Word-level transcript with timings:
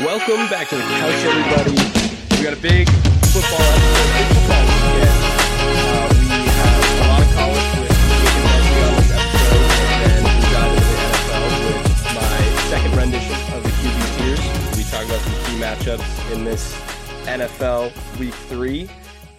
Welcome 0.00 0.46
back 0.50 0.68
to 0.68 0.76
the 0.76 0.82
couch, 0.82 1.24
everybody. 1.24 1.70
We 2.36 2.42
got 2.44 2.52
a 2.52 2.60
big 2.60 2.86
football 3.32 3.64
episode. 3.64 4.10
Big 4.12 4.28
football 4.36 4.64
weekend. 4.68 5.16
Uh, 5.56 6.04
we 6.12 6.26
have 6.52 6.80
a 6.84 7.08
lot 7.08 7.20
of 7.22 7.30
college 7.32 7.68
with 7.80 7.96
Nick 8.12 8.36
and 8.36 8.84
on 8.84 8.96
this 9.00 9.10
episode, 9.16 9.64
and 9.88 10.04
then 10.04 10.22
we 10.36 10.44
got 10.52 10.68
into 10.68 10.84
the 10.84 10.98
NFL 11.08 11.44
with 11.64 11.80
my 12.14 12.36
second 12.68 12.92
rendition 12.96 13.38
of 13.54 13.62
the 13.62 13.70
QB 13.70 13.98
tiers. 14.18 14.76
We 14.76 14.82
talk 14.84 15.04
about 15.06 15.20
some 15.24 15.36
key 15.46 15.56
matchups 15.60 16.32
in 16.32 16.44
this 16.44 16.74
NFL 17.24 18.18
Week 18.20 18.34
Three, 18.34 18.90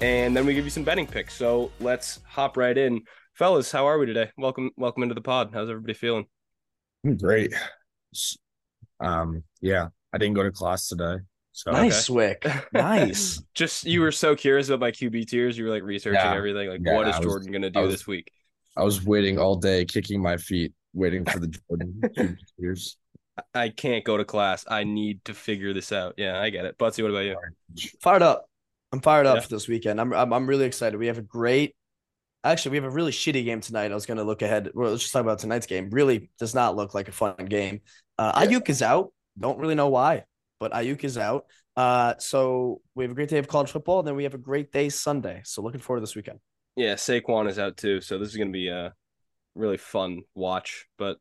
and 0.02 0.36
then 0.36 0.46
we 0.48 0.56
give 0.56 0.64
you 0.66 0.72
some 0.72 0.84
betting 0.84 1.06
picks. 1.06 1.36
So 1.36 1.72
let's 1.80 2.20
hop 2.26 2.58
right 2.58 2.76
in, 2.78 3.02
fellas. 3.36 3.72
How 3.72 3.86
are 3.88 4.00
we 4.00 4.08
today? 4.08 4.32
Welcome, 4.38 4.72
welcome 4.76 5.04
into 5.04 5.14
the 5.16 5.22
pod. 5.22 5.52
How's 5.54 5.70
everybody 5.70 5.94
feeling? 5.94 6.26
Great. 7.20 7.54
S- 8.14 8.38
Um, 9.00 9.44
yeah, 9.62 9.90
I 10.18 10.20
didn't 10.20 10.34
go 10.36 10.44
to 10.44 10.52
class 10.52 10.88
today. 10.88 11.18
So 11.52 11.72
Nice, 11.72 12.08
Zwick. 12.10 12.66
Nice. 12.74 13.42
Just 13.54 13.86
you 13.86 14.02
were 14.02 14.12
so 14.12 14.36
curious 14.36 14.70
about 14.70 14.80
my 14.80 14.92
QB 14.92 15.28
tiers. 15.28 15.58
You 15.58 15.66
were 15.66 15.70
like 15.72 15.84
researching 15.84 16.20
Yeah. 16.20 16.36
everything. 16.36 16.70
Like, 16.70 16.82
Yeah, 16.84 16.96
what 16.96 17.08
is 17.08 17.16
was- 17.18 17.26
Jordan 17.26 17.52
gonna 17.52 17.70
do 17.70 17.82
was- 17.82 17.92
this 17.94 18.08
week? 18.08 18.32
I 18.76 18.84
was 18.84 19.04
waiting 19.06 19.40
all 19.40 19.56
day, 19.56 19.86
kicking 19.86 20.22
my 20.22 20.38
feet, 20.38 20.74
waiting 20.94 21.26
for 21.26 21.40
the 21.40 21.48
Jordan 21.48 22.38
years. 22.58 22.98
I 23.54 23.70
can't 23.70 24.04
go 24.04 24.18
to 24.18 24.26
class. 24.26 24.66
I 24.68 24.84
need 24.84 25.24
to 25.26 25.34
figure 25.36 25.74
this 25.74 25.92
out. 25.92 26.16
Yeah, 26.18 26.40
I 26.40 26.50
get 26.50 26.66
it. 26.66 26.78
Buttsie, 26.80 27.04
what 27.04 27.12
about 27.12 27.26
you? 27.26 27.38
fired 28.02 28.22
up. 28.24 28.46
I'm 28.92 29.02
fired 29.02 29.26
up 29.28 29.36
Yeah. 29.36 29.42
for 29.42 29.50
this 29.50 29.68
weekend. 29.68 30.00
I'm, 30.02 30.14
I'm 30.14 30.32
I'm 30.34 30.48
really 30.48 30.66
excited. 30.66 30.98
We 30.98 31.08
have 31.08 31.18
a 31.20 31.22
great 31.24 31.76
actually 32.44 32.72
we 32.72 32.78
have 32.78 32.86
a 32.86 32.90
really 32.96 33.12
shitty 33.12 33.44
game 33.44 33.62
tonight. 33.62 33.92
I 33.92 33.96
was 33.96 34.06
gonna 34.06 34.24
look 34.24 34.42
ahead. 34.44 34.70
Well, 34.74 34.92
let's 34.92 35.02
just 35.02 35.14
talk 35.14 35.24
about 35.24 35.40
tonight's 35.40 35.66
game. 35.68 35.90
Really 35.90 36.30
does 36.40 36.54
not 36.56 36.76
look 36.76 36.94
like 36.94 37.08
a 37.08 37.12
fun 37.12 37.36
game. 37.50 37.82
Uh 38.20 38.32
Yeah. 38.50 38.60
Aiyuk 38.60 38.70
is 38.70 38.82
out. 38.82 39.12
Don't 39.40 39.60
really 39.60 39.76
know 39.76 39.90
why, 39.90 40.24
but 40.60 40.72
Aiyuk 40.74 41.04
is 41.04 41.18
out. 41.18 41.46
Uh 41.76 42.16
so 42.18 42.82
we 42.96 43.04
have 43.04 43.12
a 43.12 43.16
great 43.16 43.30
day 43.30 43.38
of 43.38 43.48
college 43.48 43.72
football, 43.72 44.00
and 44.00 44.08
then 44.08 44.16
we 44.16 44.24
have 44.24 44.34
a 44.34 44.40
great 44.40 44.72
day 44.72 44.90
Sunday. 44.90 45.42
So 45.46 45.62
looking 45.62 45.82
forward 45.82 46.00
to 46.00 46.04
this 46.04 46.16
weekend. 46.16 46.40
Yeah, 46.76 46.96
Saquon 46.96 47.50
is 47.50 47.60
out 47.60 47.78
too, 47.78 48.02
so 48.02 48.18
this 48.18 48.30
is 48.30 48.38
gonna 48.38 48.52
be 48.52 48.70
a 48.70 48.94
really 49.56 49.78
fun 49.78 50.22
watch. 50.36 50.88
But 50.98 51.18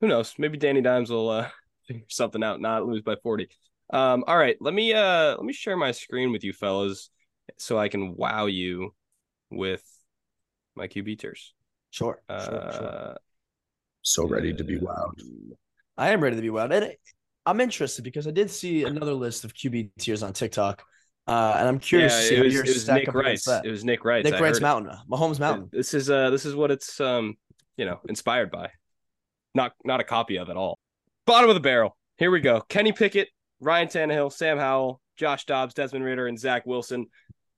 who 0.00 0.08
knows? 0.08 0.34
Maybe 0.38 0.58
Danny 0.58 0.80
Dimes 0.80 1.10
will 1.10 1.30
uh, 1.30 1.48
figure 1.86 2.04
something 2.08 2.42
out, 2.42 2.60
not 2.60 2.86
lose 2.86 3.02
by 3.02 3.16
forty. 3.22 3.48
Um, 3.92 4.24
all 4.26 4.36
right, 4.36 4.56
let 4.60 4.74
me 4.74 4.92
uh 4.92 5.36
let 5.36 5.44
me 5.44 5.52
share 5.52 5.76
my 5.76 5.92
screen 5.92 6.32
with 6.32 6.44
you 6.44 6.52
fellas 6.52 7.10
so 7.58 7.78
I 7.78 7.88
can 7.88 8.16
wow 8.16 8.46
you 8.46 8.94
with 9.50 9.82
my 10.74 10.88
QB 10.88 11.18
tiers. 11.18 11.54
Sure. 11.90 12.20
Uh, 12.28 12.44
sure, 12.44 12.72
sure. 12.72 13.16
So 14.02 14.26
ready 14.26 14.52
to 14.52 14.64
be 14.64 14.78
wowed. 14.78 15.20
I 15.96 16.10
am 16.10 16.20
ready 16.20 16.36
to 16.36 16.42
be 16.42 16.50
wild. 16.50 16.72
And 16.72 16.96
I'm 17.46 17.60
interested 17.60 18.02
because 18.02 18.26
I 18.26 18.30
did 18.30 18.50
see 18.50 18.84
another 18.84 19.12
list 19.14 19.44
of 19.44 19.54
QB 19.54 19.90
tiers 19.98 20.22
on 20.22 20.32
TikTok. 20.32 20.82
Uh, 21.26 21.56
and 21.58 21.68
I'm 21.68 21.78
curious 21.78 22.12
Yeah, 22.12 22.18
to 22.20 22.24
see 22.26 22.36
it 22.36 22.44
was, 22.44 22.54
it 22.54 22.66
was 22.66 22.82
stack 22.82 22.96
Nick 22.98 23.14
Wright. 23.14 23.40
that. 23.46 23.64
It 23.64 23.70
was 23.70 23.84
Nick 23.84 24.04
Wright. 24.04 24.24
Nick 24.24 24.34
I 24.34 24.40
Wright's 24.40 24.58
heard 24.58 24.62
it. 24.62 24.66
Mountain, 24.66 24.98
Mahomes 25.10 25.40
Mountain. 25.40 25.68
This 25.72 25.94
is 25.94 26.10
uh 26.10 26.30
this 26.30 26.44
is 26.44 26.54
what 26.54 26.70
it's 26.70 27.00
um 27.00 27.34
you 27.76 27.84
know 27.86 28.00
inspired 28.08 28.50
by, 28.50 28.70
not 29.54 29.72
not 29.84 30.00
a 30.00 30.04
copy 30.04 30.36
of 30.36 30.50
at 30.50 30.56
all. 30.56 30.78
Bottom 31.26 31.48
of 31.48 31.54
the 31.54 31.60
barrel. 31.60 31.96
Here 32.18 32.30
we 32.30 32.40
go. 32.40 32.60
Kenny 32.68 32.92
Pickett, 32.92 33.28
Ryan 33.60 33.88
Tannehill, 33.88 34.32
Sam 34.32 34.58
Howell, 34.58 35.00
Josh 35.16 35.46
Dobbs, 35.46 35.74
Desmond 35.74 36.04
Ridder, 36.04 36.26
and 36.26 36.38
Zach 36.38 36.66
Wilson. 36.66 37.06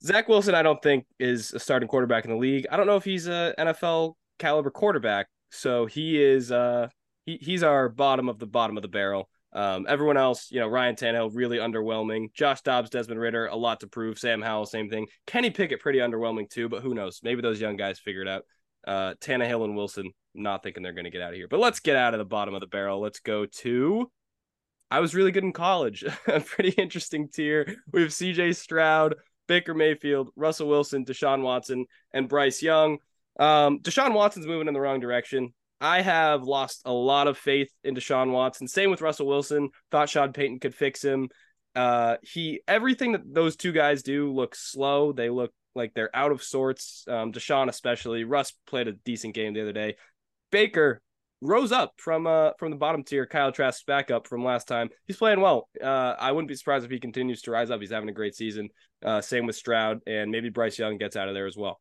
Zach 0.05 0.29
Wilson, 0.29 0.55
I 0.55 0.63
don't 0.63 0.81
think 0.83 1.05
is 1.19 1.53
a 1.53 1.59
starting 1.59 1.89
quarterback 1.89 2.25
in 2.25 2.31
the 2.31 2.37
league. 2.37 2.67
I 2.71 2.77
don't 2.77 2.87
know 2.87 2.97
if 2.97 3.05
he's 3.05 3.27
a 3.27 3.55
NFL 3.59 4.15
caliber 4.39 4.71
quarterback. 4.71 5.27
So 5.51 5.87
he 5.87 6.23
is 6.23 6.53
uh 6.53 6.89
he, 7.25 7.39
he's 7.41 7.63
our 7.65 7.89
bottom 7.89 8.29
of 8.29 8.39
the 8.39 8.47
bottom 8.47 8.77
of 8.77 8.83
the 8.83 8.89
barrel. 8.89 9.29
Um, 9.57 9.87
everyone 9.89 10.19
else, 10.19 10.51
you 10.51 10.61
know, 10.61 10.69
Ryan 10.69 10.97
Tannehill 10.97 11.31
really 11.33 11.57
underwhelming. 11.57 12.31
Josh 12.35 12.61
Dobbs, 12.61 12.91
Desmond 12.91 13.19
Ridder, 13.19 13.47
a 13.47 13.57
lot 13.57 13.81
to 13.81 13.87
prove. 13.87 14.19
Sam 14.19 14.43
Howell, 14.43 14.67
same 14.67 14.91
thing. 14.91 15.07
Kenny 15.27 15.49
Pickett, 15.49 15.81
pretty 15.81 15.99
underwhelming 16.01 16.51
too, 16.51 16.69
but 16.69 16.83
who 16.83 16.93
knows? 16.93 17.21
Maybe 17.23 17.41
those 17.41 17.59
young 17.59 17.77
guys 17.77 17.99
figure 17.99 18.21
it 18.21 18.29
out. 18.29 18.45
Uh, 18.87 19.15
Tannehill 19.15 19.65
and 19.65 19.75
Wilson, 19.75 20.13
not 20.35 20.63
thinking 20.63 20.83
they're 20.83 20.93
going 20.93 21.07
to 21.07 21.11
get 21.11 21.23
out 21.23 21.31
of 21.31 21.37
here. 21.37 21.49
But 21.49 21.61
let's 21.61 21.81
get 21.81 21.97
out 21.97 22.13
of 22.13 22.19
the 22.19 22.27
bottom 22.27 22.55
of 22.55 22.61
the 22.61 22.67
barrel. 22.67 23.01
Let's 23.01 23.21
go 23.21 23.47
to. 23.47 24.11
I 24.91 25.01
was 25.01 25.15
really 25.15 25.33
good 25.33 25.43
in 25.43 25.55
college. 25.55 26.05
a 26.27 26.41
pretty 26.41 26.71
interesting 26.71 27.31
tier. 27.31 27.77
We 27.93 28.03
have 28.03 28.11
CJ 28.11 28.57
Stroud, 28.57 29.15
Baker 29.49 29.73
Mayfield, 29.73 30.29
Russell 30.37 30.69
Wilson, 30.69 31.07
Deshaun 31.07 31.41
Watson, 31.41 31.87
and 32.13 32.29
Bryce 32.29 32.63
Young. 32.63 32.99
Um, 33.41 33.81
Deshaun 33.81 34.13
Watson's 34.13 34.47
moving 34.47 34.69
in 34.69 34.75
the 34.75 34.81
wrong 34.81 35.01
direction. 35.01 35.55
I 35.81 36.01
have 36.01 36.43
lost 36.43 36.83
a 36.85 36.93
lot 36.93 37.27
of 37.27 37.37
faith 37.37 37.71
in 37.85 37.95
Deshaun 37.95 38.31
Watson. 38.31 38.67
Same 38.67 38.91
with 38.91 39.03
Russell 39.03 39.27
Wilson. 39.27 39.71
Thought 39.91 40.09
Sean 40.09 40.33
Payton 40.33 40.61
could 40.61 40.75
fix 40.75 41.03
him. 41.03 41.29
Uh, 41.75 42.17
he 42.23 42.61
everything 42.67 43.13
that 43.13 43.23
those 43.27 43.57
two 43.57 43.73
guys 43.73 44.03
do 44.03 44.33
looks 44.33 44.73
slow. 44.73 45.13
They 45.13 45.29
look 45.29 45.53
like 45.75 45.93
they're 45.95 46.15
out 46.17 46.33
of 46.33 46.43
sorts. 46.43 47.05
Um, 47.07 47.33
Deshaun 47.33 47.69
especially. 47.69 48.25
Russ 48.25 48.53
played 48.67 48.89
a 48.89 48.93
decent 48.93 49.35
game 49.35 49.53
the 49.53 49.61
other 49.61 49.73
day. 49.73 49.97
Baker 50.51 51.03
rose 51.43 51.73
up 51.73 51.93
from 51.99 52.27
uh 52.27 52.53
from 52.59 52.71
the 52.71 52.77
bottom 52.77 53.05
tier. 53.05 53.27
Kyle 53.27 53.53
Trask's 53.53 53.85
back 53.85 54.11
up 54.11 54.27
from 54.27 54.43
last 54.43 54.67
time. 54.67 54.89
He's 55.07 55.19
playing 55.19 55.43
well. 55.43 55.69
Uh, 55.83 56.15
I 56.19 56.33
wouldn't 56.33 56.49
be 56.49 56.55
surprised 56.55 56.87
if 56.87 56.91
he 56.91 56.99
continues 56.99 57.43
to 57.43 57.51
rise 57.51 57.71
up. 57.71 57.81
He's 57.81 57.91
having 57.91 58.09
a 58.09 58.13
great 58.13 58.35
season. 58.35 58.71
Uh, 59.05 59.21
same 59.21 59.45
with 59.45 59.57
Stroud, 59.57 60.01
and 60.07 60.31
maybe 60.31 60.49
Bryce 60.49 60.79
Young 60.79 60.97
gets 60.97 61.17
out 61.17 61.29
of 61.29 61.35
there 61.35 61.47
as 61.47 61.57
well. 61.57 61.81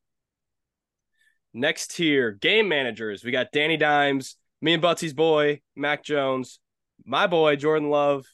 Next 1.58 1.96
tier, 1.96 2.34
game 2.34 2.68
managers. 2.68 3.24
We 3.24 3.32
got 3.32 3.54
Danny 3.54 3.78
Dimes, 3.78 4.36
me 4.62 4.74
and 4.74 4.84
Buttsie's 4.84 5.14
boy, 5.14 5.62
Mac 5.74 6.04
Jones, 6.04 6.60
my 7.06 7.28
boy, 7.28 7.56
Jordan 7.56 7.90
Love, 7.90 8.26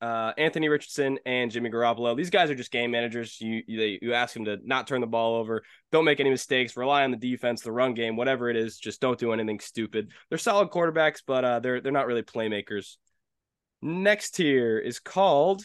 uh, 0.00 0.32
Anthony 0.36 0.68
Richardson, 0.68 1.20
and 1.24 1.52
Jimmy 1.52 1.70
Garoppolo. 1.70 2.16
These 2.16 2.30
guys 2.30 2.50
are 2.50 2.56
just 2.56 2.72
game 2.72 2.90
managers. 2.90 3.40
You 3.40 3.62
you, 3.68 3.98
you 4.02 4.12
ask 4.12 4.34
them 4.34 4.44
to 4.46 4.58
not 4.64 4.88
turn 4.88 5.00
the 5.00 5.06
ball 5.06 5.36
over, 5.36 5.62
don't 5.92 6.04
make 6.04 6.18
any 6.18 6.30
mistakes, 6.30 6.76
rely 6.76 7.04
on 7.04 7.12
the 7.12 7.16
defense, 7.16 7.62
the 7.62 7.70
run 7.70 7.94
game, 7.94 8.16
whatever 8.16 8.50
it 8.50 8.56
is. 8.56 8.76
Just 8.76 9.00
don't 9.00 9.20
do 9.20 9.32
anything 9.32 9.60
stupid. 9.60 10.10
They're 10.28 10.36
solid 10.36 10.70
quarterbacks, 10.70 11.22
but 11.24 11.44
uh, 11.44 11.60
they're 11.60 11.80
they're 11.80 11.92
not 11.92 12.08
really 12.08 12.24
playmakers. 12.24 12.96
Next 13.82 14.32
tier 14.32 14.80
is 14.80 14.98
called 14.98 15.62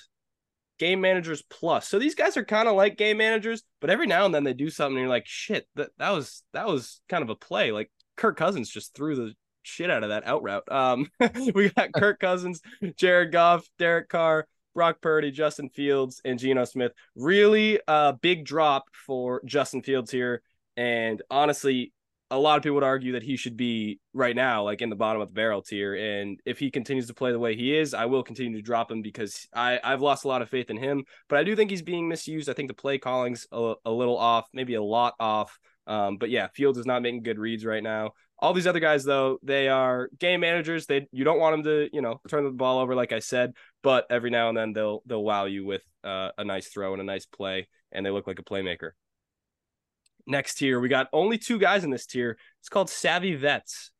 Game 0.83 0.99
Managers 0.99 1.41
Plus. 1.43 1.87
So 1.87 1.97
these 1.97 2.13
guys 2.13 2.35
are 2.35 2.43
kind 2.43 2.67
of 2.67 2.75
like 2.75 2.97
game 2.97 3.15
managers, 3.15 3.63
but 3.79 3.89
every 3.89 4.05
now 4.05 4.25
and 4.25 4.35
then 4.35 4.43
they 4.43 4.53
do 4.53 4.69
something 4.69 4.99
you're 4.99 5.07
like, 5.07 5.25
shit, 5.25 5.65
that 5.75 5.91
that 5.97 6.09
was 6.09 6.43
that 6.51 6.67
was 6.67 6.99
kind 7.07 7.23
of 7.23 7.29
a 7.29 7.35
play. 7.35 7.71
Like 7.71 7.89
Kirk 8.17 8.35
Cousins 8.35 8.69
just 8.69 8.93
threw 8.93 9.15
the 9.15 9.33
shit 9.61 9.89
out 9.89 10.03
of 10.03 10.09
that 10.09 10.27
out 10.27 10.43
route. 10.43 10.69
Um, 10.69 11.07
we 11.55 11.69
got 11.69 11.93
Kirk 11.93 12.19
Cousins, 12.19 12.59
Jared 12.97 13.31
Goff, 13.31 13.65
Derek 13.79 14.09
Carr, 14.09 14.45
Brock 14.75 14.99
Purdy, 14.99 15.31
Justin 15.31 15.69
Fields, 15.69 16.19
and 16.25 16.37
Geno 16.37 16.65
Smith. 16.65 16.91
Really 17.15 17.79
a 17.87 18.11
big 18.11 18.43
drop 18.43 18.83
for 18.91 19.41
Justin 19.45 19.83
Fields 19.83 20.11
here. 20.11 20.41
And 20.75 21.21
honestly, 21.31 21.93
a 22.33 22.39
lot 22.39 22.57
of 22.57 22.63
people 22.63 22.75
would 22.75 22.83
argue 22.83 23.11
that 23.11 23.21
he 23.21 23.37
should 23.37 23.55
be 23.55 23.99
right 24.11 24.35
now, 24.35 24.63
like 24.63 24.81
in 24.81 24.89
the 24.89 24.95
bottom 24.95 25.21
of 25.21 25.27
the 25.27 25.33
barrel 25.33 25.61
tier. 25.61 25.93
And 25.93 26.39
if 26.45 26.57
he 26.57 26.71
continues 26.71 27.05
to 27.07 27.13
play 27.13 27.31
the 27.31 27.37
way 27.37 27.55
he 27.55 27.77
is, 27.77 27.93
I 27.93 28.05
will 28.05 28.23
continue 28.23 28.57
to 28.57 28.61
drop 28.63 28.91
him 28.91 29.03
because 29.03 29.47
I, 29.53 29.79
I've 29.83 30.01
lost 30.01 30.25
a 30.25 30.27
lot 30.27 30.41
of 30.41 30.49
faith 30.49 30.71
in 30.71 30.77
him. 30.77 31.03
But 31.29 31.37
I 31.37 31.43
do 31.43 31.55
think 31.55 31.69
he's 31.69 31.83
being 31.83 32.09
misused. 32.09 32.49
I 32.49 32.53
think 32.53 32.69
the 32.69 32.73
play 32.73 32.97
calling's 32.97 33.45
a, 33.51 33.75
a 33.85 33.91
little 33.91 34.17
off, 34.17 34.47
maybe 34.51 34.73
a 34.73 34.81
lot 34.81 35.13
off. 35.19 35.59
Um, 35.85 36.17
but 36.17 36.31
yeah, 36.31 36.47
Fields 36.55 36.79
is 36.79 36.87
not 36.87 37.03
making 37.03 37.21
good 37.21 37.37
reads 37.37 37.65
right 37.65 37.83
now. 37.83 38.13
All 38.39 38.53
these 38.53 38.67
other 38.67 38.79
guys, 38.79 39.03
though, 39.03 39.37
they 39.43 39.69
are 39.69 40.09
game 40.17 40.39
managers. 40.39 40.87
They 40.87 41.07
you 41.11 41.23
don't 41.23 41.39
want 41.39 41.53
them 41.53 41.63
to, 41.65 41.89
you 41.93 42.01
know, 42.01 42.19
turn 42.27 42.45
the 42.45 42.51
ball 42.51 42.79
over, 42.79 42.95
like 42.95 43.13
I 43.13 43.19
said, 43.19 43.53
but 43.83 44.07
every 44.09 44.31
now 44.31 44.49
and 44.49 44.57
then 44.57 44.73
they'll 44.73 45.03
they'll 45.05 45.23
wow 45.23 45.45
you 45.45 45.65
with 45.65 45.83
uh, 46.03 46.31
a 46.37 46.43
nice 46.43 46.67
throw 46.67 46.93
and 46.93 47.01
a 47.01 47.05
nice 47.05 47.27
play, 47.27 47.67
and 47.91 48.03
they 48.03 48.09
look 48.09 48.25
like 48.25 48.39
a 48.39 48.43
playmaker. 48.43 48.91
Next 50.25 50.55
tier, 50.55 50.79
we 50.79 50.87
got 50.89 51.07
only 51.11 51.37
two 51.37 51.59
guys 51.59 51.83
in 51.83 51.89
this 51.89 52.05
tier. 52.05 52.37
It's 52.61 52.69
called 52.69 52.89
Savvy 52.89 53.35
Vets. 53.35 53.91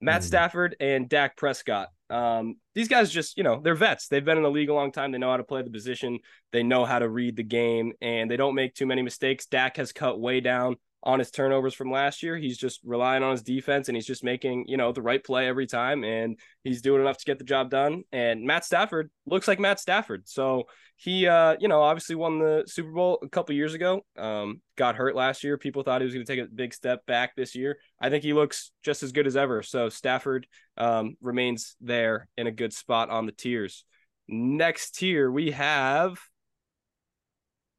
Matt 0.00 0.22
Mm. 0.22 0.24
Stafford 0.24 0.76
and 0.80 1.08
Dak 1.08 1.36
Prescott. 1.36 1.88
Um, 2.08 2.56
these 2.74 2.88
guys 2.88 3.10
just, 3.10 3.36
you 3.36 3.44
know, 3.44 3.60
they're 3.62 3.74
vets. 3.74 4.08
They've 4.08 4.24
been 4.24 4.38
in 4.38 4.42
the 4.42 4.50
league 4.50 4.70
a 4.70 4.74
long 4.74 4.90
time. 4.92 5.12
They 5.12 5.18
know 5.18 5.30
how 5.30 5.36
to 5.36 5.44
play 5.44 5.62
the 5.62 5.70
position. 5.70 6.18
They 6.52 6.62
know 6.62 6.84
how 6.84 6.98
to 6.98 7.08
read 7.08 7.36
the 7.36 7.42
game, 7.42 7.92
and 8.00 8.30
they 8.30 8.36
don't 8.36 8.54
make 8.54 8.74
too 8.74 8.86
many 8.86 9.02
mistakes. 9.02 9.46
Dak 9.46 9.76
has 9.76 9.92
cut 9.92 10.18
way 10.18 10.40
down 10.40 10.76
on 11.02 11.18
his 11.18 11.30
turnovers 11.30 11.74
from 11.74 11.90
last 11.90 12.22
year. 12.22 12.36
He's 12.36 12.58
just 12.58 12.80
relying 12.84 13.22
on 13.22 13.32
his 13.32 13.42
defense 13.42 13.88
and 13.88 13.96
he's 13.96 14.06
just 14.06 14.22
making, 14.22 14.66
you 14.68 14.76
know, 14.76 14.92
the 14.92 15.00
right 15.02 15.22
play 15.22 15.48
every 15.48 15.66
time 15.66 16.04
and 16.04 16.38
he's 16.62 16.82
doing 16.82 17.00
enough 17.00 17.18
to 17.18 17.24
get 17.24 17.38
the 17.38 17.44
job 17.44 17.70
done. 17.70 18.04
And 18.12 18.44
Matt 18.44 18.64
Stafford 18.64 19.10
looks 19.24 19.48
like 19.48 19.58
Matt 19.58 19.80
Stafford. 19.80 20.28
So 20.28 20.64
he 20.96 21.26
uh, 21.26 21.56
you 21.58 21.68
know, 21.68 21.80
obviously 21.80 22.16
won 22.16 22.38
the 22.38 22.64
Super 22.66 22.90
Bowl 22.90 23.18
a 23.22 23.28
couple 23.28 23.54
years 23.54 23.72
ago. 23.72 24.04
Um, 24.18 24.60
got 24.76 24.96
hurt 24.96 25.16
last 25.16 25.42
year. 25.42 25.56
People 25.56 25.82
thought 25.82 26.02
he 26.02 26.04
was 26.04 26.14
to 26.14 26.24
take 26.24 26.40
a 26.40 26.46
big 26.46 26.74
step 26.74 27.06
back 27.06 27.34
this 27.34 27.54
year. 27.54 27.78
I 27.98 28.10
think 28.10 28.22
he 28.22 28.34
looks 28.34 28.70
just 28.82 29.02
as 29.02 29.12
good 29.12 29.26
as 29.26 29.36
ever. 29.36 29.62
So 29.62 29.88
Stafford 29.88 30.46
um 30.76 31.16
remains 31.22 31.76
there 31.80 32.28
in 32.36 32.46
a 32.46 32.52
good 32.52 32.74
spot 32.74 33.08
on 33.08 33.24
the 33.24 33.32
tiers. 33.32 33.84
Next 34.28 34.96
tier 34.96 35.30
we 35.30 35.52
have 35.52 36.18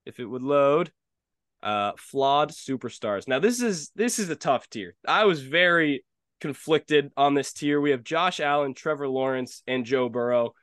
if 0.05 0.19
it 0.19 0.25
would 0.25 0.43
load 0.43 0.91
uh 1.63 1.91
flawed 1.97 2.51
superstars. 2.51 3.27
Now 3.27 3.39
this 3.39 3.61
is 3.61 3.91
this 3.95 4.19
is 4.19 4.29
a 4.29 4.35
tough 4.35 4.69
tier. 4.69 4.95
I 5.07 5.25
was 5.25 5.41
very 5.41 6.03
conflicted 6.39 7.11
on 7.15 7.33
this 7.33 7.53
tier. 7.53 7.79
We 7.79 7.91
have 7.91 8.03
josh 8.03 8.39
allen 8.39 8.73
trevor 8.73 9.07
lawrence 9.07 9.63
and 9.67 9.85
joe 9.85 10.09
burrow. 10.09 10.53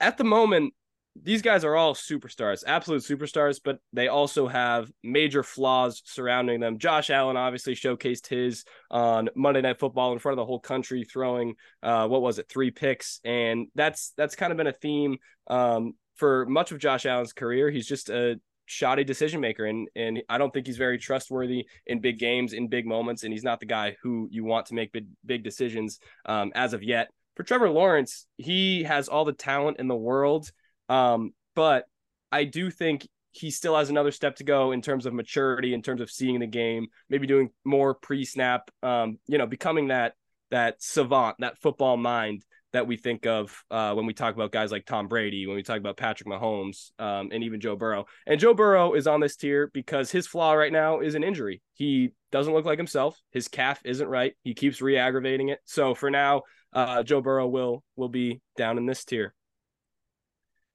At 0.00 0.18
the 0.18 0.24
moment 0.24 0.74
these 1.20 1.42
guys 1.42 1.64
are 1.64 1.76
all 1.76 1.94
superstars, 1.94 2.64
absolute 2.66 3.02
superstars, 3.02 3.60
but 3.62 3.78
they 3.92 4.08
also 4.08 4.48
have 4.48 4.90
major 5.02 5.42
flaws 5.42 6.02
surrounding 6.06 6.60
them. 6.60 6.78
Josh 6.78 7.10
Allen 7.10 7.36
obviously 7.36 7.74
showcased 7.74 8.26
his 8.28 8.64
on 8.90 9.28
Monday 9.34 9.60
Night 9.60 9.78
Football 9.78 10.12
in 10.12 10.18
front 10.18 10.38
of 10.38 10.42
the 10.42 10.46
whole 10.46 10.60
country, 10.60 11.04
throwing 11.04 11.54
uh, 11.82 12.08
what 12.08 12.22
was 12.22 12.38
it, 12.38 12.48
three 12.48 12.70
picks, 12.70 13.20
and 13.24 13.68
that's 13.74 14.12
that's 14.16 14.36
kind 14.36 14.52
of 14.52 14.56
been 14.56 14.66
a 14.66 14.72
theme 14.72 15.18
um, 15.48 15.94
for 16.16 16.46
much 16.46 16.72
of 16.72 16.78
Josh 16.78 17.04
Allen's 17.04 17.34
career. 17.34 17.70
He's 17.70 17.86
just 17.86 18.08
a 18.08 18.40
shoddy 18.72 19.04
decision 19.04 19.40
maker 19.40 19.66
and 19.66 19.88
and 19.94 20.22
I 20.28 20.38
don't 20.38 20.52
think 20.52 20.66
he's 20.66 20.78
very 20.78 20.98
trustworthy 20.98 21.66
in 21.86 22.00
big 22.00 22.18
games 22.18 22.52
in 22.52 22.68
big 22.68 22.86
moments 22.86 23.22
and 23.22 23.32
he's 23.32 23.44
not 23.44 23.60
the 23.60 23.66
guy 23.66 23.96
who 24.02 24.28
you 24.30 24.44
want 24.44 24.66
to 24.66 24.74
make 24.74 24.92
big 24.92 25.06
big 25.24 25.44
decisions 25.44 26.00
um, 26.26 26.52
as 26.54 26.72
of 26.72 26.82
yet. 26.82 27.08
For 27.36 27.44
Trevor 27.44 27.70
Lawrence, 27.70 28.26
he 28.36 28.82
has 28.82 29.08
all 29.08 29.24
the 29.24 29.32
talent 29.32 29.78
in 29.78 29.88
the 29.88 29.96
world 29.96 30.50
um, 30.88 31.32
but 31.54 31.86
I 32.30 32.44
do 32.44 32.70
think 32.70 33.06
he 33.32 33.50
still 33.50 33.76
has 33.76 33.88
another 33.90 34.10
step 34.10 34.36
to 34.36 34.44
go 34.44 34.72
in 34.72 34.82
terms 34.82 35.06
of 35.06 35.14
maturity, 35.14 35.72
in 35.72 35.82
terms 35.82 36.00
of 36.00 36.10
seeing 36.10 36.40
the 36.40 36.46
game, 36.46 36.88
maybe 37.08 37.26
doing 37.26 37.50
more 37.64 37.94
pre-snap, 37.94 38.70
um, 38.82 39.18
you 39.26 39.38
know, 39.38 39.46
becoming 39.46 39.88
that 39.88 40.14
that 40.50 40.82
savant, 40.82 41.36
that 41.38 41.58
football 41.58 41.96
mind 41.96 42.44
that 42.72 42.86
we 42.86 42.96
think 42.96 43.26
of 43.26 43.64
uh, 43.70 43.92
when 43.94 44.06
we 44.06 44.14
talk 44.14 44.34
about 44.34 44.52
guys 44.52 44.72
like 44.72 44.86
Tom 44.86 45.08
Brady, 45.08 45.46
when 45.46 45.56
we 45.56 45.62
talk 45.62 45.78
about 45.78 45.96
Patrick 45.96 46.28
Mahomes, 46.28 46.90
um, 46.98 47.28
and 47.32 47.44
even 47.44 47.60
Joe 47.60 47.76
Burrow. 47.76 48.06
And 48.26 48.40
Joe 48.40 48.54
Burrow 48.54 48.94
is 48.94 49.06
on 49.06 49.20
this 49.20 49.36
tier 49.36 49.70
because 49.72 50.10
his 50.10 50.26
flaw 50.26 50.52
right 50.52 50.72
now 50.72 51.00
is 51.00 51.14
an 51.14 51.24
injury. 51.24 51.62
He 51.74 52.12
doesn't 52.30 52.52
look 52.52 52.64
like 52.64 52.78
himself. 52.78 53.20
His 53.30 53.48
calf 53.48 53.80
isn't 53.84 54.08
right. 54.08 54.34
He 54.42 54.54
keeps 54.54 54.80
re-aggravating 54.80 55.50
it. 55.50 55.60
So 55.64 55.94
for 55.94 56.10
now, 56.10 56.42
uh, 56.72 57.02
Joe 57.02 57.20
Burrow 57.20 57.46
will 57.46 57.84
will 57.96 58.08
be 58.08 58.40
down 58.56 58.78
in 58.78 58.86
this 58.86 59.04
tier. 59.04 59.34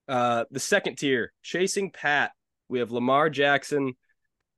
Uh, 0.08 0.46
the 0.52 0.60
second 0.60 0.98
tier, 0.98 1.34
chasing 1.42 1.92
Pat. 1.92 2.32
We 2.70 2.80
have 2.80 2.92
Lamar 2.92 3.30
Jackson, 3.30 3.94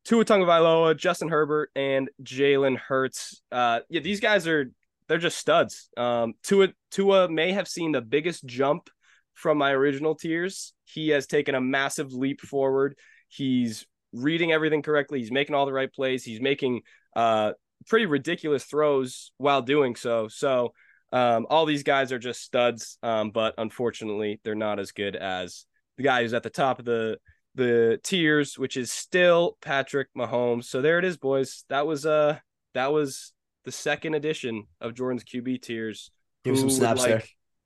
Tua 0.03 0.25
Tagovailoa, 0.25 0.97
Justin 0.97 1.29
Herbert, 1.29 1.69
and 1.75 2.09
Jalen 2.23 2.77
Hurts. 2.77 3.41
Uh, 3.51 3.81
yeah, 3.89 4.01
these 4.01 4.19
guys 4.19 4.47
are 4.47 4.71
they're 5.09 5.17
just 5.17 5.37
studs. 5.37 5.89
Um, 5.97 6.35
Tua 6.43 6.69
Tua 6.91 7.27
may 7.27 7.51
have 7.51 7.67
seen 7.67 7.91
the 7.91 8.01
biggest 8.01 8.45
jump 8.45 8.89
from 9.33 9.57
my 9.57 9.71
original 9.71 10.15
tiers. 10.15 10.73
He 10.85 11.09
has 11.09 11.27
taken 11.27 11.55
a 11.55 11.61
massive 11.61 12.13
leap 12.13 12.39
forward. 12.41 12.95
He's 13.27 13.85
reading 14.13 14.51
everything 14.51 14.81
correctly. 14.81 15.19
He's 15.19 15.31
making 15.31 15.55
all 15.55 15.65
the 15.65 15.73
right 15.73 15.91
plays. 15.91 16.23
He's 16.23 16.39
making 16.39 16.81
uh 17.15 17.53
pretty 17.87 18.05
ridiculous 18.05 18.63
throws 18.63 19.31
while 19.37 19.61
doing 19.61 19.95
so. 19.95 20.27
So 20.27 20.73
um, 21.11 21.47
all 21.49 21.65
these 21.65 21.83
guys 21.83 22.11
are 22.11 22.19
just 22.19 22.41
studs, 22.41 22.97
um, 23.01 23.31
but 23.31 23.55
unfortunately, 23.57 24.39
they're 24.43 24.53
not 24.55 24.79
as 24.79 24.91
good 24.91 25.15
as 25.15 25.65
the 25.97 26.03
guy 26.03 26.21
who's 26.21 26.33
at 26.33 26.43
the 26.43 26.49
top 26.49 26.79
of 26.79 26.85
the 26.85 27.17
the 27.55 27.99
tiers, 28.03 28.57
which 28.59 28.77
is 28.77 28.91
still 28.91 29.57
Patrick 29.61 30.07
Mahomes. 30.15 30.65
So 30.65 30.81
there 30.81 30.99
it 30.99 31.05
is, 31.05 31.17
boys. 31.17 31.65
That 31.69 31.87
was 31.87 32.05
uh 32.05 32.37
that 32.75 32.93
was 32.93 33.33
the 33.65 33.71
second 33.71 34.13
edition 34.15 34.65
of 34.81 34.93
Jordan's 34.93 35.23
QB 35.23 35.61
tiers. 35.61 36.11
Give 36.43 36.57
some 36.57 36.69
snaps 36.69 37.01
like, 37.01 37.09
there. 37.09 37.23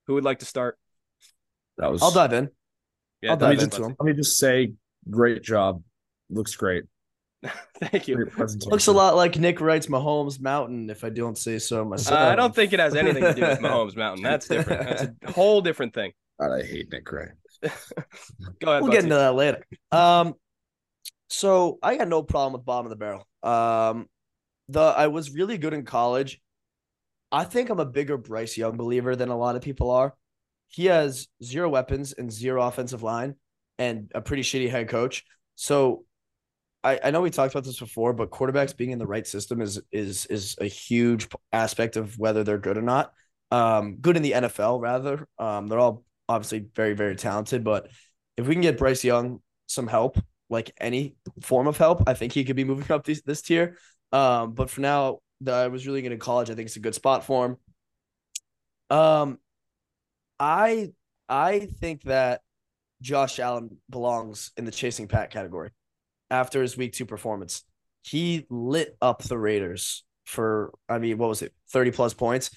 Who 0.08 0.16
would 0.16 0.24
like 0.24 0.40
to 0.40 0.46
start? 0.46 0.78
That 1.78 1.92
was. 1.92 2.02
I'll 2.02 2.12
dive 2.12 2.34
in. 2.34 2.50
Yeah, 3.22 3.32
I'll 3.32 3.38
dive 3.38 3.58
be 3.58 3.64
into 3.64 3.78
fun. 3.82 3.92
him. 3.92 3.96
Let 4.00 4.08
me 4.08 4.14
just 4.14 4.38
say, 4.38 4.74
great 5.10 5.44
job. 5.44 5.82
Looks 6.30 6.56
great. 6.56 6.84
Thank 7.80 8.08
you. 8.08 8.30
Looks 8.66 8.88
a 8.88 8.92
lot 8.92 9.16
like 9.16 9.38
Nick 9.38 9.62
Wright's 9.62 9.88
Mahomes 9.88 10.40
Mountain, 10.42 10.90
if 10.90 11.04
I 11.04 11.10
don't 11.10 11.38
say 11.38 11.60
so 11.60 11.82
Uh, 11.82 11.86
myself. 11.86 12.20
I 12.20 12.36
don't 12.36 12.56
think 12.56 12.74
it 12.74 12.80
has 12.80 12.96
anything 12.96 13.24
to 13.24 13.34
do 13.34 13.42
with 13.42 13.60
Mahomes 13.62 13.96
Mountain. 13.96 14.24
That's 14.24 14.48
different. 14.48 14.88
That's 14.88 15.04
a 15.24 15.32
whole 15.32 15.62
different 15.62 15.94
thing. 15.94 16.12
God, 16.40 16.52
I 16.54 16.64
hate 16.64 16.92
Nick 16.92 17.12
Wright. 17.12 17.30
Go 17.62 17.70
ahead. 18.72 18.82
we'll 18.82 18.92
get 18.92 19.02
Buttsie. 19.02 19.04
into 19.04 19.16
that 19.16 19.36
later. 19.36 19.66
Um, 19.92 20.36
so 21.30 21.80
I 21.82 21.98
got 21.98 22.08
no 22.08 22.24
problem 22.24 22.54
with 22.54 22.66
bottom 22.66 22.86
of 22.86 22.90
the 22.90 22.96
barrel. 22.96 23.28
Um, 23.42 24.08
the 24.70 24.82
I 24.82 25.08
was 25.08 25.32
really 25.32 25.58
good 25.58 25.74
in 25.74 25.86
college. 25.86 26.42
I 27.32 27.44
think 27.44 27.70
I'm 27.70 27.80
a 27.80 27.86
bigger 27.86 28.18
Bryce 28.18 28.58
Young 28.58 28.78
believer 28.78 29.16
than 29.16 29.30
a 29.30 29.38
lot 29.38 29.56
of 29.56 29.62
people 29.62 29.92
are. 29.92 30.14
He 30.68 30.86
has 30.86 31.28
zero 31.44 31.70
weapons 31.70 32.14
and 32.14 32.32
zero 32.32 32.62
offensive 32.62 33.04
line 33.04 33.36
and 33.78 34.12
a 34.14 34.22
pretty 34.22 34.44
shitty 34.44 34.70
head 34.70 34.90
coach. 34.90 35.24
So 35.56 36.06
I, 36.84 37.00
I 37.04 37.12
know 37.12 37.22
we 37.22 37.30
talked 37.30 37.54
about 37.54 37.64
this 37.64 37.80
before, 37.80 38.14
but 38.14 38.30
quarterbacks 38.30 38.76
being 38.76 38.92
in 38.92 39.00
the 39.00 39.08
right 39.08 39.26
system 39.26 39.62
is 39.62 39.82
is 39.92 40.26
is 40.28 40.56
a 40.60 40.66
huge 40.66 41.28
aspect 41.52 41.96
of 41.96 42.18
whether 42.20 42.44
they're 42.44 42.58
good 42.58 42.78
or 42.78 42.82
not. 42.82 43.14
Um, 43.52 43.98
good 43.98 44.18
in 44.18 44.24
the 44.24 44.32
NFL 44.32 44.82
rather. 44.82 45.28
Um, 45.38 45.68
they're 45.68 45.80
all 45.80 46.04
obviously 46.28 46.66
very 46.76 46.94
very 46.94 47.16
talented, 47.16 47.64
but 47.64 47.88
if 48.38 48.48
we 48.48 48.56
can 48.56 48.62
get 48.62 48.78
Bryce 48.78 49.04
Young 49.04 49.42
some 49.68 49.88
help, 49.88 50.18
like 50.50 50.72
any 50.80 51.16
form 51.42 51.68
of 51.68 51.78
help, 51.78 52.04
I 52.08 52.14
think 52.16 52.34
he 52.34 52.44
could 52.44 52.56
be 52.56 52.64
moving 52.64 52.92
up 52.92 53.06
this 53.06 53.22
this 53.22 53.42
tier. 53.42 53.78
Um, 54.14 54.54
but 54.54 54.70
for 54.70 54.80
now, 54.82 55.20
the, 55.42 55.52
I 55.52 55.68
was 55.68 55.86
really 55.86 56.02
good 56.02 56.12
in 56.14 56.20
college. 56.20 56.50
I 56.50 56.56
think 56.56 56.68
it's 56.68 56.78
a 56.78 56.80
good 56.80 56.96
spot 56.96 57.26
for 57.26 57.46
him. 57.46 57.58
Um, 58.90 59.40
I 60.40 60.92
I 61.28 61.68
think 61.80 62.04
that 62.04 62.42
Josh 63.02 63.40
Allen 63.40 63.78
belongs 63.90 64.52
in 64.56 64.66
the 64.66 64.72
chasing 64.72 65.08
Pat 65.08 65.32
category 65.32 65.72
after 66.30 66.62
his 66.62 66.78
week 66.78 66.94
two 66.94 67.06
performance. 67.06 67.64
He 68.04 68.46
lit 68.50 68.96
up 69.02 69.24
the 69.24 69.38
Raiders 69.38 70.04
for 70.26 70.74
I 70.88 71.00
mean, 71.00 71.18
what 71.18 71.30
was 71.30 71.42
it, 71.42 71.54
30 71.72 71.92
plus 71.92 72.14
points? 72.14 72.52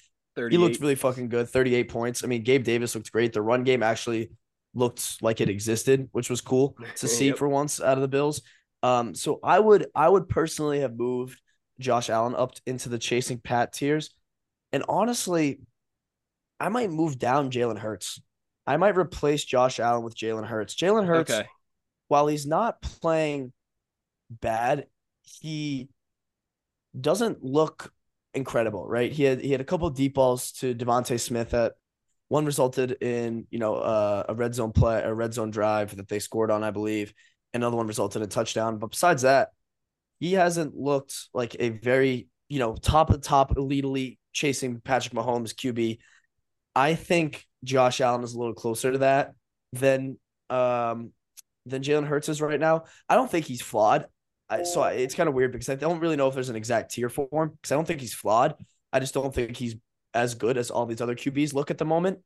He 0.51 0.57
looked 0.59 0.79
really 0.79 0.95
fucking 0.95 1.29
good. 1.29 1.49
38 1.49 1.89
points. 1.89 2.23
I 2.23 2.27
mean, 2.27 2.43
Gabe 2.43 2.63
Davis 2.63 2.93
looked 2.93 3.11
great. 3.11 3.33
The 3.33 3.41
run 3.41 3.63
game 3.63 3.81
actually 3.81 4.29
looked 4.75 5.21
like 5.23 5.41
it 5.41 5.49
existed, 5.49 6.09
which 6.11 6.29
was 6.29 6.41
cool 6.41 6.77
to 6.97 7.07
see 7.07 7.27
Yep. 7.29 7.37
for 7.37 7.47
once 7.49 7.81
out 7.81 7.97
of 7.97 8.01
the 8.01 8.07
Bills. 8.07 8.43
Um, 8.83 9.15
so 9.15 9.39
I 9.43 9.59
would 9.59 9.87
I 9.95 10.07
would 10.07 10.29
personally 10.29 10.81
have 10.81 10.95
moved 10.95 11.41
Josh 11.79 12.09
Allen 12.09 12.35
up 12.35 12.53
into 12.65 12.89
the 12.89 12.97
chasing 12.97 13.39
Pat 13.39 13.73
tiers. 13.73 14.09
And 14.71 14.83
honestly, 14.89 15.59
I 16.59 16.69
might 16.69 16.89
move 16.89 17.19
down 17.19 17.51
Jalen 17.51 17.79
Hurts. 17.79 18.21
I 18.65 18.77
might 18.77 18.97
replace 18.97 19.45
Josh 19.45 19.79
Allen 19.79 20.03
with 20.03 20.15
Jalen 20.15 20.45
Hurts. 20.45 20.75
Jalen 20.75 21.05
Hurts, 21.05 21.31
Okay. 21.31 21.47
while 22.07 22.27
he's 22.27 22.45
not 22.45 22.81
playing 22.81 23.53
bad, 24.29 24.87
he 25.21 25.89
doesn't 26.99 27.43
look 27.43 27.93
incredible, 28.33 28.87
right? 28.87 29.11
He 29.11 29.23
had 29.23 29.41
he 29.41 29.51
had 29.51 29.61
a 29.61 29.65
couple 29.65 29.87
of 29.87 29.95
deep 29.95 30.15
balls 30.15 30.51
to 30.53 30.73
DeVonta 30.75 31.19
Smith 31.19 31.51
that 31.51 31.73
one 32.27 32.45
resulted 32.45 32.91
in, 33.01 33.47
you 33.51 33.59
know, 33.59 33.75
uh, 33.75 34.23
a 34.27 34.35
red 34.35 34.53
zone 34.53 34.73
play, 34.73 35.01
a 35.01 35.13
red 35.13 35.33
zone 35.33 35.49
drive 35.51 35.95
that 35.95 36.09
they 36.09 36.19
scored 36.19 36.51
on, 36.51 36.63
I 36.63 36.71
believe. 36.71 37.13
Another 37.53 37.77
one 37.77 37.87
resulted 37.87 38.21
in 38.21 38.27
a 38.27 38.29
touchdown. 38.29 38.79
But 38.79 38.91
besides 38.91 39.21
that, 39.21 39.49
he 40.19 40.33
hasn't 40.33 40.75
looked 40.75 41.29
like 41.33 41.55
a 41.59 41.69
very, 41.69 42.27
you 42.49 42.59
know, 42.59 42.75
top 42.75 43.09
of 43.09 43.15
the 43.21 43.27
top 43.27 43.57
elite 43.57 43.83
elite 43.83 44.19
chasing 44.33 44.79
Patrick 44.81 45.13
Mahomes 45.13 45.53
QB. 45.53 45.99
I 46.75 46.95
think 46.95 47.45
Josh 47.63 48.01
Allen 48.01 48.23
is 48.23 48.33
a 48.33 48.39
little 48.39 48.53
closer 48.53 48.91
to 48.91 48.97
that 48.99 49.33
than 49.73 50.17
um 50.49 51.11
than 51.65 51.81
Jalen 51.83 52.07
Hurts 52.07 52.29
is 52.29 52.41
right 52.41 52.59
now. 52.59 52.85
I 53.09 53.15
don't 53.15 53.29
think 53.29 53.45
he's 53.45 53.61
flawed. 53.61 54.05
I, 54.49 54.63
so 54.63 54.81
I, 54.81 54.91
it's 54.93 55.13
kind 55.15 55.27
of 55.27 55.35
weird 55.35 55.51
because 55.51 55.67
I 55.69 55.75
don't 55.75 55.99
really 55.99 56.15
know 56.15 56.27
if 56.29 56.33
there's 56.33 56.49
an 56.49 56.55
exact 56.55 56.91
tier 56.91 57.09
for 57.09 57.27
him 57.31 57.49
because 57.49 57.71
I 57.71 57.75
don't 57.75 57.85
think 57.85 57.99
he's 57.99 58.13
flawed. 58.13 58.55
I 58.93 58.99
just 59.01 59.13
don't 59.13 59.33
think 59.35 59.57
he's 59.57 59.75
as 60.13 60.35
good 60.35 60.57
as 60.57 60.71
all 60.71 60.85
these 60.85 61.01
other 61.01 61.15
QBs 61.15 61.53
look 61.53 61.69
at 61.69 61.77
the 61.77 61.85
moment. 61.85 62.19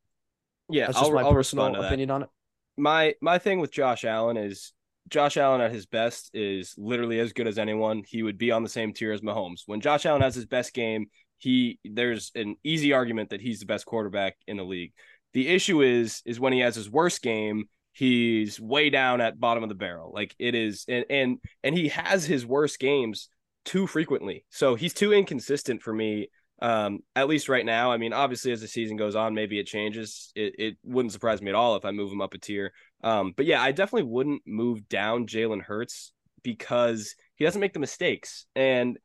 Yeah, 0.70 0.86
That's 0.86 1.00
just 1.00 1.12
I'll, 1.12 1.12
my 1.12 1.24
I'll 1.24 1.34
personal 1.34 1.66
respond 1.66 1.76
to 1.76 1.82
that. 1.82 1.88
opinion 1.88 2.12
on 2.12 2.24
it. 2.24 2.30
my 2.78 3.16
my 3.22 3.40
thing 3.40 3.60
with 3.60 3.72
Josh 3.72 4.06
Allen 4.06 4.38
is 4.38 4.74
Josh 5.12 5.38
Allen 5.38 5.62
at 5.62 5.72
his 5.72 5.86
best 5.86 6.32
is 6.34 6.74
literally 6.77 7.20
as 7.20 7.34
good 7.34 7.48
as 7.48 7.60
anyone. 7.60 8.03
He 8.08 8.24
would 8.24 8.38
be 8.38 8.51
on 8.51 8.63
the 8.63 8.70
same 8.70 8.94
tier 8.94 9.12
as 9.12 9.22
Mahomes. 9.22 9.63
When 9.65 9.82
Josh 9.82 10.06
Allen 10.06 10.22
has 10.22 10.34
his 10.34 10.46
best 10.46 10.74
game, 10.74 11.08
he 11.38 11.80
there's 11.84 12.32
an 12.34 12.56
easy 12.63 12.94
argument 12.94 13.32
that 13.32 13.41
he's 13.41 13.60
the 13.60 13.65
best 13.65 13.86
quarterback 13.86 14.38
in 14.48 14.58
the 14.58 14.63
league. 14.63 14.94
The 15.34 15.50
issue 15.50 15.82
is 15.82 16.22
is 16.25 16.39
when 16.39 16.53
he 16.53 16.60
has 16.60 16.75
his 16.75 16.89
worst 16.89 17.22
game, 17.22 17.65
he's 17.91 18.60
way 18.60 18.89
down 18.89 19.22
at 19.22 19.39
bottom 19.39 19.63
of 19.63 19.70
the 19.70 19.75
barrel. 19.75 20.12
Like 20.13 20.34
it 20.39 20.56
is 20.56 20.86
and 20.88 21.06
and 21.10 21.39
and 21.63 21.77
he 21.77 21.89
has 21.89 22.25
his 22.25 22.46
worst 22.46 22.80
games 22.80 23.27
too 23.65 23.88
frequently. 23.88 24.46
So 24.50 24.75
he's 24.75 24.94
too 24.94 25.13
inconsistent 25.13 25.82
for 25.82 25.94
me 25.94 26.30
um, 26.62 27.00
at 27.15 27.27
least 27.27 27.50
right 27.50 27.65
now. 27.65 27.91
I 27.91 27.98
mean, 27.98 28.13
obviously, 28.13 28.51
as 28.51 28.62
the 28.62 28.68
season 28.68 28.96
goes 28.96 29.15
on, 29.15 29.34
maybe 29.34 29.60
it 29.60 29.65
changes. 29.65 30.32
It, 30.36 30.56
it 30.60 30.77
wouldn't 30.84 31.12
surprise 31.12 31.41
me 31.41 31.50
at 31.50 31.56
all 31.56 31.75
if 31.75 31.86
I 31.86 31.91
move 31.91 32.12
him 32.12 32.22
up 32.22 32.36
a 32.36 32.38
tier. 32.38 32.72
Um, 33.03 33.34
but 33.36 33.46
yeah, 33.46 33.62
I 33.62 33.72
definitely 33.72 34.10
wouldn't 34.10 34.43
move 34.46 34.88
down 34.89 35.27
Jalen 35.27 35.62
Hurts 35.62 36.13
because 36.43 37.15
he 37.36 37.46
doesn't 37.46 37.62
make 37.62 37.74
the 37.74 37.79
mistakes 37.79 38.46
and 38.55 38.98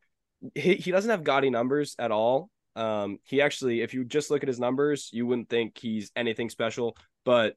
he, 0.54 0.74
he 0.74 0.90
doesn't 0.90 1.10
have 1.10 1.24
gaudy 1.24 1.50
numbers 1.50 1.94
at 1.98 2.10
all. 2.10 2.50
Um, 2.74 3.18
he 3.24 3.40
actually, 3.40 3.80
if 3.80 3.94
you 3.94 4.04
just 4.04 4.30
look 4.30 4.42
at 4.42 4.48
his 4.48 4.60
numbers, 4.60 5.08
you 5.12 5.26
wouldn't 5.26 5.48
think 5.48 5.78
he's 5.78 6.10
anything 6.14 6.50
special. 6.50 6.96
But 7.24 7.54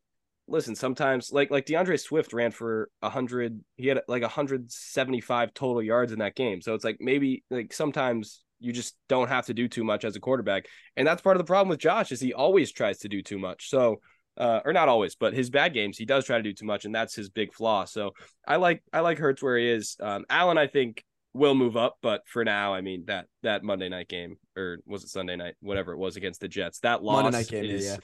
listen, 0.47 0.75
sometimes 0.75 1.31
like 1.31 1.51
like 1.51 1.65
D'Andre 1.65 1.97
Swift 1.97 2.33
ran 2.33 2.51
for 2.51 2.89
a 3.01 3.09
hundred, 3.09 3.59
he 3.75 3.87
had 3.87 4.01
like 4.07 4.21
175 4.21 5.53
total 5.53 5.83
yards 5.83 6.11
in 6.11 6.19
that 6.19 6.35
game. 6.35 6.61
So 6.61 6.73
it's 6.73 6.85
like 6.85 6.97
maybe 6.99 7.43
like 7.49 7.73
sometimes 7.73 8.43
you 8.59 8.73
just 8.73 8.95
don't 9.07 9.29
have 9.29 9.45
to 9.45 9.53
do 9.53 9.67
too 9.67 9.83
much 9.83 10.03
as 10.05 10.15
a 10.15 10.19
quarterback. 10.19 10.65
And 10.97 11.07
that's 11.07 11.21
part 11.21 11.37
of 11.37 11.39
the 11.39 11.49
problem 11.49 11.69
with 11.69 11.79
Josh 11.79 12.11
is 12.11 12.19
he 12.19 12.33
always 12.33 12.71
tries 12.71 12.99
to 12.99 13.09
do 13.09 13.21
too 13.21 13.39
much. 13.39 13.69
So 13.69 14.01
uh, 14.39 14.61
or 14.63 14.73
not 14.73 14.87
always, 14.87 15.15
but 15.15 15.33
his 15.33 15.49
bad 15.49 15.73
games, 15.73 15.97
he 15.97 16.05
does 16.05 16.25
try 16.25 16.37
to 16.37 16.43
do 16.43 16.53
too 16.53 16.65
much, 16.65 16.85
and 16.85 16.95
that's 16.95 17.13
his 17.13 17.29
big 17.29 17.53
flaw. 17.53 17.85
So 17.85 18.11
I 18.47 18.55
like 18.55 18.81
I 18.93 19.01
like 19.01 19.17
Hurts 19.17 19.43
where 19.43 19.57
he 19.57 19.69
is. 19.69 19.97
Um, 19.99 20.25
Allen, 20.29 20.57
I 20.57 20.67
think 20.67 21.03
will 21.33 21.55
move 21.55 21.77
up, 21.77 21.97
but 22.01 22.21
for 22.25 22.43
now, 22.45 22.73
I 22.73 22.81
mean 22.81 23.03
that 23.07 23.25
that 23.43 23.63
Monday 23.63 23.89
night 23.89 24.07
game 24.07 24.37
or 24.55 24.79
was 24.85 25.03
it 25.03 25.09
Sunday 25.09 25.35
night, 25.35 25.55
whatever 25.59 25.91
it 25.91 25.97
was 25.97 26.15
against 26.15 26.39
the 26.39 26.47
Jets, 26.47 26.79
that 26.79 27.03
loss 27.03 27.47
game, 27.47 27.65
is 27.65 27.85
yeah. 27.85 27.97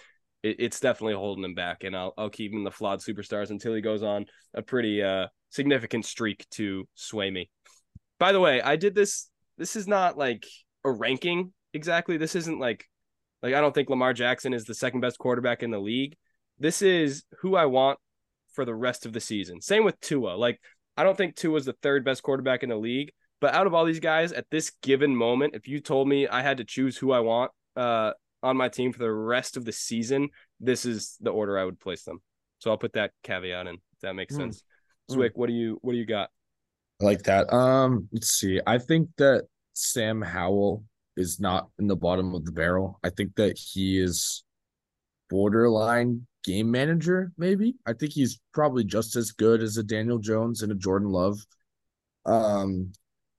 it, 0.43 0.57
it's 0.59 0.79
definitely 0.79 1.15
holding 1.15 1.43
him 1.43 1.55
back, 1.55 1.83
and 1.83 1.95
I'll 1.95 2.13
I'll 2.17 2.29
keep 2.29 2.53
him 2.53 2.63
the 2.63 2.71
flawed 2.71 2.99
superstars 2.99 3.49
until 3.49 3.73
he 3.73 3.81
goes 3.81 4.03
on 4.03 4.25
a 4.53 4.61
pretty 4.61 5.01
uh 5.01 5.27
significant 5.49 6.05
streak 6.05 6.45
to 6.51 6.85
sway 6.95 7.31
me. 7.31 7.49
By 8.19 8.33
the 8.33 8.41
way, 8.41 8.61
I 8.61 8.75
did 8.75 8.93
this. 8.93 9.29
This 9.57 9.77
is 9.77 9.87
not 9.87 10.17
like 10.17 10.45
a 10.83 10.91
ranking 10.91 11.53
exactly. 11.73 12.17
This 12.17 12.35
isn't 12.35 12.59
like 12.59 12.85
like 13.41 13.53
I 13.53 13.61
don't 13.61 13.73
think 13.73 13.89
Lamar 13.89 14.13
Jackson 14.13 14.53
is 14.53 14.65
the 14.65 14.73
second 14.73 14.99
best 14.99 15.17
quarterback 15.17 15.63
in 15.63 15.71
the 15.71 15.79
league. 15.79 16.17
This 16.59 16.81
is 16.81 17.23
who 17.39 17.55
I 17.55 17.65
want 17.65 17.99
for 18.53 18.65
the 18.65 18.75
rest 18.75 19.05
of 19.05 19.13
the 19.13 19.19
season. 19.19 19.61
Same 19.61 19.83
with 19.83 19.99
Tua. 19.99 20.35
Like 20.35 20.59
I 20.97 21.03
don't 21.03 21.17
think 21.17 21.35
Tua's 21.35 21.65
the 21.65 21.75
third 21.81 22.05
best 22.05 22.23
quarterback 22.23 22.63
in 22.63 22.69
the 22.69 22.77
league, 22.77 23.11
but 23.41 23.53
out 23.53 23.67
of 23.67 23.73
all 23.73 23.85
these 23.85 23.99
guys 23.99 24.31
at 24.31 24.45
this 24.49 24.71
given 24.81 25.15
moment, 25.15 25.55
if 25.55 25.67
you 25.67 25.79
told 25.81 26.07
me 26.07 26.27
I 26.27 26.41
had 26.41 26.57
to 26.57 26.63
choose 26.63 26.97
who 26.97 27.11
I 27.11 27.19
want 27.19 27.51
uh 27.75 28.11
on 28.41 28.55
my 28.57 28.69
team 28.69 28.93
for 28.93 28.99
the 28.99 29.11
rest 29.11 29.57
of 29.57 29.65
the 29.65 29.71
season, 29.71 30.29
this 30.59 30.85
is 30.85 31.17
the 31.19 31.31
order 31.31 31.57
I 31.57 31.65
would 31.65 31.79
place 31.79 32.03
them. 32.03 32.21
So 32.59 32.71
I'll 32.71 32.77
put 32.77 32.93
that 32.93 33.11
caveat 33.23 33.67
in. 33.67 33.75
If 33.75 33.99
that 34.01 34.13
makes 34.15 34.33
Mm. 34.33 34.37
sense. 34.37 34.63
Mm. 35.11 35.31
What 35.35 35.47
do 35.47 35.53
you 35.53 35.77
what 35.81 35.91
do 35.91 35.97
you 35.97 36.05
got? 36.05 36.29
I 37.01 37.05
like 37.05 37.23
that. 37.23 37.51
Um, 37.53 38.07
let's 38.13 38.29
see. 38.31 38.61
I 38.65 38.77
think 38.77 39.09
that 39.17 39.43
Sam 39.73 40.21
Howell 40.21 40.83
is 41.17 41.39
not 41.39 41.67
in 41.77 41.87
the 41.87 41.95
bottom 41.95 42.33
of 42.33 42.45
the 42.45 42.51
barrel. 42.51 42.99
I 43.03 43.09
think 43.09 43.35
that 43.35 43.57
he 43.57 43.99
is 43.99 44.43
borderline 45.29 46.25
game 46.45 46.71
manager, 46.71 47.31
maybe. 47.37 47.75
I 47.85 47.93
think 47.93 48.13
he's 48.13 48.39
probably 48.53 48.83
just 48.83 49.15
as 49.15 49.31
good 49.31 49.61
as 49.61 49.77
a 49.77 49.83
Daniel 49.83 50.19
Jones 50.19 50.61
and 50.61 50.71
a 50.71 50.75
Jordan 50.75 51.09
Love. 51.09 51.39
Um, 52.25 52.93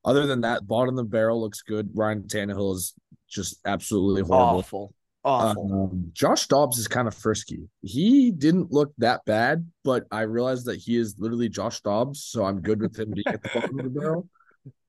other 0.05 0.27
than 0.27 0.43
that, 0.43 0.67
bottom 0.67 0.99
of 0.99 1.05
the 1.05 1.11
barrel 1.11 1.41
looks 1.41 1.63
good. 1.63 1.91
Ryan 1.95 2.25
Tannehill 2.25 2.75
is 2.75 2.95
just 3.29 3.59
absolutely 3.65 4.23
horrible. 4.23 4.59
Awful. 4.59 4.95
Awful. 5.25 5.91
Um, 5.93 6.11
Josh 6.13 6.47
Dobbs 6.47 6.79
is 6.79 6.87
kind 6.87 7.09
of 7.09 7.15
frisky. 7.15 7.69
He 7.83 8.31
didn't 8.31 8.71
look 8.71 8.93
that 8.99 9.25
bad, 9.25 9.69
but 9.83 10.05
I 10.13 10.21
realized 10.21 10.67
that 10.67 10.77
he 10.77 10.97
is 10.97 11.17
literally 11.19 11.49
Josh 11.49 11.81
Dobbs, 11.81 12.23
so 12.23 12.45
I'm 12.45 12.61
good 12.61 12.81
with 12.81 12.97
him 12.97 13.11
being 13.11 13.25
at 13.27 13.43
the 13.43 13.51
bottom 13.53 13.79
of 13.79 13.85
the 13.93 14.01
barrel. 14.01 14.29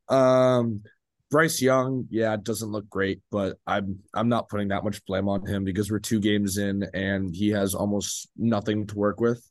Um, 0.10 0.84
Bryce 1.30 1.62
Young, 1.62 2.08
yeah, 2.10 2.34
it 2.34 2.44
doesn't 2.44 2.72
look 2.72 2.90
great, 2.90 3.22
but 3.32 3.58
I'm 3.68 4.00
I'm 4.14 4.30
not 4.30 4.48
putting 4.50 4.70
that 4.70 4.84
much 4.84 5.04
blame 5.06 5.28
on 5.28 5.46
him 5.46 5.64
because 5.66 5.92
we're 5.92 6.00
two 6.00 6.20
games 6.22 6.58
in 6.58 6.86
and 6.94 7.36
he 7.36 7.50
has 7.50 7.76
almost 7.76 8.30
nothing 8.38 8.88
to 8.88 8.96
work 8.96 9.20
with. 9.20 9.46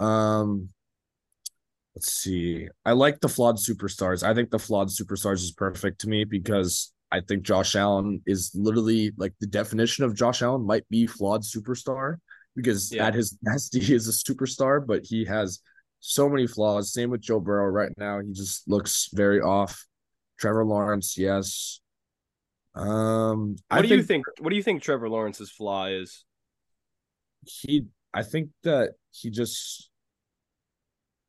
Um, 0.00 0.70
let's 1.94 2.12
see. 2.12 2.68
I 2.84 2.92
like 2.92 3.20
the 3.20 3.28
flawed 3.28 3.56
superstars. 3.56 4.22
I 4.22 4.34
think 4.34 4.50
the 4.50 4.58
flawed 4.58 4.88
superstars 4.88 5.34
is 5.42 5.52
perfect 5.52 6.00
to 6.02 6.08
me 6.08 6.24
because 6.24 6.92
I 7.10 7.20
think 7.20 7.42
Josh 7.42 7.74
Allen 7.76 8.22
is 8.26 8.50
literally 8.54 9.12
like 9.16 9.34
the 9.40 9.46
definition 9.46 10.04
of 10.04 10.14
Josh 10.14 10.42
Allen 10.42 10.66
might 10.66 10.88
be 10.88 11.06
flawed 11.06 11.42
superstar 11.42 12.16
because 12.54 12.92
Yeah. 12.92 13.06
at 13.06 13.14
his 13.14 13.36
best 13.42 13.74
he 13.80 13.94
is 13.94 14.08
a 14.08 14.12
superstar, 14.32 14.84
but 14.84 15.02
he 15.04 15.24
has 15.24 15.60
so 16.00 16.28
many 16.28 16.46
flaws. 16.46 16.92
Same 16.92 17.10
with 17.10 17.20
Joe 17.20 17.40
Burrow 17.40 17.66
right 17.66 17.92
now. 17.96 18.20
He 18.20 18.32
just 18.32 18.68
looks 18.68 19.08
very 19.12 19.40
off. 19.40 19.84
Trevor 20.38 20.64
Lawrence, 20.64 21.16
yes. 21.18 21.80
Um, 22.74 23.56
What 23.68 23.78
I 23.78 23.82
do 23.82 23.88
you 23.96 24.02
think? 24.02 24.26
What 24.40 24.50
do 24.50 24.56
you 24.56 24.62
think 24.62 24.82
Trevor 24.82 25.08
Lawrence's 25.08 25.50
flaw 25.50 25.86
is? 25.86 26.24
he 27.44 27.86
I 28.12 28.22
think 28.24 28.50
that 28.64 28.92
he 29.10 29.30
just 29.30 29.90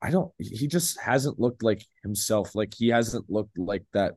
I 0.01 0.11
don't 0.11 0.31
he 0.39 0.67
just 0.67 0.99
hasn't 0.99 1.39
looked 1.39 1.63
like 1.63 1.85
himself. 2.03 2.55
Like 2.55 2.73
he 2.77 2.89
hasn't 2.89 3.29
looked 3.29 3.57
like 3.57 3.83
that 3.93 4.15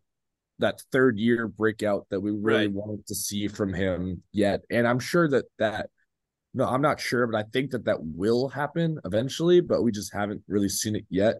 that 0.58 0.80
third 0.92 1.18
year 1.18 1.48
breakout 1.48 2.06
that 2.10 2.20
we 2.20 2.30
really 2.30 2.66
Right. 2.66 2.72
wanted 2.72 3.06
to 3.06 3.14
see 3.14 3.48
from 3.48 3.72
him 3.74 4.22
yet. 4.32 4.62
And 4.70 4.86
I'm 4.86 5.00
sure 5.00 5.28
that 5.28 5.46
that 5.58 5.90
no, 6.54 6.66
I'm 6.66 6.82
not 6.82 7.00
sure, 7.00 7.26
but 7.26 7.38
I 7.38 7.44
think 7.50 7.70
that 7.70 7.86
that 7.86 7.98
will 8.02 8.48
happen 8.48 8.98
eventually, 9.06 9.60
but 9.60 9.82
we 9.82 9.90
just 9.90 10.12
haven't 10.12 10.42
really 10.48 10.68
seen 10.68 10.96
it 10.96 11.06
yet. 11.08 11.36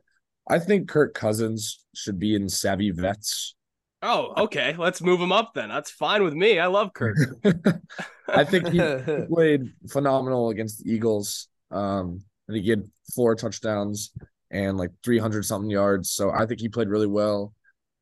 I 0.49 0.59
think 0.59 0.89
Kirk 0.89 1.15
Cousins 1.15 1.85
should 1.95 2.19
be 2.19 2.35
in 2.35 2.49
Savvy 2.49 2.91
Vets. 2.91 3.55
Oh, 4.03 4.33
okay. 4.45 4.75
Let's 4.77 5.01
move 5.01 5.21
him 5.21 5.31
up 5.31 5.53
then. 5.55 5.69
That's 5.69 5.91
fine 5.91 6.25
with 6.25 6.35
me. 6.35 6.59
I 6.59 6.67
love 6.67 6.93
Kirk. 6.93 7.17
I 8.29 8.45
think 8.45 8.69
he, 8.69 8.79
he 8.81 9.27
played 9.29 9.73
phenomenal 9.91 10.51
against 10.51 10.83
the 10.83 10.93
Eagles. 10.93 11.49
Um, 11.71 12.23
and 12.49 12.57
he 12.57 12.69
had 12.69 12.89
four 13.15 13.37
touchdowns 13.37 14.11
and 14.51 14.77
like 14.77 14.91
300 15.05 15.45
something 15.45 15.71
yards. 15.71 16.11
So 16.11 16.31
I 16.31 16.47
think 16.47 16.61
he 16.61 16.69
played 16.69 16.89
really 16.89 17.07
well. 17.07 17.55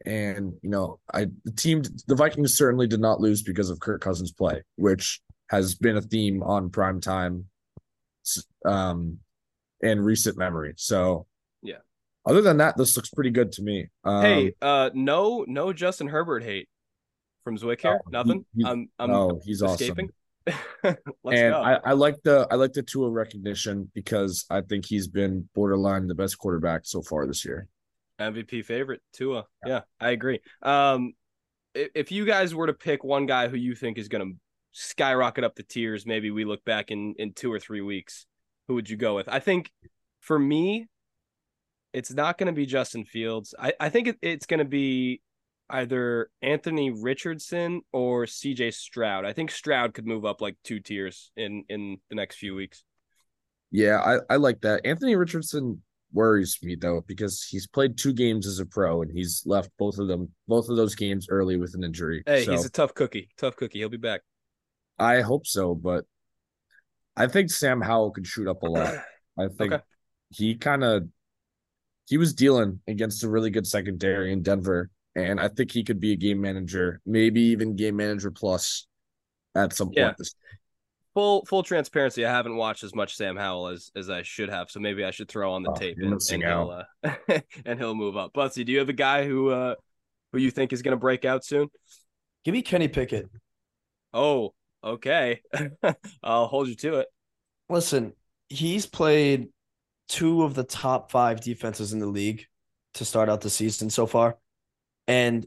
And, 0.07 0.55
you 0.63 0.71
know, 0.71 0.99
I 1.13 1.27
the 1.45 1.53
team, 1.53 1.83
the 2.07 2.15
Vikings 2.15 2.57
certainly 2.57 2.87
did 2.87 3.01
not 3.01 3.21
lose 3.21 3.43
because 3.43 3.69
of 3.69 3.81
Kirk 3.81 4.01
Cousins' 4.01 4.33
play, 4.33 4.63
which 4.77 5.21
has 5.51 5.75
been 5.75 5.99
a 5.99 6.03
theme 6.03 6.43
on 6.43 6.71
prime 6.71 7.03
time 7.03 7.45
um, 8.65 9.19
in 9.83 10.01
recent 10.01 10.39
memory. 10.39 10.73
So, 10.77 11.27
Yeah. 11.29 11.30
Other 12.27 12.43
than 12.43 12.59
that, 12.59 12.77
this 12.77 12.97
looks 12.97 13.11
pretty 13.11 13.31
good 13.31 13.53
to 13.53 13.63
me. 13.63 13.89
Um, 14.05 14.23
hey, 14.23 14.53
uh, 14.61 14.91
no, 14.95 15.45
no 15.49 15.73
Justin 15.73 16.09
Herbert 16.09 16.43
hate 16.43 16.69
from 17.45 17.57
Zwick 17.57 17.81
here. 17.81 17.95
Oh, 17.95 18.05
he- 18.07 18.13
Nothing. 18.13 18.45
he- 18.57 18.65
I'm, 18.65 18.89
I'm 18.99 19.11
no, 19.11 19.41
he's 19.45 19.63
escaping. 19.63 20.07
awesome. 20.07 20.15
Let's 21.23 21.41
and 21.41 21.53
go. 21.53 21.61
I, 21.63 21.75
I 21.85 21.93
like 21.93 22.17
the 22.25 22.47
I 22.51 22.55
like 22.55 22.73
the 22.73 22.83
Tua 22.83 23.11
recognition 23.11 23.91
because 23.95 24.47
I 24.51 24.63
think 24.63 24.87
he's 24.87 25.07
been 25.07 25.49
borderline 25.55 26.09
the 26.09 26.15
best 26.15 26.39
quarterback 26.39 26.83
so 26.85 27.03
far 27.03 27.27
this 27.27 27.45
year. 27.45 27.69
MVP 28.19 28.65
favorite 28.65 29.01
Tua. 29.13 29.47
Yeah, 29.67 29.83
I 30.01 30.11
agree. 30.11 30.41
Um, 30.63 31.13
if, 31.75 31.91
if 31.95 32.13
you 32.13 32.25
guys 32.25 32.55
were 32.55 32.67
to 32.67 32.73
pick 32.73 33.05
one 33.05 33.27
guy 33.27 33.49
who 33.49 33.57
you 33.57 33.75
think 33.75 33.99
is 33.99 34.09
going 34.09 34.27
to 34.29 34.37
skyrocket 34.73 35.45
up 35.45 35.55
the 35.57 35.63
tiers, 35.63 36.07
maybe 36.07 36.31
we 36.31 36.45
look 36.45 36.65
back 36.65 36.91
in 36.91 37.15
in 37.19 37.33
two 37.33 37.53
or 37.53 37.61
three 37.61 37.83
weeks, 37.83 38.27
who 38.67 38.75
would 38.75 38.89
you 38.89 38.97
go 38.97 39.15
with? 39.15 39.29
I 39.29 39.41
think 39.41 39.71
for 40.21 40.39
me, 40.39 40.87
it's 41.93 42.13
not 42.13 42.39
going 42.39 42.47
to 42.47 42.53
be 42.53 42.67
Justin 42.67 43.05
Fields. 43.05 43.55
I 43.59 43.73
I 43.81 43.89
think 43.89 44.09
it, 44.09 44.17
it's 44.23 44.47
going 44.47 44.59
to 44.59 44.65
be 44.65 45.21
either 45.69 46.31
Anthony 46.43 46.91
Richardson 46.91 47.83
or 47.93 48.27
CJ 48.27 48.75
Stroud. 48.75 49.25
I 49.25 49.33
think 49.33 49.51
Stroud 49.51 49.95
could 49.95 50.07
move 50.07 50.25
up 50.25 50.41
like 50.41 50.57
two 50.65 50.81
tiers 50.81 51.31
in 51.37 51.65
in 51.69 51.99
the 52.09 52.17
next 52.17 52.37
few 52.37 52.55
weeks. 52.55 52.85
Yeah, 53.71 54.01
I, 54.01 54.35
I 54.35 54.37
like 54.37 54.61
that. 54.63 54.85
Anthony 54.85 55.15
Richardson 55.17 55.83
worries 56.13 56.59
me 56.61 56.75
though 56.75 57.05
because 57.07 57.45
he's 57.45 57.69
played 57.69 57.97
two 57.97 58.13
games 58.13 58.45
as 58.45 58.59
a 58.59 58.67
pro 58.67 59.01
and 59.01 59.13
he's 59.13 59.45
left 59.47 59.71
both 59.79 59.97
of 59.99 60.09
them 60.09 60.29
both 60.49 60.69
of 60.69 60.77
those 60.77 60.97
games 60.97 61.29
early 61.31 61.57
with 61.57 61.75
an 61.75 61.85
injury. 61.85 62.23
Hey, 62.27 62.45
so 62.45 62.51
he's 62.51 62.65
a 62.65 62.71
tough 62.71 62.95
cookie. 62.95 63.29
Tough 63.39 63.55
cookie. 63.55 63.79
He'll 63.79 63.89
be 63.89 63.97
back. 63.97 64.23
I 64.99 65.21
hope 65.21 65.47
so, 65.47 65.75
but 65.75 66.05
I 67.17 67.29
think 67.29 67.51
Sam 67.51 67.81
Howell 67.81 68.11
could 68.11 68.27
shoot 68.27 68.49
up 68.49 68.63
a 68.63 68.67
lot. 68.67 68.95
I 69.39 69.47
think 69.47 69.73
Okay. 69.73 69.83
he 70.31 70.57
kind 70.57 70.83
of 70.83 71.05
he 72.11 72.19
was 72.19 72.35
dealing 72.35 72.81
against 72.89 73.23
a 73.23 73.29
really 73.29 73.51
good 73.51 73.69
secondary 73.69 74.33
in 74.33 74.43
Denver, 74.43 74.91
and 75.15 75.41
I 75.41 75.47
think 75.47 75.71
he 75.71 75.85
could 75.85 76.01
be 76.01 76.13
a 76.13 76.17
game 76.17 76.41
manager, 76.41 77.01
maybe 77.07 77.41
even 77.41 77.77
game 77.77 77.97
manager 77.97 78.33
plus 78.33 78.89
at 79.55 79.73
some 79.73 79.93
point. 79.93 80.17
This, 80.19 80.35
full 81.15 81.45
full 81.47 81.63
transparency, 81.63 82.27
I 82.27 82.33
haven't 82.33 82.57
watched 82.57 82.83
as 82.83 82.97
much 82.97 83.15
Sam 83.15 83.37
Howell 83.37 83.69
as 83.69 83.93
as 83.95 84.11
I 84.11 84.23
should 84.23 84.49
have, 84.49 84.73
so 84.73 84.81
maybe 84.81 85.05
I 85.05 85.13
should 85.13 85.29
throw 85.29 85.53
on 85.53 85.63
the 85.63 85.71
Oh, 85.71 85.75
tape 85.75 85.99
and, 86.01 86.21
and 86.33 86.43
he'll 86.43 86.83
uh, 87.05 87.41
and 87.65 87.79
he'll 87.79 87.95
move 87.95 88.17
up. 88.17 88.35
Buttsie, 88.35 88.67
do 88.67 88.73
you 88.73 88.81
have 88.81 88.89
a 88.89 88.93
guy 88.93 89.25
who 89.25 89.51
uh 89.51 89.77
who 90.33 90.39
you 90.39 90.51
think 90.51 90.73
is 90.73 90.83
going 90.83 90.97
to 90.97 91.01
break 91.01 91.25
out 91.25 91.45
soon? 91.45 91.69
Give 92.45 92.53
me 92.53 92.63
Kenny 92.63 92.89
Pickett. 92.89 93.31
Oh, 94.13 94.53
okay, 94.83 95.43
I'll 96.25 96.49
hold 96.49 96.67
you 96.67 96.75
to 96.75 96.97
it. 96.97 97.07
Listen, 97.69 98.15
he's 98.49 98.87
played 98.87 99.47
two 100.11 100.43
of 100.43 100.55
the 100.55 100.65
top 100.65 101.11
five 101.13 101.41
defenses 101.41 101.93
in 101.93 102.01
the 102.01 102.07
league 102.07 102.45
to 102.95 103.05
start 103.05 103.29
out 103.29 103.41
the 103.41 103.49
season 103.49 103.89
so 103.89 104.07
far. 104.07 104.37
And 105.07 105.47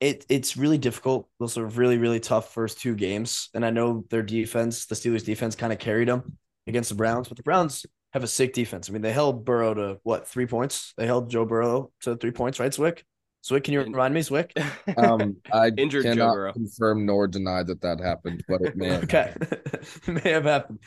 it 0.00 0.24
it's 0.30 0.56
really 0.56 0.78
difficult. 0.78 1.28
Those 1.38 1.58
are 1.58 1.66
really, 1.66 1.98
really 1.98 2.20
tough 2.20 2.54
first 2.54 2.80
two 2.80 2.94
games. 2.94 3.50
And 3.54 3.64
I 3.64 3.70
know 3.70 4.04
their 4.08 4.22
defense, 4.22 4.86
the 4.86 4.94
Steelers 4.94 5.24
defense, 5.24 5.54
kind 5.54 5.72
of 5.74 5.78
carried 5.78 6.08
them 6.08 6.38
against 6.66 6.88
the 6.88 6.94
Browns, 6.94 7.28
but 7.28 7.36
the 7.36 7.42
Browns 7.42 7.84
have 8.14 8.24
a 8.24 8.26
sick 8.26 8.54
defense. 8.54 8.88
I 8.88 8.92
mean, 8.92 9.02
they 9.02 9.12
held 9.12 9.44
Burrow 9.44 9.74
to 9.74 10.00
what, 10.02 10.26
three 10.26 10.46
points? 10.46 10.94
They 10.96 11.06
held 11.06 11.30
Joe 11.30 11.44
Burrow 11.44 11.92
to 12.00 12.16
three 12.16 12.32
points, 12.32 12.58
right, 12.58 12.72
Zwick? 12.72 13.02
Zwick, 13.44 13.64
can 13.64 13.72
you 13.74 13.80
remind 13.80 14.12
me, 14.14 14.20
Zwick? 14.20 14.50
um, 14.96 15.36
I 15.52 15.70
Injured 15.76 16.10
Joe 16.10 16.10
cannot 16.10 16.32
Burrow. 16.32 16.52
confirm 16.52 17.06
nor 17.06 17.26
deny 17.26 17.62
that 17.62 17.80
that 17.80 18.00
happened, 18.00 18.44
but 18.48 18.60
it 18.62 18.76
may. 18.76 18.88
Have 18.88 19.04
Okay, 19.04 19.32
may 20.06 20.30
have 20.30 20.44
happened, 20.44 20.80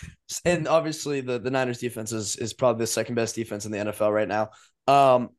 and 0.46 0.68
obviously 0.68 1.22
the 1.22 1.40
the 1.40 1.50
Niners 1.52 1.80
defense 1.80 2.12
is 2.12 2.36
is 2.36 2.54
probably 2.54 2.84
the 2.84 2.88
second 2.88 3.16
best 3.16 3.36
defense 3.36 3.66
in 3.66 3.72
the 3.72 3.80
NFL 3.80 4.14
right 4.14 4.28
now. 4.28 4.52
Um, 4.88 5.30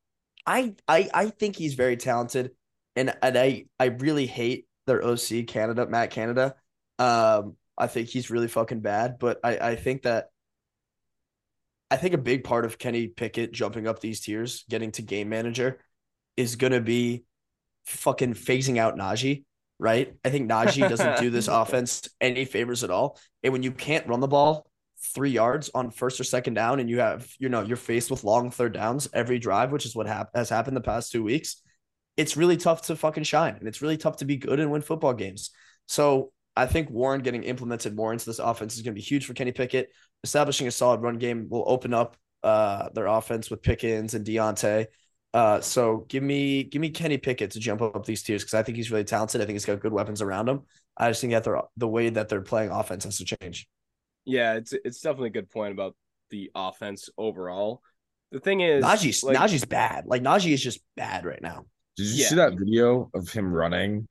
I 0.47 0.75
I 0.89 1.09
I 1.15 1.31
think 1.31 1.57
he's 1.57 1.75
very 1.75 1.97
talented, 1.97 2.51
and 2.97 3.15
and 3.23 3.39
I 3.39 3.67
I 3.79 3.87
really 3.87 4.27
hate 4.27 4.67
their 4.87 5.03
OC 5.05 5.47
Canada 5.47 5.87
Matt 5.87 6.11
Canada. 6.11 6.57
Um, 6.99 7.57
I 7.79 7.87
think 7.87 8.09
he's 8.09 8.31
really 8.31 8.49
fucking 8.49 8.81
bad, 8.81 9.19
but 9.19 9.39
I, 9.43 9.57
I 9.59 9.77
think 9.77 10.03
that 10.03 10.31
I 11.91 11.97
think 11.97 12.15
a 12.15 12.19
big 12.19 12.45
part 12.45 12.65
of 12.65 12.79
Kenny 12.79 13.09
Pickett 13.09 13.53
jumping 13.53 13.87
up 13.87 14.01
these 14.01 14.21
tiers, 14.21 14.65
getting 14.69 14.91
to 14.93 15.03
game 15.03 15.29
manager, 15.29 15.81
is 16.37 16.57
gonna 16.57 16.81
be 16.81 17.25
fucking 17.85 18.35
phasing 18.35 18.79
out 18.79 18.97
Najee, 18.97 19.45
right? 19.79 20.15
I 20.25 20.31
think 20.31 20.51
Najee 20.51 20.89
doesn't 20.89 21.21
do 21.21 21.31
this 21.31 21.49
offense 21.51 22.09
any 22.21 22.45
favors 22.45 22.85
at 22.85 22.91
all. 22.91 23.19
And 23.43 23.53
when 23.53 23.63
you 23.63 23.73
can't 23.73 24.07
run 24.07 24.21
the 24.21 24.29
ball 24.29 24.67
three 25.15 25.31
yards 25.31 25.71
on 25.75 25.91
first 25.91 26.19
or 26.19 26.25
second 26.25 26.55
down, 26.55 26.81
and 26.81 26.89
you 26.89 27.01
have, 27.01 27.31
you 27.39 27.49
know, 27.49 27.63
you're 27.63 27.77
faced 27.77 28.11
with 28.11 28.25
long 28.25 28.51
third 28.51 28.73
downs 28.73 29.09
every 29.13 29.39
drive, 29.39 29.71
which 29.71 29.85
is 29.85 29.95
what 29.95 30.07
hap- 30.07 30.35
has 30.35 30.49
happened 30.49 30.77
the 30.77 30.81
past 30.81 31.13
two 31.13 31.23
weeks, 31.23 31.61
it's 32.17 32.37
really 32.37 32.57
tough 32.57 32.83
to 32.83 32.97
fucking 32.97 33.25
shine. 33.25 33.57
And 33.57 33.69
it's 33.69 33.83
really 33.83 33.97
tough 33.97 34.19
to 34.19 34.25
be 34.25 34.37
good 34.37 34.61
and 34.61 34.71
win 34.71 34.83
football 34.83 35.13
games. 35.13 35.51
So 35.87 36.33
I 36.57 36.67
think 36.67 36.91
Warren 36.91 37.23
getting 37.23 37.43
implemented 37.43 37.97
more 37.97 38.13
into 38.13 38.27
this 38.27 38.39
offense 38.39 38.77
is 38.77 38.83
going 38.83 38.95
to 38.95 39.01
be 39.01 39.05
huge 39.05 39.27
for 39.27 39.35
Kenny 39.35 39.53
Pickett. 39.53 39.91
Establishing 40.23 40.67
a 40.69 40.71
solid 40.71 41.03
run 41.03 41.19
game 41.19 41.49
will 41.51 41.65
open 41.67 41.93
up 41.93 42.17
uh, 42.43 42.89
their 42.95 43.07
offense 43.07 43.51
with 43.51 43.63
Pickens 43.63 44.15
and 44.15 44.25
Diontae. 44.25 44.87
Uh, 45.35 45.61
so 45.61 46.07
give 46.09 46.23
me 46.23 46.63
give 46.63 46.81
me 46.81 46.91
Kenny 46.91 47.19
Pickett 47.19 47.51
to 47.51 47.59
jump 47.59 47.83
up 47.83 48.07
these 48.07 48.23
tiers 48.23 48.43
because 48.43 48.55
I 48.55 48.63
think 48.63 48.77
he's 48.77 48.93
really 48.93 49.03
talented. 49.03 49.41
I 49.41 49.45
think 49.45 49.57
he's 49.57 49.65
got 49.65 49.81
good 49.81 49.93
weapons 49.93 50.23
around 50.23 50.49
him. 50.49 50.63
I 50.97 51.11
just 51.11 51.21
think 51.21 51.33
that 51.33 51.43
the 51.43 51.63
the 51.77 51.89
way 51.89 52.09
that 52.09 52.29
they're 52.29 52.41
playing 52.41 52.71
offense 52.71 53.03
has 53.03 53.19
to 53.19 53.25
change. 53.25 53.67
Yeah, 54.25 54.55
it's 54.55 54.73
it's 54.73 55.01
definitely 55.01 55.29
a 55.29 55.33
good 55.33 55.51
point 55.51 55.73
about 55.73 55.97
the 56.31 56.53
offense 56.55 57.11
overall. 57.19 57.83
The 58.31 58.39
thing 58.39 58.61
is, 58.61 58.85
Najee's 58.85 59.25
like, 59.25 59.37
Najee's 59.37 59.65
bad. 59.65 60.07
Like 60.07 60.23
Najee 60.23 60.53
is 60.53 60.63
just 60.63 60.81
bad 60.97 61.25
right 61.25 61.43
now. 61.43 61.67
Did 61.97 62.07
you 62.07 62.23
yeah. 62.23 62.29
see 62.29 62.37
that 62.37 62.55
video 62.55 63.11
of 63.13 63.29
him 63.29 63.53
running 63.53 64.07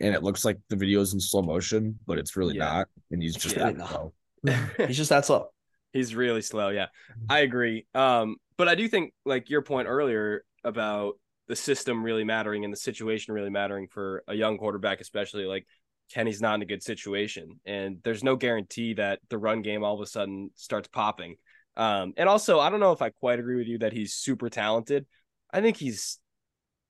and 0.00 0.14
it 0.14 0.22
looks 0.22 0.44
like 0.44 0.58
the 0.68 0.76
video's 0.76 1.14
in 1.14 1.20
slow 1.20 1.42
motion, 1.42 1.98
but 2.06 2.18
it's 2.18 2.36
really 2.36 2.56
yeah. 2.56 2.64
not, 2.64 2.88
and 3.10 3.22
he's 3.22 3.34
just 3.34 3.54
that 3.54 3.76
slow. 3.76 4.12
he's 4.86 4.96
just 4.96 5.10
that 5.10 5.24
slow. 5.24 5.48
He's 5.92 6.14
really 6.14 6.42
slow. 6.42 6.68
Yeah, 6.68 6.86
I 7.30 7.40
agree. 7.40 7.86
Um, 7.94 8.36
but 8.58 8.68
I 8.68 8.74
do 8.74 8.88
think 8.88 9.14
like 9.24 9.48
your 9.48 9.62
point 9.62 9.88
earlier 9.88 10.44
about 10.66 11.14
the 11.48 11.56
system 11.56 12.02
really 12.02 12.24
mattering 12.24 12.64
and 12.64 12.72
the 12.72 12.76
situation 12.76 13.32
really 13.32 13.50
mattering 13.50 13.88
for 13.88 14.22
a 14.28 14.34
young 14.34 14.58
quarterback, 14.58 15.00
especially 15.00 15.44
like 15.44 15.66
Kenny's 16.12 16.42
not 16.42 16.56
in 16.56 16.62
a 16.62 16.66
good 16.66 16.82
situation, 16.82 17.60
and 17.64 17.98
there's 18.04 18.22
no 18.22 18.36
guarantee 18.36 18.94
that 18.94 19.20
the 19.30 19.38
run 19.38 19.62
game 19.62 19.82
all 19.82 19.94
of 19.94 20.00
a 20.00 20.06
sudden 20.06 20.50
starts 20.54 20.88
popping. 20.88 21.36
Um, 21.76 22.14
and 22.16 22.28
also, 22.28 22.58
I 22.60 22.70
don't 22.70 22.80
know 22.80 22.92
if 22.92 23.02
I 23.02 23.10
quite 23.10 23.38
agree 23.38 23.56
with 23.56 23.66
you 23.66 23.78
that 23.78 23.92
he's 23.92 24.14
super 24.14 24.48
talented. 24.48 25.06
I 25.50 25.60
think 25.60 25.76
he's, 25.76 26.18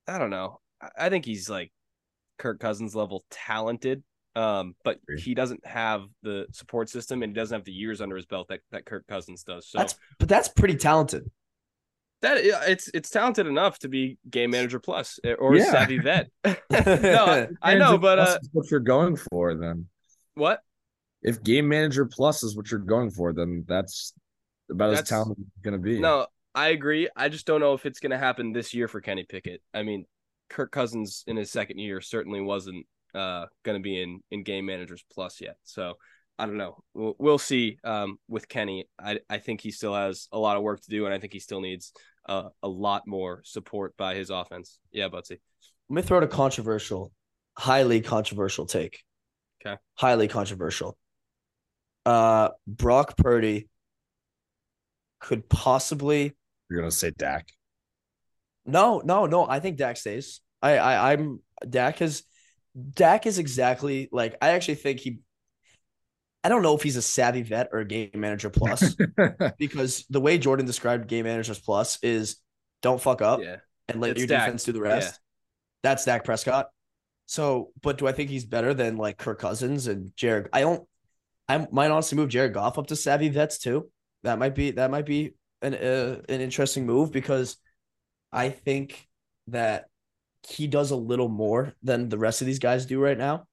I 0.09 0.18
don't 0.18 0.30
know. 0.30 0.61
I 0.97 1.09
think 1.09 1.25
he's 1.25 1.49
like 1.49 1.73
Kirk 2.38 2.61
Cousins 2.61 2.95
level 2.95 3.25
talented. 3.30 4.02
Um, 4.37 4.75
but 4.85 4.99
he 5.16 5.35
doesn't 5.35 5.66
have 5.66 6.02
the 6.23 6.47
support 6.52 6.90
system 6.90 7.23
and 7.23 7.30
he 7.30 7.35
doesn't 7.35 7.56
have 7.56 7.64
the 7.64 7.73
years 7.73 8.02
under 8.02 8.16
his 8.16 8.26
belt 8.26 8.49
that, 8.49 8.61
that 8.71 8.85
Kirk 8.85 9.06
Cousins 9.06 9.42
does. 9.42 9.66
So 9.66 9.78
that's 9.78 9.95
but 10.18 10.28
that's 10.28 10.49
pretty 10.49 10.76
talented. 10.76 11.25
That 12.26 12.38
it's 12.68 12.90
it's 12.92 13.09
talented 13.09 13.47
enough 13.47 13.78
to 13.80 13.88
be 13.88 14.18
game 14.28 14.50
manager 14.50 14.80
plus 14.80 15.21
eh, 15.23 15.35
or 15.35 15.54
yeah. 15.54 15.71
savvy 15.71 15.99
vet. 15.99 16.28
no, 16.45 17.47
I, 17.62 17.75
know, 17.75 17.99
but 17.99 18.18
uh, 18.18 18.38
what 18.50 18.68
you're 18.68 18.80
going 18.80 19.14
for 19.14 19.54
then. 19.54 19.87
What? 20.35 20.61
If 21.23 21.45
game 21.45 21.68
manager 21.68 22.04
plus 22.04 22.42
is 22.42 22.56
what 22.56 22.68
you're 22.68 22.80
going 22.80 23.11
for, 23.11 23.33
then 23.33 23.64
that's 23.68 24.12
about 24.68 24.90
that's, 24.90 25.02
as 25.02 25.09
talented 25.09 25.38
as 25.38 25.62
going 25.62 25.80
to 25.80 25.83
be. 25.83 26.00
No, 26.00 26.26
I 26.52 26.68
agree. 26.71 27.09
I 27.14 27.28
just 27.28 27.47
don't 27.47 27.61
know 27.61 27.75
if 27.75 27.87
it's 27.87 28.00
going 28.00 28.11
to 28.11 28.18
happen 28.18 28.52
this 28.52 28.75
year 28.75 28.88
for 28.88 29.00
Kenny 29.00 29.23
Pickett. 29.23 29.62
I 29.73 29.85
mean, 29.85 30.04
Kirk 30.50 30.73
Cousins 30.73 31.23
in 31.28 31.37
his 31.37 31.52
second 31.52 31.78
year 31.78 32.00
certainly 32.00 32.40
wasn't 32.40 32.87
uh, 33.14 33.47
going 33.62 33.78
to 33.78 33.83
be 33.83 34.02
in 34.02 34.21
in 34.33 34.42
game 34.42 34.66
managers 34.66 35.04
plus 35.12 35.40
yet. 35.40 35.59
So 35.62 35.95
I 36.38 36.47
don't 36.47 36.59
know. 36.59 36.83
We'll, 36.92 37.14
we'll 37.18 37.38
see 37.38 37.78
um, 37.85 38.18
with 38.28 38.49
Kenny. 38.49 38.88
I 38.99 39.21
I 39.30 39.38
think 39.38 39.61
he 39.61 39.71
still 39.71 39.95
has 39.95 40.28
a 40.33 40.38
lot 40.38 40.56
of 40.56 40.62
work 40.62 40.80
to 40.83 40.90
do, 40.90 41.06
and 41.06 41.14
I 41.14 41.18
think 41.18 41.33
he 41.33 41.38
still 41.38 41.61
needs 41.61 41.92
uh, 42.28 42.49
a 42.62 42.68
lot 42.68 43.06
more 43.06 43.42
support 43.45 43.96
by 43.96 44.14
his 44.14 44.31
offense. 44.31 44.79
Yeah, 44.92 45.09
Buttsie. 45.09 45.38
Let 45.88 45.96
me 45.96 46.03
throw 46.03 46.18
out 46.18 46.24
a 46.24 46.29
controversial, 46.29 47.12
highly 47.57 48.01
controversial 48.01 48.66
take. 48.66 49.03
Okay. 49.64 49.77
Highly 49.94 50.29
controversial. 50.29 50.96
Uh, 52.05 52.51
Brock 52.66 53.16
Purdy 53.16 53.68
could 55.20 55.48
possibly. 55.48 56.37
You're 56.70 56.81
gonna 56.81 56.90
say 56.90 57.12
Dak. 57.16 57.48
No, 58.64 59.01
no, 59.05 59.27
no. 59.27 59.48
I 59.48 59.61
think 59.61 59.77
Dak 59.77 59.96
stays. 59.96 60.40
I, 60.61 60.79
I, 60.79 61.12
I'm 61.12 61.40
Dak 61.68 61.98
has 61.98 62.24
Dak 62.94 63.27
is 63.27 63.38
exactly 63.38 64.09
like 64.12 64.37
I 64.42 64.51
actually 64.51 64.77
think 64.77 65.01
he. 65.01 65.20
I 66.46 66.48
don't 66.48 66.62
know 66.62 66.76
if 66.76 66.82
he's 66.85 66.94
a 66.94 67.02
savvy 67.02 67.42
vet 67.42 67.70
or 67.72 67.80
a 67.80 67.85
game 67.85 68.11
manager 68.14 68.50
plus, 68.50 68.94
because 69.59 70.06
the 70.09 70.20
way 70.20 70.38
Jordan 70.38 70.64
described 70.64 71.09
game 71.09 71.24
managers 71.24 71.59
plus 71.59 71.98
is 72.04 72.37
don't 72.82 73.00
fuck 73.00 73.20
up 73.20 73.40
yeah. 73.42 73.56
and 73.88 74.00
let 74.00 74.12
it's 74.12 74.20
your 74.20 74.28
Dak. 74.28 74.44
defense 74.44 74.62
do 74.62 74.70
the 74.70 74.80
rest. 74.80 75.14
Yeah. 75.14 75.18
That's 75.82 76.04
Dak 76.04 76.22
Prescott. 76.22 76.68
So, 77.26 77.72
but 77.82 77.98
do 77.98 78.06
I 78.06 78.12
think 78.12 78.30
he's 78.30 78.44
better 78.44 78.74
than 78.74 78.96
like 78.96 79.18
Kirk 79.18 79.40
Cousins 79.40 79.88
and 79.88 80.14
Jared? 80.14 80.48
I 80.52 80.61
don't. 80.61 80.87
I 81.48 81.66
might 81.72 81.90
honestly 81.90 82.14
move 82.14 82.28
Jared 82.28 82.54
Goff 82.54 82.78
up 82.78 82.87
to 82.87 82.96
savvy 82.96 83.28
vets 83.28 83.59
too. 83.59 83.90
That 84.22 84.38
might 84.38 84.54
be 84.54 84.70
that 84.70 84.92
might 84.92 85.04
be 85.04 85.35
an 85.62 85.74
uh, 85.74 86.20
an 86.28 86.40
interesting 86.40 86.87
move 86.87 87.11
because 87.11 87.56
I 88.32 88.50
think 88.50 89.04
that 89.48 89.87
he 90.46 90.68
does 90.68 90.92
a 90.92 90.96
little 90.96 91.28
more 91.28 91.74
than 91.82 92.09
the 92.09 92.18
rest 92.18 92.40
of 92.40 92.46
these 92.46 92.61
guys 92.61 92.87
do 92.87 93.00
right 93.00 93.18
now. 93.18 93.48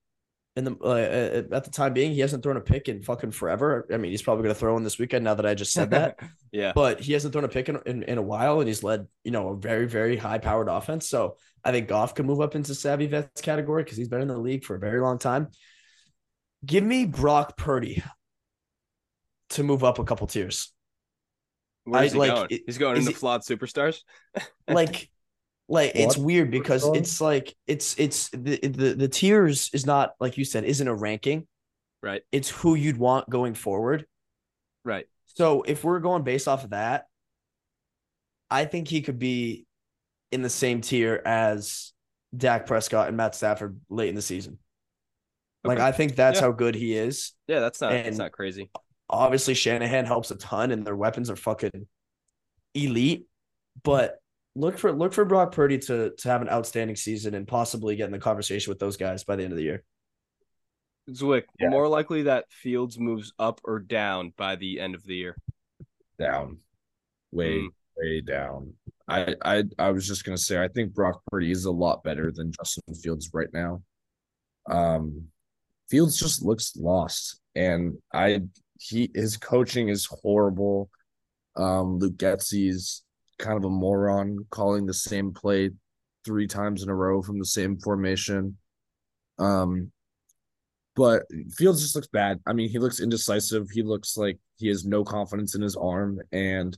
In 0.56 0.64
the 0.64 0.76
uh, 0.76 1.52
at 1.52 1.64
the 1.64 1.70
time 1.70 1.94
being, 1.94 2.12
he 2.12 2.20
hasn't 2.20 2.44
thrown 2.44 2.56
a 2.56 2.60
pick 2.60 2.88
in 2.88 3.02
fucking 3.02 3.32
forever. 3.32 3.88
I 3.92 3.96
mean, 3.96 4.12
he's 4.12 4.22
probably 4.22 4.44
going 4.44 4.54
to 4.54 4.58
throw 4.58 4.74
one 4.74 4.84
this 4.84 5.00
weekend 5.00 5.24
now 5.24 5.34
that 5.34 5.44
I 5.44 5.54
just 5.54 5.72
said 5.72 5.90
that. 5.90 6.20
yeah, 6.52 6.72
but 6.72 7.00
he 7.00 7.12
hasn't 7.12 7.32
thrown 7.32 7.44
a 7.44 7.48
pick 7.48 7.68
in, 7.68 7.80
in, 7.86 8.04
in 8.04 8.18
a 8.18 8.22
while, 8.22 8.60
and 8.60 8.68
he's 8.68 8.84
led 8.84 9.08
you 9.24 9.32
know 9.32 9.48
a 9.48 9.56
very 9.56 9.88
very 9.88 10.16
high 10.16 10.38
powered 10.38 10.68
offense. 10.68 11.08
So 11.08 11.36
I 11.64 11.72
think 11.72 11.88
Goff 11.88 12.14
can 12.14 12.26
move 12.26 12.40
up 12.40 12.54
into 12.54 12.72
savvy 12.74 13.06
vets 13.06 13.40
category 13.40 13.82
because 13.82 13.98
he's 13.98 14.08
been 14.08 14.20
in 14.20 14.28
the 14.28 14.38
league 14.38 14.64
for 14.64 14.76
a 14.76 14.78
very 14.78 15.00
long 15.00 15.18
time. 15.18 15.48
Give 16.64 16.84
me 16.84 17.04
Brock 17.04 17.56
Purdy 17.56 18.02
to 19.50 19.62
move 19.62 19.82
up 19.82 19.98
a 19.98 20.04
couple 20.04 20.26
tiers. 20.26 20.72
Where's 21.84 22.12
I, 22.12 22.14
he 22.14 22.18
like, 22.18 22.34
going? 22.34 22.46
It, 22.50 22.62
He's 22.66 22.78
going 22.78 22.96
into 22.96 23.10
the 23.10 23.16
flawed 23.16 23.42
superstars. 23.42 24.00
like, 24.68 25.10
like 25.68 25.94
what? 25.94 26.04
it's 26.04 26.16
weird 26.16 26.50
because 26.50 26.86
it's 26.94 27.20
like 27.20 27.54
it's 27.66 27.98
it's 27.98 28.28
the, 28.30 28.58
the 28.58 28.94
the 28.94 29.08
tiers 29.08 29.70
is 29.72 29.86
not 29.86 30.14
like 30.20 30.36
you 30.36 30.44
said 30.44 30.64
isn't 30.64 30.86
a 30.86 30.94
ranking, 30.94 31.46
right? 32.02 32.22
It's 32.32 32.50
who 32.50 32.74
you'd 32.74 32.98
want 32.98 33.28
going 33.30 33.54
forward, 33.54 34.06
right? 34.84 35.06
So 35.26 35.62
if 35.62 35.84
we're 35.84 36.00
going 36.00 36.22
based 36.22 36.48
off 36.48 36.64
of 36.64 36.70
that, 36.70 37.06
I 38.50 38.66
think 38.66 38.88
he 38.88 39.02
could 39.02 39.18
be 39.18 39.66
in 40.30 40.42
the 40.42 40.50
same 40.50 40.80
tier 40.80 41.22
as 41.24 41.92
Dak 42.36 42.66
Prescott 42.66 43.08
and 43.08 43.16
Matt 43.16 43.34
Stafford 43.34 43.80
late 43.88 44.08
in 44.08 44.14
the 44.14 44.22
season. 44.22 44.58
Okay. 45.64 45.76
Like 45.76 45.78
I 45.78 45.92
think 45.92 46.14
that's 46.14 46.40
yeah. 46.40 46.46
how 46.46 46.52
good 46.52 46.74
he 46.74 46.94
is. 46.94 47.32
Yeah, 47.48 47.60
that's 47.60 47.80
not 47.80 47.92
and 47.92 48.06
that's 48.06 48.18
not 48.18 48.32
crazy 48.32 48.70
obviously 49.08 49.54
Shanahan 49.54 50.04
helps 50.04 50.30
a 50.30 50.36
ton 50.36 50.70
and 50.70 50.86
their 50.86 50.96
weapons 50.96 51.30
are 51.30 51.36
fucking 51.36 51.86
elite. 52.74 53.26
But 53.82 54.18
look 54.56 54.78
for 54.78 54.92
look 54.92 55.12
for 55.12 55.24
Brock 55.24 55.52
Purdy 55.52 55.78
to 55.78 56.10
to 56.10 56.28
have 56.28 56.42
an 56.42 56.48
outstanding 56.48 56.96
season 56.96 57.34
and 57.34 57.46
possibly 57.46 57.96
get 57.96 58.06
in 58.06 58.12
the 58.12 58.18
conversation 58.18 58.70
with 58.70 58.78
those 58.78 58.96
guys 58.96 59.24
by 59.24 59.36
the 59.36 59.44
end 59.44 59.52
of 59.52 59.58
the 59.58 59.64
year. 59.64 59.82
Zwick, 61.10 61.44
yeah. 61.60 61.68
more 61.68 61.86
likely 61.86 62.22
that 62.22 62.46
Fields 62.50 62.98
moves 62.98 63.32
up 63.38 63.60
or 63.64 63.78
down 63.78 64.32
by 64.36 64.56
the 64.56 64.80
end 64.80 64.94
of 64.94 65.04
the 65.04 65.14
year. 65.14 65.36
Down. 66.18 66.58
Way, 67.30 67.58
mm. 67.58 67.68
way 67.96 68.20
down. 68.22 68.72
I, 69.06 69.34
I 69.44 69.64
I 69.78 69.90
was 69.90 70.06
just 70.06 70.24
gonna 70.24 70.38
say 70.38 70.62
I 70.62 70.68
think 70.68 70.94
Brock 70.94 71.20
Purdy 71.30 71.50
is 71.50 71.66
a 71.66 71.70
lot 71.70 72.02
better 72.04 72.32
than 72.32 72.52
Justin 72.52 72.94
Fields 72.94 73.30
right 73.34 73.52
now. 73.52 73.82
Um 74.70 75.28
Fields 75.90 76.18
just 76.18 76.42
looks 76.42 76.76
lost. 76.76 77.40
And 77.54 77.98
I 78.12 78.42
he 78.78 79.10
his 79.14 79.36
coaching 79.36 79.88
is 79.88 80.06
horrible. 80.06 80.90
Um, 81.56 81.98
Luke 81.98 82.16
Getsy's 82.16 83.03
kind 83.38 83.56
of 83.56 83.64
a 83.64 83.70
moron, 83.70 84.46
calling 84.50 84.86
the 84.86 84.94
same 84.94 85.32
play 85.32 85.70
three 86.24 86.46
times 86.46 86.82
in 86.82 86.88
a 86.88 86.94
row 86.94 87.22
from 87.22 87.38
the 87.38 87.44
same 87.44 87.78
formation. 87.78 88.56
Um, 89.38 89.92
but 90.96 91.24
Fields 91.50 91.82
just 91.82 91.94
looks 91.94 92.08
bad. 92.08 92.40
I 92.46 92.52
mean, 92.52 92.68
he 92.68 92.78
looks 92.78 93.00
indecisive. 93.00 93.68
He 93.70 93.82
looks 93.82 94.16
like 94.16 94.38
he 94.56 94.68
has 94.68 94.84
no 94.84 95.04
confidence 95.04 95.54
in 95.54 95.62
his 95.62 95.76
arm 95.76 96.20
and 96.32 96.76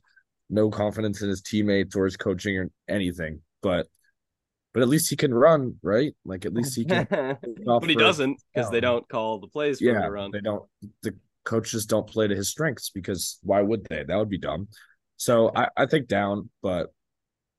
no 0.49 0.71
confidence 0.71 1.23
in 1.23 1.29
his 1.29 1.43
teammates 1.43 1.95
or 1.95 2.05
his 2.05 2.17
coaching 2.17 2.57
or 2.57 2.71
anything. 2.89 3.43
But 3.63 3.87
but 4.73 4.83
at 4.83 4.89
least 4.89 5.09
he 5.09 5.17
can 5.17 5.33
run, 5.33 5.77
right? 5.83 6.15
Like 6.25 6.45
at 6.45 6.53
least 6.53 6.77
he 6.77 6.85
can. 6.85 7.07
but 7.65 7.89
he 7.89 7.95
doesn't 7.95 8.43
because 8.55 8.71
they 8.71 8.81
don't 8.81 9.09
call 9.09 9.41
the 9.41 9.49
plays 9.49 9.79
for 9.79 9.85
yeah, 9.85 9.97
him 9.97 10.03
to 10.03 10.11
run. 10.11 10.31
They 10.33 10.41
don't. 10.41 10.65
The 11.03 11.15
coaches 11.45 11.87
don't 11.87 12.07
play 12.07 12.29
to 12.29 12.35
his 12.35 12.49
strengths 12.49 12.91
because 12.91 13.39
why 13.43 13.63
would 13.63 13.87
they? 13.89 14.05
That 14.05 14.17
would 14.17 14.29
be 14.29 14.39
dumb. 14.39 14.69
So 15.17 15.51
I, 15.55 15.69
I 15.77 15.87
think 15.87 16.09
down, 16.09 16.51
but 16.63 16.93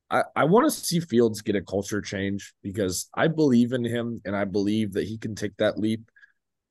I, 0.09 0.23
I 0.35 0.43
want 0.45 0.65
to 0.65 0.71
see 0.71 0.99
Fields 0.99 1.41
get 1.41 1.55
a 1.55 1.61
culture 1.61 2.01
change 2.01 2.53
because 2.61 3.09
I 3.13 3.27
believe 3.27 3.73
in 3.73 3.83
him 3.83 4.21
and 4.25 4.35
I 4.35 4.45
believe 4.45 4.93
that 4.93 5.07
he 5.07 5.17
can 5.17 5.35
take 5.35 5.57
that 5.57 5.77
leap. 5.77 6.09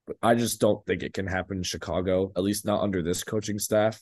But 0.07 0.16
I 0.22 0.37
just 0.37 0.61
don't 0.61 0.85
think 0.87 1.03
it 1.03 1.14
can 1.14 1.27
happen 1.27 1.59
in 1.59 1.62
Chicago, 1.64 2.33
at 2.37 2.42
least 2.42 2.64
not 2.64 2.83
under 2.83 3.03
this 3.03 3.25
coaching 3.25 3.59
staff. 3.59 4.01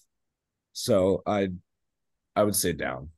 So 0.72 1.22
I 1.26 1.48
I 2.36 2.42
would 2.42 2.56
say 2.56 2.72
down. 2.72 3.10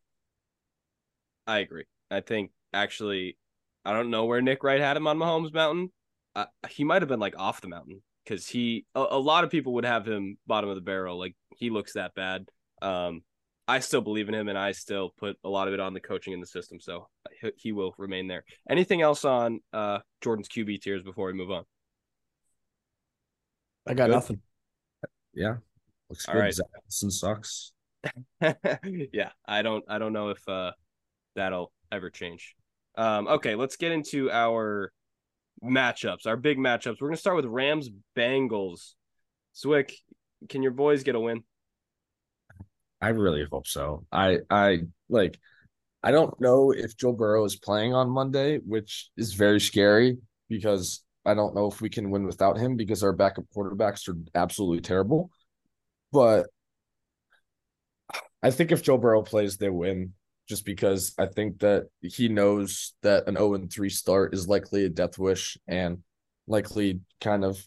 I 1.47 1.59
agree. 1.59 1.85
I 2.11 2.21
think 2.21 2.53
actually, 2.73 3.37
I 3.85 3.93
don't 3.93 4.11
know 4.11 4.27
where 4.27 4.41
Nick 4.41 4.63
Wright 4.63 4.81
had 4.81 4.97
him 4.97 5.07
on 5.07 5.19
Mahomes 5.19 5.53
Mountain. 5.53 5.91
Uh, 6.35 6.47
he 6.69 6.85
might 6.85 7.03
have 7.03 7.09
been 7.09 7.21
like 7.21 7.39
off 7.39 7.61
the 7.61 7.69
mountain 7.69 8.03
because 8.25 8.47
he 8.47 8.85
a, 8.95 9.01
a, 9.11 9.19
lot 9.19 9.45
of 9.45 9.51
people 9.51 9.75
would 9.75 9.85
have 9.85 10.07
him 10.07 10.37
bottom 10.47 10.69
of 10.69 10.77
the 10.77 10.83
barrel. 10.83 11.19
Like 11.19 11.35
he 11.57 11.71
looks 11.71 11.95
that 11.95 12.15
bad. 12.15 12.49
Um, 12.83 13.23
I 13.69 13.81
still 13.81 14.01
believe 14.01 14.29
in 14.29 14.35
him, 14.35 14.49
and 14.49 14.57
I 14.57 14.73
still 14.73 15.13
put 15.19 15.37
a 15.43 15.49
lot 15.49 15.67
of 15.67 15.75
it 15.75 15.81
on 15.81 15.93
the 15.93 16.01
coaching 16.01 16.33
in 16.33 16.41
the 16.41 16.47
system. 16.47 16.79
So 16.81 17.09
he, 17.41 17.51
he 17.57 17.73
will 17.73 17.95
remain 17.99 18.29
there. 18.29 18.45
Anything 18.71 19.03
else 19.03 19.25
on 19.25 19.61
uh, 19.73 19.99
Jordan's 20.21 20.49
QB 20.49 20.81
tiers 20.83 21.03
before 21.03 21.27
we 21.27 21.33
move 21.33 21.51
on? 21.51 21.65
I 23.87 23.95
got 23.95 24.07
good? 24.07 24.15
nothing. 24.15 24.41
Yeah, 25.35 25.57
looks 26.09 26.27
All 26.29 26.35
good. 26.35 26.41
Right. 26.41 26.55
Zachson 26.55 27.11
sucks. 27.11 27.73
yeah, 29.13 29.31
I 29.47 29.63
don't. 29.63 29.85
I 29.89 29.99
don't 29.99 30.13
know 30.13 30.29
if 30.31 30.49
uh, 30.49 30.73
that'll 31.35 31.73
ever 31.91 32.11
change. 32.11 32.55
Um, 32.97 33.27
okay, 33.29 33.55
let's 33.57 33.77
get 33.77 33.93
into 33.93 34.31
our 34.31 34.93
matchups, 35.63 36.27
our 36.27 36.37
big 36.37 36.59
matchups. 36.59 36.97
We're 37.01 37.09
gonna 37.09 37.17
start 37.17 37.37
with 37.37 37.47
Rams 37.47 37.91
Bengals. 38.17 38.95
Zwick, 39.55 39.93
can 40.49 40.63
your 40.63 40.73
boys 40.73 41.03
get 41.03 41.15
a 41.15 41.21
win? 41.21 41.43
I 43.01 43.09
really 43.09 43.45
hope 43.51 43.67
so. 43.67 44.07
I 44.11 44.39
I 44.51 44.81
like 45.09 45.39
I 46.03 46.13
don't 46.13 46.41
know 46.41 46.71
if 46.73 46.97
Joe 46.97 47.13
Burrow 47.13 47.45
is 47.45 47.57
playing 47.57 47.95
on 47.95 48.09
Monday, 48.09 48.59
which 48.59 49.11
is 49.17 49.35
very 49.35 49.61
scary 49.61 50.19
because 50.49 51.05
I 51.25 51.35
don't 51.35 51.55
know 51.55 51.67
if 51.67 51.81
we 51.81 51.91
can 51.91 52.11
win 52.11 52.25
without 52.27 52.57
him 52.57 52.77
because 52.77 53.03
our 53.03 53.13
backup 53.13 53.45
quarterbacks 53.55 54.09
are 54.09 54.17
absolutely 54.35 54.81
terrible. 54.81 55.31
But 56.13 56.47
I 58.43 58.51
think 58.51 58.71
if 58.71 58.83
Joe 58.83 58.99
Burrow 58.99 59.23
plays, 59.23 59.57
they 59.57 59.71
win 59.71 60.13
just 60.49 60.65
because 60.65 61.13
I 61.19 61.27
think 61.27 61.59
that 61.59 61.87
he 62.01 62.29
knows 62.29 62.95
that 63.03 63.27
an 63.27 63.35
0 63.35 63.55
and 63.55 63.73
3 63.73 63.91
start 63.91 64.33
is 64.35 64.47
likely 64.47 64.85
a 64.85 64.89
death 64.89 65.19
wish 65.19 65.59
and 65.67 66.05
likely 66.47 67.01
kind 67.21 67.45
of 67.45 67.67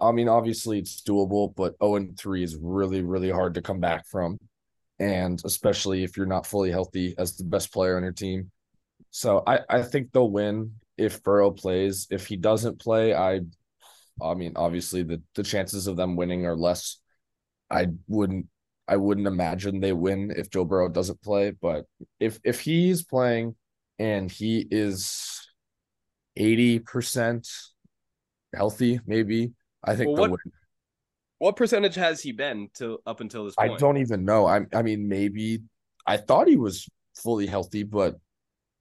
I 0.00 0.12
mean, 0.12 0.28
obviously 0.28 0.78
it's 0.78 1.02
doable, 1.02 1.54
but 1.54 1.76
0 1.82 1.96
and 1.96 2.18
3 2.18 2.42
is 2.42 2.56
really, 2.56 3.02
really 3.02 3.30
hard 3.30 3.54
to 3.54 3.62
come 3.62 3.80
back 3.80 4.06
from. 4.06 4.38
And 4.98 5.40
especially 5.44 6.04
if 6.04 6.16
you're 6.16 6.26
not 6.26 6.46
fully 6.46 6.70
healthy 6.70 7.14
as 7.18 7.36
the 7.36 7.44
best 7.44 7.72
player 7.72 7.96
on 7.96 8.02
your 8.02 8.12
team. 8.12 8.50
So 9.10 9.42
I, 9.46 9.60
I 9.68 9.82
think 9.82 10.12
they'll 10.12 10.30
win 10.30 10.74
if 10.96 11.22
Burrow 11.22 11.50
plays. 11.50 12.06
If 12.10 12.26
he 12.26 12.36
doesn't 12.36 12.78
play, 12.78 13.14
I 13.14 13.40
I 14.22 14.34
mean, 14.34 14.52
obviously 14.56 15.02
the, 15.02 15.20
the 15.34 15.42
chances 15.42 15.86
of 15.86 15.96
them 15.96 16.16
winning 16.16 16.46
are 16.46 16.56
less. 16.56 16.98
I 17.70 17.88
wouldn't 18.06 18.46
I 18.86 18.96
wouldn't 18.96 19.26
imagine 19.26 19.80
they 19.80 19.92
win 19.92 20.32
if 20.36 20.50
Joe 20.50 20.64
Burrow 20.64 20.88
doesn't 20.88 21.22
play, 21.22 21.50
but 21.50 21.86
if 22.20 22.38
if 22.44 22.60
he's 22.60 23.02
playing 23.02 23.56
and 23.98 24.30
he 24.30 24.66
is 24.70 25.48
80% 26.38 27.48
healthy, 28.54 29.00
maybe, 29.06 29.52
I 29.86 29.96
think 29.96 30.16
well, 30.16 30.30
what, 30.30 30.40
what 31.38 31.56
percentage 31.56 31.94
has 31.96 32.22
he 32.22 32.32
been 32.32 32.68
to 32.74 32.98
up 33.06 33.20
until 33.20 33.44
this 33.44 33.54
point? 33.54 33.72
I 33.72 33.76
don't 33.76 33.98
even 33.98 34.24
know. 34.24 34.46
I 34.46 34.66
I 34.72 34.82
mean 34.82 35.08
maybe 35.08 35.60
I 36.06 36.16
thought 36.16 36.48
he 36.48 36.56
was 36.56 36.88
fully 37.16 37.46
healthy, 37.46 37.82
but 37.82 38.16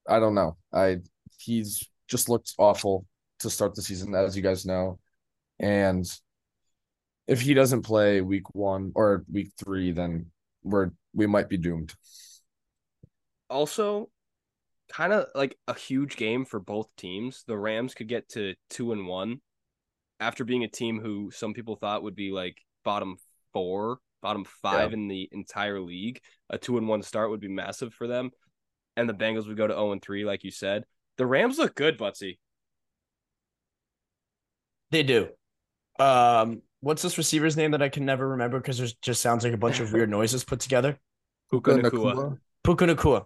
I 0.07 0.19
don't 0.19 0.35
know. 0.35 0.57
I 0.73 0.99
he's 1.37 1.87
just 2.07 2.29
looked 2.29 2.53
awful 2.57 3.05
to 3.39 3.49
start 3.49 3.75
the 3.75 3.81
season, 3.81 4.13
as 4.15 4.35
you 4.35 4.43
guys 4.43 4.65
know. 4.65 4.99
And 5.59 6.05
if 7.27 7.41
he 7.41 7.53
doesn't 7.53 7.83
play 7.83 8.21
week 8.21 8.53
one 8.53 8.91
or 8.95 9.23
week 9.31 9.51
three, 9.57 9.91
then 9.91 10.27
we're 10.63 10.91
we 11.13 11.27
might 11.27 11.49
be 11.49 11.57
doomed. 11.57 11.93
Also, 13.49 14.09
kind 14.89 15.13
of 15.13 15.27
like 15.35 15.57
a 15.67 15.73
huge 15.73 16.15
game 16.17 16.45
for 16.45 16.59
both 16.59 16.95
teams. 16.97 17.43
The 17.47 17.57
Rams 17.57 17.93
could 17.93 18.07
get 18.07 18.29
to 18.29 18.55
two 18.69 18.91
and 18.91 19.07
one 19.07 19.41
after 20.23 20.45
being 20.45 20.63
a 20.63 20.69
team 20.69 20.99
who 20.99 21.31
some 21.31 21.53
people 21.53 21.75
thought 21.75 22.03
would 22.03 22.15
be 22.15 22.31
like 22.31 22.57
bottom 22.85 23.17
four, 23.51 23.99
bottom 24.21 24.45
five 24.45 24.91
yeah. 24.91 24.97
in 24.97 25.07
the 25.07 25.29
entire 25.31 25.81
league, 25.81 26.21
a 26.49 26.57
two 26.57 26.77
and 26.77 26.87
one 26.87 27.01
start 27.03 27.29
would 27.29 27.41
be 27.41 27.49
massive 27.49 27.93
for 27.93 28.07
them. 28.07 28.31
And 28.95 29.09
the 29.09 29.13
Bengals 29.13 29.47
would 29.47 29.57
go 29.57 29.67
to 29.67 29.73
0 29.73 29.91
and 29.91 30.01
3, 30.01 30.23
like 30.23 30.43
you 30.43 30.51
said. 30.51 30.83
The 31.17 31.25
Rams 31.25 31.57
look 31.57 31.75
good, 31.75 31.97
Buttsie. 31.97 32.37
They 34.91 35.03
do. 35.03 35.29
Um, 35.99 36.61
what's 36.79 37.01
this 37.01 37.17
receiver's 37.17 37.57
name 37.57 37.71
that 37.71 37.81
I 37.81 37.89
can 37.89 38.05
never 38.05 38.29
remember 38.29 38.59
because 38.59 38.79
it 38.79 38.93
just 39.01 39.21
sounds 39.21 39.43
like 39.43 39.53
a 39.53 39.57
bunch 39.57 39.79
of 39.79 39.91
weird 39.91 40.09
noises 40.11 40.43
put 40.43 40.59
together? 40.59 40.99
Puka 41.49 41.71
Nacua. 41.71 42.37
Puka 42.63 42.85
Nacua 42.85 43.25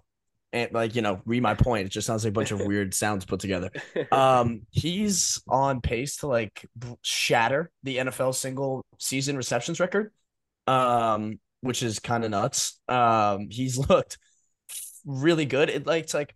and 0.54 0.72
like 0.74 0.96
you 0.96 1.02
know 1.02 1.22
read 1.26 1.44
my 1.44 1.54
point 1.54 1.86
it 1.86 1.90
just 1.90 2.08
sounds 2.08 2.24
like 2.24 2.32
a 2.32 2.34
bunch 2.34 2.52
of 2.52 2.62
weird 2.66 2.94
sounds 2.94 3.26
put 3.26 3.40
together 3.40 3.70
um 4.12 4.62
he's 4.72 5.42
on 5.48 5.82
pace 5.82 6.18
to 6.18 6.28
like 6.28 6.66
shatter 7.02 7.72
the 7.84 7.98
nfl 7.98 8.34
single 8.34 8.86
season 8.98 9.36
receptions 9.36 9.80
record 9.80 10.12
um 10.68 11.40
which 11.62 11.84
is 11.84 12.00
kind 12.00 12.24
of 12.24 12.32
nuts 12.32 12.80
um 12.88 13.48
he's 13.50 13.78
looked 13.90 14.18
really 15.06 15.46
good 15.46 15.70
it 15.70 15.86
like 15.86 16.04
it's 16.04 16.14
like 16.14 16.36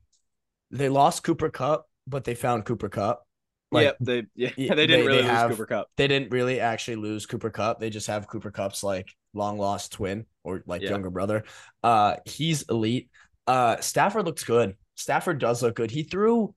they 0.72 0.90
lost 0.90 1.24
cooper 1.24 1.50
kupp 1.50 1.86
but 2.08 2.24
they 2.24 2.36
found 2.36 2.66
cooper 2.66 2.90
kupp 2.90 3.26
like, 3.72 3.86
yeah, 3.86 3.92
they 4.02 4.26
yeah 4.36 4.50
they 4.76 4.86
didn't 4.86 4.90
they, 4.90 5.08
really 5.08 5.22
they 5.22 5.24
lose 5.24 5.32
have, 5.32 5.52
Cooper 5.52 5.66
Kupp. 5.66 5.88
They 5.96 6.08
didn't 6.08 6.32
really 6.32 6.60
actually 6.60 6.98
lose 6.98 7.26
Cooper 7.26 7.50
Kupp. 7.50 7.80
They 7.80 7.90
just 7.90 8.08
have 8.08 8.28
Cooper 8.28 8.52
Kupp's 8.52 8.84
like 8.84 9.10
long 9.34 9.58
lost 9.58 9.94
twin 9.94 10.26
or 10.44 10.62
like 10.66 10.82
yeah. 10.82 10.90
younger 10.90 11.10
brother. 11.10 11.46
Uh, 11.82 12.18
he's 12.26 12.64
elite. 12.64 13.10
Uh, 13.52 13.82
Stafford 13.82 14.26
looks 14.26 14.46
good. 14.46 14.78
Stafford 14.96 15.38
does 15.38 15.62
look 15.62 15.76
good. 15.76 15.92
He 15.92 16.04
threw 16.04 16.56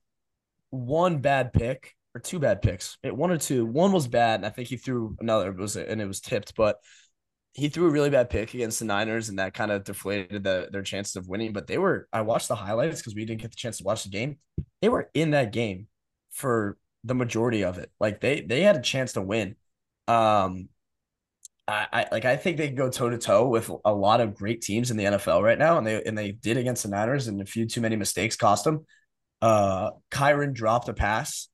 one 0.70 1.18
bad 1.18 1.52
pick 1.52 1.92
or 2.14 2.20
two 2.20 2.38
bad 2.38 2.62
picks. 2.62 2.98
It, 3.02 3.16
one 3.16 3.33
or 3.33 3.37
two. 3.37 3.66
One 3.66 3.90
was 3.90 4.07
bad, 4.07 4.37
and 4.37 4.46
I 4.46 4.50
think 4.50 4.68
he 4.68 4.76
threw 4.76 5.16
another. 5.18 5.50
It 5.50 5.57
was 5.57 5.74
and 5.74 6.00
it 6.00 6.07
was 6.07 6.20
tipped, 6.20 6.54
but 6.54 6.76
he 7.52 7.68
threw 7.68 7.88
a 7.88 7.90
really 7.90 8.11
bad 8.11 8.30
pick 8.30 8.54
against 8.54 8.78
the 8.78 8.85
Niners, 8.85 9.28
and 9.28 9.40
that 9.40 9.54
kind 9.54 9.72
of 9.72 9.83
deflated 9.83 10.44
the, 10.44 10.68
their 10.70 10.83
chances 10.83 11.16
of 11.16 11.26
winning. 11.26 11.52
But 11.52 11.66
they 11.66 11.78
were. 11.78 12.07
I 12.12 12.20
watched 12.20 12.46
the 12.46 12.54
highlights 12.54 13.00
because 13.00 13.16
we 13.16 13.24
didn't 13.24 13.40
get 13.40 13.50
the 13.50 13.57
chance 13.57 13.78
to 13.78 13.85
watch 13.85 14.04
the 14.04 14.11
game. 14.11 14.38
They 14.80 14.88
were 14.88 15.11
in 15.14 15.33
that 15.33 15.52
game 15.52 15.88
for 16.30 16.78
the 17.02 17.16
majority 17.16 17.64
of 17.64 17.78
it. 17.78 17.90
Like 17.98 18.20
they 18.20 18.42
they 18.42 18.62
had 18.62 18.76
a 18.76 18.83
chance 18.83 19.14
to 19.14 19.20
win. 19.20 19.57
Um, 20.07 20.68
I, 21.66 21.87
I 21.92 22.07
like 22.12 22.24
I 22.24 22.37
think 22.37 22.57
they 22.57 22.66
can 22.66 22.77
go 22.77 22.90
toe 22.90 23.09
to 23.09 23.18
toe 23.18 23.48
with 23.48 23.70
a 23.85 23.94
lot 23.94 24.20
of 24.20 24.35
great 24.35 24.61
teams 24.61 24.90
in 24.90 24.96
the 24.96 25.05
NFL 25.05 25.42
right 25.42 25.59
now, 25.59 25.79
and 25.79 25.87
they 25.87 26.03
and 26.05 26.16
they 26.16 26.33
did 26.33 26.57
against 26.57 26.83
the 26.83 26.90
Niners, 26.90 27.27
and 27.27 27.40
a 27.40 27.46
few 27.46 27.66
too 27.66 27.81
many 27.81 27.96
mistakes 27.96 28.37
cost 28.37 28.64
them. 28.64 28.85
Uh, 29.40 29.90
Kyren 30.11 30.53
dropped 30.53 30.88
a 30.88 30.94
pass. 30.94 31.48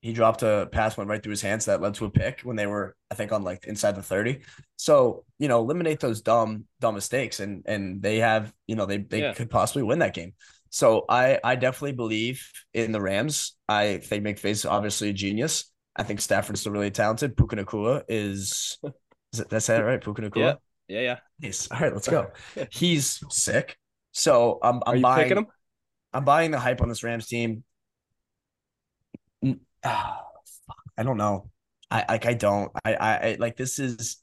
He 0.00 0.12
dropped 0.12 0.44
a 0.44 0.68
pass, 0.70 0.96
went 0.96 1.10
right 1.10 1.20
through 1.20 1.30
his 1.30 1.42
hands 1.42 1.64
that 1.64 1.80
led 1.80 1.94
to 1.94 2.04
a 2.04 2.10
pick 2.10 2.42
when 2.42 2.54
they 2.54 2.68
were, 2.68 2.94
I 3.10 3.16
think, 3.16 3.32
on 3.32 3.42
like 3.42 3.66
inside 3.66 3.96
the 3.96 4.02
thirty. 4.02 4.40
So 4.76 5.24
you 5.40 5.48
know, 5.48 5.58
eliminate 5.58 5.98
those 5.98 6.20
dumb 6.20 6.64
dumb 6.80 6.94
mistakes, 6.94 7.40
and 7.40 7.64
and 7.66 8.00
they 8.00 8.18
have 8.18 8.52
you 8.68 8.76
know 8.76 8.86
they 8.86 8.98
they 8.98 9.22
yeah. 9.22 9.34
could 9.34 9.50
possibly 9.50 9.82
win 9.82 9.98
that 9.98 10.14
game. 10.14 10.34
So 10.70 11.04
I 11.08 11.40
I 11.42 11.56
definitely 11.56 11.92
believe 11.92 12.48
in 12.74 12.92
the 12.92 13.00
Rams. 13.00 13.56
I 13.68 13.98
think 13.98 14.24
McVay's 14.24 14.64
obviously 14.64 15.10
a 15.10 15.12
genius. 15.12 15.72
I 15.96 16.04
think 16.04 16.20
Stafford's 16.20 16.60
still 16.60 16.72
really 16.72 16.92
talented. 16.92 17.36
Puka 17.36 17.56
Nacua 17.56 18.02
is 18.08 18.78
Is 19.32 19.40
it, 19.40 19.48
that's 19.48 19.68
it, 19.68 19.80
right? 19.80 20.02
Puka 20.02 20.22
Nacua? 20.22 20.36
Yeah. 20.36 20.54
Yeah, 20.88 21.00
yeah. 21.00 21.18
Nice. 21.40 21.70
All 21.70 21.78
right, 21.80 21.92
let's 21.92 22.08
go. 22.08 22.30
He's 22.70 23.22
sick. 23.30 23.76
So 24.12 24.58
I'm, 24.62 24.80
I'm 24.86 25.02
buying 25.02 25.36
him? 25.36 25.46
I'm 26.12 26.24
buying 26.24 26.50
the 26.50 26.58
hype 26.58 26.80
on 26.80 26.88
this 26.88 27.04
Rams 27.04 27.26
team. 27.26 27.62
Ah, 29.84 30.22
I 30.96 31.02
don't 31.02 31.18
know. 31.18 31.50
I 31.90 32.04
like 32.08 32.26
I 32.26 32.34
don't. 32.34 32.72
I, 32.84 32.94
I 32.94 33.16
I 33.16 33.36
like 33.38 33.56
this 33.56 33.78
is 33.78 34.16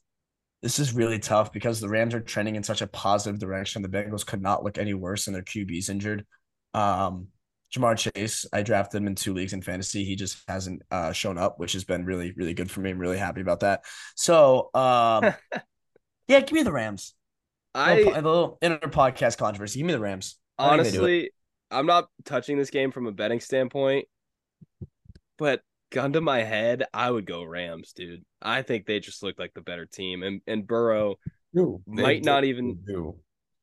this 0.62 0.78
is 0.78 0.92
really 0.92 1.18
tough 1.18 1.52
because 1.52 1.80
the 1.80 1.88
Rams 1.88 2.14
are 2.14 2.20
trending 2.20 2.56
in 2.56 2.62
such 2.62 2.82
a 2.82 2.86
positive 2.86 3.38
direction. 3.38 3.82
The 3.82 3.88
Bengals 3.88 4.26
could 4.26 4.42
not 4.42 4.64
look 4.64 4.78
any 4.78 4.94
worse 4.94 5.26
and 5.26 5.34
their 5.34 5.42
QB's 5.42 5.88
injured. 5.88 6.26
Um 6.74 7.28
Ja'Marr 7.74 7.96
Chase, 7.96 8.46
I 8.52 8.62
drafted 8.62 9.00
him 9.00 9.06
in 9.06 9.14
two 9.14 9.34
leagues 9.34 9.52
in 9.52 9.62
fantasy. 9.62 10.04
He 10.04 10.16
just 10.16 10.42
hasn't 10.48 10.82
uh, 10.90 11.12
shown 11.12 11.38
up, 11.38 11.58
which 11.58 11.72
has 11.72 11.84
been 11.84 12.04
really, 12.04 12.32
really 12.36 12.54
good 12.54 12.70
for 12.70 12.80
me. 12.80 12.90
I'm 12.90 12.98
really 12.98 13.18
happy 13.18 13.40
about 13.40 13.60
that. 13.60 13.84
So, 14.14 14.70
um, 14.74 15.34
yeah, 16.28 16.40
give 16.40 16.52
me 16.52 16.62
the 16.62 16.72
Rams. 16.72 17.14
I 17.74 17.92
a 17.92 17.96
little, 17.96 18.12
a 18.12 18.16
little 18.16 18.58
inner 18.62 18.78
podcast 18.78 19.38
controversy. 19.38 19.80
Give 19.80 19.86
me 19.86 19.92
the 19.92 20.00
Rams. 20.00 20.38
honestly, 20.58 21.30
I'm 21.70 21.86
not 21.86 22.08
touching 22.24 22.56
this 22.56 22.70
game 22.70 22.92
from 22.92 23.06
a 23.06 23.12
betting 23.12 23.40
standpoint, 23.40 24.06
but 25.36 25.60
gun 25.90 26.12
to 26.14 26.20
my 26.20 26.42
head, 26.42 26.84
I 26.94 27.10
would 27.10 27.26
go 27.26 27.44
Rams, 27.44 27.92
dude. 27.92 28.24
I 28.40 28.62
think 28.62 28.86
they 28.86 29.00
just 29.00 29.22
look 29.22 29.38
like 29.38 29.52
the 29.54 29.60
better 29.60 29.86
team, 29.86 30.22
and 30.22 30.40
and 30.46 30.66
Burrow 30.66 31.16
Dude, 31.54 31.82
might 31.86 32.24
not 32.24 32.44
even 32.44 32.78
do 32.86 33.16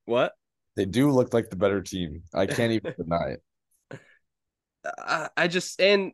what 0.06 0.34
they 0.76 0.86
do 0.86 1.12
look 1.12 1.34
like 1.34 1.50
the 1.50 1.56
better 1.56 1.82
team. 1.82 2.24
I 2.34 2.46
can't 2.46 2.72
even 2.72 2.94
deny 2.98 3.30
it. 3.30 3.44
I, 4.86 5.30
I 5.36 5.48
just 5.48 5.80
and 5.80 6.14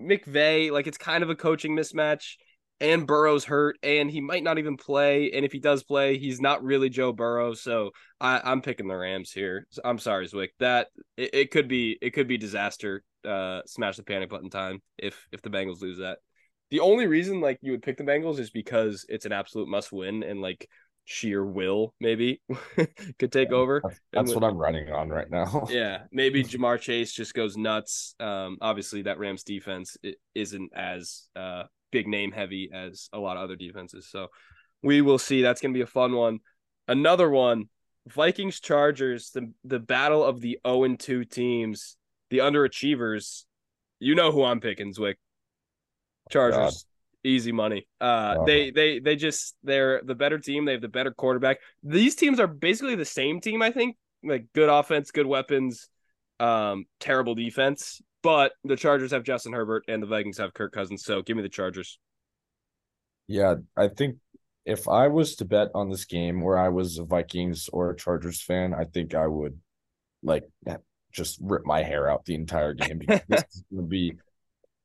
McVay, 0.00 0.70
like 0.70 0.86
it's 0.86 0.98
kind 0.98 1.22
of 1.22 1.30
a 1.30 1.36
coaching 1.36 1.76
mismatch. 1.76 2.34
And 2.80 3.06
Burrow's 3.06 3.44
hurt, 3.44 3.78
and 3.84 4.10
he 4.10 4.20
might 4.20 4.42
not 4.42 4.58
even 4.58 4.76
play. 4.76 5.30
And 5.30 5.44
if 5.44 5.52
he 5.52 5.60
does 5.60 5.84
play, 5.84 6.18
he's 6.18 6.40
not 6.40 6.64
really 6.64 6.88
Joe 6.88 7.12
Burrow. 7.12 7.54
So 7.54 7.92
I, 8.20 8.40
I'm 8.42 8.60
picking 8.60 8.88
the 8.88 8.96
Rams 8.96 9.30
here. 9.30 9.68
I'm 9.84 10.00
sorry, 10.00 10.26
Zwick. 10.26 10.48
That 10.58 10.88
it, 11.16 11.30
it 11.32 11.50
could 11.52 11.68
be 11.68 11.96
it 12.02 12.10
could 12.10 12.26
be 12.26 12.38
disaster. 12.38 13.04
Uh, 13.24 13.60
smash 13.66 13.98
the 13.98 14.02
panic 14.02 14.30
button 14.30 14.50
time 14.50 14.82
if 14.98 15.28
if 15.30 15.42
the 15.42 15.50
Bengals 15.50 15.80
lose 15.80 15.98
that. 15.98 16.18
The 16.72 16.80
only 16.80 17.06
reason 17.06 17.40
like 17.40 17.60
you 17.62 17.70
would 17.70 17.82
pick 17.82 17.98
the 17.98 18.02
Bengals 18.02 18.40
is 18.40 18.50
because 18.50 19.06
it's 19.08 19.26
an 19.26 19.32
absolute 19.32 19.68
must 19.68 19.92
win, 19.92 20.24
and 20.24 20.40
like 20.40 20.68
sheer 21.04 21.44
will 21.44 21.94
maybe 22.00 22.40
could 23.18 23.32
take 23.32 23.50
Yeah, 23.50 23.56
over. 23.56 23.80
That's, 23.82 24.00
that's 24.12 24.34
what 24.34 24.44
I'm 24.44 24.56
running 24.56 24.90
on 24.90 25.08
right 25.08 25.30
now. 25.30 25.66
Yeah, 25.70 26.02
maybe 26.12 26.44
Ja'Marr 26.44 26.80
Chase 26.80 27.12
just 27.12 27.34
goes 27.34 27.56
nuts. 27.56 28.14
Um, 28.20 28.58
obviously 28.60 29.02
that 29.02 29.18
Rams 29.18 29.42
defense 29.42 29.96
isn't 30.34 30.70
as 30.74 31.28
uh 31.36 31.64
big 31.90 32.08
name 32.08 32.32
heavy 32.32 32.70
as 32.72 33.08
a 33.12 33.18
lot 33.18 33.36
of 33.36 33.42
other 33.42 33.56
defenses. 33.56 34.08
So 34.10 34.28
we 34.82 35.00
will 35.00 35.18
see. 35.18 35.42
That's 35.42 35.60
gonna 35.60 35.74
be 35.74 35.82
a 35.82 35.86
fun 35.86 36.14
one. 36.14 36.40
Another 36.88 37.30
one, 37.30 37.68
Vikings 38.06 38.60
Chargers, 38.60 39.30
the 39.30 39.52
the 39.64 39.78
battle 39.78 40.24
of 40.24 40.40
the 40.40 40.58
0 40.66 40.84
and 40.84 40.98
2 40.98 41.24
teams, 41.24 41.96
the 42.30 42.38
underachievers. 42.38 43.44
You 44.00 44.14
know 44.14 44.32
who 44.32 44.42
I'm 44.44 44.60
picking, 44.60 44.92
Zwick. 44.92 45.14
Chargers. 46.30 46.86
Easy 47.24 47.52
money. 47.52 47.86
Uh 48.00 48.34
God. 48.34 48.46
they 48.46 48.70
they 48.70 48.98
they 48.98 49.16
just 49.16 49.56
they're 49.62 50.02
the 50.04 50.14
better 50.14 50.38
team. 50.38 50.64
They 50.64 50.72
have 50.72 50.80
the 50.80 50.88
better 50.88 51.12
quarterback. 51.12 51.58
These 51.82 52.16
teams 52.16 52.40
are 52.40 52.48
basically 52.48 52.96
the 52.96 53.04
same 53.04 53.40
team, 53.40 53.62
I 53.62 53.70
think. 53.70 53.96
Like 54.24 54.46
good 54.54 54.68
offense, 54.68 55.10
good 55.10 55.26
weapons, 55.26 55.88
um, 56.40 56.84
terrible 57.00 57.34
defense. 57.34 58.00
But 58.22 58.52
the 58.64 58.76
Chargers 58.76 59.10
have 59.10 59.24
Justin 59.24 59.52
Herbert 59.52 59.84
and 59.88 60.02
the 60.02 60.06
Vikings 60.06 60.38
have 60.38 60.54
Kirk 60.54 60.72
Cousins. 60.72 61.04
So 61.04 61.22
give 61.22 61.36
me 61.36 61.42
the 61.42 61.48
Chargers. 61.48 61.98
Yeah, 63.26 63.56
I 63.76 63.88
think 63.88 64.16
if 64.64 64.88
I 64.88 65.08
was 65.08 65.36
to 65.36 65.44
bet 65.44 65.68
on 65.74 65.90
this 65.90 66.04
game 66.04 66.40
where 66.40 66.58
I 66.58 66.68
was 66.68 66.98
a 66.98 67.04
Vikings 67.04 67.68
or 67.72 67.90
a 67.90 67.96
Chargers 67.96 68.42
fan, 68.42 68.74
I 68.74 68.84
think 68.84 69.14
I 69.14 69.26
would 69.26 69.58
like 70.22 70.44
just 71.12 71.38
rip 71.42 71.64
my 71.64 71.82
hair 71.82 72.08
out 72.08 72.24
the 72.24 72.34
entire 72.34 72.74
game 72.74 72.98
because 72.98 73.20
this 73.28 73.44
is 73.54 73.64
gonna 73.72 73.86
be 73.86 74.14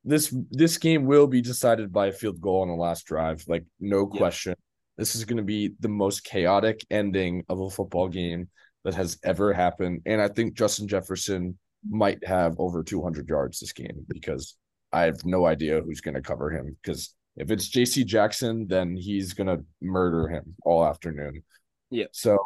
this 0.08 0.34
this 0.50 0.78
game 0.78 1.04
will 1.06 1.26
be 1.26 1.40
decided 1.40 1.92
by 1.92 2.06
a 2.08 2.12
field 2.12 2.40
goal 2.40 2.62
on 2.62 2.68
the 2.68 2.74
last 2.74 3.06
drive, 3.06 3.44
like 3.48 3.64
no 3.80 4.10
Yeah. 4.12 4.18
question. 4.18 4.54
This 4.96 5.14
is 5.14 5.24
gonna 5.24 5.42
be 5.42 5.74
the 5.80 5.88
most 5.88 6.24
chaotic 6.24 6.84
ending 6.90 7.44
of 7.48 7.60
a 7.60 7.70
football 7.70 8.08
game 8.08 8.48
that 8.84 8.94
has 8.94 9.18
ever 9.22 9.52
happened. 9.52 10.02
And 10.06 10.20
I 10.20 10.28
think 10.28 10.54
Justin 10.54 10.88
Jefferson 10.88 11.58
might 11.88 12.24
have 12.26 12.56
over 12.58 12.82
200 12.82 13.28
yards 13.28 13.60
this 13.60 13.72
game 13.72 14.04
because 14.08 14.56
I 14.92 15.02
have 15.02 15.24
no 15.24 15.46
idea 15.46 15.80
who's 15.82 16.00
going 16.00 16.14
to 16.14 16.22
cover 16.22 16.50
him. 16.50 16.76
Because 16.82 17.14
if 17.36 17.50
it's 17.50 17.68
JC 17.68 18.04
Jackson, 18.04 18.66
then 18.66 18.96
he's 18.96 19.34
going 19.34 19.46
to 19.46 19.64
murder 19.80 20.28
him 20.28 20.54
all 20.64 20.84
afternoon. 20.84 21.42
Yeah. 21.90 22.06
So, 22.12 22.38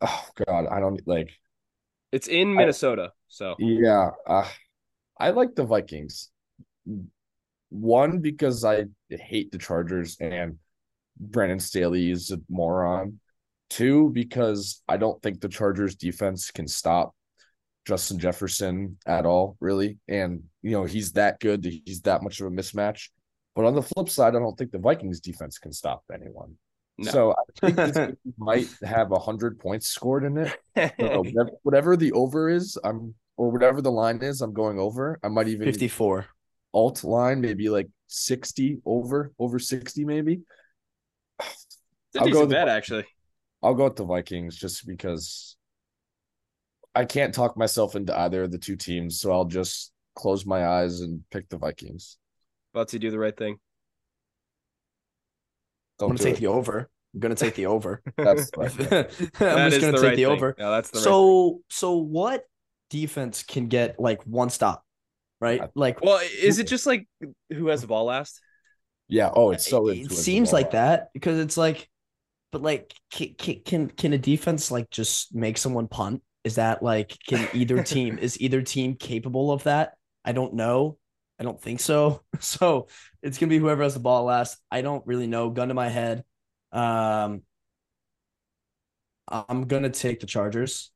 oh 0.00 0.24
God, 0.46 0.66
I 0.66 0.78
don't 0.80 1.00
like, 1.06 1.30
It's 2.12 2.28
in 2.28 2.54
Minnesota. 2.54 3.12
So 3.28 3.54
yeah, 3.58 4.10
uh, 4.26 4.48
I 5.18 5.30
like 5.30 5.54
the 5.54 5.64
Vikings. 5.64 6.28
One, 7.70 8.18
because 8.20 8.64
I 8.64 8.84
hate 9.08 9.52
the 9.52 9.58
Chargers 9.58 10.16
and 10.20 10.58
Brandon 11.18 11.60
Staley 11.60 12.10
is 12.10 12.30
a 12.30 12.38
moron. 12.48 13.20
Two, 13.68 14.10
because 14.10 14.82
I 14.88 14.96
don't 14.96 15.22
think 15.22 15.40
the 15.40 15.48
Chargers 15.48 15.94
defense 15.94 16.50
can 16.50 16.66
stop 16.66 17.14
Justin 17.86 18.18
Jefferson 18.18 18.98
at 19.06 19.26
all, 19.26 19.56
really. 19.60 19.98
And, 20.08 20.42
you 20.62 20.72
know, 20.72 20.84
he's 20.84 21.12
that 21.12 21.38
good. 21.38 21.64
He's 21.84 22.00
that 22.02 22.22
much 22.22 22.40
of 22.40 22.48
a 22.48 22.50
mismatch. 22.50 23.10
But 23.54 23.64
on 23.64 23.74
the 23.74 23.82
flip 23.82 24.08
side, 24.08 24.34
I 24.34 24.40
don't 24.40 24.56
think 24.56 24.72
the 24.72 24.78
Vikings 24.78 25.20
defense 25.20 25.58
can 25.58 25.72
stop 25.72 26.02
anyone. 26.12 26.56
No. 26.98 27.10
So 27.10 27.32
I 27.32 27.42
think 27.60 27.76
this 27.76 28.16
might 28.38 28.68
have 28.84 29.12
a 29.12 29.18
hundred 29.18 29.58
points 29.58 29.86
scored 29.86 30.24
in 30.24 30.36
it. 30.36 30.56
So 30.76 31.22
whatever, 31.22 31.50
whatever 31.62 31.96
the 31.96 32.12
over 32.12 32.50
is, 32.50 32.76
I'm 32.84 33.14
or 33.36 33.50
whatever 33.50 33.80
the 33.80 33.90
line 33.90 34.22
is, 34.22 34.42
I'm 34.42 34.52
going 34.52 34.78
over. 34.78 35.18
I 35.22 35.28
might 35.28 35.48
even 35.48 35.64
54. 35.64 36.26
Alt 36.72 37.04
line, 37.04 37.40
maybe 37.40 37.68
like 37.68 37.88
60 38.08 38.80
over, 38.84 39.32
over 39.38 39.58
60, 39.58 40.04
maybe. 40.04 40.40
it's 41.40 41.68
a 42.16 42.20
I'll 42.20 42.26
go 42.26 42.30
decent 42.30 42.40
with 42.40 42.48
the 42.50 42.54
bet, 42.56 42.66
Vi- 42.66 42.76
actually. 42.76 43.04
I'll 43.62 43.74
go 43.74 43.84
with 43.84 43.96
the 43.96 44.04
Vikings 44.04 44.56
just 44.56 44.86
because 44.86 45.56
I 46.94 47.04
can't 47.04 47.34
talk 47.34 47.56
myself 47.56 47.94
into 47.94 48.18
either 48.18 48.44
of 48.44 48.50
the 48.52 48.58
two 48.58 48.76
teams. 48.76 49.20
So 49.20 49.32
I'll 49.32 49.44
just 49.44 49.92
close 50.16 50.46
my 50.46 50.66
eyes 50.66 51.00
and 51.00 51.22
pick 51.30 51.48
the 51.48 51.58
Vikings. 51.58 52.16
Buttsie, 52.74 53.00
do 53.00 53.10
the 53.10 53.18
right 53.18 53.36
thing. 53.36 53.58
I'm 56.00 56.08
gonna 56.08 56.18
take 56.18 56.36
it. 56.36 56.40
the 56.40 56.46
over. 56.46 56.88
I'm 57.14 57.20
gonna 57.20 57.34
take 57.34 57.54
the 57.54 57.66
over. 57.66 58.02
That's 58.16 58.42
I'm 58.42 58.46
the 58.52 58.58
right 58.58 58.72
just 58.76 58.78
thing. 58.78 59.30
That 59.38 59.72
is 59.72 59.78
gonna 59.78 59.98
take 59.98 60.02
right 60.02 60.16
the 60.16 60.24
thing. 60.24 60.32
over. 60.32 60.54
No, 60.58 60.70
that's 60.70 60.90
the 60.90 60.98
right 61.04 61.04
So 61.04 61.60
so 61.68 61.96
what 61.96 62.44
defense 62.88 63.42
can 63.42 63.68
get 63.68 64.00
like 64.00 64.22
one 64.24 64.50
stop, 64.50 64.84
right? 65.40 65.62
Like. 65.74 66.02
Well, 66.02 66.20
is 66.40 66.58
it 66.58 66.66
just 66.66 66.86
like 66.86 67.08
who 67.50 67.68
has 67.68 67.80
the 67.80 67.86
ball 67.86 68.04
last? 68.04 68.40
Yeah. 69.08 69.30
Oh, 69.32 69.50
it's 69.50 69.68
so 69.68 69.88
it, 69.88 69.98
it 69.98 70.12
seems 70.12 70.52
like 70.52 70.70
ball. 70.70 70.80
that 70.80 71.08
because 71.12 71.38
it's 71.38 71.56
like, 71.56 71.88
but 72.52 72.62
like, 72.62 72.92
can, 73.12 73.34
can 73.64 73.88
can 73.88 74.12
a 74.12 74.18
defense 74.18 74.70
like 74.70 74.90
just 74.90 75.34
make 75.34 75.58
someone 75.58 75.88
punt? 75.88 76.22
Is 76.44 76.54
that 76.56 76.82
like 76.82 77.16
can 77.26 77.48
either 77.52 77.82
team 77.84 78.18
is 78.18 78.40
either 78.40 78.62
team 78.62 78.94
capable 78.94 79.52
of 79.52 79.64
that? 79.64 79.94
I 80.24 80.32
don't 80.32 80.54
know. 80.54 80.98
I 81.38 81.42
don't 81.42 81.60
think 81.60 81.80
so. 81.80 82.22
So 82.40 82.88
it's 83.22 83.36
gonna 83.36 83.50
be 83.50 83.58
whoever 83.58 83.82
has 83.82 83.94
the 83.94 84.00
ball 84.00 84.24
last. 84.24 84.58
I 84.70 84.80
don't 84.80 85.06
really 85.06 85.26
know. 85.26 85.50
Gun 85.50 85.68
to 85.68 85.74
my 85.74 85.88
head. 85.88 86.24
Um, 86.72 87.42
I'm 89.28 89.66
gonna 89.66 89.90
take 89.90 90.20
the 90.20 90.26
Chargers. 90.26 90.90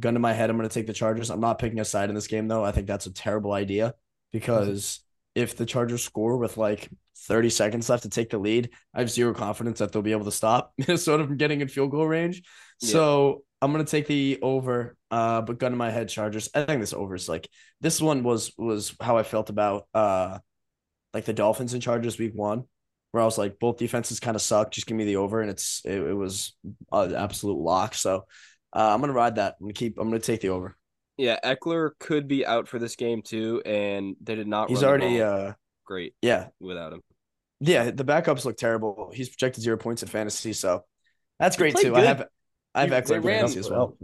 Gun 0.00 0.14
to 0.14 0.20
my 0.20 0.32
head, 0.32 0.50
I'm 0.50 0.56
gonna 0.56 0.68
take 0.68 0.86
the 0.86 0.92
Chargers. 0.92 1.30
I'm 1.30 1.40
not 1.40 1.58
picking 1.58 1.80
a 1.80 1.84
side 1.84 2.08
in 2.08 2.14
this 2.14 2.26
game 2.26 2.48
though. 2.48 2.64
I 2.64 2.72
think 2.72 2.86
that's 2.86 3.06
a 3.06 3.12
terrible 3.12 3.52
idea 3.52 3.94
because 4.32 5.00
if 5.34 5.56
the 5.56 5.66
Chargers 5.66 6.02
score 6.02 6.36
with 6.36 6.56
like 6.56 6.88
30 7.18 7.50
seconds 7.50 7.88
left 7.88 8.02
to 8.04 8.08
take 8.08 8.30
the 8.30 8.38
lead, 8.38 8.70
I 8.94 9.00
have 9.00 9.10
zero 9.10 9.34
confidence 9.34 9.78
that 9.78 9.92
they'll 9.92 10.02
be 10.02 10.12
able 10.12 10.24
to 10.24 10.32
stop 10.32 10.72
Minnesota 10.78 11.26
from 11.26 11.36
getting 11.36 11.60
in 11.60 11.68
field 11.68 11.90
goal 11.90 12.06
range. 12.06 12.42
Yeah. 12.80 12.90
So 12.90 13.44
I'm 13.62 13.72
gonna 13.72 13.84
take 13.84 14.06
the 14.06 14.38
over. 14.42 14.96
Uh, 15.10 15.42
but 15.42 15.58
gun 15.58 15.72
to 15.72 15.76
my 15.76 15.90
head, 15.90 16.08
Chargers. 16.08 16.48
I 16.54 16.64
think 16.64 16.80
this 16.80 16.92
over 16.92 17.14
is 17.14 17.28
like 17.28 17.48
this 17.80 18.00
one 18.00 18.22
was 18.22 18.52
was 18.56 18.94
how 19.00 19.18
I 19.18 19.22
felt 19.22 19.50
about 19.50 19.86
uh 19.92 20.38
like 21.12 21.24
the 21.24 21.32
Dolphins 21.32 21.74
and 21.74 21.82
Chargers 21.82 22.18
week 22.18 22.32
one, 22.34 22.64
where 23.10 23.22
I 23.22 23.26
was 23.26 23.38
like 23.38 23.58
both 23.58 23.76
defenses 23.76 24.20
kind 24.20 24.36
of 24.36 24.42
suck. 24.42 24.70
Just 24.70 24.86
give 24.86 24.96
me 24.96 25.04
the 25.04 25.16
over, 25.16 25.40
and 25.40 25.50
it's 25.50 25.82
it, 25.84 26.00
it 26.00 26.14
was 26.14 26.56
an 26.92 27.14
absolute 27.14 27.58
lock. 27.58 27.94
So 27.94 28.24
uh, 28.72 28.92
I'm 28.94 29.00
gonna 29.00 29.12
ride 29.12 29.36
that. 29.36 29.56
I'm 29.60 29.64
gonna 29.66 29.72
keep. 29.74 29.98
I'm 29.98 30.08
gonna 30.08 30.20
take 30.20 30.40
the 30.40 30.48
over. 30.50 30.76
Yeah, 31.16 31.38
Ekeler 31.44 31.90
could 31.98 32.28
be 32.28 32.46
out 32.46 32.66
for 32.68 32.78
this 32.78 32.96
game 32.96 33.22
too, 33.22 33.60
and 33.66 34.16
they 34.22 34.34
did 34.36 34.46
not. 34.48 34.68
He's 34.70 34.82
run 34.82 34.88
already 34.88 35.20
uh 35.22 35.52
great 35.84 36.14
yeah 36.22 36.48
without 36.60 36.92
him. 36.92 37.00
yeah. 37.60 37.90
The 37.90 38.04
backups 38.04 38.44
look 38.44 38.56
terrible. 38.56 39.10
He's 39.14 39.28
projected 39.28 39.62
zero 39.62 39.76
points 39.76 40.02
in 40.02 40.08
fantasy, 40.08 40.52
so 40.52 40.84
that's 41.38 41.56
He 41.56 41.60
great 41.60 41.74
played 41.74 41.84
too. 41.86 41.96
I 41.96 42.02
have 42.02 42.26
I 42.74 42.80
have 42.86 42.90
He- 42.90 42.96
Ekeler 43.14 43.24
ran- 43.24 43.38
fantasy 43.40 43.58
as 43.60 43.68
well. 43.70 43.96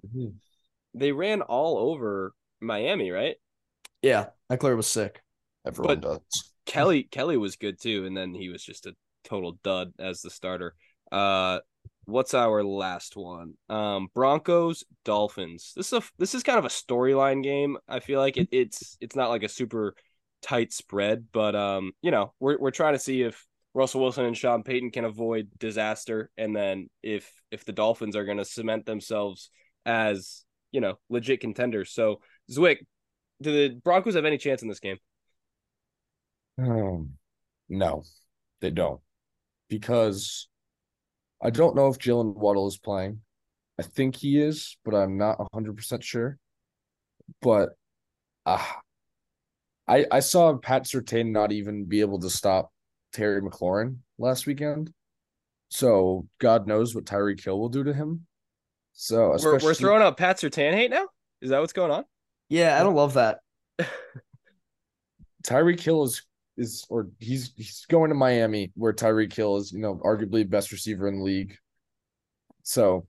They 0.94 1.12
ran 1.12 1.42
all 1.42 1.78
over 1.90 2.32
Miami, 2.60 3.10
right? 3.10 3.36
Yeah, 4.02 4.26
Ekeler 4.50 4.76
was 4.76 4.86
sick. 4.86 5.22
Everyone 5.66 6.00
But- 6.00 6.08
does. 6.08 6.52
Kelly 6.66 7.04
Kelly 7.04 7.36
was 7.36 7.56
good 7.56 7.80
too, 7.80 8.04
and 8.06 8.16
then 8.16 8.34
he 8.34 8.48
was 8.48 8.62
just 8.62 8.86
a 8.86 8.94
total 9.24 9.52
dud 9.62 9.92
as 10.00 10.20
the 10.20 10.30
starter. 10.30 10.74
Uh, 11.12 11.60
what's 12.06 12.34
our 12.34 12.64
last 12.64 13.16
one? 13.16 13.54
Um, 13.68 14.08
Broncos 14.14 14.84
Dolphins. 15.04 15.72
This 15.76 15.92
is 15.92 15.92
a 15.92 16.02
this 16.18 16.34
is 16.34 16.42
kind 16.42 16.58
of 16.58 16.64
a 16.64 16.68
storyline 16.68 17.42
game. 17.42 17.76
I 17.88 18.00
feel 18.00 18.20
like 18.20 18.36
it, 18.36 18.48
it's 18.52 18.96
it's 19.00 19.16
not 19.16 19.28
like 19.28 19.42
a 19.42 19.48
super 19.48 19.94
tight 20.42 20.72
spread, 20.72 21.26
but 21.32 21.54
um, 21.54 21.92
you 22.02 22.10
know, 22.10 22.32
we're 22.40 22.58
we're 22.58 22.70
trying 22.70 22.94
to 22.94 22.98
see 22.98 23.22
if 23.22 23.46
Russell 23.74 24.00
Wilson 24.00 24.24
and 24.24 24.36
Sean 24.36 24.62
Payton 24.62 24.90
can 24.90 25.04
avoid 25.04 25.50
disaster, 25.58 26.30
and 26.38 26.56
then 26.56 26.88
if 27.02 27.30
if 27.50 27.64
the 27.64 27.72
Dolphins 27.72 28.16
are 28.16 28.24
going 28.24 28.38
to 28.38 28.44
cement 28.44 28.86
themselves 28.86 29.50
as 29.84 30.44
you 30.72 30.80
know 30.80 30.98
legit 31.10 31.40
contenders. 31.40 31.92
So 31.92 32.20
Zwick, 32.50 32.78
do 33.42 33.52
the 33.52 33.74
Broncos 33.74 34.14
have 34.14 34.24
any 34.24 34.38
chance 34.38 34.62
in 34.62 34.68
this 34.68 34.80
game? 34.80 34.98
Um, 36.58 37.10
no, 37.68 38.04
they 38.60 38.70
don't. 38.70 39.00
Because 39.68 40.48
I 41.42 41.50
don't 41.50 41.76
know 41.76 41.88
if 41.88 41.98
Jaylen 41.98 42.34
Waddle 42.34 42.66
is 42.66 42.78
playing. 42.78 43.20
I 43.78 43.82
think 43.82 44.16
he 44.16 44.40
is, 44.40 44.76
but 44.84 44.94
I'm 44.94 45.18
not 45.18 45.38
100% 45.54 46.02
sure. 46.02 46.38
But 47.42 47.70
uh, 48.46 48.64
I 49.88 50.06
I 50.10 50.20
saw 50.20 50.56
Pat 50.56 50.84
Surtain 50.84 51.32
not 51.32 51.52
even 51.52 51.84
be 51.84 52.00
able 52.00 52.20
to 52.20 52.30
stop 52.30 52.72
Terry 53.12 53.42
McLaurin 53.42 53.98
last 54.18 54.46
weekend. 54.46 54.92
So 55.68 56.28
God 56.38 56.66
knows 56.66 56.94
what 56.94 57.04
Tyreek 57.04 57.42
Hill 57.42 57.58
will 57.58 57.68
do 57.68 57.84
to 57.84 57.92
him. 57.92 58.26
So 58.92 59.36
We're, 59.42 59.58
we're 59.58 59.74
throwing 59.74 60.02
out 60.02 60.16
Pat 60.16 60.38
Surtain 60.38 60.72
hate 60.72 60.90
now. 60.90 61.06
Is 61.42 61.50
that 61.50 61.60
what's 61.60 61.72
going 61.72 61.90
on? 61.90 62.04
Yeah, 62.48 62.78
I 62.78 62.82
don't 62.82 62.94
love 62.94 63.14
that. 63.14 63.40
Tyreek 65.44 65.80
Hill 65.80 66.04
is 66.04 66.22
is 66.56 66.86
or 66.88 67.08
he's 67.18 67.52
he's 67.56 67.84
going 67.88 68.08
to 68.10 68.14
Miami 68.14 68.72
where 68.74 68.92
Tyreek 68.92 69.32
Hill 69.32 69.56
is, 69.56 69.72
you 69.72 69.78
know, 69.78 70.00
arguably 70.04 70.48
best 70.48 70.72
receiver 70.72 71.08
in 71.08 71.18
the 71.18 71.24
league. 71.24 71.56
So 72.62 73.06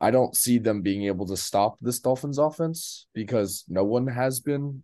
I 0.00 0.10
don't 0.10 0.36
see 0.36 0.58
them 0.58 0.82
being 0.82 1.04
able 1.04 1.26
to 1.26 1.36
stop 1.36 1.76
this 1.80 2.00
Dolphins 2.00 2.38
offense 2.38 3.06
because 3.14 3.64
no 3.68 3.84
one 3.84 4.06
has 4.06 4.40
been 4.40 4.82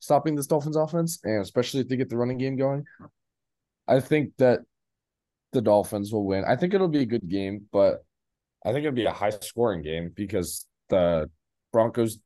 stopping 0.00 0.34
this 0.34 0.46
Dolphins 0.46 0.76
offense, 0.76 1.18
and 1.24 1.40
especially 1.40 1.80
if 1.80 1.88
they 1.88 1.96
get 1.96 2.10
the 2.10 2.16
running 2.16 2.38
game 2.38 2.56
going. 2.56 2.84
I 3.88 4.00
think 4.00 4.32
that 4.38 4.60
the 5.52 5.62
Dolphins 5.62 6.12
will 6.12 6.26
win. 6.26 6.44
I 6.44 6.56
think 6.56 6.74
it'll 6.74 6.88
be 6.88 7.02
a 7.02 7.06
good 7.06 7.28
game, 7.28 7.66
but 7.72 8.04
I 8.64 8.72
think 8.72 8.84
it'll 8.84 8.96
be 8.96 9.04
a 9.04 9.12
high 9.12 9.30
scoring 9.30 9.82
game 9.82 10.10
because 10.14 10.66
the 10.88 11.30
Broncos 11.72 12.18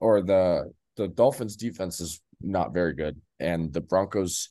or 0.00 0.22
the 0.22 0.72
the 0.96 1.08
Dolphins 1.08 1.56
defense 1.56 2.00
is 2.00 2.20
not 2.40 2.72
very 2.72 2.94
good 2.94 3.20
and 3.40 3.72
the 3.72 3.80
Broncos 3.80 4.50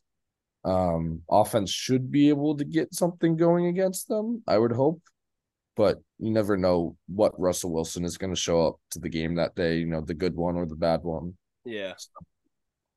um 0.66 1.22
offense 1.30 1.72
should 1.72 2.12
be 2.12 2.28
able 2.30 2.58
to 2.58 2.66
get 2.66 2.94
something 2.94 3.38
going 3.38 3.68
against 3.68 4.08
them, 4.10 4.44
I 4.48 4.58
would 4.58 4.74
hope. 4.74 5.02
But 5.78 6.00
you 6.18 6.32
never 6.32 6.58
know 6.58 6.98
what 7.08 7.40
Russell 7.40 7.72
Wilson 7.72 8.04
is 8.04 8.18
going 8.18 8.34
to 8.34 8.40
show 8.40 8.68
up 8.68 8.76
to 8.92 9.00
the 9.00 9.08
game 9.08 9.36
that 9.36 9.56
day, 9.56 9.78
you 9.78 9.86
know, 9.86 10.02
the 10.02 10.14
good 10.14 10.36
one 10.36 10.58
or 10.58 10.66
the 10.66 10.76
bad 10.76 11.04
one. 11.04 11.36
Yeah. 11.64 11.94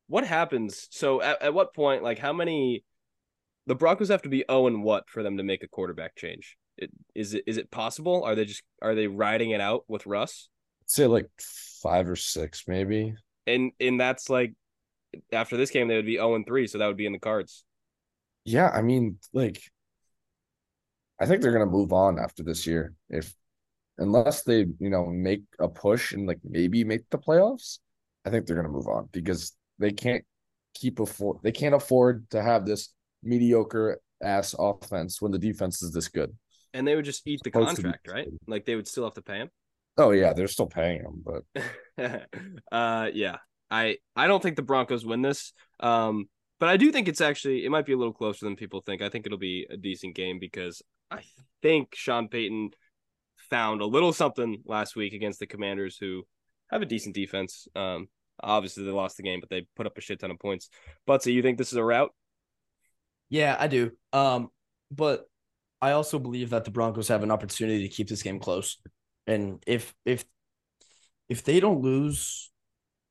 What 0.09 0.27
happens? 0.27 0.89
So 0.91 1.23
at, 1.23 1.41
at 1.41 1.55
what 1.55 1.75
point, 1.75 2.03
like 2.03 2.19
how 2.19 2.33
many 2.33 2.83
the 3.67 3.77
Broncos 3.77 4.09
have 4.09 4.23
to 4.23 4.29
be 4.29 4.45
0 4.51 4.67
and 4.67 4.83
what 4.83 5.09
for 5.09 5.23
them 5.23 5.37
to 5.37 5.45
make 5.45 5.63
a 5.63 5.69
quarterback 5.69 6.17
change? 6.17 6.57
It, 6.77 6.91
is 7.15 7.35
it 7.35 7.45
is 7.47 7.59
it 7.59 7.71
possible? 7.71 8.25
Are 8.25 8.35
they 8.35 8.47
just 8.47 8.65
are 8.81 8.97
they 8.97 9.07
riding 9.07 9.51
it 9.51 9.61
out 9.61 9.85
with 9.87 10.07
Russ? 10.07 10.49
I'd 10.83 10.91
say 10.91 11.07
like 11.07 11.29
five 11.81 12.09
or 12.09 12.17
six, 12.17 12.65
maybe. 12.67 13.15
And 13.47 13.71
and 13.79 14.01
that's 14.01 14.29
like 14.29 14.55
after 15.33 15.57
this 15.57 15.71
game 15.71 15.89
they 15.89 15.97
would 15.97 16.07
be 16.07 16.17
0 16.17 16.35
and 16.35 16.47
3, 16.47 16.67
so 16.67 16.79
that 16.79 16.87
would 16.87 16.97
be 16.97 17.07
in 17.07 17.13
the 17.13 17.19
cards. 17.19 17.65
Yeah, 18.45 18.69
I 18.69 18.83
mean, 18.83 19.19
like 19.33 19.63
I 21.21 21.27
think 21.27 21.41
they're 21.41 21.53
gonna 21.53 21.67
move 21.67 21.93
on 21.93 22.19
after 22.19 22.43
this 22.43 22.67
year. 22.67 22.95
If 23.09 23.35
unless 23.99 24.43
they, 24.43 24.67
you 24.79 24.91
know, 24.91 25.07
make 25.07 25.43
a 25.59 25.69
push 25.69 26.13
and 26.13 26.27
like 26.27 26.41
maybe 26.45 26.85
make 26.85 27.09
the 27.11 27.19
playoffs, 27.19 27.79
I 28.25 28.31
think 28.31 28.47
they're 28.47 28.57
gonna 28.57 28.69
move 28.69 28.89
on 28.89 29.09
because 29.13 29.53
they 29.79 29.93
can't 29.93 30.25
keep 30.75 30.99
afford 30.99 31.39
they 31.43 31.53
can't 31.53 31.75
afford 31.75 32.29
to 32.31 32.43
have 32.43 32.65
this 32.65 32.95
mediocre 33.23 34.01
ass 34.23 34.55
offense 34.59 35.21
when 35.21 35.33
the 35.33 35.39
defense 35.39 35.83
is 35.83 35.93
this 35.93 36.09
good. 36.09 36.35
And 36.75 36.89
they 36.89 36.97
would 36.97 37.05
just 37.05 37.27
eat 37.27 37.41
the 37.45 37.51
Supposed 37.51 37.77
to 37.77 37.83
be 37.83 37.83
contract, 37.83 38.09
right? 38.09 38.29
Like 38.47 38.65
they 38.65 38.77
would 38.77 38.89
still 38.89 39.05
have 39.05 39.15
to 39.15 39.23
pay 39.23 39.39
him. 39.39 39.51
Oh 39.99 40.11
yeah, 40.11 40.33
they're 40.33 40.49
still 40.49 40.67
paying 40.67 41.03
him, 41.03 41.23
but 41.25 42.27
uh 42.73 43.11
yeah. 43.13 43.37
I 43.73 43.97
I 44.15 44.27
don't 44.27 44.43
think 44.43 44.57
the 44.57 44.63
Broncos 44.63 45.05
win 45.05 45.23
this. 45.23 45.53
Um 45.81 46.27
but 46.61 46.69
I 46.69 46.77
do 46.77 46.93
think 46.93 47.09
it's 47.09 47.21
actually 47.21 47.65
it 47.65 47.71
might 47.71 47.87
be 47.87 47.93
a 47.93 47.97
little 47.97 48.13
closer 48.13 48.45
than 48.45 48.55
people 48.55 48.83
think. 48.83 49.03
I 49.03 49.09
think 49.09 49.27
it'll 49.27 49.39
be 49.39 49.67
a 49.71 49.77
decent 49.77 50.15
game 50.15 50.39
because 50.39 50.83
I 51.11 51.23
think 51.63 51.95
Sean 51.95 52.29
Payton 52.29 52.71
found 53.51 53.81
a 53.81 53.87
little 53.87 54.13
something 54.13 54.63
last 54.65 54.95
week 54.95 55.15
against 55.15 55.41
the 55.41 55.47
Commanders 55.47 55.97
who 55.97 56.23
have 56.71 56.83
a 56.83 56.87
decent 56.87 57.15
defense. 57.15 57.67
Um 57.75 58.09
obviously 58.43 58.85
they 58.85 58.91
lost 58.91 59.17
the 59.17 59.23
game, 59.23 59.41
but 59.41 59.49
they 59.51 59.67
put 59.77 59.87
up 59.87 59.97
a 59.97 60.01
shit 60.01 60.21
ton 60.21 60.31
of 60.31 60.39
points. 60.39 60.69
Buttsie, 61.09 61.33
you 61.33 61.43
think 61.43 61.59
this 61.59 61.73
is 61.73 61.79
a 61.79 61.85
route? 61.85 62.13
Yeah, 63.29 63.57
I 63.59 63.67
do. 63.67 63.93
Um, 64.13 64.51
but 64.91 65.27
I 65.81 65.93
also 65.93 66.19
believe 66.19 66.51
that 66.51 66.65
the 66.65 66.71
Broncos 66.71 67.09
have 67.09 67.23
an 67.23 67.31
opportunity 67.31 67.89
to 67.89 67.95
keep 67.95 68.09
this 68.09 68.23
game 68.23 68.39
close. 68.39 68.77
And 69.27 69.63
if 69.67 69.95
if 70.05 70.25
if 71.29 71.43
they 71.43 71.59
don't 71.59 71.81
lose 71.81 72.52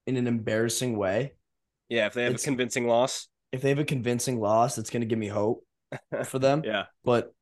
in 0.08 0.18
an 0.18 0.28
embarrassing 0.28 0.98
way, 0.98 1.34
Yeah, 1.90 2.08
if 2.08 2.14
they 2.14 2.24
have 2.24 2.36
a 2.36 2.38
convincing 2.38 2.88
loss. 2.88 3.28
if 3.52 3.62
they 3.62 3.70
have 3.70 3.80
a 3.80 3.86
convincing 3.86 4.40
loss, 4.40 4.78
it's 4.78 4.90
gonna 4.90 5.06
give 5.06 5.20
me 5.20 5.28
hope 5.28 5.66
for 6.26 6.40
them. 6.40 6.64
Yeah. 6.66 6.86
But 7.04 7.34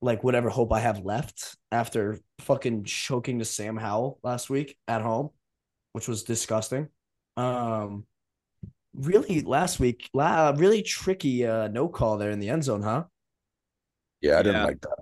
like 0.00 0.22
whatever 0.24 0.50
hope 0.50 0.72
I 0.72 0.80
have 0.80 1.00
left 1.04 1.56
after 1.72 2.18
fucking 2.40 2.84
choking 2.84 3.38
to 3.38 3.44
Sam 3.44 3.76
Howell 3.76 4.18
last 4.22 4.50
week 4.50 4.76
at 4.88 5.00
home, 5.02 5.30
which 5.92 6.08
was 6.08 6.24
disgusting. 6.24 6.88
Um 7.36 8.06
really 8.94 9.40
last 9.40 9.80
week, 9.80 10.08
la- 10.14 10.50
really 10.56 10.82
tricky 10.82 11.46
uh 11.46 11.68
no 11.68 11.88
call 11.88 12.16
there 12.18 12.30
in 12.30 12.38
the 12.40 12.48
end 12.50 12.64
zone, 12.64 12.82
huh? 12.82 13.04
yeah, 14.20 14.38
I 14.38 14.42
didn't 14.42 14.60
Yeah. 14.60 14.64
like 14.64 14.80
that. 14.82 14.98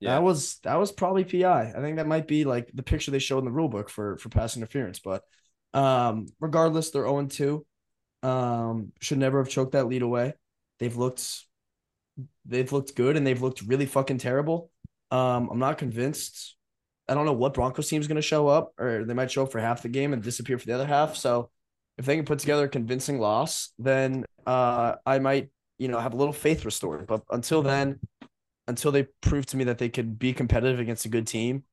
Yeah. 0.00 0.10
That 0.14 0.22
was 0.22 0.58
that 0.64 0.76
was 0.76 0.92
probably 0.92 1.24
PI. 1.24 1.72
I 1.76 1.80
think 1.80 1.96
that 1.96 2.06
might 2.06 2.26
be 2.28 2.44
like 2.44 2.70
the 2.74 2.82
picture 2.82 3.10
they 3.10 3.18
showed 3.18 3.38
in 3.40 3.44
the 3.46 3.50
rule 3.50 3.68
book 3.68 3.88
for 3.90 4.16
for 4.18 4.28
pass 4.28 4.56
interference. 4.56 4.98
But 5.00 5.22
um, 5.76 6.26
regardless, 6.40 6.90
they're 6.90 7.04
0 7.04 7.26
2. 7.26 7.66
Um, 8.22 8.92
should 9.00 9.18
never 9.18 9.38
have 9.38 9.50
choked 9.52 9.72
that 9.72 9.86
lead 9.86 10.02
away. 10.02 10.32
They've 10.80 10.96
looked 10.96 11.44
they've 12.46 12.72
looked 12.72 12.96
good 12.96 13.16
and 13.16 13.26
they've 13.26 13.42
looked 13.42 13.60
really 13.62 13.84
fucking 13.84 14.18
terrible. 14.18 14.70
Um, 15.10 15.50
I'm 15.50 15.58
not 15.58 15.76
convinced. 15.78 16.56
I 17.08 17.14
don't 17.14 17.26
know 17.26 17.34
what 17.34 17.54
Broncos 17.54 17.88
team's 17.88 18.08
gonna 18.08 18.22
show 18.22 18.48
up, 18.48 18.72
or 18.78 19.04
they 19.04 19.14
might 19.14 19.30
show 19.30 19.44
up 19.44 19.52
for 19.52 19.60
half 19.60 19.82
the 19.82 19.88
game 19.90 20.12
and 20.12 20.22
disappear 20.22 20.58
for 20.58 20.66
the 20.66 20.72
other 20.72 20.86
half. 20.86 21.14
So 21.14 21.50
if 21.98 22.06
they 22.06 22.16
can 22.16 22.24
put 22.24 22.38
together 22.38 22.64
a 22.64 22.68
convincing 22.68 23.20
loss, 23.20 23.72
then 23.78 24.24
uh 24.46 24.94
I 25.04 25.18
might, 25.18 25.50
you 25.78 25.88
know, 25.88 26.00
have 26.00 26.14
a 26.14 26.16
little 26.16 26.32
faith 26.32 26.64
restored. 26.64 27.06
But 27.06 27.22
until 27.30 27.62
then, 27.62 28.00
until 28.66 28.92
they 28.92 29.04
prove 29.20 29.44
to 29.46 29.58
me 29.58 29.64
that 29.64 29.78
they 29.78 29.90
could 29.90 30.18
be 30.18 30.32
competitive 30.32 30.80
against 30.80 31.04
a 31.04 31.10
good 31.10 31.26
team, 31.26 31.64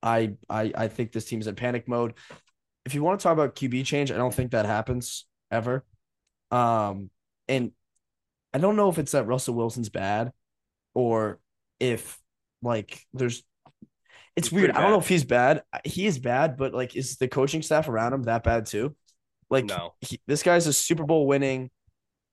I 0.00 0.34
I 0.48 0.72
I 0.76 0.88
think 0.88 1.10
this 1.10 1.24
team's 1.24 1.48
in 1.48 1.56
panic 1.56 1.88
mode. 1.88 2.14
If 2.88 2.94
you 2.94 3.02
want 3.02 3.20
to 3.20 3.22
talk 3.22 3.34
about 3.34 3.54
QB 3.54 3.84
change, 3.84 4.10
I 4.10 4.16
don't 4.16 4.32
think 4.32 4.52
that 4.52 4.64
happens 4.64 5.26
ever. 5.50 5.84
Um, 6.50 7.10
and 7.46 7.72
I 8.54 8.58
don't 8.58 8.76
know 8.76 8.88
if 8.88 8.96
it's 8.96 9.12
that 9.12 9.26
Russell 9.26 9.54
Wilson's 9.54 9.90
bad 9.90 10.32
or 10.94 11.38
if 11.78 12.18
like 12.62 13.04
there's 13.12 13.42
it's 14.36 14.48
He's 14.48 14.58
weird. 14.58 14.70
I 14.70 14.80
don't 14.80 14.90
know 14.92 15.00
if 15.00 15.08
he's 15.08 15.24
bad. 15.24 15.64
He 15.84 16.06
is 16.06 16.18
bad, 16.18 16.56
but 16.56 16.72
like 16.72 16.96
is 16.96 17.18
the 17.18 17.28
coaching 17.28 17.60
staff 17.60 17.90
around 17.90 18.14
him 18.14 18.22
that 18.22 18.42
bad 18.42 18.64
too? 18.64 18.96
Like 19.50 19.66
No. 19.66 19.92
he, 20.00 20.18
this 20.26 20.42
guy's 20.42 20.66
a 20.66 20.72
Super 20.72 21.04
Bowl 21.04 21.26
winning 21.26 21.70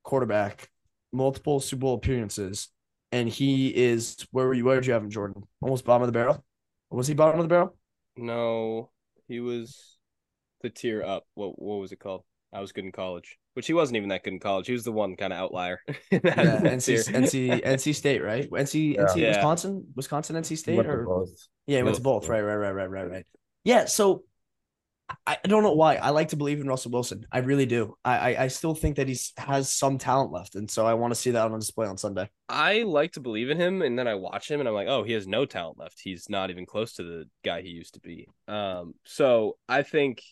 quarterback, 0.03 0.69
multiple 1.11 1.59
Super 1.59 1.81
Bowl 1.81 1.95
appearances, 1.95 2.69
and 3.11 3.27
he 3.27 3.75
is 3.75 4.25
where 4.31 4.47
were 4.47 4.53
you? 4.53 4.63
Where 4.63 4.75
did 4.75 4.85
you 4.87 4.93
have 4.93 5.03
him, 5.03 5.09
Jordan? 5.09 5.43
Almost 5.59 5.83
bottom 5.83 6.03
of 6.03 6.07
the 6.07 6.17
barrel. 6.17 6.45
Was 6.91 7.07
he 7.07 7.13
bottom 7.13 7.41
of 7.41 7.43
the 7.43 7.49
barrel? 7.49 7.75
No, 8.15 8.91
he 9.27 9.41
was 9.41 9.94
the 10.61 10.69
tier 10.69 11.03
up. 11.03 11.25
What 11.35 11.59
what 11.61 11.77
was 11.79 11.91
it 11.91 11.99
called? 11.99 12.23
I 12.53 12.61
was 12.61 12.71
good 12.71 12.85
in 12.85 12.91
college, 12.93 13.37
which 13.53 13.67
he 13.67 13.73
wasn't 13.73 13.97
even 13.97 14.09
that 14.09 14.23
good 14.23 14.33
in 14.33 14.39
college. 14.39 14.67
He 14.67 14.73
was 14.73 14.85
the 14.85 14.91
one 14.91 15.15
kind 15.17 15.33
of 15.33 15.39
outlier. 15.39 15.79
in 16.11 16.21
that- 16.23 16.37
Yeah, 16.37 16.61
NC. 16.71 17.11
NC 17.13 17.63
NC 17.65 17.93
State, 17.95 18.23
right? 18.23 18.49
NC 18.49 18.95
Yeah. 18.95 19.01
NC 19.05 19.15
Yeah. 19.17 19.27
Wisconsin, 19.29 19.87
Wisconsin 19.95 20.35
NC 20.37 20.57
State, 20.57 20.77
Went 20.77 20.87
or 20.87 21.05
both. 21.05 21.29
yeah, 21.67 21.77
he 21.77 21.83
went 21.83 21.95
to 21.97 22.01
Both. 22.01 22.21
both. 22.23 22.29
Right, 22.29 22.41
right, 22.41 22.55
right, 22.55 22.71
right, 22.71 22.89
right, 22.89 23.09
right. 23.11 23.25
Yeah, 23.65 23.85
so 23.85 24.23
I, 25.27 25.37
I 25.43 25.47
don't 25.47 25.61
know 25.63 25.73
why. 25.73 25.95
I 25.97 26.09
like 26.11 26.29
to 26.29 26.35
believe 26.35 26.59
in 26.61 26.67
Russell 26.67 26.91
Wilson. 26.91 27.27
I 27.31 27.39
really 27.39 27.65
do. 27.67 27.95
I, 28.03 28.33
I 28.33 28.43
I 28.43 28.47
still 28.47 28.73
think 28.73 28.95
that 28.95 29.07
he 29.07 29.15
has 29.37 29.69
some 29.71 29.97
talent 29.99 30.31
left, 30.31 30.55
and 30.55 30.69
so 30.71 30.85
I 30.87 30.93
want 30.95 31.13
to 31.13 31.19
see 31.19 31.31
that 31.31 31.51
on 31.51 31.59
display 31.59 31.85
on 31.87 31.97
Sunday. 31.97 32.27
I 32.49 32.81
like 32.83 33.11
to 33.13 33.19
believe 33.19 33.49
in 33.51 33.57
him, 33.59 33.81
and 33.83 33.99
then 33.99 34.07
I 34.07 34.15
watch 34.15 34.49
him, 34.49 34.61
and 34.61 34.67
I'm 34.69 34.73
like, 34.75 34.87
oh, 34.87 35.03
he 35.03 35.11
has 35.13 35.27
no 35.27 35.45
talent 35.45 35.77
left. 35.77 35.99
He's 36.01 36.27
not 36.29 36.49
even 36.49 36.65
close 36.65 36.93
to 36.93 37.03
the 37.03 37.25
guy 37.43 37.61
he 37.61 37.69
used 37.69 37.93
to 37.95 37.99
be. 37.99 38.27
Um, 38.47 38.95
so 39.05 39.57
I 39.69 39.83
think 39.83 40.23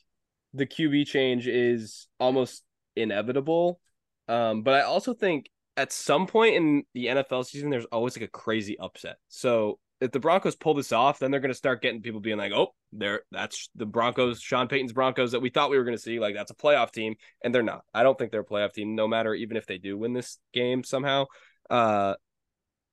the 0.54 0.66
QB 0.66 1.08
change 1.08 1.48
is 1.48 2.08
almost 2.20 2.64
inevitable. 2.96 3.80
Um, 4.28 4.64
but 4.64 4.76
I 4.76 4.82
also 4.82 5.14
think 5.14 5.50
at 5.76 5.92
some 5.92 6.28
point 6.28 6.56
in 6.56 6.84
the 6.94 7.08
NFL 7.08 7.46
season, 7.46 7.70
there's 7.70 7.86
always 7.86 8.16
like 8.16 8.26
a 8.26 8.32
crazy 8.32 8.78
upset. 8.80 9.18
So 9.30 9.80
if 10.00 10.12
the 10.12 10.20
Broncos 10.20 10.56
pull 10.56 10.74
this 10.74 10.92
off, 10.92 11.20
then 11.20 11.32
they're 11.32 11.40
going 11.40 11.52
to 11.52 11.56
start 11.58 11.82
getting 11.82 12.02
people 12.02 12.20
being 12.20 12.38
like, 12.38 12.52
"Oh, 12.52 12.74
there, 12.92 13.22
that's 13.32 13.70
the 13.76 13.86
Broncos, 13.86 14.42
Sean 14.42 14.68
Payton's 14.68 14.94
Broncos 14.94 15.32
that 15.32 15.42
we 15.42 15.50
thought 15.50 15.70
we 15.70 15.78
were 15.78 15.84
going 15.84 15.98
to 15.98 16.02
see. 16.02 16.20
Like 16.20 16.36
that's 16.36 16.52
a 16.52 16.56
playoff 16.56 16.92
team, 16.92 17.16
and 17.44 17.56
they're 17.56 17.64
not. 17.64 17.84
I 17.94 18.04
don't 18.04 18.18
think 18.18 18.32
they're 18.32 18.42
a 18.42 18.46
playoff 18.46 18.74
team, 18.74 18.96
no 18.96 19.08
matter 19.08 19.34
even 19.34 19.58
if 19.58 19.66
they 19.66 19.78
do 19.78 19.98
win 19.98 20.14
this 20.14 20.40
game 20.54 20.84
somehow. 20.84 21.26
Uh, 21.70 22.16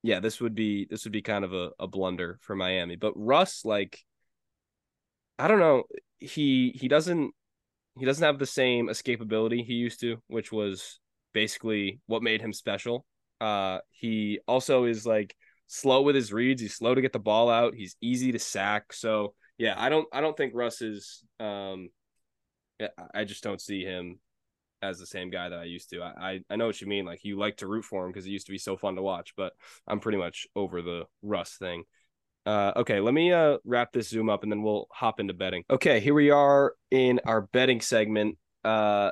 yeah, 0.03 0.21
this 0.21 0.41
would 0.41 0.55
be 0.55 0.87
this 0.89 1.05
would 1.05 1.13
be 1.13 1.23
kind 1.23 1.45
of 1.45 1.53
a, 1.53 1.71
a 1.79 1.87
blunder 1.87 2.39
for 2.43 2.57
Miami. 2.57 2.97
But 2.97 3.13
Russ, 3.17 3.65
like, 3.65 3.99
I 5.39 5.49
don't 5.49 5.59
know, 5.59 5.85
he 6.19 6.71
he 6.75 6.89
doesn't 6.89 7.35
he 8.01 8.07
doesn't 8.07 8.25
have 8.25 8.39
the 8.39 8.47
same 8.47 8.89
escapability 8.89 9.63
he 9.63 9.75
used 9.75 10.01
to, 10.01 10.17
which 10.27 10.51
was 10.51 10.99
basically 11.35 12.01
what 12.07 12.23
made 12.23 12.41
him 12.41 12.53
special. 12.53 13.05
Uh, 13.43 13.81
he 13.91 14.41
also 14.49 14.85
is 14.85 15.05
like 15.05 15.37
slow 15.67 16.01
with 16.01 16.15
his 16.15 16.33
reads. 16.33 16.63
He's 16.63 16.75
slow 16.75 16.95
to 16.95 17.03
get 17.03 17.13
the 17.13 17.19
ball 17.19 17.51
out. 17.51 17.75
He's 17.75 17.97
easy 18.01 18.33
to 18.33 18.39
sack. 18.39 18.95
So 18.95 19.35
yeah, 19.59 19.75
I 19.77 19.91
don't 19.91 20.09
I 20.15 20.23
don't 20.23 20.35
think 20.35 20.55
Russ 20.55 20.81
is. 20.81 21.23
Um, 21.39 21.91
I 23.13 23.25
just 23.25 23.43
don't 23.43 23.61
see 23.61 23.85
him 23.85 24.19
as 24.81 24.99
the 24.99 25.05
same 25.05 25.29
guy 25.29 25.51
that 25.51 25.59
I 25.59 25.65
used 25.65 25.91
to. 25.91 26.01
I 26.01 26.13
I, 26.17 26.41
I 26.49 26.57
know 26.57 26.67
what 26.67 26.81
you 26.81 26.87
mean. 26.87 27.05
Like 27.05 27.23
you 27.23 27.39
like 27.39 27.59
to 27.59 27.67
root 27.67 27.85
for 27.85 28.07
him 28.07 28.13
because 28.13 28.25
it 28.25 28.31
used 28.31 28.47
to 28.47 28.53
be 28.53 28.59
so 28.59 28.79
fun 28.79 28.97
to 28.97 29.03
watch. 29.03 29.35
But 29.37 29.53
I'm 29.87 30.01
pretty 30.01 30.17
much 30.17 30.47
over 30.57 30.81
the 30.81 31.05
Russ 31.21 31.57
thing. 31.59 31.85
Uh, 32.47 32.73
okay, 32.77 33.01
let 33.01 33.13
me 33.13 33.33
uh 33.33 33.59
wrap 33.65 33.93
this 33.93 34.09
Zoom 34.09 34.31
up 34.31 34.43
and 34.43 34.51
then 34.51 34.63
we'll 34.63 34.87
hop 34.91 35.21
into 35.21 35.35
betting. 35.35 35.65
Okay, 35.71 36.01
here 36.01 36.15
we 36.15 36.31
are 36.31 36.75
in 36.91 37.21
our 37.25 37.43
betting 37.43 37.81
segment. 37.81 38.39
Uh, 38.65 39.11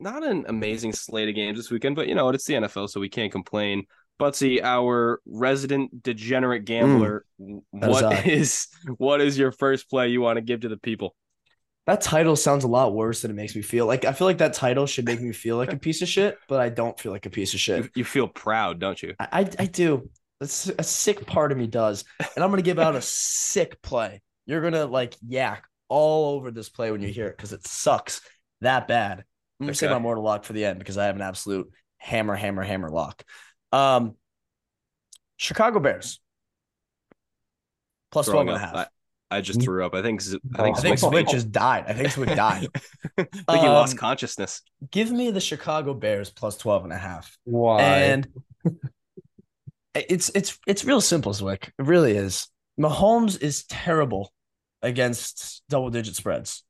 not 0.00 0.22
an 0.22 0.44
amazing 0.48 0.92
slate 0.92 1.28
of 1.28 1.34
games 1.34 1.58
this 1.58 1.70
weekend, 1.70 1.96
but 1.96 2.06
you 2.06 2.14
know 2.14 2.24
what? 2.24 2.34
It's 2.34 2.44
the 2.44 2.54
NFL, 2.54 2.88
so 2.90 3.00
we 3.00 3.08
can't 3.08 3.32
complain. 3.32 3.84
Buttsie, 4.20 4.62
our 4.62 5.20
resident 5.26 6.02
degenerate 6.02 6.64
gambler, 6.64 7.24
is 7.38 7.60
what 7.70 8.04
I. 8.04 8.22
is 8.26 8.68
what 8.96 9.20
is 9.20 9.38
your 9.38 9.52
first 9.52 9.88
play 9.88 10.08
you 10.08 10.20
want 10.20 10.36
to 10.36 10.40
give 10.40 10.60
to 10.60 10.68
the 10.68 10.76
people? 10.76 11.14
That 11.86 12.00
title 12.02 12.36
sounds 12.36 12.64
a 12.64 12.68
lot 12.68 12.94
worse 12.94 13.22
than 13.22 13.30
it 13.30 13.34
makes 13.34 13.56
me 13.56 13.62
feel. 13.62 13.86
Like 13.86 14.04
I 14.04 14.12
feel 14.12 14.26
like 14.26 14.38
that 14.38 14.52
title 14.52 14.86
should 14.86 15.06
make 15.06 15.20
me 15.20 15.32
feel 15.32 15.56
like 15.56 15.72
a 15.72 15.78
piece 15.78 16.02
of 16.02 16.08
shit, 16.08 16.36
but 16.48 16.60
I 16.60 16.68
don't 16.68 16.98
feel 16.98 17.12
like 17.12 17.26
a 17.26 17.30
piece 17.30 17.54
of 17.54 17.60
shit. 17.60 17.84
You, 17.84 17.90
you 17.96 18.04
feel 18.04 18.28
proud, 18.28 18.78
don't 18.78 19.00
you? 19.02 19.14
I, 19.18 19.28
I 19.32 19.50
I 19.60 19.66
do. 19.66 20.10
That's 20.40 20.68
a 20.78 20.82
sick 20.84 21.26
part 21.26 21.50
of 21.52 21.58
me 21.58 21.66
does. 21.66 22.04
And 22.36 22.44
I'm 22.44 22.50
gonna 22.50 22.62
give 22.62 22.78
out 22.78 22.94
a 22.96 23.02
sick 23.02 23.80
play. 23.82 24.22
You're 24.46 24.62
gonna 24.62 24.86
like 24.86 25.14
yak 25.26 25.64
all 25.88 26.36
over 26.36 26.50
this 26.50 26.68
play 26.68 26.90
when 26.90 27.00
you 27.02 27.08
hear 27.08 27.26
it 27.28 27.36
because 27.36 27.52
it 27.52 27.66
sucks 27.66 28.20
that 28.60 28.86
bad. 28.88 29.24
I'm 29.60 29.66
gonna 29.66 29.74
save 29.74 29.90
Okay. 29.90 29.98
my 29.98 30.02
mortal 30.02 30.22
lock 30.24 30.44
for 30.44 30.52
the 30.52 30.64
end 30.64 30.78
because 30.78 30.96
I 30.98 31.06
have 31.06 31.16
an 31.16 31.22
absolute 31.22 31.70
hammer, 31.98 32.34
hammer, 32.36 32.62
hammer 32.62 32.90
lock. 32.90 33.22
Um 33.72 34.14
Chicago 35.36 35.80
Bears. 35.80 36.20
Plus 38.10 38.26
12 38.26 38.34
Throwing 38.46 38.48
and 38.48 38.56
a 38.56 38.66
half. 38.66 38.88
I, 39.30 39.36
I 39.38 39.40
just 39.42 39.60
threw 39.62 39.84
up. 39.84 39.94
I 39.94 40.00
think 40.02 40.22
Z- 40.22 40.38
I 40.54 40.62
think 40.62 40.78
I 40.78 40.80
think 40.80 40.96
Zwick- 40.98 41.24
Zwick 41.26 41.28
just 41.30 41.52
died. 41.52 41.84
I 41.86 41.92
think 41.92 42.08
Zwick 42.08 42.34
died. 42.34 42.68
I 43.18 43.22
think 43.24 43.62
he 43.62 43.68
lost 43.68 43.92
Um, 43.92 43.98
consciousness. 43.98 44.62
Give 44.90 45.10
me 45.10 45.30
the 45.30 45.40
Chicago 45.40 45.92
Bears 45.94 46.30
plus 46.30 46.56
12 46.56 46.84
and 46.84 46.92
a 46.92 46.96
half. 46.98 47.36
Why? 47.44 47.82
And 47.82 48.26
it's 50.08 50.30
it's 50.34 50.58
it's 50.66 50.84
real 50.84 51.00
simple, 51.00 51.32
Zwick. 51.32 51.68
It 51.68 51.84
really 51.84 52.16
is. 52.16 52.48
Mahomes 52.78 53.40
is 53.40 53.64
terrible 53.64 54.32
against 54.82 55.62
double 55.68 55.90
digit 55.90 56.14
spreads. 56.14 56.64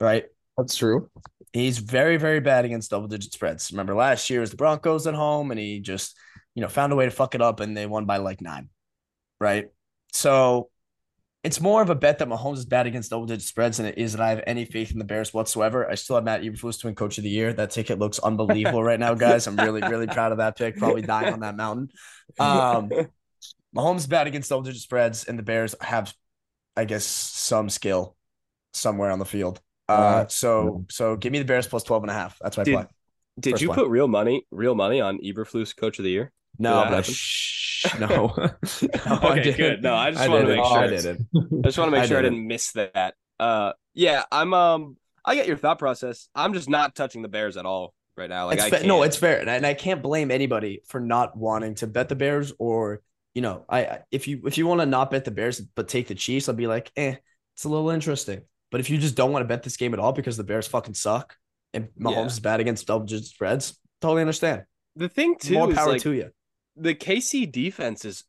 Right? 0.00 0.24
That's 0.56 0.76
true. 0.76 1.10
He's 1.52 1.78
very, 1.78 2.16
very 2.16 2.40
bad 2.40 2.64
against 2.64 2.90
double 2.90 3.08
digit 3.08 3.32
spreads. 3.32 3.70
Remember 3.72 3.94
last 3.94 4.28
year 4.30 4.40
was 4.40 4.50
the 4.50 4.56
Broncos 4.56 5.06
at 5.06 5.14
home 5.14 5.50
and 5.50 5.58
he 5.58 5.80
just, 5.80 6.16
you 6.54 6.62
know, 6.62 6.68
found 6.68 6.92
a 6.92 6.96
way 6.96 7.04
to 7.04 7.10
fuck 7.10 7.34
it 7.34 7.42
up 7.42 7.60
and 7.60 7.76
they 7.76 7.86
won 7.86 8.04
by 8.04 8.18
like 8.18 8.40
nine. 8.40 8.68
Right. 9.40 9.66
So 10.12 10.70
it's 11.44 11.60
more 11.60 11.82
of 11.82 11.90
a 11.90 11.94
bet 11.94 12.18
that 12.18 12.28
Mahomes 12.28 12.56
is 12.56 12.64
bad 12.64 12.86
against 12.86 13.10
double 13.10 13.26
digit 13.26 13.42
spreads 13.42 13.76
than 13.76 13.86
it 13.86 13.98
is 13.98 14.12
that 14.12 14.20
I 14.22 14.30
have 14.30 14.42
any 14.46 14.64
faith 14.64 14.90
in 14.92 14.98
the 14.98 15.04
Bears 15.04 15.32
whatsoever. 15.34 15.88
I 15.88 15.94
still 15.94 16.16
have 16.16 16.24
Matt 16.24 16.42
Eberflus 16.42 16.80
to 16.80 16.86
win 16.86 16.94
coach 16.94 17.18
of 17.18 17.24
the 17.24 17.30
year. 17.30 17.52
That 17.52 17.70
ticket 17.70 17.98
looks 17.98 18.18
unbelievable 18.18 18.82
right 18.82 18.98
now, 18.98 19.14
guys. 19.14 19.46
I'm 19.46 19.56
really, 19.56 19.82
really 19.82 20.06
proud 20.06 20.32
of 20.32 20.38
that 20.38 20.56
pick. 20.56 20.76
Probably 20.78 21.02
dying 21.02 21.32
on 21.34 21.40
that 21.40 21.56
mountain. 21.56 21.90
Um, 22.38 22.90
Mahomes 23.76 23.98
is 23.98 24.06
bad 24.06 24.26
against 24.26 24.48
double 24.48 24.62
digit 24.62 24.80
spreads, 24.80 25.24
and 25.24 25.38
the 25.38 25.42
Bears 25.42 25.74
have, 25.80 26.12
I 26.76 26.84
guess, 26.86 27.04
some 27.04 27.68
skill 27.68 28.16
somewhere 28.72 29.10
on 29.10 29.18
the 29.18 29.24
field. 29.26 29.60
Uh, 29.88 29.92
Uh, 29.92 30.26
so 30.28 30.84
so 30.88 31.16
give 31.16 31.30
me 31.32 31.38
the 31.40 31.44
Bears 31.44 31.66
plus 31.66 31.82
12 31.84 32.04
and 32.04 32.10
a 32.10 32.14
half. 32.14 32.38
That's 32.40 32.56
my 32.56 32.64
Did- 32.64 32.74
play. 32.74 32.86
Did 33.40 33.50
first 33.50 33.62
you 33.62 33.68
play. 33.68 33.76
put 33.76 33.88
real 33.88 34.06
money, 34.08 34.46
real 34.50 34.74
money 34.76 35.00
on 35.00 35.18
Eberflus 35.18 35.76
Coach 35.76 35.98
of 35.98 36.04
the 36.04 36.10
Year? 36.10 36.32
No, 36.58 36.86
but 36.88 37.08
no. 38.00 38.28
No, 39.06 39.18
I 39.22 39.32
Okay, 39.32 39.42
didn't. 39.42 39.56
good. 39.56 39.82
No, 39.82 39.94
I 39.94 40.10
just 40.10 40.22
I 40.22 40.28
wanted 40.28 40.46
to 40.46 40.56
make 40.56 40.64
sure. 40.64 40.78
I 40.78 40.86
didn't. 40.86 41.26
I 41.34 41.66
just 41.68 41.78
want 41.78 41.92
to 41.92 41.98
make 41.98 42.04
sure 42.08 42.18
I 42.18 42.22
didn't. 42.22 42.46
miss 42.46 42.72
that. 42.72 43.14
Uh, 43.38 43.72
yeah, 43.94 44.24
I'm. 44.32 44.54
Um, 44.54 44.96
I 45.24 45.34
get 45.34 45.46
your 45.46 45.56
thought 45.56 45.78
process. 45.78 46.28
I'm 46.34 46.52
just 46.54 46.68
not 46.68 46.94
touching 46.94 47.22
the 47.22 47.28
Bears 47.28 47.56
at 47.56 47.66
all 47.66 47.94
right 48.16 48.28
now. 48.28 48.46
Like 48.46 48.60
fa- 48.60 48.86
no, 48.86 49.02
it's 49.02 49.16
fair, 49.16 49.40
and 49.40 49.50
I, 49.50 49.54
and 49.56 49.66
I 49.66 49.74
can't 49.74 50.02
blame 50.02 50.30
anybody 50.30 50.82
for 50.86 51.00
not 51.00 51.36
wanting 51.36 51.74
to 51.76 51.86
bet 51.86 52.08
the 52.08 52.14
Bears 52.14 52.52
or 52.58 53.00
you 53.34 53.42
know, 53.42 53.64
I 53.68 53.98
if 54.10 54.28
you 54.28 54.42
if 54.46 54.56
you 54.58 54.66
want 54.66 54.80
to 54.80 54.86
not 54.86 55.10
bet 55.10 55.24
the 55.24 55.30
Bears 55.30 55.60
but 55.60 55.88
take 55.88 56.06
the 56.08 56.14
Chiefs, 56.14 56.48
I'll 56.48 56.54
be 56.54 56.66
like, 56.66 56.92
eh, 56.96 57.16
it's 57.54 57.64
a 57.64 57.68
little 57.68 57.90
interesting. 57.90 58.42
But 58.70 58.80
if 58.80 58.90
you 58.90 58.98
just 58.98 59.14
don't 59.14 59.32
want 59.32 59.42
to 59.42 59.48
bet 59.48 59.62
this 59.62 59.76
game 59.76 59.92
at 59.94 60.00
all 60.00 60.12
because 60.12 60.36
the 60.36 60.44
Bears 60.44 60.66
fucking 60.66 60.94
suck 60.94 61.36
and 61.72 61.88
Mahomes 61.98 62.14
Yeah. 62.14 62.26
is 62.26 62.40
bad 62.40 62.60
against 62.60 62.86
double 62.86 63.06
digit 63.06 63.24
spreads, 63.26 63.78
totally 64.00 64.20
understand. 64.22 64.64
the 64.96 65.08
thing 65.08 65.36
too 65.38 65.54
More 65.54 65.70
is 65.70 65.76
power 65.76 65.92
like 65.92 66.02
to 66.02 66.12
you. 66.12 66.30
The 66.76 66.94
KC 66.94 67.50
defense 67.50 68.04
is 68.04 68.24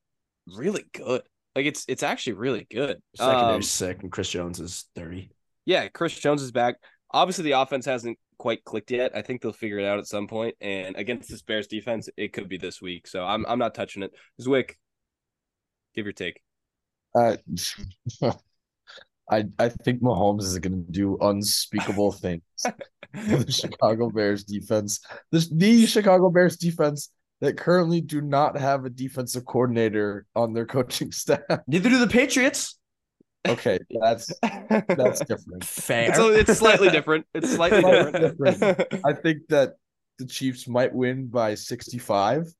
really 0.56 0.86
good. 0.94 1.22
Like 1.56 1.66
it's 1.66 1.86
it's 1.88 2.04
actually 2.04 2.34
really 2.34 2.68
good. 2.70 3.02
Secondary 3.16 3.56
Um, 3.56 3.62
sick 3.62 4.04
and 4.04 4.12
Chris 4.12 4.30
Jones 4.30 4.60
is 4.60 4.86
thirty. 4.96 5.32
yeah, 5.66 5.88
Chris 5.88 6.20
Jones 6.20 6.42
is 6.42 6.52
back. 6.52 6.76
Obviously, 7.12 7.46
the 7.46 7.60
offense 7.60 7.86
hasn't 7.86 8.18
quite 8.38 8.64
clicked 8.66 8.92
yet. 8.92 9.16
I 9.16 9.22
think 9.22 9.42
they'll 9.42 9.54
figure 9.54 9.80
it 9.80 9.86
out 9.86 10.00
at 10.00 10.06
some 10.08 10.28
point. 10.28 10.56
And 10.60 10.98
against 10.98 11.30
this 11.30 11.42
Bears 11.42 11.68
defense, 11.68 12.10
it 12.18 12.34
could 12.34 12.50
be 12.50 12.58
this 12.58 12.82
week. 12.82 13.08
So 13.08 13.24
I'm 13.24 13.46
I'm 13.48 13.60
not 13.60 13.74
touching 13.74 14.04
it. 14.04 14.12
Zwick, 14.42 14.72
give 15.96 16.06
your 16.06 16.14
take. 16.14 16.42
Uh, 17.18 17.38
I 19.32 19.46
I 19.58 19.70
think 19.70 20.02
Mahomes 20.02 20.44
is 20.44 20.60
going 20.60 20.86
to 20.86 20.92
do 20.92 21.18
unspeakable 21.22 22.12
things. 22.24 22.42
the 23.14 23.50
Chicago 23.50 24.10
Bears 24.10 24.44
defense, 24.44 25.00
the, 25.32 25.48
the 25.54 25.86
Chicago 25.86 26.30
Bears 26.30 26.58
defense 26.58 27.10
that 27.42 27.58
currently 27.58 28.02
do 28.02 28.22
not 28.22 28.58
have 28.58 28.86
a 28.86 28.90
defensive 28.90 29.46
coordinator 29.46 30.26
on 30.36 30.54
their 30.54 30.66
coaching 30.76 31.12
staff. 31.12 31.42
Neither 31.68 31.90
do 31.90 32.00
the 32.00 32.08
Patriots. 32.08 32.78
Okay, 33.48 33.78
that's 34.02 34.32
that's 34.42 35.20
different. 35.26 35.64
Fair. 35.64 36.10
It's, 36.10 36.50
it's 36.50 36.60
slightly 36.60 36.90
different. 36.98 37.28
It's 37.36 37.54
slightly 37.54 37.82
Slightly 37.82 38.20
different. 38.20 38.88
I 39.06 39.14
think 39.14 39.48
that 39.50 39.74
the 40.18 40.26
Chiefs 40.26 40.68
might 40.68 40.92
win 40.96 41.28
by 41.28 41.54
65, 41.54 42.52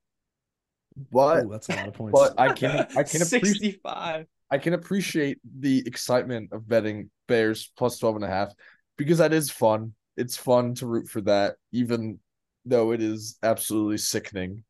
but 1.12 1.46
Ooh, 1.46 1.50
that's 1.50 1.70
a 1.70 1.76
lot 1.76 1.88
of 1.88 1.94
points. 1.96 2.20
but 2.20 2.40
I 2.40 2.54
can 2.54 2.86
I 2.96 3.02
can 3.02 3.24
appreciate 3.24 3.46
65. 3.82 4.28
I 4.52 4.58
can 4.60 4.74
appreciate 4.74 5.40
the 5.60 5.82
excitement 5.88 6.52
of 6.52 6.68
betting 6.68 7.10
Bears 7.28 7.72
plus 7.76 7.98
12 7.98 8.18
and 8.18 8.26
a 8.26 8.28
half 8.28 8.54
because 8.96 9.18
that 9.18 9.34
is 9.34 9.50
fun. 9.50 9.94
It's 10.18 10.38
fun 10.38 10.76
to 10.76 10.86
root 10.86 11.10
for 11.10 11.22
that, 11.22 11.56
even 11.72 12.20
though 12.64 12.92
it 12.92 13.02
is 13.02 13.40
absolutely 13.42 13.98
sickening. 13.98 14.64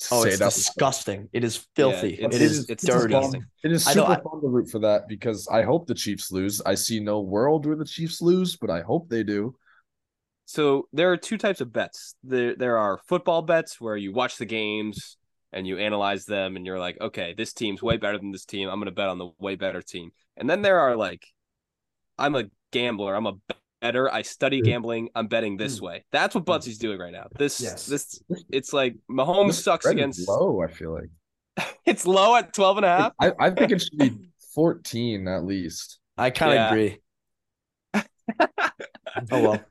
To 0.00 0.08
oh, 0.14 0.22
it's 0.22 0.36
it 0.36 0.42
out 0.42 0.52
disgusting. 0.52 1.28
It 1.32 1.44
is 1.44 1.66
filthy. 1.74 2.14
it's- 2.14 2.34
it 2.34 2.42
is 2.42 2.68
it's 2.70 2.84
dirty. 2.84 3.12
disgusting. 3.14 3.44
It 3.64 3.72
is 3.72 3.86
I 3.86 3.94
know, 3.94 4.02
super 4.06 4.12
I- 4.12 4.22
fun 4.22 4.40
to 4.42 4.48
root 4.48 4.70
for 4.70 4.78
that 4.80 5.08
because 5.08 5.48
I 5.48 5.62
hope 5.62 5.86
the 5.86 5.94
Chiefs 5.94 6.30
lose. 6.30 6.60
I 6.64 6.74
see 6.74 7.00
no 7.00 7.20
world 7.20 7.66
where 7.66 7.76
the 7.76 7.84
Chiefs 7.84 8.20
lose, 8.22 8.56
but 8.56 8.70
I 8.70 8.82
hope 8.82 9.08
they 9.08 9.22
do. 9.22 9.56
So 10.44 10.88
there 10.92 11.12
are 11.12 11.16
two 11.16 11.36
types 11.36 11.60
of 11.60 11.72
bets. 11.72 12.14
There 12.22 12.54
there 12.56 12.78
are 12.78 12.98
football 13.06 13.42
bets 13.42 13.80
where 13.80 13.96
you 13.96 14.12
watch 14.12 14.38
the 14.38 14.46
games 14.46 15.16
and 15.52 15.66
you 15.66 15.78
analyze 15.78 16.24
them 16.26 16.56
and 16.56 16.64
you're 16.64 16.78
like, 16.78 16.98
okay, 17.00 17.34
this 17.36 17.52
team's 17.52 17.82
way 17.82 17.96
better 17.96 18.18
than 18.18 18.30
this 18.32 18.44
team. 18.44 18.68
I'm 18.68 18.78
gonna 18.78 18.90
bet 18.90 19.08
on 19.08 19.18
the 19.18 19.30
way 19.38 19.56
better 19.56 19.82
team. 19.82 20.10
And 20.36 20.48
then 20.48 20.62
there 20.62 20.78
are 20.80 20.96
like, 20.96 21.26
I'm 22.18 22.34
a 22.34 22.44
gambler. 22.70 23.14
I'm 23.14 23.26
a 23.26 23.34
better. 23.80 24.12
I 24.12 24.22
study 24.22 24.60
mm. 24.60 24.64
gambling. 24.64 25.08
I'm 25.14 25.26
betting 25.26 25.56
this 25.56 25.78
mm. 25.78 25.82
way. 25.82 26.04
That's 26.12 26.34
what 26.34 26.44
Buttsie's 26.44 26.78
mm. 26.78 26.82
doing 26.82 26.98
right 26.98 27.12
now. 27.12 27.28
This 27.36 27.60
Yes. 27.60 27.86
this 27.86 28.20
it's 28.50 28.72
like 28.72 28.96
Mahomes 29.10 29.48
This 29.48 29.64
sucks 29.64 29.86
against. 29.86 30.28
low. 30.28 30.62
I 30.62 30.68
feel 30.68 30.94
like 30.94 31.68
It's 31.86 32.06
low 32.06 32.36
at 32.36 32.52
12 32.52 32.76
and 32.78 32.86
a 32.86 32.88
half. 32.88 33.12
I, 33.20 33.32
I 33.38 33.50
think 33.50 33.72
it 33.72 33.82
should 33.82 33.98
be 33.98 34.30
14 34.54 35.28
at 35.28 35.44
least. 35.44 35.98
I 36.16 36.30
kind 36.30 36.52
of 36.52 36.56
Yeah. 36.56 36.68
agree. 36.68 37.00
Oh 39.32 39.40
well. 39.42 39.64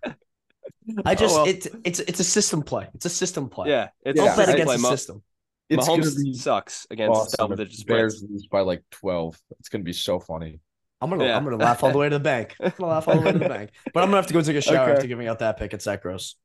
I 1.06 1.12
oh, 1.12 1.16
just 1.16 1.36
well. 1.36 1.48
it's 1.48 1.68
it's 1.86 2.00
it's 2.00 2.20
a 2.20 2.24
system 2.24 2.62
play. 2.64 2.88
It's 2.96 3.06
a 3.06 3.10
system 3.10 3.50
play. 3.50 3.70
Yeah, 3.70 3.90
it's 4.04 4.20
Yeah, 4.20 4.26
Don't 4.26 4.38
bet 4.38 4.50
against 4.50 4.66
play. 4.66 4.78
the 4.78 4.90
system. 4.98 5.24
It's 5.70 5.88
Mahomes 5.88 6.36
sucks 6.36 6.88
against 6.90 7.20
awesome 7.20 7.38
double 7.38 7.54
if 7.54 7.60
digit 7.60 7.80
spreads. 7.80 8.22
Bears 8.22 8.26
lose 8.30 8.48
by 8.48 8.62
like 8.62 8.84
12. 8.92 9.40
It's 9.60 9.70
gonna 9.70 9.84
be 9.84 9.94
so 9.94 10.20
funny. 10.20 10.60
I'm 11.02 11.10
gonna 11.10 11.26
Yeah. 11.26 11.38
I'm 11.38 11.44
gonna 11.44 11.58
laugh 11.58 11.84
all 11.84 11.92
the 11.92 11.98
way 11.98 12.10
to 12.10 12.16
the 12.18 12.24
bank. 12.24 12.56
I'm 12.60 12.72
gonna 12.78 12.92
laugh 12.92 13.08
all 13.08 13.16
the 13.16 13.22
way 13.22 13.32
to 13.34 13.40
the 13.40 13.50
bank. 13.50 13.72
But 13.94 14.02
I'm 14.04 14.08
gonna 14.10 14.18
have 14.18 14.28
to 14.28 14.34
go 14.34 14.42
take 14.42 14.56
a 14.56 14.62
shower 14.62 14.84
Okay. 14.84 14.92
after 14.94 15.08
giving 15.08 15.28
out 15.28 15.40
that 15.40 15.58
pick. 15.58 15.74
It's 15.74 15.86
that 15.86 16.02
gross. 16.02 16.36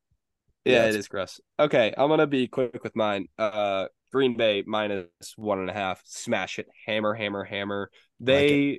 Yeah, 0.64 0.74
Yeah, 0.84 0.88
it's- 0.90 1.08
gross. 1.08 1.40
Okay, 1.58 1.92
I'm 1.96 2.08
gonna 2.08 2.26
be 2.26 2.46
quick 2.48 2.82
with 2.84 2.94
mine. 2.94 3.28
Uh, 3.38 3.86
Green 4.12 4.36
Bay 4.36 4.62
minus 4.66 5.06
one 5.36 5.58
and 5.58 5.70
a 5.70 5.72
half. 5.72 6.02
Smash 6.04 6.58
it, 6.58 6.66
hammer, 6.86 7.14
hammer, 7.14 7.44
hammer. 7.44 7.90
They 8.20 8.78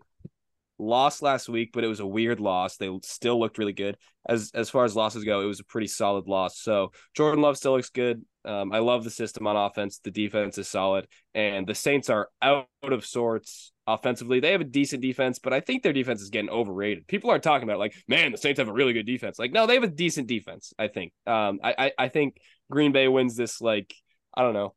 lost 0.80 1.22
last 1.22 1.50
week, 1.50 1.72
but 1.74 1.84
it 1.84 1.88
was 1.88 2.00
a 2.00 2.06
weird 2.08 2.40
loss. 2.40 2.78
They 2.78 2.90
still 3.04 3.40
looked 3.40 3.58
really 3.58 3.74
good. 3.74 3.98
As 4.30 4.52
as 4.54 4.70
far 4.70 4.86
as 4.86 4.96
losses 4.96 5.24
go, 5.24 5.42
it 5.42 5.46
was 5.46 5.60
a 5.60 5.64
pretty 5.66 5.88
solid 5.88 6.28
loss. 6.28 6.60
So 6.60 6.92
Jordan 7.16 7.42
Love 7.42 7.58
still 7.58 7.74
looks 7.74 7.90
good. 7.90 8.24
Um, 8.46 8.72
I 8.72 8.78
love 8.80 9.04
the 9.04 9.10
system 9.10 9.48
on 9.48 9.56
offense. 9.56 10.00
The 10.04 10.12
defense 10.12 10.58
is 10.58 10.70
solid, 10.70 11.08
and 11.34 11.66
the 11.68 11.76
Saints 11.76 12.10
are 12.10 12.30
out 12.42 12.68
of 12.84 13.06
sorts 13.06 13.73
offensively. 13.88 14.40
They 14.40 14.52
have 14.52 14.62
a 14.62 14.66
decent 14.66 15.02
defense, 15.02 15.40
but 15.40 15.54
I 15.54 15.60
think 15.60 15.84
their 15.84 15.94
defense 15.94 16.22
is 16.22 16.30
getting 16.30 16.50
overrated. 16.50 17.08
People 17.08 17.32
are 17.32 17.40
talking 17.40 17.64
about 17.64 17.76
it 17.76 17.80
like, 17.80 17.94
man, 18.08 18.32
the 18.32 18.38
Saints 18.38 18.60
have 18.60 18.70
a 18.70 18.74
really 18.74 18.94
good 18.94 19.06
defense. 19.06 19.40
Like, 19.40 19.52
no, 19.52 19.68
they 19.68 19.76
have 19.76 19.84
a 19.84 19.88
decent 19.88 20.28
defense. 20.28 20.74
I 20.78 20.88
think. 20.88 21.14
Um, 21.26 21.60
I 21.64 21.76
I, 21.78 21.92
I 21.98 22.08
think 22.10 22.38
Green 22.72 22.92
Bay 22.92 23.08
wins 23.08 23.36
this 23.36 23.62
like 23.62 23.94
I 24.36 24.42
don't 24.42 24.54
know, 24.54 24.74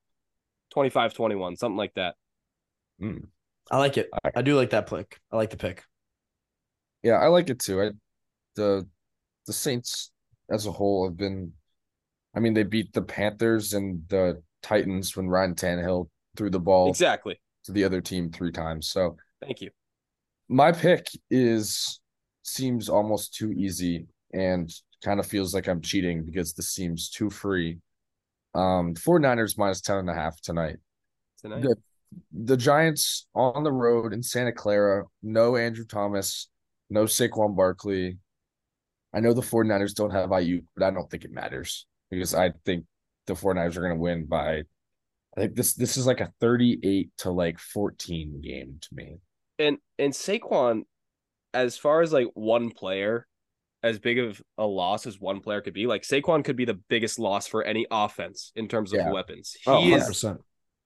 25-21, 0.75 1.57
something 1.57 1.77
like 1.77 1.95
that. 1.95 2.15
I 3.71 3.79
like 3.79 3.97
it. 3.97 4.09
I 4.35 4.43
do 4.43 4.57
like 4.57 4.71
that 4.71 4.89
pick. 4.89 5.19
I 5.33 5.37
like 5.37 5.51
the 5.51 5.57
pick. 5.57 5.83
Yeah, 7.03 7.15
I 7.15 7.29
like 7.29 7.51
it 7.51 7.59
too. 7.59 7.83
I 7.83 7.91
the 8.55 8.87
the 9.47 9.53
Saints 9.53 10.11
as 10.51 10.67
a 10.67 10.73
whole 10.73 11.07
have 11.07 11.17
been 11.17 11.53
I 12.35 12.41
mean, 12.41 12.53
they 12.53 12.65
beat 12.65 12.93
the 12.93 13.03
Panthers 13.03 13.73
and 13.73 14.03
the 14.09 14.43
Titans 14.63 15.17
when 15.17 15.27
Ryan 15.27 15.55
Tannehill 15.55 16.09
threw 16.37 16.51
the 16.51 16.61
ball 16.61 16.91
Exactly. 16.91 17.41
To 17.67 17.73
the 17.73 17.85
other 17.85 18.01
team 18.01 18.31
three 18.31 18.53
times. 18.53 18.89
So 18.89 19.17
Thank 19.43 19.61
you. 19.61 19.71
my 20.49 20.73
pick 20.73 21.09
is 21.31 22.01
seems 22.43 22.89
almost 22.89 23.35
too 23.35 23.53
easy, 23.53 24.07
and 24.33 24.73
kind 25.05 25.21
of 25.21 25.27
feels 25.27 25.53
like 25.53 25.67
I'm 25.69 25.81
cheating 25.81 26.25
because 26.25 26.53
this 26.55 26.71
seems 26.71 27.11
too 27.11 27.29
free. 27.31 27.79
Um, 28.55 28.95
49ers 28.95 29.59
minus 29.59 29.81
10 29.81 29.99
and 29.99 30.11
a 30.11 30.15
half 30.15 30.41
tonight. 30.41 30.77
tonight. 31.41 31.63
Good. 31.63 31.79
The 32.33 32.57
Giants 32.57 33.27
on 33.35 33.65
the 33.65 33.73
road 33.73 34.13
in 34.13 34.23
Santa 34.23 34.53
Clara, 34.53 35.05
no 35.23 35.57
Andrew 35.57 35.85
Thomas, 35.85 36.49
no 36.89 37.05
Saquon 37.05 37.57
Barkley. 37.57 38.19
I 39.13 39.21
know 39.21 39.33
the 39.33 39.43
49ers 39.43 39.95
don't 39.95 40.13
have 40.13 40.31
Aiyuk, 40.31 40.65
but 40.77 40.85
I 40.87 40.91
don't 40.91 41.11
think 41.11 41.25
it 41.25 41.33
matters 41.33 41.87
because 42.11 42.35
I 42.35 42.53
think 42.65 42.85
the 43.27 43.35
49ers 43.35 43.77
are 43.77 43.81
going 43.81 43.95
to 43.95 44.01
win 44.01 44.25
by 44.27 44.63
I 45.37 45.43
think 45.43 45.55
this 45.55 45.75
this 45.75 45.97
is 45.97 46.07
like 46.07 46.21
a 46.21 46.33
38 46.41 47.11
to 47.19 47.31
like 47.31 47.59
14 47.59 48.41
game 48.41 48.79
to 48.81 48.89
me. 48.93 49.19
And 49.59 49.79
and 49.99 50.13
Saquon, 50.13 50.83
as 51.53 51.77
far 51.77 52.03
as 52.03 52.13
like 52.13 52.29
one 52.35 52.71
player, 52.71 53.27
as 53.83 53.99
big 53.99 54.19
of 54.19 54.41
a 54.59 54.67
loss 54.67 55.07
as 55.07 55.21
one 55.21 55.41
player 55.41 55.61
could 55.61 55.75
be, 55.75 55.87
like 55.87 56.03
Saquon 56.03 56.45
could 56.45 56.57
be 56.57 56.65
the 56.65 56.81
biggest 56.89 57.19
loss 57.19 57.47
for 57.47 57.63
any 57.63 57.87
offense 57.91 58.53
in 58.57 58.69
terms 58.69 58.93
of 58.93 58.99
Yeah. 58.99 59.11
weapons. 59.13 59.57
Oh, 59.67 59.83
he 59.83 59.93
Oh, 59.95 59.99
100%. 59.99 60.41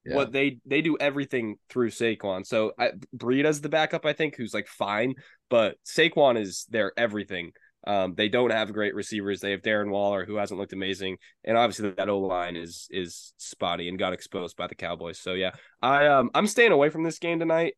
Yeah. 0.04 0.16
what 0.16 0.32
they 0.32 0.58
they 0.64 0.80
do 0.82 0.96
everything 0.98 1.56
through 1.68 1.90
Saquon. 1.90 2.46
So 2.46 2.72
I, 2.78 2.92
Breida's 3.16 3.60
the 3.60 3.68
backup, 3.68 4.06
I 4.06 4.14
think, 4.14 4.34
who's 4.34 4.54
like 4.54 4.66
fine, 4.66 5.14
but 5.48 5.76
Saquon 5.86 6.40
is 6.40 6.64
their 6.70 6.92
everything. 6.96 7.52
Um, 7.86 8.14
they 8.14 8.28
don't 8.28 8.50
have 8.52 8.72
great 8.72 8.94
receivers. 8.94 9.40
They 9.40 9.52
have 9.52 9.62
Darren 9.62 9.90
Waller, 9.90 10.24
who 10.26 10.36
hasn't 10.36 10.60
looked 10.60 10.72
amazing, 10.74 11.16
and 11.44 11.56
obviously 11.56 11.90
that 11.90 12.08
O 12.08 12.18
line 12.20 12.56
is 12.56 12.86
is 12.90 13.32
spotty 13.38 13.88
and 13.88 13.98
got 13.98 14.12
exposed 14.12 14.56
by 14.56 14.66
the 14.66 14.74
Cowboys. 14.74 15.18
So 15.18 15.32
yeah, 15.34 15.52
I 15.80 16.06
um 16.08 16.30
I'm 16.34 16.46
staying 16.46 16.72
away 16.72 16.90
from 16.90 17.02
this 17.04 17.18
game 17.18 17.38
tonight. 17.38 17.74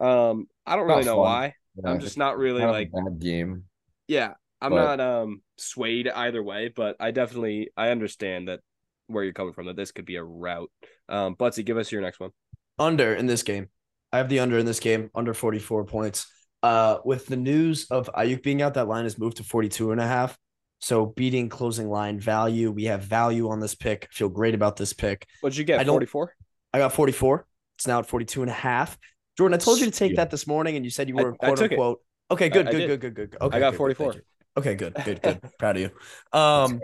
Um, 0.00 0.46
I 0.66 0.76
don't 0.76 0.86
Not 0.88 0.94
really 0.94 1.06
know 1.06 1.14
fun. 1.16 1.20
why. 1.24 1.54
Yeah, 1.82 1.90
I'm 1.90 2.00
just 2.00 2.18
not 2.18 2.36
really 2.38 2.60
kind 2.60 2.70
of 2.70 2.76
a 2.76 2.78
like 2.80 2.92
bad 2.92 3.18
game. 3.20 3.64
yeah. 4.08 4.34
I'm 4.60 4.70
But- 4.70 4.96
not 4.96 5.00
um 5.00 5.42
swayed 5.58 6.08
either 6.08 6.42
way, 6.42 6.72
but 6.74 6.96
I 7.00 7.10
definitely 7.10 7.70
I 7.76 7.90
understand 7.90 8.48
that 8.48 8.60
where 9.06 9.22
you're 9.24 9.32
coming 9.34 9.52
from 9.54 9.66
that 9.66 9.76
this 9.76 9.92
could 9.92 10.04
be 10.06 10.16
a 10.16 10.24
route. 10.24 10.70
Um, 11.08 11.36
Buttsie, 11.36 11.64
give 11.64 11.76
us 11.78 11.92
your 11.92 12.00
next 12.02 12.18
one. 12.20 12.30
under 12.78 13.14
in 13.14 13.26
this 13.26 13.42
game. 13.42 13.68
I 14.12 14.18
have 14.18 14.28
the 14.28 14.38
under 14.40 14.58
in 14.58 14.66
this 14.66 14.80
game, 14.80 15.10
under 15.14 15.32
44 15.34 15.84
points. 15.84 16.26
Uh, 16.66 17.00
with 17.04 17.26
the 17.26 17.36
news 17.36 17.86
of 17.90 18.10
Aiyuk 18.14 18.42
being 18.42 18.60
out, 18.62 18.74
that 18.74 18.88
line 18.88 19.04
has 19.04 19.18
moved 19.18 19.36
to 19.36 19.44
42 19.44 19.92
and 19.92 20.00
a 20.00 20.06
half. 20.06 20.36
So 20.80 21.06
beating 21.06 21.48
closing 21.48 21.88
line 21.88 22.18
value. 22.20 22.70
We 22.70 22.84
have 22.84 23.02
value 23.02 23.48
on 23.50 23.60
this 23.60 23.74
pick. 23.74 24.08
Feel 24.12 24.28
great 24.28 24.54
about 24.54 24.76
this 24.76 24.92
pick. 24.92 25.26
What'd 25.40 25.56
you 25.56 25.62
I 25.62 25.66
get? 25.66 25.78
don't- 25.78 25.94
44? 25.94 26.34
I 26.74 26.78
got 26.78 26.92
44. 26.92 27.46
It's 27.78 27.86
now 27.86 27.98
at 28.00 28.06
42 28.06 28.42
and 28.42 28.50
a 28.50 28.54
half. 28.54 28.98
Jordan, 29.38 29.54
I 29.54 29.58
told 29.58 29.78
you 29.78 29.86
to 29.86 29.90
take 29.92 30.12
Yeah. 30.12 30.16
that 30.16 30.30
this 30.30 30.46
morning 30.46 30.76
and 30.76 30.84
you 30.84 30.90
said 30.90 31.08
you 31.08 31.14
were 31.14 31.34
I 31.34 31.36
quote 31.46 31.56
took 31.58 31.70
it. 31.72 31.74
unquote. 31.74 32.00
Okay, 32.30 32.48
good, 32.48 32.66
I 32.68 32.72
good, 32.72 32.86
good, 32.88 33.00
good, 33.00 33.14
good, 33.14 33.30
good. 33.30 33.40
Okay, 33.42 33.56
I 33.56 33.60
got 33.60 33.70
good, 33.70 33.78
good, 33.78 33.96
44. 33.96 34.12
thank 34.12 34.16
you. 34.16 34.22
Okay, 34.58 34.74
good, 34.74 34.94
good, 35.04 35.22
good. 35.22 35.40
Proud 35.58 35.76
of 35.76 35.82
you. 35.82 35.90
Um, 36.38 36.80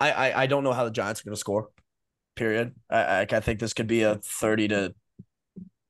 I, 0.00 0.10
I 0.10 0.42
I 0.42 0.46
don't 0.46 0.64
know 0.64 0.72
how 0.72 0.84
the 0.84 0.90
Giants 0.90 1.20
are 1.20 1.24
going 1.24 1.34
to 1.34 1.40
score. 1.40 1.68
Period. 2.36 2.74
I, 2.90 2.98
I 2.98 3.20
I 3.30 3.40
think 3.40 3.60
this 3.60 3.74
could 3.74 3.86
be 3.86 4.02
a 4.02 4.16
thirty 4.16 4.66
to 4.68 4.94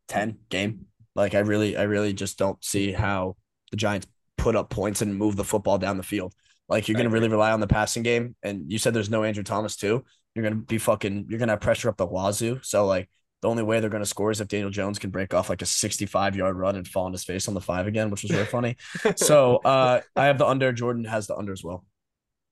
ten 0.09 0.39
game. 0.51 0.87
Like 1.19 1.35
I 1.35 1.41
really 1.41 1.77
I 1.77 1.83
really 1.83 2.12
just 2.12 2.39
don't 2.39 2.62
see 2.64 2.93
how 2.93 3.37
the 3.73 3.77
Giants 3.77 4.07
put 4.37 4.55
up 4.55 4.71
points 4.71 5.03
and 5.03 5.16
move 5.16 5.35
the 5.35 5.45
football 5.45 5.77
down 5.77 5.97
the 5.97 6.03
field. 6.05 6.33
Like 6.69 6.87
you're 6.87 6.95
going 6.95 7.09
to 7.09 7.12
really 7.12 7.29
rely 7.29 7.51
on 7.51 7.61
the 7.61 7.66
passing 7.66 8.05
game, 8.05 8.37
and 8.43 8.71
you 8.71 8.79
said 8.79 8.95
there's 8.95 9.11
no 9.11 9.25
Andrew 9.25 9.43
Thomas 9.43 9.75
too. 9.75 10.05
You're 10.35 10.45
going 10.45 10.55
to 10.55 10.64
be 10.64 10.79
fucking. 10.79 11.27
You're 11.29 11.39
going 11.39 11.49
to 11.49 11.55
have 11.55 11.61
pressure 11.61 11.89
up 11.89 11.97
the 11.97 12.07
wazoo. 12.07 12.61
So 12.62 12.87
like 12.87 13.11
the 13.43 13.49
only 13.49 13.64
way 13.64 13.81
they're 13.81 13.91
going 13.91 14.03
to 14.03 14.09
score 14.09 14.31
is 14.31 14.41
if 14.41 14.47
Daniel 14.47 14.71
Jones 14.71 15.01
can 15.01 15.11
break 15.11 15.35
off 15.35 15.49
like 15.49 15.61
a 15.61 15.66
65 15.66 16.37
yard 16.37 16.57
run 16.57 16.77
and 16.77 16.87
fall 16.87 17.07
on 17.07 17.12
his 17.12 17.25
face 17.25 17.49
on 17.49 17.55
the 17.55 17.61
five 17.61 17.89
again, 17.89 18.11
which 18.11 18.23
was 18.23 18.31
really 18.31 18.47
funny. 18.47 18.77
So 19.16 19.57
uh 19.64 20.01
I 20.14 20.27
have 20.27 20.39
the 20.39 20.47
under. 20.47 20.73
Jordan 20.73 21.05
has 21.05 21.27
the 21.27 21.37
under 21.37 21.53
as 21.53 21.64
well. 21.64 21.85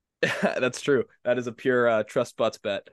That's 0.43 0.81
true. 0.81 1.05
That 1.25 1.39
is 1.39 1.47
a 1.47 1.53
pure 1.53 1.89
uh, 1.89 2.03
trust 2.03 2.37
butts 2.37 2.59
bet. 2.59 2.89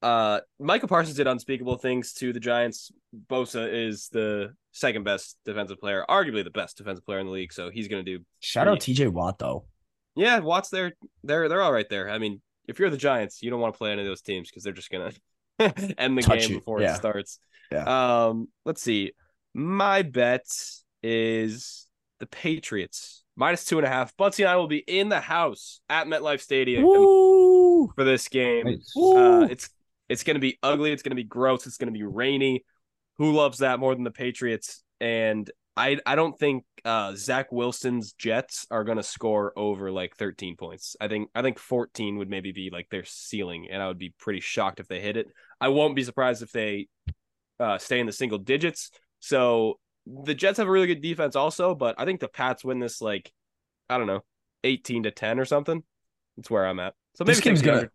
Uh, 0.00 0.40
Micah 0.60 0.86
Parsons 0.86 1.16
did 1.16 1.26
unspeakable 1.26 1.76
things 1.78 2.12
to 2.14 2.32
the 2.32 2.40
Giants. 2.40 2.92
Bosa 3.28 3.68
is 3.72 4.08
the 4.12 4.54
second 4.72 5.02
best 5.04 5.36
defensive 5.44 5.80
player, 5.80 6.04
arguably 6.08 6.44
the 6.44 6.50
best 6.50 6.76
defensive 6.78 7.04
player 7.04 7.18
in 7.18 7.26
the 7.26 7.32
league. 7.32 7.52
So 7.52 7.70
he's 7.70 7.88
going 7.88 8.04
to 8.04 8.18
do. 8.18 8.24
Shout 8.40 8.68
out 8.68 8.78
TJ 8.80 9.08
Watt 9.10 9.38
though. 9.38 9.64
Yeah, 10.14 10.38
Watts. 10.40 10.68
They're 10.68 10.92
they're 11.24 11.48
they're 11.48 11.62
all 11.62 11.72
right 11.72 11.88
there. 11.88 12.10
I 12.10 12.18
mean, 12.18 12.40
if 12.66 12.78
you're 12.78 12.90
the 12.90 12.96
Giants, 12.96 13.42
you 13.42 13.50
don't 13.50 13.60
want 13.60 13.74
to 13.74 13.78
play 13.78 13.92
any 13.92 14.02
of 14.02 14.06
those 14.06 14.20
teams 14.22 14.48
because 14.50 14.62
they're 14.62 14.72
just 14.72 14.90
gonna 14.90 15.12
end 15.98 16.16
the 16.18 16.22
Touch 16.22 16.40
game 16.42 16.50
you. 16.50 16.58
before 16.58 16.80
Yeah. 16.80 16.94
it 16.94 16.96
starts. 16.96 17.40
Yeah. 17.72 18.26
Um, 18.26 18.48
let's 18.64 18.82
see. 18.82 19.12
My 19.54 20.02
bet 20.02 20.44
is 21.02 21.86
the 22.20 22.26
Patriots 22.26 23.24
minus 23.36 23.64
two 23.64 23.78
and 23.78 23.86
a 23.86 23.90
half. 23.90 24.16
Buttsie 24.16 24.40
and 24.40 24.48
I 24.48 24.56
will 24.56 24.66
be 24.68 24.78
in 24.78 25.08
the 25.08 25.20
house 25.20 25.80
at 25.88 26.06
MetLife 26.06 26.40
Stadium 26.40 26.84
Woo! 26.84 27.88
for 27.94 28.04
this 28.04 28.28
game. 28.28 28.66
Nice. 28.66 28.92
Uh, 28.96 29.46
it's 29.50 29.68
it's 30.08 30.22
gonna 30.22 30.38
be 30.38 30.58
ugly. 30.62 30.92
It's 30.92 31.02
gonna 31.02 31.14
be 31.14 31.24
gross. 31.24 31.66
It's 31.66 31.76
gonna 31.76 31.92
be 31.92 32.04
rainy. 32.04 32.64
Who 33.18 33.32
loves 33.32 33.58
that 33.58 33.80
more 33.80 33.94
than 33.94 34.04
the 34.04 34.10
Patriots? 34.10 34.82
And 35.00 35.50
I 35.76 35.98
I 36.04 36.16
don't 36.16 36.38
think 36.38 36.64
uh, 36.84 37.14
Zach 37.14 37.52
Wilson's 37.52 38.12
Jets 38.12 38.66
are 38.70 38.84
gonna 38.84 39.02
score 39.02 39.52
over 39.56 39.90
like 39.92 40.16
13 40.16 40.56
points. 40.56 40.96
I 41.00 41.08
think 41.08 41.30
I 41.34 41.42
think 41.42 41.58
14 41.58 42.18
would 42.18 42.28
maybe 42.28 42.52
be 42.52 42.70
like 42.72 42.88
their 42.90 43.04
ceiling, 43.04 43.68
and 43.70 43.82
I 43.82 43.88
would 43.88 43.98
be 43.98 44.14
pretty 44.18 44.40
shocked 44.40 44.80
if 44.80 44.88
they 44.88 45.00
hit 45.00 45.16
it. 45.16 45.28
I 45.60 45.68
won't 45.68 45.96
be 45.96 46.04
surprised 46.04 46.42
if 46.42 46.52
they 46.52 46.88
uh, 47.60 47.78
stay 47.78 48.00
in 48.00 48.06
the 48.06 48.12
single 48.12 48.38
digits. 48.38 48.90
So 49.20 49.78
the 50.06 50.34
Jets 50.34 50.58
have 50.58 50.68
a 50.68 50.70
really 50.70 50.86
good 50.86 51.02
defense 51.02 51.36
also, 51.36 51.74
but 51.74 51.94
I 51.98 52.04
think 52.04 52.20
the 52.20 52.28
Pats 52.28 52.64
win 52.64 52.78
this 52.78 53.00
like 53.00 53.30
I 53.88 53.98
don't 53.98 54.06
know 54.06 54.24
18 54.64 55.04
to 55.04 55.10
10 55.10 55.38
or 55.38 55.44
something. 55.44 55.82
That's 56.36 56.50
where 56.50 56.66
I'm 56.66 56.80
at. 56.80 56.94
So 57.14 57.24
maybe 57.24 57.34
This 57.34 57.40
game's 57.40 57.62
gonna-. 57.62 57.90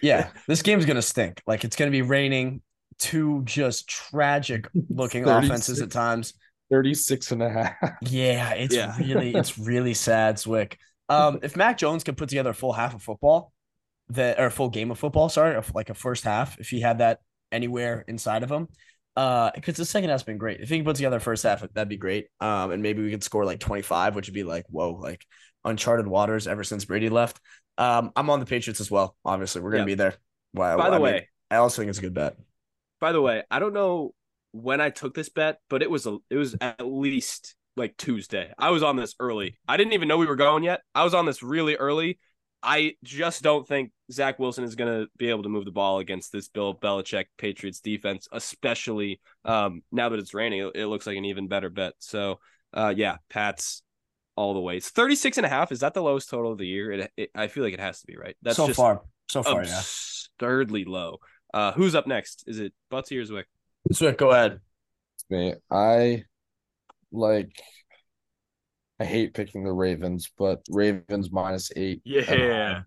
Yeah, 0.00 0.30
this 0.48 0.62
game's 0.62 0.86
gonna 0.86 1.02
stink. 1.02 1.42
Like 1.46 1.64
it's 1.64 1.76
gonna 1.76 1.90
be 1.90 2.02
raining. 2.02 2.62
Two 2.98 3.42
just 3.44 3.88
tragic 3.88 4.68
looking 4.88 5.24
36. 5.26 5.46
offenses 5.50 5.82
at 5.82 5.90
times. 5.90 6.32
36 6.70 7.30
and 7.32 7.42
a 7.42 7.50
half. 7.50 7.74
Yeah, 8.02 8.54
it's 8.54 8.74
Yeah. 8.74 8.96
really 8.98 9.34
it's 9.34 9.58
really 9.58 9.94
sad, 9.94 10.36
Zwick. 10.36 10.74
Um, 11.08 11.38
if 11.42 11.56
Mac 11.56 11.78
Jones 11.78 12.02
could 12.04 12.16
put 12.16 12.28
together 12.28 12.50
a 12.50 12.54
full 12.54 12.72
half 12.72 12.94
of 12.94 13.02
football, 13.02 13.52
that 14.08 14.40
or 14.40 14.46
a 14.46 14.50
full 14.50 14.70
game 14.70 14.90
of 14.90 14.98
football, 14.98 15.28
sorry, 15.28 15.54
of 15.56 15.72
like 15.74 15.90
a 15.90 15.94
first 15.94 16.24
half, 16.24 16.58
if 16.58 16.68
he 16.70 16.80
had 16.80 16.98
that 16.98 17.20
anywhere 17.52 18.04
inside 18.08 18.42
of 18.42 18.50
him, 18.50 18.68
uh, 19.14 19.50
because 19.54 19.76
the 19.76 19.84
second 19.84 20.10
half's 20.10 20.24
been 20.24 20.38
great. 20.38 20.60
If 20.60 20.68
he 20.68 20.76
can 20.76 20.84
put 20.84 20.96
together 20.96 21.18
a 21.18 21.20
first 21.20 21.42
half, 21.44 21.60
that'd 21.74 21.88
be 21.88 21.96
great. 21.96 22.26
Um, 22.40 22.70
and 22.72 22.82
maybe 22.82 23.02
we 23.02 23.10
could 23.10 23.22
score 23.22 23.44
like 23.44 23.60
twenty 23.60 23.82
five, 23.82 24.14
which 24.16 24.26
would 24.26 24.34
be 24.34 24.42
like 24.42 24.64
whoa, 24.68 24.92
like 24.94 25.24
uncharted 25.66 26.06
waters 26.06 26.46
ever 26.48 26.64
since 26.64 26.84
Brady 26.86 27.08
left. 27.10 27.40
Um, 27.78 28.12
I'm 28.16 28.30
on 28.30 28.40
the 28.40 28.46
Patriots 28.46 28.80
as 28.80 28.90
well. 28.90 29.16
Obviously, 29.24 29.60
we're 29.60 29.72
gonna 29.72 29.82
Yeah. 29.82 29.86
be 29.86 29.94
there. 29.94 30.14
Wow. 30.54 30.78
By 30.78 30.88
the 30.90 30.96
I 30.96 30.98
mean, 30.98 31.02
way, 31.02 31.28
I 31.50 31.56
also 31.56 31.82
think 31.82 31.90
it's 31.90 31.98
a 31.98 32.02
good 32.02 32.14
bet. 32.14 32.36
by 33.00 33.12
the 33.12 33.20
way, 33.20 33.42
I 33.50 33.58
don't 33.58 33.74
know 33.74 34.14
when 34.52 34.80
I 34.80 34.88
took 34.90 35.14
this 35.14 35.28
bet, 35.28 35.58
but 35.68 35.82
it 35.82 35.90
was 35.90 36.06
a, 36.06 36.16
it 36.30 36.36
was 36.36 36.56
at 36.62 36.80
least 36.86 37.54
like 37.76 37.96
Tuesday. 37.98 38.50
I 38.58 38.70
was 38.70 38.82
on 38.82 38.96
this 38.96 39.14
early. 39.20 39.58
I 39.68 39.76
didn't 39.76 39.92
even 39.92 40.08
know 40.08 40.16
we 40.16 40.26
were 40.26 40.36
going 40.36 40.64
yet. 40.64 40.80
I 40.94 41.04
was 41.04 41.12
on 41.12 41.26
this 41.26 41.42
really 41.42 41.76
early. 41.76 42.18
I 42.62 42.94
just 43.04 43.42
don't 43.42 43.68
think 43.68 43.92
Zach 44.10 44.38
Wilson 44.38 44.64
is 44.64 44.74
going 44.74 44.90
to 45.02 45.08
be 45.18 45.28
able 45.28 45.42
to 45.42 45.50
move 45.50 45.66
the 45.66 45.70
ball 45.72 45.98
against 45.98 46.32
this 46.32 46.48
Bill 46.48 46.74
Belichick 46.74 47.26
Patriots 47.36 47.80
defense, 47.80 48.26
especially 48.32 49.20
um, 49.44 49.82
now 49.92 50.08
that 50.08 50.18
it's 50.18 50.32
raining. 50.32 50.60
It, 50.60 50.72
it 50.74 50.86
looks 50.86 51.06
like 51.06 51.18
an 51.18 51.26
even 51.26 51.48
better 51.48 51.68
bet. 51.68 51.92
So, 51.98 52.40
uh, 52.72 52.94
yeah, 52.96 53.18
Pats 53.28 53.82
all 54.36 54.54
the 54.54 54.60
way. 54.60 54.76
It's 54.76 54.90
36 54.90 55.38
and 55.38 55.46
a 55.46 55.48
half. 55.48 55.72
Is 55.72 55.80
that 55.80 55.94
the 55.94 56.02
lowest 56.02 56.30
total 56.30 56.52
of 56.52 56.58
the 56.58 56.66
year? 56.66 56.92
It, 56.92 57.12
it, 57.16 57.30
I 57.34 57.48
feel 57.48 57.64
like 57.64 57.74
it 57.74 57.80
has 57.80 58.00
to 58.00 58.06
be, 58.06 58.16
right? 58.16 58.36
That's 58.42 58.56
so 58.56 58.66
just 58.66 58.76
far, 58.76 59.02
so 59.28 59.42
far, 59.42 59.64
yeah. 59.64 59.78
absurdly 59.78 60.84
low. 60.84 61.18
Uh, 61.52 61.72
who's 61.72 61.94
up 61.94 62.06
next? 62.06 62.44
Is 62.46 62.60
it 62.60 62.72
Buttsie 62.92 63.18
or 63.18 63.24
Zwick? 63.24 63.44
Zwick, 63.92 64.18
go 64.18 64.30
ahead. 64.30 64.60
me. 65.30 65.54
I 65.70 66.24
like 67.12 67.50
I 68.98 69.04
hate 69.04 69.34
picking 69.34 69.64
the 69.64 69.72
Ravens, 69.72 70.30
but 70.38 70.62
Ravens 70.70 71.30
minus 71.30 71.70
eight. 71.76 72.00
Yeah. 72.04 72.82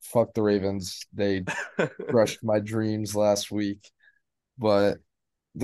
Fuck 0.00 0.34
the 0.34 0.42
Ravens. 0.42 1.06
They 1.12 1.44
crushed 2.08 2.42
my 2.42 2.60
dreams 2.60 3.14
last 3.14 3.50
week. 3.50 3.90
But 4.58 4.98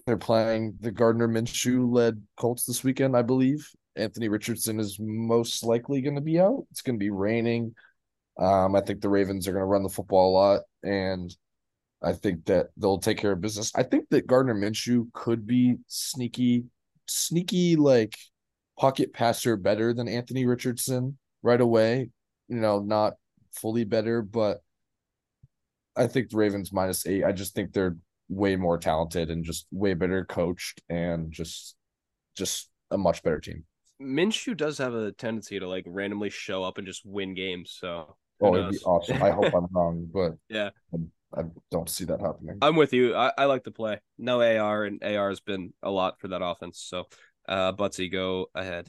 they're 0.07 0.17
playing 0.17 0.77
the 0.81 0.91
Gardner 0.91 1.29
Minshew 1.29 1.93
led 1.93 2.23
Colts 2.37 2.65
this 2.65 2.85
weekend, 2.85 3.17
I 3.17 3.23
believe. 3.23 3.69
Anthony 3.97 4.29
Richardson 4.29 4.79
is 4.81 4.99
most 5.01 5.65
likely 5.65 6.01
going 6.01 6.15
to 6.15 6.21
be 6.21 6.39
out. 6.39 6.65
It's 6.71 6.83
going 6.83 6.99
to 6.99 7.03
be 7.03 7.11
raining. 7.11 7.75
Um, 8.39 8.75
I 8.75 8.81
think 8.81 9.01
the 9.01 9.09
Ravens 9.09 9.47
are 9.47 9.53
going 9.53 9.63
to 9.63 9.67
run 9.67 9.83
the 9.83 9.89
football 9.89 10.31
a 10.31 10.37
lot, 10.37 10.61
and 10.83 11.35
I 12.03 12.13
think 12.13 12.47
that 12.47 12.69
they'll 12.77 12.99
take 12.99 13.19
care 13.19 13.33
of 13.33 13.41
business. 13.41 13.73
I 13.75 13.83
think 13.83 14.09
that 14.11 14.27
Gardner 14.27 14.55
Minshew 14.55 15.13
could 15.13 15.47
be 15.47 15.77
sneaky, 15.87 16.65
sneaky 17.07 17.77
like 17.77 18.17
pocket 18.79 19.13
passer 19.13 19.57
better 19.57 19.93
than 19.93 20.09
Anthony 20.09 20.47
Richardson 20.47 21.19
right 21.43 21.61
away. 21.61 22.09
You 22.49 22.57
know, 22.57 22.81
not 22.81 23.15
fully 23.53 23.85
better, 23.85 24.23
but 24.23 24.63
I 25.97 26.07
think 26.07 26.31
the 26.31 26.39
Ravens 26.39 26.73
minus 26.73 27.07
eight. 27.07 27.25
I 27.25 27.33
just 27.33 27.55
think 27.55 27.73
they're 27.73 27.97
way 28.31 28.57
more 28.57 28.79
talented 28.79 29.29
and 29.29 29.45
just 29.45 29.67
way 29.71 29.93
better 29.93 30.25
coached 30.25 30.81
and 30.89 31.33
just 31.33 31.77
just 32.37 32.71
a 32.91 32.97
much 32.97 33.23
better 33.23 33.41
team. 33.41 33.65
Minshew 34.01 34.57
does 34.57 34.79
have 34.79 34.95
a 34.95 35.13
tendency 35.13 35.59
to 35.59 35.69
like 35.69 35.85
randomly 35.87 36.31
show 36.31 36.65
up 36.65 36.79
and 36.79 36.87
just 36.87 37.05
win 37.05 37.35
games. 37.35 37.77
So 37.79 38.17
Oh, 38.43 38.55
it'd 38.55 38.71
be 38.71 38.79
awesome. 38.79 39.23
I 39.23 39.31
hope 39.31 39.55
I'm 39.55 39.67
wrong, 39.73 40.09
but 40.13 40.33
Yeah. 40.49 40.71
I, 40.95 41.41
I 41.41 41.45
don't 41.71 41.89
see 41.89 42.05
that 42.07 42.21
happening. 42.21 42.59
I'm 42.63 42.77
with 42.77 42.93
you. 42.93 43.15
I, 43.15 43.33
I 43.37 43.45
like 43.45 43.65
to 43.65 43.71
play. 43.71 44.01
No 44.19 44.41
AR 44.41 44.85
and 44.85 45.03
AR 45.05 45.29
has 45.29 45.41
been 45.41 45.75
a 45.83 45.91
lot 45.91 46.19
for 46.21 46.29
that 46.29 46.43
offense. 46.43 46.83
So 46.87 47.07
uh 47.49 47.73
Buttsie, 47.73 48.11
go 48.11 48.47
ahead. 48.55 48.89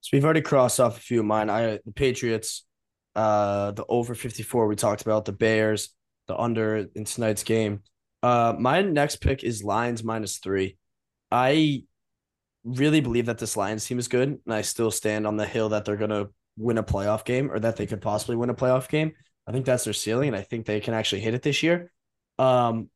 So 0.00 0.10
we've 0.12 0.24
already 0.24 0.42
crossed 0.42 0.80
off 0.80 0.98
a 0.98 1.00
few 1.00 1.20
of 1.20 1.26
mine. 1.26 1.48
I 1.48 1.78
the 1.84 1.92
Patriots, 1.94 2.66
uh, 3.14 3.70
the 3.70 3.86
over 3.88 4.14
54 4.14 4.66
we 4.66 4.76
talked 4.76 5.02
about, 5.02 5.24
the 5.24 5.32
Bears, 5.32 5.94
the 6.26 6.36
under 6.36 6.88
in 6.94 7.04
tonight's 7.04 7.44
game. 7.44 7.82
Uh, 8.22 8.54
my 8.58 8.82
next 8.82 9.16
pick 9.16 9.44
is 9.44 9.62
Lions 9.62 10.02
minus 10.02 10.38
three. 10.38 10.76
I 11.30 11.84
really 12.64 13.00
believe 13.00 13.26
that 13.26 13.38
this 13.38 13.56
Lions 13.56 13.86
team 13.86 13.98
is 13.98 14.08
good, 14.08 14.40
and 14.44 14.54
I 14.54 14.62
still 14.62 14.90
stand 14.90 15.26
on 15.26 15.36
the 15.36 15.46
hill 15.46 15.70
that 15.70 15.84
they're 15.84 15.96
gonna 15.96 16.28
win 16.56 16.78
a 16.78 16.82
playoff 16.82 17.24
game 17.24 17.50
or 17.50 17.58
that 17.60 17.76
they 17.76 17.86
could 17.86 18.00
possibly 18.00 18.36
win 18.36 18.50
a 18.50 18.54
playoff 18.54 18.88
game. 18.88 19.12
I 19.46 19.52
think 19.52 19.66
that's 19.66 19.84
their 19.84 19.92
ceiling, 19.92 20.28
and 20.28 20.36
I 20.36 20.42
think 20.42 20.66
they 20.66 20.80
can 20.80 20.94
actually 20.94 21.20
hit 21.20 21.34
it 21.34 21.42
this 21.42 21.62
year. 21.62 21.92
Um, 22.38 22.90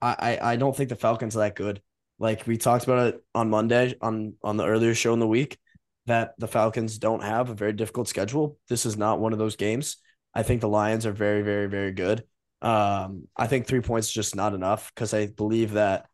I 0.00 0.38
I, 0.40 0.52
I 0.52 0.56
don't 0.56 0.76
think 0.76 0.90
the 0.90 0.96
Falcons 0.96 1.36
are 1.36 1.40
that 1.40 1.56
good. 1.56 1.82
Like 2.18 2.46
we 2.46 2.56
talked 2.56 2.84
about 2.84 3.14
it 3.14 3.24
on 3.34 3.50
Monday 3.50 3.94
on 4.00 4.34
on 4.42 4.56
the 4.56 4.66
earlier 4.66 4.94
show 4.94 5.12
in 5.12 5.20
the 5.20 5.26
week 5.26 5.58
that 6.06 6.34
the 6.38 6.48
Falcons 6.48 6.98
don't 6.98 7.22
have 7.22 7.50
a 7.50 7.54
very 7.54 7.72
difficult 7.72 8.08
schedule. 8.08 8.58
This 8.68 8.86
is 8.86 8.96
not 8.96 9.20
one 9.20 9.32
of 9.32 9.38
those 9.38 9.56
games. 9.56 9.98
I 10.34 10.42
think 10.42 10.60
the 10.60 10.68
Lions 10.68 11.06
are 11.06 11.12
very 11.12 11.42
very 11.42 11.66
very 11.68 11.92
good. 11.92 12.24
Um 12.60 13.28
I 13.36 13.46
think 13.46 13.66
3 13.66 13.80
points 13.80 14.08
is 14.08 14.14
just 14.14 14.34
not 14.34 14.54
enough 14.54 14.92
cuz 14.94 15.14
I 15.14 15.26
believe 15.26 15.72
that 15.72 16.06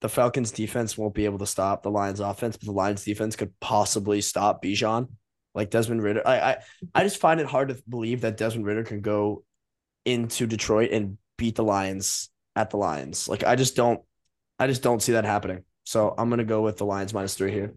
the 0.00 0.08
Falcons 0.08 0.50
defense 0.50 0.96
won't 0.96 1.14
be 1.14 1.24
able 1.24 1.38
to 1.38 1.46
stop 1.46 1.82
the 1.82 1.90
Lions 1.90 2.20
offense, 2.20 2.56
but 2.56 2.66
the 2.66 2.72
Lions 2.72 3.04
defense 3.04 3.36
could 3.36 3.58
possibly 3.60 4.20
stop 4.20 4.62
Bijan. 4.62 5.08
Like 5.52 5.70
Desmond 5.70 6.00
Ridder. 6.00 6.22
I 6.24 6.40
I 6.40 6.56
I 6.94 7.02
just 7.02 7.20
find 7.20 7.40
it 7.40 7.46
hard 7.46 7.70
to 7.70 7.82
believe 7.88 8.20
that 8.20 8.36
Desmond 8.36 8.66
Ridder 8.66 8.84
can 8.84 9.00
go 9.00 9.42
into 10.04 10.46
Detroit 10.46 10.90
and 10.92 11.18
beat 11.36 11.56
the 11.56 11.64
Lions 11.64 12.30
at 12.54 12.70
the 12.70 12.76
Lions. 12.76 13.28
Like 13.28 13.42
I 13.42 13.56
just 13.56 13.74
don't 13.74 14.00
I 14.60 14.68
just 14.68 14.82
don't 14.82 15.02
see 15.02 15.12
that 15.12 15.24
happening. 15.24 15.64
So 15.84 16.14
I'm 16.16 16.30
gonna 16.30 16.44
go 16.44 16.62
with 16.62 16.76
the 16.76 16.86
Lions 16.86 17.12
minus 17.12 17.34
three 17.34 17.50
here. 17.50 17.74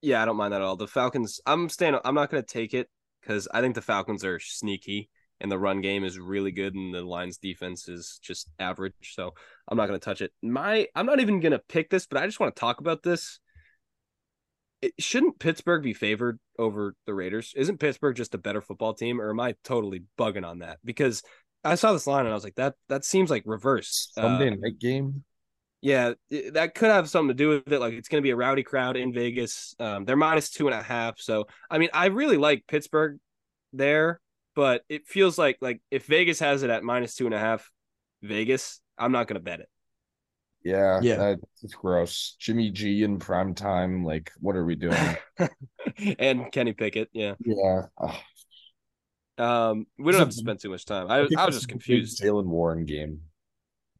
Yeah, 0.00 0.22
I 0.22 0.26
don't 0.26 0.36
mind 0.36 0.52
that 0.52 0.60
at 0.60 0.64
all. 0.64 0.76
The 0.76 0.86
Falcons, 0.86 1.40
I'm 1.44 1.68
staying. 1.68 1.98
I'm 2.04 2.14
not 2.14 2.30
to 2.30 2.42
take 2.42 2.72
it 2.72 2.88
because 3.20 3.48
I 3.52 3.60
think 3.60 3.74
the 3.74 3.82
Falcons 3.82 4.24
are 4.24 4.38
sneaky 4.38 5.10
and 5.40 5.50
the 5.50 5.58
run 5.58 5.80
game 5.80 6.04
is 6.04 6.18
really 6.18 6.52
good 6.52 6.74
and 6.74 6.94
the 6.94 7.02
Lions 7.02 7.38
defense 7.38 7.88
is 7.88 8.20
just 8.22 8.48
average. 8.58 8.94
So 9.02 9.34
I'm 9.68 9.76
not 9.76 9.86
going 9.88 10.00
to 10.00 10.04
touch 10.04 10.22
it. 10.22 10.32
My, 10.42 10.86
I'm 10.94 11.06
not 11.06 11.20
even 11.20 11.40
going 11.40 11.52
to 11.52 11.58
pick 11.58 11.90
this, 11.90 12.06
but 12.06 12.20
I 12.20 12.26
just 12.26 12.40
want 12.40 12.54
to 12.54 12.60
talk 12.60 12.80
about 12.80 13.02
this. 13.02 13.38
It, 14.80 14.92
shouldn't 14.98 15.38
Pittsburgh 15.38 15.82
be 15.82 15.92
favored 15.92 16.38
over 16.58 16.94
the 17.06 17.12
Raiders? 17.14 17.52
Isn't 17.56 17.78
Pittsburgh 17.78 18.16
just 18.16 18.34
a 18.34 18.38
better 18.38 18.60
football 18.60 18.94
team, 18.94 19.20
or 19.20 19.30
am 19.30 19.40
I 19.40 19.54
totally 19.64 20.04
bugging 20.16 20.46
on 20.46 20.60
that? 20.60 20.78
Because 20.84 21.22
I 21.64 21.74
saw 21.74 21.92
this 21.92 22.06
line 22.06 22.20
and 22.20 22.30
I 22.30 22.34
was 22.34 22.44
like, 22.44 22.54
that 22.54 22.74
that 22.88 23.04
seems 23.04 23.28
like 23.30 23.42
reverse. 23.44 24.10
Sunday 24.14 24.50
Uh, 24.52 24.54
night 24.60 24.78
game. 24.78 25.24
yeah, 25.80 26.12
it- 26.30 26.54
that 26.54 26.74
could 26.76 26.90
have 26.90 27.10
something 27.10 27.28
to 27.28 27.34
do 27.34 27.48
with 27.48 27.72
it. 27.72 27.80
Like 27.80 27.94
it's 27.94 28.08
going 28.08 28.22
to 28.22 28.26
be 28.26 28.30
a 28.30 28.36
rowdy 28.36 28.62
crowd 28.62 28.96
in 28.96 29.12
Vegas. 29.12 29.74
Um, 29.80 30.04
they're 30.04 30.16
minus 30.16 30.50
two 30.50 30.68
and 30.68 30.74
a 30.74 30.82
half. 30.82 31.18
So 31.18 31.46
I 31.68 31.78
mean, 31.78 31.90
I 31.92 32.06
really 32.06 32.36
like 32.36 32.64
Pittsburgh 32.68 33.18
there, 33.72 34.20
but 34.54 34.82
it 34.88 35.08
feels 35.08 35.36
like 35.36 35.58
like 35.60 35.80
if 35.90 36.06
Vegas 36.06 36.38
has 36.38 36.62
it 36.62 36.70
at 36.70 36.84
minus 36.84 37.16
two 37.16 37.26
and 37.26 37.34
a 37.34 37.38
half, 37.40 37.68
Vegas, 38.22 38.80
I'm 38.98 39.12
not 39.12 39.26
going 39.28 39.34
to 39.36 39.42
bet 39.44 39.60
it. 39.60 39.68
Yeah, 40.64 41.00
Yeah. 41.02 41.16
that- 41.16 41.40
it's 41.62 41.74
gross. 41.74 42.36
Jimmy 42.38 42.70
G 42.70 43.02
in 43.02 43.18
prime 43.18 43.54
time. 43.54 44.04
Like, 44.04 44.30
what 44.40 44.56
are 44.56 44.64
we 44.64 44.74
doing? 44.76 45.16
and 46.18 46.50
Kenny 46.52 46.72
Pickett, 46.72 47.08
yeah. 47.12 47.34
yeah, 47.44 47.86
Ugh, 47.98 48.14
Um, 49.38 49.86
we 49.98 50.12
don't 50.12 50.20
have 50.20 50.28
to 50.30 50.34
spend 50.34 50.60
too 50.60 50.70
much 50.70 50.84
time. 50.84 51.10
I, 51.10 51.26
think 51.26 51.38
I 51.38 51.46
was 51.46 51.54
just 51.54 51.58
is 51.58 51.64
a 51.64 51.68
big 51.68 51.72
confused. 51.72 52.20
Jaylen 52.22 52.46
Warren 52.46 52.84
game. 52.84 53.20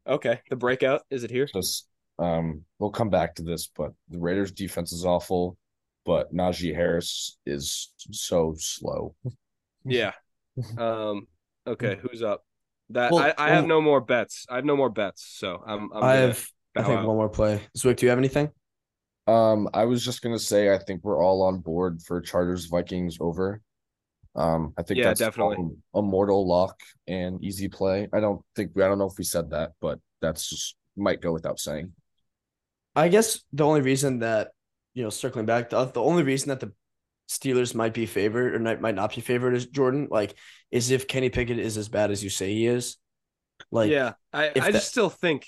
Okay, 0.07 0.41
the 0.49 0.55
breakout 0.55 1.03
is 1.09 1.23
it 1.23 1.31
here? 1.31 1.47
Just 1.53 1.87
um, 2.17 2.63
we'll 2.79 2.91
come 2.91 3.09
back 3.09 3.35
to 3.35 3.43
this, 3.43 3.67
but 3.67 3.93
the 4.09 4.19
Raiders' 4.19 4.51
defense 4.51 4.91
is 4.91 5.05
awful. 5.05 5.57
But 6.05 6.33
Najee 6.33 6.73
Harris 6.73 7.37
is 7.45 7.91
so 8.11 8.55
slow. 8.57 9.15
Yeah. 9.85 10.13
Um. 10.77 11.27
Okay, 11.67 11.97
who's 12.01 12.23
up? 12.23 12.43
That 12.91 13.11
Well, 13.11 13.23
I, 13.23 13.33
I 13.37 13.49
have 13.49 13.65
no 13.65 13.81
more 13.81 14.01
bets. 14.01 14.45
I 14.49 14.55
have 14.55 14.65
no 14.65 14.75
more 14.75 14.89
bets. 14.89 15.25
So 15.37 15.61
I'm. 15.65 15.91
I'm 15.93 16.03
I 16.03 16.13
have 16.15 16.47
I 16.75 16.83
think 16.83 16.99
out. 16.99 17.07
one 17.07 17.17
more 17.17 17.29
play. 17.29 17.61
Zwick, 17.77 17.97
do 17.97 18.05
you 18.05 18.09
have 18.09 18.19
anything? 18.19 18.49
Um, 19.27 19.69
I 19.73 19.85
was 19.85 20.03
just 20.03 20.21
gonna 20.21 20.39
say 20.39 20.73
I 20.73 20.77
think 20.79 21.03
we're 21.03 21.23
all 21.23 21.43
on 21.43 21.59
board 21.59 22.01
for 22.01 22.19
Chargers 22.21 22.65
Vikings 22.65 23.17
over. 23.19 23.61
Um, 24.35 24.73
I 24.77 24.83
think 24.83 24.99
Yeah, 24.99 25.05
that's 25.05 25.19
definitely. 25.19 25.57
all 25.57 25.75
a 25.95 26.01
mortal 26.01 26.47
lock 26.47 26.79
and 27.07 27.43
easy 27.43 27.67
play. 27.67 28.07
I 28.13 28.19
don't 28.19 28.41
think 28.55 28.71
I 28.77 28.87
don't 28.87 28.97
know 28.97 29.07
if 29.07 29.17
we 29.17 29.23
said 29.23 29.51
that, 29.51 29.71
but 29.81 29.99
that's 30.21 30.49
just 30.49 30.75
might 30.95 31.21
go 31.21 31.31
without 31.31 31.59
saying. 31.59 31.93
I 32.95 33.07
guess 33.07 33.41
the 33.53 33.65
only 33.65 33.81
reason 33.81 34.19
that 34.19 34.49
you 34.93 35.03
know, 35.03 35.09
circling 35.09 35.45
back, 35.45 35.69
the, 35.69 35.85
the 35.85 36.01
only 36.01 36.23
reason 36.23 36.49
that 36.49 36.59
the 36.59 36.73
Steelers 37.29 37.75
might 37.75 37.93
be 37.93 38.07
favored 38.07 38.55
or 38.55 38.59
might, 38.59 38.81
might 38.81 38.95
not 38.95 39.13
be 39.13 39.21
favored 39.21 39.53
is 39.53 39.67
Jordan, 39.67 40.07
like, 40.09 40.35
is 40.71 40.89
if 40.89 41.07
Kenny 41.07 41.29
Pickett 41.29 41.59
is 41.59 41.77
as 41.77 41.87
bad 41.87 42.09
as 42.09 42.23
you 42.23 42.29
say 42.29 42.53
he 42.53 42.65
is. 42.65 42.97
Like, 43.71 43.91
yeah, 43.91 44.13
I, 44.33 44.47
I 44.47 44.51
that- 44.53 44.71
just 44.73 44.89
still 44.89 45.09
think 45.09 45.45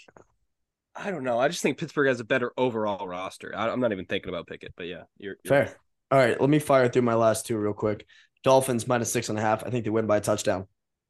I 0.96 1.10
don't 1.10 1.24
know. 1.24 1.40
I 1.40 1.48
just 1.48 1.62
think 1.62 1.78
Pittsburgh 1.78 2.10
has 2.10 2.20
a 2.20 2.26
better 2.26 2.52
overall 2.58 3.08
roster. 3.08 3.54
I, 3.56 3.70
I'm 3.70 3.80
not 3.80 3.94
even 3.94 4.06
thinking 4.06 4.30
about 4.30 4.48
Pickett, 4.48 4.74
but 4.76 4.88
yeah, 4.88 5.04
you're, 5.18 5.38
you're 5.44 5.50
fair. 5.50 5.64
right. 5.66 5.76
All 6.12 6.20
right, 6.20 6.40
let 6.42 6.50
me 6.50 6.60
fire 6.60 6.90
through 6.90 7.04
my 7.04 7.16
last 7.16 7.46
two 7.46 7.58
real 7.58 7.74
quick. 7.74 8.06
Dolphins 8.44 8.88
minus 8.88 9.12
six 9.12 9.30
and 9.30 9.38
a 9.40 9.42
half. 9.42 9.64
I 9.66 9.70
think 9.70 9.86
they 9.86 9.90
win 9.90 10.08
by 10.08 10.18
a 10.18 10.22
touchdown. 10.22 10.68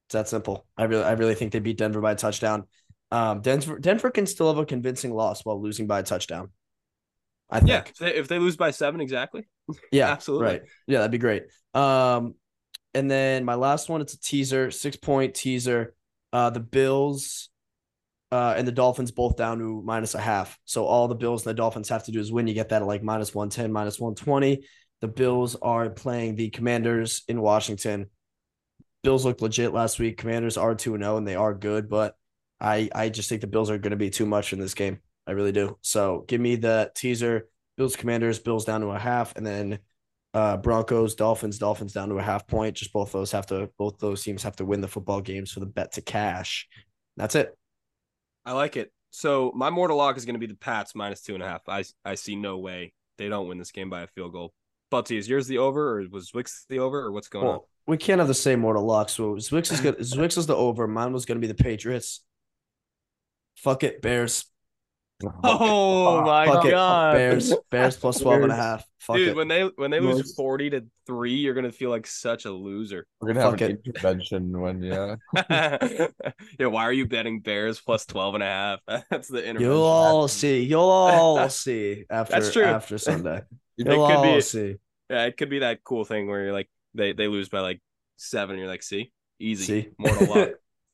It's 0.08 0.14
that 0.14 0.28
simple. 0.28 0.68
I 0.78 0.84
really, 0.84 1.04
I 1.04 1.14
really 1.14 1.34
think 1.34 1.52
they 1.52 1.60
beat 1.60 1.78
Denver 1.80 2.02
by 2.02 2.12
a 2.12 2.16
touchdown. 2.16 2.68
Um, 3.10 3.42
Denver, 3.42 3.80
Denver 3.80 4.12
can 4.12 4.28
still 4.28 4.48
have 4.50 4.58
a 4.58 4.66
convincing 4.66 5.14
loss 5.14 5.44
while 5.44 5.60
losing 5.60 5.88
by 5.88 6.00
a 6.00 6.04
touchdown. 6.04 6.52
I 7.52 7.60
think. 7.60 7.70
Yeah, 7.70 7.80
if 7.80 7.98
they, 7.98 8.16
if 8.16 8.28
they 8.28 8.40
lose 8.40 8.56
by 8.56 8.72
seven, 8.72 9.02
exactly. 9.02 9.48
Yeah, 9.92 10.10
Absolutely. 10.10 10.48
Right. 10.48 10.62
Yeah, 10.88 11.00
that'd 11.00 11.12
be 11.12 11.18
great. 11.18 11.44
Um, 11.74 12.36
and 12.94 13.10
then 13.10 13.46
my 13.46 13.56
last 13.56 13.88
one, 13.88 14.02
it's 14.02 14.14
a 14.14 14.20
teaser, 14.20 14.70
six 14.72 14.98
point 14.98 15.34
teaser. 15.34 15.96
Uh, 16.34 16.50
the 16.50 16.60
Bills, 16.60 17.50
uh, 18.32 18.54
and 18.58 18.68
the 18.68 18.72
Dolphins 18.72 19.12
both 19.12 19.36
down 19.36 19.60
to 19.60 19.82
minus 19.84 20.16
a 20.16 20.20
half. 20.20 20.58
So 20.66 20.86
all 20.86 21.08
the 21.08 21.16
Bills 21.16 21.46
and 21.46 21.52
the 21.52 21.58
Dolphins 21.58 21.90
have 21.90 22.06
to 22.06 22.12
do 22.12 22.20
is 22.20 22.32
win. 22.32 22.48
You 22.48 22.54
get 22.54 22.70
that 22.70 22.82
at 22.82 22.88
like 22.88 23.04
minus 23.04 23.36
one 23.36 23.50
ten, 23.50 23.72
minus 23.72 24.00
one 24.00 24.16
twenty. 24.16 24.66
The 25.02 25.08
Bills 25.08 25.56
are 25.62 25.90
playing 25.90 26.36
the 26.36 26.50
Commanders 26.50 27.24
in 27.28 27.42
Washington. 27.42 28.08
Bills 29.04 29.26
looked 29.26 29.42
legit 29.42 29.74
last 29.74 30.00
week. 30.00 30.18
Commanders 30.18 30.58
are 30.58 30.76
two 30.76 30.96
and 30.96 31.04
zero, 31.04 31.18
and 31.18 31.28
they 31.28 31.36
are 31.36 31.54
good, 31.54 31.90
but 31.90 32.16
I 32.60 32.90
I 32.94 33.10
just 33.10 33.28
think 33.30 33.42
the 33.42 33.48
Bills 33.48 33.70
are 33.70 33.78
going 33.78 33.92
to 33.92 33.98
be 33.98 34.10
too 34.10 34.26
much 34.26 34.54
in 34.54 34.60
this 34.60 34.74
game. 34.74 35.00
I 35.28 35.32
really 35.32 35.52
do. 35.52 35.78
So 35.82 36.26
give 36.28 36.42
me 36.42 36.56
the 36.56 36.92
teaser. 36.96 37.48
Bills, 37.78 37.96
Commanders, 37.96 38.40
Bills 38.40 38.66
down 38.66 38.82
to 38.82 38.88
a 38.88 39.00
half, 39.00 39.36
and 39.36 39.46
then 39.46 39.80
uh, 40.34 40.58
Broncos, 40.58 41.16
Dolphins, 41.16 41.58
Dolphins 41.58 41.94
down 41.94 42.10
to 42.10 42.16
a 42.16 42.22
half 42.22 42.48
point. 42.48 42.76
Just 42.76 42.94
both 42.94 43.12
those 43.12 43.32
have 43.32 43.48
to 43.48 43.70
both 43.78 43.98
those 44.00 44.24
teams 44.24 44.44
have 44.44 44.56
to 44.58 44.66
win 44.66 44.82
the 44.82 44.88
football 44.88 45.22
games 45.22 45.52
for 45.52 45.60
the 45.60 45.66
bet 45.66 45.94
to 45.94 46.02
cash. 46.02 46.68
That's 47.18 47.36
it. 47.36 47.58
I 48.46 48.54
like 48.54 48.78
it. 48.78 48.92
So 49.12 49.52
my 49.56 49.70
mortal 49.70 49.98
lock 49.98 50.18
is 50.18 50.26
going 50.26 50.36
to 50.36 50.40
be 50.40 50.48
the 50.48 50.56
Pats 50.56 50.96
minus 50.96 51.22
two 51.22 51.34
and 51.34 51.44
a 51.44 51.48
half. 51.48 51.68
I 51.68 51.84
I 52.06 52.16
see 52.16 52.36
no 52.36 52.58
way 52.58 52.94
they 53.18 53.30
don't 53.30 53.48
win 53.48 53.58
this 53.58 53.72
game 53.72 53.90
by 53.90 54.02
a 54.02 54.08
field 54.08 54.34
goal. 54.34 54.54
Buttsie, 54.92 55.18
is 55.18 55.30
yours 55.30 55.48
the 55.48 55.58
over, 55.58 56.00
or 56.00 56.06
was 56.12 56.32
Zwick's 56.32 56.66
the 56.68 56.80
over, 56.80 57.00
or 57.00 57.12
what's 57.12 57.30
going 57.30 57.48
on? 57.48 57.60
We 57.88 57.98
can't 57.98 58.20
have 58.20 58.28
the 58.28 58.34
same 58.34 58.60
mortal 58.60 58.84
lock. 58.84 59.10
So 59.10 59.36
Zwick's 59.36 59.72
is 59.72 59.80
good. 59.80 59.98
Zwick's 60.00 60.38
is 60.38 60.48
the 60.48 60.56
over. 60.56 60.88
Mine 60.88 61.14
was 61.14 61.26
going 61.26 61.38
to 61.38 61.46
be 61.46 61.52
the 61.52 61.62
Patriots. 61.62 62.24
Fuck 63.56 63.84
it, 63.84 64.02
Bears. 64.02 64.46
Oh 65.44 66.22
my 66.22 66.46
Fuck 66.46 66.66
it, 66.66 66.72
god, 66.72 67.14
Bears. 67.16 67.54
Bears 67.70 67.98
plus 67.98 68.20
12 68.22 68.44
and 68.44 68.52
a 68.52 68.56
half. 68.56 68.86
Fuck 69.00 69.16
dude! 69.16 69.30
it. 69.30 69.36
When 69.36 69.48
they 69.48 69.64
when 69.78 69.90
they 69.92 70.00
lose 70.00 70.18
Most- 70.18 70.36
forty 70.36 70.70
to 70.70 70.86
three, 71.08 71.34
you're 71.34 71.54
gonna 71.56 71.72
feel 71.72 71.90
like 71.90 72.06
such 72.06 72.46
a 72.46 72.52
loser. 72.52 73.08
We're 73.20 73.30
gonna 73.30 73.42
have 73.42 73.52
Fuck 73.54 73.62
an 73.62 73.72
it. 73.72 73.82
intervention 73.86 74.60
when 74.62 74.84
yeah. 74.84 75.16
yeah, 76.60 76.68
why 76.68 76.84
are 76.84 76.94
you 76.94 77.08
betting 77.08 77.40
Bears 77.40 77.80
plus 77.82 78.06
12 78.06 78.36
and 78.36 78.44
a 78.44 78.46
half? 78.46 78.80
That's 79.10 79.28
the 79.28 79.40
intervention. 79.40 79.62
You'll 79.62 79.82
all 79.84 80.28
see. 80.28 80.62
You'll 80.62 80.82
all 80.82 81.50
see 81.50 82.06
after 82.10 82.32
That's 82.34 82.54
true. 82.54 82.64
after 82.64 82.98
Sunday. 82.98 83.38
It 83.78 83.88
You'll 83.88 84.06
could 84.08 84.16
all 84.16 84.36
be 84.36 84.42
see. 84.42 84.76
yeah, 85.10 85.26
it 85.26 85.36
could 85.38 85.50
be 85.50 85.60
that 85.60 85.84
cool 85.84 86.06
thing 86.06 86.28
where 86.28 86.44
you're 86.44 86.54
like 86.54 86.70
they 86.94 87.14
they 87.14 87.28
lose 87.28 87.50
by 87.50 87.62
like 87.62 87.82
seven, 88.18 88.52
and 88.52 88.60
you're 88.60 88.70
like, 88.70 88.84
see, 88.84 89.12
easy, 89.40 89.66
See, 89.66 89.90
mortal 89.98 90.28
luck. 90.28 90.50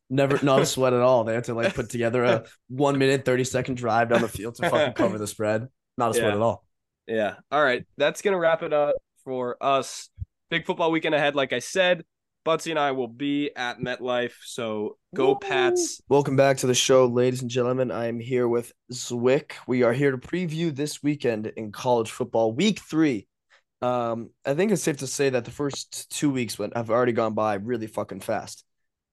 Never, 0.10 0.40
not 0.44 0.62
a 0.62 0.66
sweat 0.66 0.94
at 0.94 1.02
all. 1.02 1.24
They 1.24 1.34
had 1.34 1.46
to 1.46 1.54
like 1.54 1.74
put 1.74 1.90
together 1.90 2.24
a 2.24 2.46
one 2.70 2.98
minute, 2.98 3.26
30 3.26 3.44
second 3.44 3.76
drive 3.76 4.10
down 4.10 4.22
the 4.22 4.28
field 4.28 4.56
to 4.56 4.70
fucking 4.70 4.94
cover 4.96 5.18
the 5.18 5.28
spread. 5.28 5.68
Not 5.98 6.12
a 6.12 6.14
sweat 6.14 6.28
Yeah. 6.30 6.36
at 6.36 6.42
all. 6.42 6.66
Yeah. 7.08 7.36
All 7.52 7.64
right. 7.64 7.86
That's 7.98 8.22
going 8.22 8.34
to 8.34 8.40
wrap 8.40 8.64
it 8.64 8.74
up 8.74 8.96
for 9.24 9.58
us. 9.62 10.10
Big 10.50 10.66
football 10.66 10.92
weekend 10.92 11.16
ahead. 11.16 11.36
Like 11.36 11.54
I 11.54 11.60
said, 11.60 12.04
Buttsie 12.46 12.70
and 12.72 12.80
I 12.80 12.92
will 12.92 13.10
be 13.10 13.52
at 13.56 13.80
MetLife. 13.80 14.32
So 14.46 14.98
go 15.14 15.36
Pats. 15.36 16.02
Welcome 16.08 16.38
back 16.38 16.58
to 16.58 16.68
the 16.68 16.74
show, 16.74 17.06
ladies 17.06 17.42
and 17.42 17.52
gentlemen. 17.52 17.92
I 17.92 18.08
am 18.08 18.20
here 18.20 18.48
with 18.48 18.72
Zwick. 18.94 19.54
We 19.68 19.84
are 19.84 19.92
here 19.92 20.12
to 20.12 20.18
preview 20.18 20.74
this 20.74 21.04
weekend 21.04 21.48
in 21.48 21.72
college 21.74 22.12
football, 22.12 22.54
week 22.54 22.80
three. 22.80 23.28
Um, 23.82 24.30
I 24.46 24.54
think 24.54 24.72
it's 24.72 24.82
safe 24.82 24.98
to 24.98 25.08
say 25.08 25.30
that 25.30 25.46
the 25.46 25.52
first 25.52 26.10
two 26.10 26.30
weeks 26.32 26.58
went 26.58 26.76
have 26.76 26.90
already 26.90 27.12
gone 27.12 27.34
by 27.34 27.56
really 27.56 27.88
fucking 27.88 28.22
fast. 28.22 28.64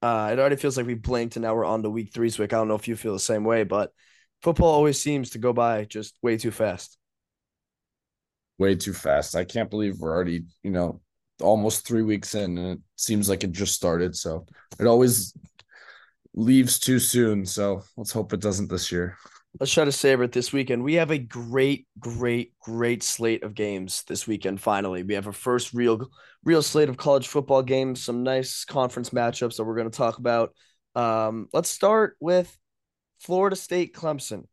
Uh, 0.01 0.29
it 0.31 0.39
already 0.39 0.55
feels 0.55 0.77
like 0.77 0.85
we 0.85 0.93
blinked 0.93 1.35
and 1.35 1.43
now 1.43 1.55
we're 1.55 1.65
on 1.65 1.81
to 1.83 1.89
week 1.89 2.13
three, 2.13 2.29
Zwick. 2.29 2.53
I 2.53 2.57
don't 2.57 2.67
know 2.67 2.75
if 2.75 2.87
you 2.87 2.95
feel 2.95 3.13
the 3.13 3.19
same 3.19 3.43
way, 3.43 3.63
but 3.63 3.91
football 4.41 4.71
always 4.71 5.01
seems 5.01 5.31
to 5.31 5.39
go 5.39 5.53
by 5.53 5.85
just 5.85 6.17
way 6.21 6.37
too 6.37 6.51
fast. 6.51 6.97
Way 8.57 8.75
too 8.75 8.93
fast. 8.93 9.35
I 9.35 9.43
can't 9.45 9.69
believe 9.69 9.99
we're 9.99 10.13
already, 10.13 10.43
you 10.63 10.71
know, 10.71 11.01
almost 11.41 11.87
three 11.87 12.03
weeks 12.03 12.35
in 12.35 12.57
and 12.57 12.77
it 12.77 12.79
seems 12.95 13.27
like 13.27 13.43
it 13.43 13.51
just 13.51 13.73
started. 13.73 14.15
So 14.15 14.45
it 14.79 14.85
always 14.85 15.33
leaves 16.33 16.79
too 16.79 16.99
soon. 16.99 17.45
So 17.45 17.83
let's 17.97 18.11
hope 18.11 18.33
it 18.33 18.41
doesn't 18.41 18.69
this 18.69 18.91
year. 18.91 19.17
Let's 19.59 19.71
try 19.71 19.85
to 19.85 19.91
savor 19.91 20.23
it 20.23 20.33
this 20.33 20.51
weekend. 20.51 20.83
We 20.83 20.95
have 20.95 21.11
a 21.11 21.17
great, 21.17 21.87
great, 21.97 22.51
great 22.59 23.01
slate 23.01 23.43
of 23.43 23.55
games 23.55 24.03
this 24.03 24.27
weekend. 24.27 24.59
Finally, 24.59 25.03
we 25.03 25.13
have 25.13 25.27
a 25.27 25.33
first 25.33 25.73
real, 25.73 26.09
real 26.43 26.61
slate 26.61 26.89
of 26.89 26.97
college 26.97 27.29
football 27.29 27.63
games. 27.63 28.03
Some 28.03 28.23
nice 28.23 28.65
conference 28.65 29.11
matchups 29.11 29.55
that 29.55 29.63
we're 29.63 29.77
going 29.77 29.89
to 29.89 29.97
talk 29.97 30.17
about. 30.17 30.53
Um, 30.93 31.47
let's 31.53 31.69
start 31.69 32.17
with 32.19 32.57
Florida 33.21 33.55
State 33.55 33.95
Clemson. 33.95 34.43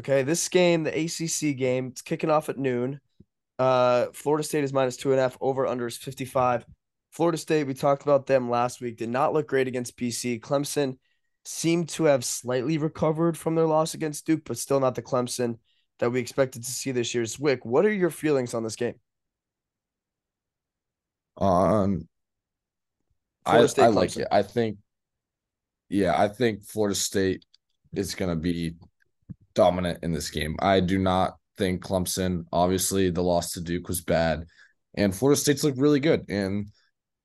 Okay, 0.00 0.22
this 0.22 0.48
game, 0.48 0.82
the 0.82 1.04
ACC 1.04 1.56
game, 1.56 1.88
it's 1.88 2.02
kicking 2.02 2.30
off 2.30 2.48
at 2.48 2.58
noon. 2.58 3.00
Uh, 3.58 4.06
Florida 4.14 4.42
State 4.42 4.64
is 4.64 4.72
minus 4.72 4.96
two 4.96 5.10
and 5.12 5.20
a 5.20 5.22
half. 5.22 5.38
Over 5.40 5.66
under 5.66 5.86
is 5.86 5.96
fifty 5.96 6.24
five. 6.24 6.64
Florida 7.12 7.38
State, 7.38 7.68
we 7.68 7.74
talked 7.74 8.02
about 8.02 8.26
them 8.26 8.50
last 8.50 8.80
week. 8.80 8.96
Did 8.96 9.10
not 9.10 9.32
look 9.32 9.46
great 9.48 9.68
against 9.68 9.96
BC. 9.96 10.40
Clemson 10.40 10.98
seemed 11.48 11.88
to 11.88 12.04
have 12.04 12.24
slightly 12.24 12.76
recovered 12.76 13.36
from 13.36 13.54
their 13.54 13.66
loss 13.66 13.94
against 13.94 14.26
Duke, 14.26 14.42
but 14.44 14.58
still 14.58 14.80
not 14.80 14.94
the 14.94 15.02
Clemson 15.02 15.56
that 15.98 16.10
we 16.10 16.20
expected 16.20 16.62
to 16.62 16.70
see 16.70 16.92
this 16.92 17.14
year. 17.14 17.24
Zwick, 17.24 17.60
what 17.62 17.86
are 17.86 17.92
your 17.92 18.10
feelings 18.10 18.52
on 18.52 18.62
this 18.62 18.76
game? 18.76 18.96
Um, 21.38 22.06
I, 23.46 23.66
I 23.78 23.86
like 23.86 24.16
it. 24.18 24.28
I 24.30 24.42
think, 24.42 24.76
yeah, 25.88 26.20
I 26.20 26.28
think 26.28 26.64
Florida 26.64 26.94
State 26.94 27.46
is 27.94 28.14
going 28.14 28.30
to 28.30 28.36
be 28.36 28.74
dominant 29.54 30.00
in 30.02 30.12
this 30.12 30.28
game. 30.28 30.54
I 30.60 30.80
do 30.80 30.98
not 30.98 31.36
think 31.56 31.82
Clemson, 31.82 32.44
obviously, 32.52 33.08
the 33.08 33.22
loss 33.22 33.52
to 33.52 33.62
Duke 33.62 33.88
was 33.88 34.02
bad, 34.02 34.44
and 34.94 35.16
Florida 35.16 35.40
State's 35.40 35.64
looked 35.64 35.78
really 35.78 36.00
good 36.00 36.26
and 36.28 36.66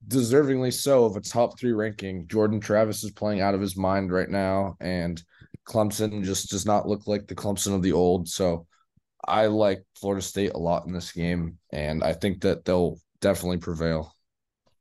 deservingly 0.07 0.73
so 0.73 1.05
of 1.05 1.15
a 1.15 1.21
top 1.21 1.59
three 1.59 1.71
ranking. 1.71 2.27
Jordan 2.27 2.59
Travis 2.59 3.03
is 3.03 3.11
playing 3.11 3.41
out 3.41 3.55
of 3.55 3.61
his 3.61 3.77
mind 3.77 4.11
right 4.11 4.29
now, 4.29 4.75
and 4.79 5.21
Clemson 5.65 6.23
just 6.23 6.49
does 6.49 6.65
not 6.65 6.87
look 6.87 7.07
like 7.07 7.27
the 7.27 7.35
Clemson 7.35 7.73
of 7.73 7.81
the 7.81 7.93
old. 7.93 8.27
So 8.27 8.67
I 9.25 9.47
like 9.47 9.83
Florida 9.95 10.21
State 10.21 10.53
a 10.53 10.57
lot 10.57 10.85
in 10.85 10.93
this 10.93 11.11
game, 11.11 11.57
and 11.71 12.03
I 12.03 12.13
think 12.13 12.41
that 12.41 12.65
they'll 12.65 12.99
definitely 13.21 13.57
prevail. 13.57 14.13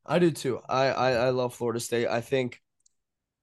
I 0.04 0.18
do 0.18 0.30
too. 0.30 0.60
I 0.68 0.86
I, 0.86 1.10
I 1.12 1.30
love 1.30 1.54
Florida 1.54 1.80
State. 1.80 2.08
I 2.08 2.20
think 2.20 2.60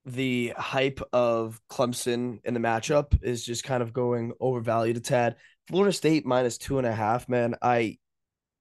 the 0.06 0.54
hype 0.58 1.02
of 1.14 1.62
Clemson 1.70 2.40
in 2.44 2.54
the 2.54 2.60
matchup 2.60 3.18
is 3.22 3.46
just 3.46 3.64
kind 3.64 3.84
of 3.84 3.94
going 3.94 4.34
overvalued 4.40 4.98
a 4.98 5.00
tad. 5.00 5.36
Florida 5.68 5.94
State 5.94 6.26
minus 6.26 6.58
two 6.58 6.78
and 6.78 6.88
a 6.88 6.92
half, 6.92 7.30
man. 7.30 7.56
I 7.62 7.98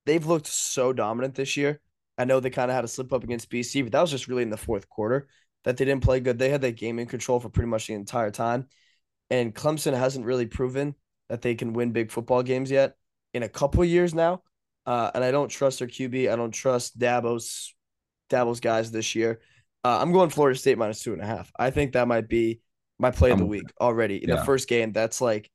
they've 0.07 0.27
looked 0.27 0.47
so 0.47 0.93
dominant 0.93 1.35
this 1.35 1.57
year. 1.57 1.81
I 2.19 2.25
know 2.25 2.41
they 2.41 2.51
kind 2.51 2.71
of 2.71 2.75
had 2.75 2.85
a 2.85 2.89
slip 2.89 3.13
up 3.13 3.25
against 3.25 3.51
BC, 3.51 3.85
but 3.85 3.93
that 3.93 4.01
was 4.01 4.11
just 4.11 4.29
really 4.29 4.43
in 4.43 4.51
the 4.51 4.57
fourth 4.57 4.89
quarter 4.89 5.29
that 5.65 5.77
they 5.77 5.85
didn't 5.85 6.03
play 6.03 6.21
good. 6.21 6.39
They 6.39 6.51
had 6.51 6.63
that 6.63 6.77
game 6.77 6.99
in 6.99 7.07
control 7.07 7.41
for 7.41 7.49
pretty 7.49 7.69
much 7.69 7.87
the 7.87 7.95
entire 7.95 8.31
time. 8.31 8.67
And 9.31 9.55
Clemson 9.55 9.97
hasn't 9.97 10.27
really 10.27 10.47
proven 10.47 10.95
that 11.29 11.43
they 11.43 11.55
can 11.55 11.73
win 11.73 11.93
big 11.93 12.11
football 12.11 12.43
games 12.43 12.71
yet 12.71 12.97
in 13.35 13.43
a 13.43 13.49
couple 13.49 13.85
years 13.85 14.15
now. 14.15 14.43
Uh, 14.87 15.11
and 15.15 15.23
I 15.23 15.31
don't 15.31 15.49
trust 15.49 15.81
their 15.81 15.89
QB. 15.89 16.33
I 16.33 16.37
don't 16.37 16.51
trust 16.51 16.99
Dabo's 16.99 17.75
Dabo's 18.31 18.61
guys 18.61 18.91
this 18.91 19.15
year. 19.15 19.41
Uh, 19.85 19.99
I'm 20.01 20.13
going 20.13 20.31
Florida 20.31 20.59
State 20.59 20.79
minus 20.79 21.03
two 21.03 21.13
and 21.13 21.23
a 21.23 21.27
half. 21.27 21.53
I 21.59 21.71
think 21.71 21.93
that 21.93 22.09
might 22.09 22.29
be 22.29 22.61
my 22.99 23.11
play 23.11 23.31
of 23.31 23.39
the 23.39 23.47
week 23.47 23.71
already 23.81 24.23
in 24.23 24.29
yeah. 24.29 24.37
the 24.37 24.45
first 24.45 24.69
game. 24.69 24.93
That's 24.93 25.21
like, 25.21 25.51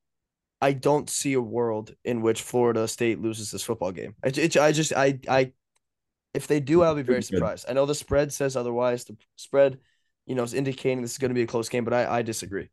I 0.61 0.71
don't 0.71 1.09
see 1.09 1.33
a 1.33 1.41
world 1.41 1.93
in 2.05 2.21
which 2.21 2.41
Florida 2.41 2.87
State 2.87 3.19
loses 3.19 3.51
this 3.51 3.63
football 3.63 3.91
game. 3.91 4.15
I, 4.23 4.29
it, 4.29 4.55
I 4.55 4.71
just, 4.71 4.93
I, 4.93 5.19
I, 5.27 5.51
if 6.33 6.47
they 6.47 6.59
do, 6.59 6.81
I'll 6.81 6.95
be 6.95 7.03
very 7.03 7.23
surprised. 7.23 7.65
I 7.69 7.73
know 7.73 7.85
the 7.85 7.95
spread 7.95 8.33
says 8.33 8.55
otherwise. 8.55 9.05
The 9.05 9.15
spread, 9.35 9.79
you 10.25 10.35
know, 10.35 10.43
is 10.43 10.53
indicating 10.53 11.01
this 11.01 11.11
is 11.11 11.17
going 11.17 11.29
to 11.29 11.35
be 11.35 11.43
a 11.43 11.47
close 11.47 11.69
game, 11.69 11.83
but 11.83 11.93
I, 11.93 12.19
I 12.19 12.21
disagree. 12.21 12.69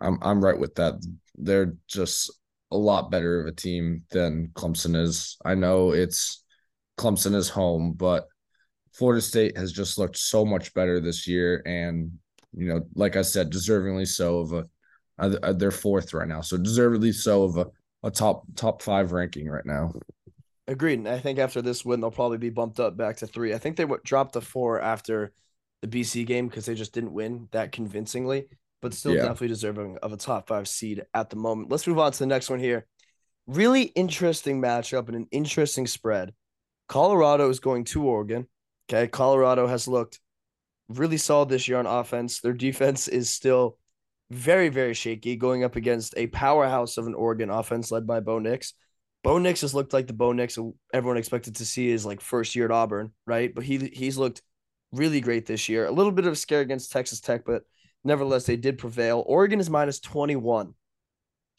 I'm, 0.00 0.18
I'm 0.20 0.44
right 0.44 0.58
with 0.58 0.74
that. 0.74 0.94
They're 1.36 1.74
just 1.86 2.30
a 2.70 2.76
lot 2.76 3.10
better 3.10 3.40
of 3.40 3.46
a 3.46 3.52
team 3.52 4.02
than 4.10 4.50
Clemson 4.54 4.96
is. 4.96 5.36
I 5.44 5.54
know 5.54 5.92
it's 5.92 6.42
Clemson 6.98 7.34
is 7.34 7.48
home, 7.48 7.92
but 7.96 8.26
Florida 8.92 9.22
State 9.22 9.56
has 9.56 9.72
just 9.72 9.98
looked 9.98 10.16
so 10.16 10.44
much 10.44 10.74
better 10.74 11.00
this 11.00 11.26
year, 11.26 11.62
and 11.64 12.12
you 12.54 12.66
know, 12.66 12.82
like 12.94 13.16
I 13.16 13.22
said, 13.22 13.50
deservingly 13.50 14.06
so 14.06 14.40
of 14.40 14.52
a. 14.52 14.64
Uh, 15.18 15.52
they're 15.52 15.70
fourth 15.70 16.14
right 16.14 16.26
now, 16.26 16.40
so 16.40 16.56
deservedly 16.56 17.12
so 17.12 17.44
of 17.44 17.56
a, 17.56 17.66
a 18.02 18.10
top 18.10 18.44
top 18.56 18.82
five 18.82 19.12
ranking 19.12 19.48
right 19.48 19.64
now. 19.64 19.92
Agreed. 20.72 21.00
And 21.00 21.08
I 21.08 21.18
think 21.18 21.38
after 21.38 21.60
this 21.60 21.84
win, 21.84 22.00
they'll 22.00 22.10
probably 22.10 22.38
be 22.38 22.48
bumped 22.48 22.80
up 22.80 22.96
back 22.96 23.18
to 23.18 23.26
three. 23.26 23.52
I 23.52 23.58
think 23.58 23.76
they 23.76 23.84
dropped 24.04 24.32
to 24.32 24.40
four 24.40 24.80
after 24.80 25.34
the 25.82 25.86
BC 25.86 26.24
game 26.24 26.48
because 26.48 26.64
they 26.64 26.74
just 26.74 26.94
didn't 26.94 27.12
win 27.12 27.46
that 27.52 27.72
convincingly, 27.72 28.46
but 28.80 28.94
still 28.94 29.12
yeah. 29.12 29.20
definitely 29.20 29.48
deserving 29.48 29.98
of 30.02 30.14
a 30.14 30.16
top 30.16 30.48
five 30.48 30.66
seed 30.66 31.04
at 31.12 31.28
the 31.28 31.36
moment. 31.36 31.70
Let's 31.70 31.86
move 31.86 31.98
on 31.98 32.12
to 32.12 32.18
the 32.18 32.26
next 32.26 32.48
one 32.48 32.58
here. 32.58 32.86
Really 33.46 33.82
interesting 33.82 34.62
matchup 34.62 35.08
and 35.08 35.16
an 35.16 35.26
interesting 35.30 35.86
spread. 35.86 36.32
Colorado 36.88 37.50
is 37.50 37.60
going 37.60 37.84
to 37.84 38.04
Oregon. 38.04 38.46
Okay. 38.90 39.08
Colorado 39.08 39.66
has 39.66 39.86
looked 39.86 40.20
really 40.88 41.18
solid 41.18 41.50
this 41.50 41.68
year 41.68 41.80
on 41.80 41.86
offense. 41.86 42.40
Their 42.40 42.54
defense 42.54 43.08
is 43.08 43.28
still 43.28 43.76
very, 44.30 44.70
very 44.70 44.94
shaky 44.94 45.36
going 45.36 45.64
up 45.64 45.76
against 45.76 46.14
a 46.16 46.28
powerhouse 46.28 46.96
of 46.96 47.06
an 47.06 47.14
Oregon 47.14 47.50
offense 47.50 47.90
led 47.90 48.06
by 48.06 48.20
Bo 48.20 48.38
Nix. 48.38 48.72
Bo 49.22 49.38
Nix 49.38 49.60
has 49.60 49.74
looked 49.74 49.92
like 49.92 50.06
the 50.06 50.12
Bo 50.12 50.32
Nix 50.32 50.58
everyone 50.92 51.16
expected 51.16 51.56
to 51.56 51.66
see 51.66 51.90
his 51.90 52.04
like 52.04 52.20
first 52.20 52.56
year 52.56 52.64
at 52.64 52.70
Auburn, 52.70 53.12
right? 53.26 53.54
But 53.54 53.64
he 53.64 53.78
he's 53.78 54.18
looked 54.18 54.42
really 54.92 55.20
great 55.20 55.46
this 55.46 55.68
year. 55.68 55.86
A 55.86 55.92
little 55.92 56.12
bit 56.12 56.26
of 56.26 56.32
a 56.32 56.36
scare 56.36 56.60
against 56.60 56.92
Texas 56.92 57.20
Tech, 57.20 57.44
but 57.44 57.62
nevertheless, 58.04 58.44
they 58.44 58.56
did 58.56 58.78
prevail. 58.78 59.22
Oregon 59.26 59.60
is 59.60 59.70
minus 59.70 60.00
21. 60.00 60.74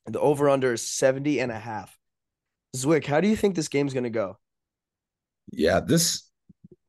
The 0.08 0.20
over 0.20 0.50
under 0.50 0.74
is 0.74 0.86
70 0.86 1.40
and 1.40 1.52
a 1.52 1.60
half. 1.60 1.98
Zwick, 2.76 3.06
how 3.06 3.22
do 3.22 3.28
you 3.28 3.36
think 3.36 3.56
this 3.56 3.70
game's 3.70 3.94
going 3.94 4.04
to 4.04 4.10
go? 4.10 4.38
Yeah, 5.52 5.80
this 5.80 6.30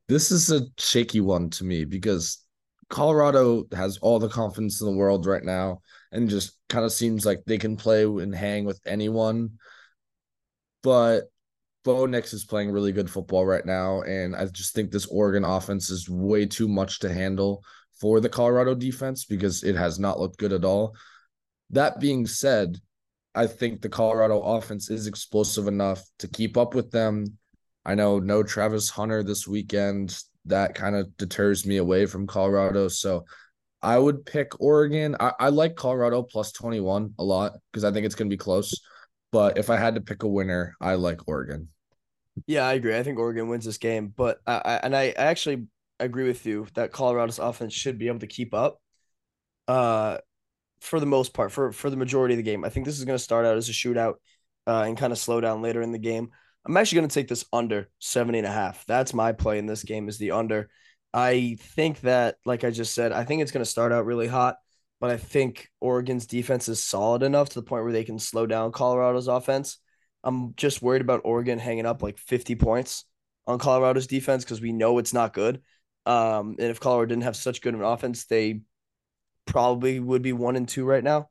this 0.08 0.30
is 0.30 0.50
a 0.50 0.62
shaky 0.78 1.20
one 1.20 1.50
to 1.50 1.64
me 1.64 1.84
because 1.84 2.38
Colorado 2.90 3.64
has 3.72 3.98
all 3.98 4.18
the 4.18 4.28
confidence 4.28 4.80
in 4.80 4.86
the 4.86 4.96
world 4.96 5.26
right 5.26 5.44
now 5.44 5.80
and 6.12 6.28
just 6.28 6.58
kind 6.68 6.84
of 6.84 6.92
seems 6.92 7.24
like 7.24 7.42
they 7.46 7.58
can 7.58 7.76
play 7.76 8.04
and 8.04 8.34
hang 8.34 8.64
with 8.64 8.80
anyone. 8.86 9.50
But 10.84 11.24
Bo 11.84 12.06
Nix 12.06 12.32
is 12.32 12.44
playing 12.44 12.70
really 12.70 12.92
good 12.92 13.10
football 13.10 13.44
right 13.44 13.66
now. 13.66 14.02
And 14.02 14.36
I 14.36 14.46
just 14.46 14.72
think 14.74 14.92
this 14.92 15.06
Oregon 15.06 15.44
offense 15.44 15.90
is 15.90 16.08
way 16.08 16.46
too 16.46 16.68
much 16.68 17.00
to 17.00 17.12
handle 17.12 17.64
for 18.00 18.20
the 18.20 18.28
Colorado 18.28 18.76
defense 18.76 19.24
because 19.24 19.64
it 19.64 19.74
has 19.74 19.98
not 19.98 20.20
looked 20.20 20.38
good 20.38 20.52
at 20.52 20.64
all. 20.64 20.94
That 21.70 21.98
being 21.98 22.26
said, 22.26 22.78
I 23.34 23.48
think 23.48 23.80
the 23.80 23.88
Colorado 23.88 24.40
offense 24.40 24.88
is 24.90 25.08
explosive 25.08 25.66
enough 25.66 26.04
to 26.20 26.28
keep 26.28 26.56
up 26.56 26.76
with 26.76 26.92
them 26.92 27.36
I 27.84 27.94
know 27.94 28.18
no 28.18 28.42
Travis 28.42 28.88
Hunter 28.88 29.22
this 29.22 29.46
weekend. 29.46 30.18
That 30.46 30.74
kind 30.74 30.96
of 30.96 31.16
deters 31.16 31.66
me 31.66 31.76
away 31.76 32.06
from 32.06 32.26
Colorado. 32.26 32.88
So 32.88 33.24
I 33.82 33.98
would 33.98 34.24
pick 34.24 34.60
Oregon. 34.60 35.16
I, 35.20 35.32
I 35.38 35.48
like 35.50 35.76
Colorado 35.76 36.22
plus 36.22 36.52
21 36.52 37.14
a 37.18 37.24
lot 37.24 37.52
because 37.70 37.84
I 37.84 37.92
think 37.92 38.06
it's 38.06 38.14
going 38.14 38.28
to 38.28 38.34
be 38.34 38.38
close. 38.38 38.72
But 39.34 39.58
if 39.58 39.68
I 39.68 39.76
had 39.76 39.96
to 39.96 40.00
pick 40.00 40.22
a 40.22 40.28
winner, 40.28 40.76
I 40.80 40.94
like 40.94 41.26
Oregon. 41.26 41.66
Yeah, 42.46 42.68
I 42.68 42.74
agree. 42.74 42.96
I 42.96 43.02
think 43.02 43.18
Oregon 43.18 43.48
wins 43.48 43.64
this 43.64 43.78
game. 43.78 44.14
But 44.16 44.38
I, 44.46 44.62
I 44.64 44.74
and 44.84 44.94
I 44.94 45.08
actually 45.10 45.66
agree 45.98 46.28
with 46.28 46.46
you 46.46 46.68
that 46.74 46.92
Colorado's 46.92 47.40
offense 47.40 47.74
should 47.74 47.98
be 47.98 48.06
able 48.06 48.20
to 48.20 48.28
keep 48.28 48.54
up. 48.54 48.80
Uh, 49.66 50.18
for 50.80 51.00
the 51.00 51.06
most 51.06 51.34
part, 51.34 51.50
for 51.50 51.72
for 51.72 51.90
the 51.90 51.96
majority 51.96 52.34
of 52.34 52.36
the 52.36 52.44
game, 52.44 52.64
I 52.64 52.68
think 52.68 52.86
this 52.86 52.96
is 52.96 53.04
going 53.04 53.18
to 53.18 53.24
start 53.24 53.44
out 53.44 53.56
as 53.56 53.68
a 53.68 53.72
shootout, 53.72 54.14
uh, 54.68 54.84
and 54.86 54.96
kind 54.96 55.12
of 55.12 55.18
slow 55.18 55.40
down 55.40 55.62
later 55.62 55.82
in 55.82 55.90
the 55.90 55.98
game. 55.98 56.30
I'm 56.64 56.76
actually 56.76 57.00
going 57.00 57.08
to 57.08 57.14
take 57.14 57.26
this 57.26 57.44
under 57.52 57.90
70 57.98 58.38
and 58.38 58.46
a 58.46 58.52
half. 58.52 58.86
That's 58.86 59.14
my 59.14 59.32
play 59.32 59.58
in 59.58 59.66
this 59.66 59.82
game 59.82 60.08
is 60.08 60.16
the 60.16 60.30
under. 60.30 60.70
I 61.12 61.56
think 61.60 62.02
that, 62.02 62.36
like 62.44 62.62
I 62.62 62.70
just 62.70 62.94
said, 62.94 63.10
I 63.10 63.24
think 63.24 63.42
it's 63.42 63.50
going 63.50 63.64
to 63.64 63.70
start 63.70 63.90
out 63.90 64.06
really 64.06 64.28
hot, 64.28 64.58
but 65.04 65.10
I 65.10 65.18
think 65.18 65.68
Oregon's 65.82 66.24
defense 66.24 66.66
is 66.66 66.82
solid 66.82 67.22
enough 67.22 67.50
to 67.50 67.56
the 67.56 67.62
point 67.62 67.84
where 67.84 67.92
they 67.92 68.04
can 68.04 68.18
slow 68.18 68.46
down 68.46 68.72
Colorado's 68.72 69.28
offense. 69.28 69.76
I'm 70.22 70.54
just 70.56 70.80
worried 70.80 71.02
about 71.02 71.20
Oregon 71.24 71.58
hanging 71.58 71.84
up 71.84 72.02
like 72.02 72.16
50 72.16 72.54
points 72.54 73.04
on 73.46 73.58
Colorado's 73.58 74.06
defense 74.06 74.44
because 74.44 74.62
we 74.62 74.72
know 74.72 74.96
it's 74.96 75.12
not 75.12 75.34
good. 75.34 75.60
Um, 76.06 76.56
and 76.58 76.70
if 76.70 76.80
Colorado 76.80 77.10
didn't 77.10 77.24
have 77.24 77.36
such 77.36 77.60
good 77.60 77.74
of 77.74 77.80
an 77.80 77.86
offense, 77.86 78.24
they 78.24 78.62
probably 79.44 80.00
would 80.00 80.22
be 80.22 80.32
one 80.32 80.56
and 80.56 80.66
two 80.66 80.86
right 80.86 81.04
now, 81.04 81.28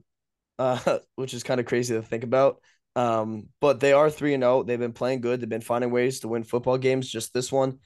uh, 0.60 1.00
which 1.16 1.34
is 1.34 1.42
kind 1.42 1.60
of 1.60 1.66
crazy 1.66 1.96
to 1.96 2.04
think 2.04 2.24
about. 2.24 2.62
Um, 2.96 3.48
but 3.60 3.80
they 3.80 3.94
are 3.94 4.12
three 4.12 4.36
and 4.36 4.44
zero. 4.44 4.60
Oh. 4.60 4.64
They've 4.64 4.78
been 4.78 4.94
playing 4.94 5.22
good. 5.22 5.42
They've 5.42 5.50
been 5.50 5.62
finding 5.62 5.90
ways 5.90 6.20
to 6.20 6.28
win 6.28 6.44
football 6.44 6.78
games. 6.78 7.10
Just 7.10 7.34
this 7.34 7.52
one, 7.52 7.80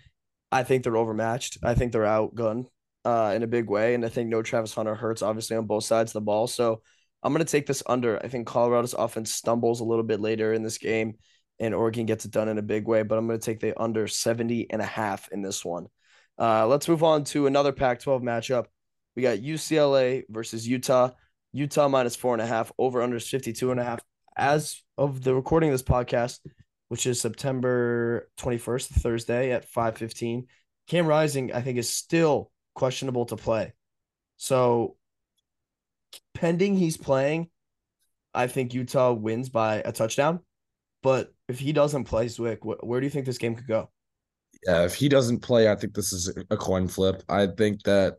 I 0.52 0.64
think 0.64 0.84
they're 0.84 0.98
overmatched. 0.98 1.60
I 1.64 1.76
think 1.76 1.94
they're 1.94 2.02
outgunned 2.02 2.66
uh, 3.08 3.32
in 3.34 3.42
a 3.42 3.48
big 3.48 3.70
way, 3.70 3.94
and 3.94 4.06
I 4.06 4.10
think 4.10 4.28
no 4.28 4.42
Travis 4.42 4.74
Hunter 4.74 4.94
hurts 4.94 5.22
obviously 5.22 5.56
on 5.56 5.66
both 5.66 5.86
sides 5.86 6.10
of 6.10 6.16
the 6.16 6.26
ball. 6.26 6.46
So 6.46 6.82
I'm 7.24 7.32
gonna 7.32 7.46
take 7.46 7.66
this 7.66 7.82
under. 7.88 8.22
I 8.22 8.28
think 8.28 8.48
Colorado's 8.48 8.94
offense 8.94 9.32
stumbles 9.32 9.80
a 9.80 9.86
little 9.86 10.04
bit 10.04 10.20
later 10.20 10.52
in 10.52 10.62
this 10.62 10.78
game, 10.78 11.16
and 11.58 11.74
Oregon 11.74 12.06
gets 12.06 12.26
it 12.26 12.32
done 12.32 12.50
in 12.50 12.58
a 12.58 12.62
big 12.62 12.86
way. 12.86 13.04
But 13.04 13.18
I'm 13.18 13.26
gonna 13.26 13.40
take 13.40 13.62
the 13.62 13.80
under 13.82 14.10
70 14.10 14.70
and 14.72 14.82
a 14.82 14.86
half 14.86 15.30
in 15.32 15.42
this 15.42 15.64
one. 15.64 15.88
Uh, 16.38 16.68
let's 16.68 16.90
move 16.90 17.02
on 17.02 17.24
to 17.24 17.48
another 17.48 17.72
Pac-12 17.72 18.22
matchup. 18.24 18.66
We 19.16 19.22
got 19.22 19.40
UCLA 19.40 20.24
versus 20.28 20.68
Utah. 20.68 21.12
Utah 21.54 21.88
minus 21.88 22.18
four 22.18 22.34
and 22.34 22.42
a 22.42 22.46
half. 22.46 22.74
Over 22.78 23.02
under 23.02 23.22
52 23.22 23.72
and 23.72 23.80
a 23.80 23.86
half. 23.86 24.02
As 24.36 24.84
of 24.98 25.24
the 25.24 25.34
recording 25.34 25.70
of 25.70 25.74
this 25.74 25.82
podcast, 25.82 26.40
which 26.90 27.08
is 27.08 27.22
September 27.22 28.30
21st, 28.38 28.90
Thursday 28.90 29.52
at 29.54 29.66
5:15, 29.72 30.48
Cam 30.88 31.08
Rising 31.08 31.54
I 31.54 31.62
think 31.62 31.78
is 31.78 31.90
still 31.90 32.52
questionable 32.78 33.26
to 33.26 33.36
play. 33.36 33.74
So 34.38 34.96
pending 36.36 36.78
he's 36.78 36.96
playing, 36.96 37.50
I 38.34 38.46
think 38.46 38.74
Utah 38.74 39.14
wins 39.14 39.50
by 39.50 39.78
a 39.84 39.92
touchdown. 39.92 40.42
But 41.02 41.34
if 41.48 41.58
he 41.58 41.74
doesn't 41.74 42.04
play 42.04 42.28
Zwick, 42.28 42.60
wh- 42.62 42.84
where 42.86 43.00
do 43.00 43.06
you 43.08 43.10
think 43.10 43.26
this 43.26 43.40
game 43.40 43.56
could 43.56 43.68
go? 43.68 43.90
Yeah, 44.66 44.86
if 44.86 44.94
he 44.94 45.10
doesn't 45.10 45.40
play, 45.40 45.72
I 45.72 45.76
think 45.76 45.96
this 45.96 46.14
is 46.14 46.32
a 46.50 46.58
coin 46.58 46.88
flip. 46.88 47.24
I 47.28 47.48
think 47.48 47.82
that 47.84 48.18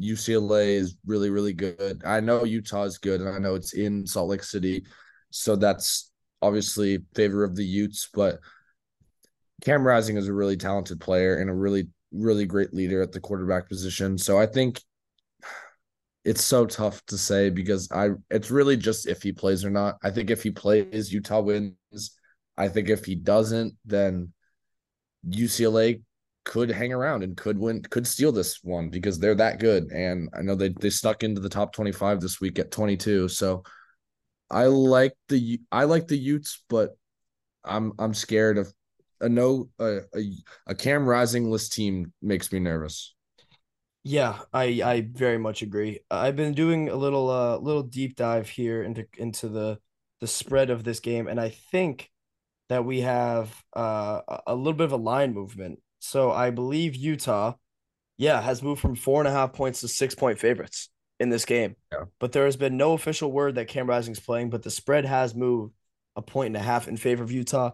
UCLA 0.00 0.74
is 0.74 0.96
really, 1.06 1.30
really 1.30 1.52
good. 1.52 2.02
I 2.04 2.18
know 2.20 2.44
Utah 2.44 2.84
is 2.84 2.98
good, 2.98 3.20
and 3.20 3.30
I 3.30 3.38
know 3.38 3.54
it's 3.54 3.72
in 3.72 4.06
Salt 4.06 4.30
Lake 4.30 4.42
City, 4.42 4.84
so 5.30 5.54
that's 5.54 6.10
obviously 6.40 6.98
favor 7.14 7.44
of 7.44 7.54
the 7.54 7.64
Utes. 7.64 8.08
But 8.12 8.40
Cam 9.62 9.86
Rising 9.86 10.16
is 10.16 10.26
a 10.26 10.32
really 10.32 10.56
talented 10.56 11.00
player 11.00 11.36
and 11.36 11.48
a 11.48 11.54
really, 11.54 11.88
really 12.12 12.46
great 12.46 12.72
leader 12.74 13.02
at 13.02 13.12
the 13.12 13.20
quarterback 13.20 13.68
position. 13.68 14.18
So 14.18 14.38
I 14.38 14.46
think 14.46 14.80
it's 16.24 16.44
so 16.44 16.66
tough 16.66 17.04
to 17.06 17.18
say 17.18 17.50
because 17.50 17.90
I 17.90 18.10
it's 18.30 18.50
really 18.50 18.76
just 18.76 19.08
if 19.08 19.22
he 19.22 19.32
plays 19.32 19.64
or 19.64 19.70
not. 19.70 19.96
I 20.02 20.10
think 20.10 20.30
if 20.30 20.42
he 20.42 20.50
plays, 20.50 21.12
Utah 21.12 21.40
wins. 21.40 22.16
I 22.56 22.68
think 22.68 22.88
if 22.88 23.04
he 23.04 23.14
doesn't, 23.14 23.74
then 23.84 24.32
UCLA 25.28 26.02
could 26.44 26.70
hang 26.70 26.92
around 26.92 27.22
and 27.22 27.36
could 27.36 27.58
win, 27.58 27.82
could 27.82 28.06
steal 28.06 28.32
this 28.32 28.58
one 28.62 28.88
because 28.88 29.18
they're 29.18 29.34
that 29.36 29.58
good. 29.60 29.90
And 29.92 30.28
I 30.36 30.42
know 30.42 30.54
they 30.54 30.68
they 30.68 30.90
stuck 30.90 31.22
into 31.22 31.40
the 31.40 31.48
top 31.48 31.72
25 31.72 32.20
this 32.20 32.40
week 32.40 32.58
at 32.58 32.70
22. 32.70 33.28
So 33.28 33.62
I 34.50 34.66
like 34.66 35.14
the 35.28 35.60
I 35.72 35.84
like 35.84 36.06
the 36.06 36.18
Utes, 36.18 36.62
but 36.68 36.90
I'm 37.64 37.92
I'm 37.98 38.14
scared 38.14 38.58
of 38.58 38.72
a 39.22 39.28
no 39.28 39.70
a 39.78 40.00
a, 40.14 40.32
a 40.68 40.74
Cam 40.74 41.08
Rising 41.08 41.50
list 41.50 41.72
team 41.72 42.12
makes 42.20 42.52
me 42.52 42.58
nervous. 42.58 43.14
Yeah, 44.04 44.40
I 44.52 44.82
I 44.84 45.08
very 45.12 45.38
much 45.38 45.62
agree. 45.62 46.00
I've 46.10 46.36
been 46.36 46.54
doing 46.54 46.88
a 46.88 46.96
little 46.96 47.30
uh 47.30 47.56
little 47.58 47.82
deep 47.84 48.16
dive 48.16 48.48
here 48.48 48.82
into 48.82 49.06
into 49.16 49.48
the 49.48 49.78
the 50.20 50.26
spread 50.26 50.70
of 50.70 50.84
this 50.84 51.00
game, 51.00 51.26
and 51.26 51.40
I 51.40 51.48
think 51.48 52.10
that 52.68 52.84
we 52.84 53.00
have 53.00 53.54
uh, 53.74 54.20
a 54.46 54.54
little 54.54 54.72
bit 54.72 54.84
of 54.84 54.92
a 54.92 54.96
line 54.96 55.34
movement. 55.34 55.80
So 55.98 56.30
I 56.30 56.50
believe 56.50 56.96
Utah, 56.96 57.54
yeah, 58.16 58.40
has 58.40 58.62
moved 58.62 58.80
from 58.80 58.94
four 58.94 59.20
and 59.20 59.28
a 59.28 59.32
half 59.32 59.52
points 59.52 59.80
to 59.80 59.88
six 59.88 60.14
point 60.14 60.38
favorites 60.38 60.88
in 61.20 61.28
this 61.28 61.44
game. 61.44 61.76
Yeah. 61.92 62.04
But 62.18 62.32
there 62.32 62.46
has 62.46 62.56
been 62.56 62.76
no 62.76 62.92
official 62.92 63.30
word 63.30 63.56
that 63.56 63.68
Cam 63.68 63.86
Rising's 63.86 64.20
playing, 64.20 64.50
but 64.50 64.62
the 64.62 64.70
spread 64.70 65.04
has 65.04 65.34
moved 65.34 65.74
a 66.16 66.22
point 66.22 66.48
and 66.48 66.56
a 66.56 66.60
half 66.60 66.88
in 66.88 66.96
favor 66.96 67.22
of 67.24 67.32
Utah. 67.32 67.72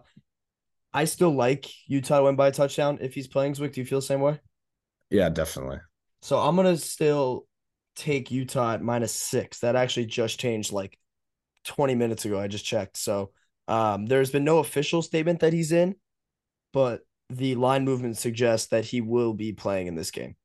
I 0.93 1.05
still 1.05 1.31
like 1.31 1.69
Utah 1.87 2.19
to 2.19 2.23
win 2.23 2.35
by 2.35 2.47
a 2.47 2.51
touchdown 2.51 2.97
if 3.01 3.13
he's 3.13 3.27
playing 3.27 3.53
Zwick. 3.53 3.73
Do 3.73 3.81
you 3.81 3.85
feel 3.85 3.99
the 3.99 4.05
same 4.05 4.21
way? 4.21 4.39
Yeah, 5.09 5.29
definitely. 5.29 5.79
So 6.21 6.37
I'm 6.39 6.55
gonna 6.55 6.77
still 6.77 7.47
take 7.95 8.31
Utah 8.31 8.73
at 8.73 8.81
minus 8.81 9.13
six. 9.13 9.59
That 9.59 9.75
actually 9.75 10.07
just 10.07 10.39
changed 10.39 10.71
like 10.71 10.97
20 11.65 11.95
minutes 11.95 12.25
ago. 12.25 12.39
I 12.39 12.47
just 12.47 12.65
checked. 12.65 12.97
So 12.97 13.31
um, 13.67 14.05
there's 14.07 14.31
been 14.31 14.43
no 14.43 14.59
official 14.59 15.01
statement 15.01 15.41
that 15.41 15.53
he's 15.53 15.71
in, 15.71 15.95
but 16.73 17.01
the 17.29 17.55
line 17.55 17.85
movement 17.85 18.17
suggests 18.17 18.67
that 18.69 18.85
he 18.85 19.01
will 19.01 19.33
be 19.33 19.53
playing 19.53 19.87
in 19.87 19.95
this 19.95 20.11
game, 20.11 20.35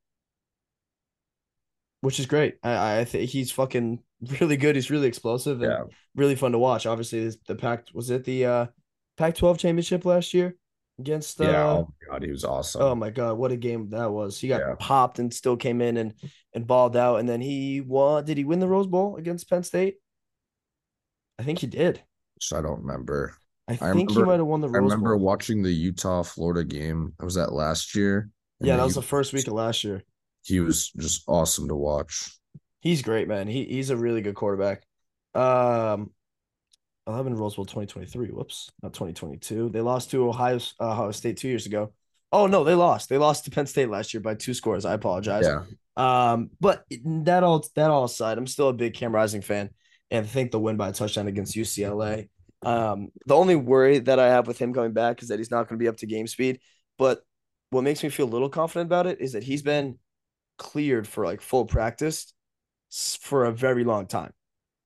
which 2.02 2.20
is 2.20 2.26
great. 2.26 2.56
I, 2.62 2.98
I 3.00 3.04
think 3.04 3.30
he's 3.30 3.50
fucking 3.50 4.00
really 4.40 4.58
good. 4.58 4.74
He's 4.74 4.90
really 4.90 5.08
explosive 5.08 5.62
and 5.62 5.72
yeah. 5.72 5.84
really 6.14 6.34
fun 6.34 6.52
to 6.52 6.58
watch. 6.58 6.86
Obviously, 6.86 7.30
the 7.46 7.56
Pac 7.56 7.86
was 7.94 8.10
it 8.10 8.24
the 8.24 8.44
uh, 8.44 8.66
Pac-12 9.16 9.58
championship 9.58 10.04
last 10.04 10.34
year 10.34 10.56
against 10.98 11.40
uh, 11.40 11.44
yeah. 11.44 11.64
Oh 11.64 11.88
my 11.88 12.12
god, 12.12 12.22
he 12.22 12.30
was 12.30 12.44
awesome. 12.44 12.82
Oh 12.82 12.94
my 12.94 13.10
god, 13.10 13.36
what 13.36 13.52
a 13.52 13.56
game 13.56 13.90
that 13.90 14.10
was. 14.10 14.38
He 14.38 14.48
got 14.48 14.60
yeah. 14.60 14.74
popped 14.78 15.18
and 15.18 15.32
still 15.32 15.56
came 15.56 15.80
in 15.80 15.96
and 15.96 16.14
and 16.54 16.66
balled 16.66 16.96
out, 16.96 17.16
and 17.16 17.28
then 17.28 17.40
he 17.40 17.80
won. 17.80 18.24
Did 18.24 18.38
he 18.38 18.44
win 18.44 18.60
the 18.60 18.68
Rose 18.68 18.86
Bowl 18.86 19.16
against 19.16 19.48
Penn 19.48 19.62
State? 19.62 19.96
I 21.38 21.42
think 21.42 21.58
he 21.58 21.66
did. 21.66 22.02
I 22.52 22.60
don't 22.60 22.82
remember. 22.82 23.36
I 23.66 23.76
think 23.76 24.10
remember, 24.10 24.12
he 24.12 24.22
might 24.22 24.38
have 24.38 24.46
won 24.46 24.60
the 24.60 24.68
Rose 24.68 24.72
Bowl. 24.72 24.90
I 24.90 24.94
remember 24.94 25.16
Bowl. 25.16 25.24
watching 25.24 25.62
the 25.62 25.72
Utah 25.72 26.22
Florida 26.22 26.64
game. 26.64 27.14
Was 27.20 27.34
that 27.34 27.52
last 27.52 27.94
year? 27.94 28.30
Yeah, 28.60 28.76
that 28.76 28.84
was 28.84 28.94
the 28.94 29.02
first 29.02 29.32
week 29.32 29.46
of 29.46 29.54
last 29.54 29.84
year. 29.84 30.02
He 30.42 30.60
was 30.60 30.90
just 30.90 31.24
awesome 31.26 31.68
to 31.68 31.74
watch. 31.74 32.30
He's 32.80 33.02
great, 33.02 33.28
man. 33.28 33.48
He 33.48 33.64
he's 33.64 33.90
a 33.90 33.96
really 33.96 34.20
good 34.20 34.34
quarterback. 34.34 34.82
Um, 35.34 36.10
11 37.06 37.34
Rose 37.34 37.56
Bowl 37.56 37.64
2023. 37.64 38.28
Whoops, 38.28 38.70
not 38.82 38.92
2022. 38.92 39.70
They 39.70 39.80
lost 39.80 40.10
to 40.10 40.28
Ohio 40.28 40.58
Ohio 40.80 41.10
State 41.10 41.36
two 41.36 41.48
years 41.48 41.66
ago. 41.66 41.92
Oh 42.32 42.46
no, 42.46 42.64
they 42.64 42.74
lost. 42.74 43.08
They 43.08 43.18
lost 43.18 43.44
to 43.44 43.50
Penn 43.50 43.66
State 43.66 43.90
last 43.90 44.14
year 44.14 44.20
by 44.20 44.34
two 44.34 44.54
scores. 44.54 44.84
I 44.84 44.94
apologize. 44.94 45.46
Yeah. 45.46 45.62
Um, 45.96 46.50
but 46.60 46.84
that 47.04 47.44
all 47.44 47.64
that 47.76 47.90
all 47.90 48.04
aside, 48.04 48.38
I'm 48.38 48.46
still 48.46 48.68
a 48.68 48.72
big 48.72 48.94
Cam 48.94 49.14
Rising 49.14 49.42
fan 49.42 49.70
and 50.10 50.28
think 50.28 50.50
they'll 50.50 50.62
win 50.62 50.76
by 50.76 50.88
a 50.88 50.92
touchdown 50.92 51.28
against 51.28 51.56
UCLA. 51.56 52.28
Um, 52.62 53.10
the 53.26 53.36
only 53.36 53.56
worry 53.56 53.98
that 54.00 54.18
I 54.18 54.28
have 54.28 54.46
with 54.46 54.58
him 54.58 54.72
coming 54.72 54.92
back 54.92 55.22
is 55.22 55.28
that 55.28 55.38
he's 55.38 55.50
not 55.50 55.68
going 55.68 55.78
to 55.78 55.82
be 55.82 55.88
up 55.88 55.98
to 55.98 56.06
game 56.06 56.26
speed. 56.26 56.60
But 56.98 57.20
what 57.70 57.82
makes 57.82 58.02
me 58.02 58.08
feel 58.08 58.26
a 58.26 58.30
little 58.30 58.48
confident 58.48 58.88
about 58.88 59.06
it 59.06 59.20
is 59.20 59.32
that 59.32 59.42
he's 59.42 59.62
been 59.62 59.98
cleared 60.58 61.06
for 61.06 61.24
like 61.24 61.40
full 61.40 61.66
practice 61.66 62.32
for 63.20 63.44
a 63.44 63.52
very 63.52 63.84
long 63.84 64.06
time. 64.06 64.32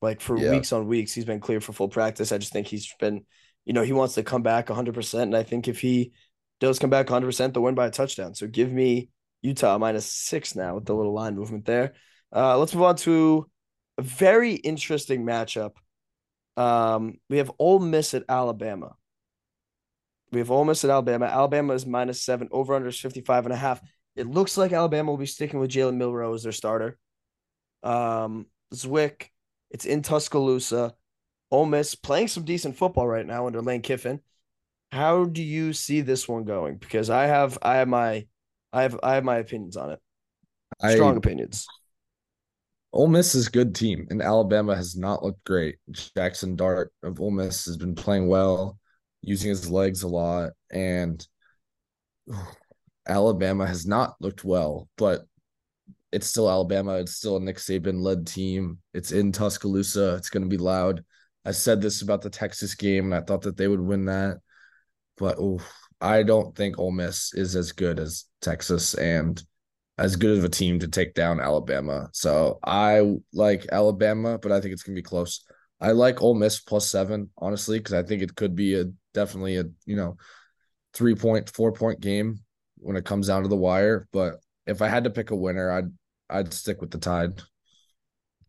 Like 0.01 0.21
for 0.21 0.39
yeah. 0.39 0.51
weeks 0.51 0.73
on 0.73 0.87
weeks, 0.87 1.13
he's 1.13 1.25
been 1.25 1.41
clear 1.41 1.61
for 1.61 1.73
full 1.73 1.89
practice. 1.89 2.33
I 2.33 2.39
just 2.39 2.53
think 2.53 2.67
he's 2.67 2.93
been, 3.01 3.25
you 3.65 3.73
know, 3.73 3.83
he 3.83 3.93
wants 3.93 4.15
to 4.15 4.23
come 4.23 4.43
back 4.43 4.67
100%. 4.67 5.23
And 5.23 5.37
I 5.37 5.43
think 5.43 5.69
if 5.69 5.81
he 5.81 6.13
does 6.61 6.79
come 6.79 6.91
back 6.91 7.07
100%, 7.07 7.53
they'll 7.53 7.63
win 7.63 7.75
by 7.75 7.87
a 7.87 7.91
touchdown. 7.91 8.35
So 8.35 8.47
give 8.47 8.71
me 8.71 9.11
Utah 9.43 9.79
minus 9.79 10.07
six 10.07 10.55
now 10.55 10.75
with 10.75 10.85
the 10.85 10.95
little 10.95 11.15
line 11.15 11.35
movement 11.35 11.65
there. 11.65 11.95
Uh, 12.35 12.59
let's 12.59 12.75
move 12.75 12.85
on 12.85 12.97
to 12.97 13.49
a 13.97 14.03
very 14.03 14.53
interesting 14.53 15.25
matchup. 15.25 15.73
Um, 16.57 17.19
we 17.29 17.39
have 17.39 17.51
Ole 17.59 17.79
Miss 17.79 18.15
at 18.15 18.25
Alabama. 18.29 18.95
We 20.33 20.41
have 20.41 20.51
Ole 20.51 20.65
Miss 20.65 20.85
at 20.85 20.91
Alabama. 20.91 21.27
Alabama 21.27 21.75
is 21.75 21.87
minus 21.87 22.23
seven, 22.23 22.49
over 22.51 22.75
under 22.75 22.89
is 22.89 23.01
55 23.01 23.47
and 23.47 23.53
a 23.53 23.57
half. 23.57 23.81
It 24.17 24.27
looks 24.27 24.57
like 24.57 24.73
Alabama 24.73 25.11
will 25.11 25.19
be 25.19 25.27
sticking 25.27 25.61
with 25.61 25.71
Jalen 25.71 25.97
Milroe 25.97 26.35
as 26.35 26.43
their 26.43 26.53
starter. 26.53 26.99
Um, 27.83 28.47
Zwick, 28.75 29.29
it's 29.71 29.85
in 29.85 30.03
Tuscaloosa. 30.03 30.95
Ole 31.51 31.67
Miss 31.67 31.95
playing 31.95 32.29
some 32.29 32.45
decent 32.45 32.77
football 32.77 33.07
right 33.07 33.27
now 33.27 33.47
under 33.47 33.63
Lane 33.63 33.83
Kiffin. 33.83 34.21
How 34.93 35.25
do 35.25 35.43
you 35.43 35.73
see 35.73 36.01
this 36.01 36.29
one 36.29 36.45
going? 36.45 36.77
Because 36.77 37.11
I 37.11 37.27
have 37.27 37.59
I 37.63 37.77
have 37.77 37.89
my 37.89 38.27
I 38.73 38.83
have 38.83 38.99
I 39.03 39.15
have 39.15 39.25
my 39.25 39.37
opinions 39.37 39.77
on 39.77 39.93
it. 39.93 40.01
Strong 40.91 41.15
I, 41.15 41.19
opinions. 41.19 41.67
Ole 42.93 43.09
Miss 43.09 43.35
is 43.35 43.49
a 43.49 43.51
good 43.51 43.75
team, 43.75 44.07
and 44.11 44.23
Alabama 44.23 44.75
has 44.75 44.97
not 44.97 45.23
looked 45.23 45.45
great. 45.45 45.77
Jackson 46.17 46.57
Dart 46.57 46.93
of 47.03 47.21
Ole 47.21 47.31
Miss 47.31 47.67
has 47.67 47.77
been 47.77 47.95
playing 47.95 48.29
well, 48.29 48.79
using 49.23 49.51
his 49.51 49.71
legs 49.71 50.03
a 50.03 50.09
lot, 50.09 50.53
and 50.71 51.27
Alabama 53.09 53.67
has 53.67 53.87
not 53.87 54.15
looked 54.21 54.45
well, 54.45 54.89
but 54.97 55.25
it's 56.13 56.27
still 56.27 56.51
Alabama. 56.51 56.95
It's 56.95 57.17
still 57.17 57.37
a 57.37 57.41
Nick 57.41 57.57
Saban 57.57 58.01
led 58.03 58.27
team. 58.27 58.79
It's 58.95 59.13
in 59.13 59.33
Tuscaloosa. 59.33 60.15
It's 60.17 60.31
going 60.31 60.43
to 60.43 60.49
be 60.49 60.57
loud. 60.57 61.05
I 61.45 61.53
said 61.53 61.81
this 61.81 62.03
about 62.03 62.23
the 62.23 62.31
Texas 62.31 62.75
game, 62.75 63.07
and 63.07 63.15
I 63.15 63.21
thought 63.21 63.43
that 63.43 63.57
they 63.57 63.69
would 63.69 63.81
win 63.81 64.07
that, 64.07 64.39
but 65.17 65.39
oof, 65.41 65.67
I 66.01 66.23
don't 66.23 66.55
think 66.55 66.79
Ole 66.79 66.91
Miss 66.91 67.33
is 67.33 67.57
as 67.57 67.73
good 67.73 67.99
as 67.99 68.25
Texas, 68.41 68.95
and 68.95 69.43
as 69.97 70.17
good 70.17 70.39
of 70.39 70.45
a 70.45 70.49
team 70.49 70.79
to 70.79 70.89
take 70.89 71.15
down 71.15 71.41
Alabama. 71.41 72.09
So 72.13 72.59
I 72.65 73.17
like 73.33 73.67
Alabama, 73.73 74.39
but 74.39 74.53
I 74.53 74.61
think 74.61 74.73
it's 74.73 74.83
gonna 74.83 74.95
be 74.95 75.03
close. 75.03 75.45
I 75.81 75.93
like 75.93 76.23
Ole 76.23 76.35
Miss 76.35 76.61
plus 76.61 76.89
seven, 76.89 77.31
honestly, 77.39 77.79
because 77.79 77.95
I 77.95 78.03
think 78.03 78.23
it 78.23 78.37
could 78.37 78.55
be 78.55 78.75
a 78.75 78.85
definitely 79.15 79.57
a 79.57 79.65
you 79.87 79.97
know 79.97 80.17
three 80.95 81.15
point, 81.15 81.51
four 81.51 81.73
point 81.73 82.01
game 82.01 82.41
when 82.77 82.97
it 82.97 83.05
comes 83.05 83.27
down 83.27 83.43
to 83.43 83.49
the 83.49 83.57
wire. 83.57 84.07
But 84.13 84.37
if 84.67 84.83
I 84.83 84.89
had 84.89 85.05
to 85.05 85.11
pick 85.11 85.31
a 85.31 85.37
winner, 85.37 85.71
I'd 85.71 85.91
I'd 86.31 86.53
stick 86.53 86.81
with 86.81 86.91
the 86.91 86.99
Tide. 86.99 87.43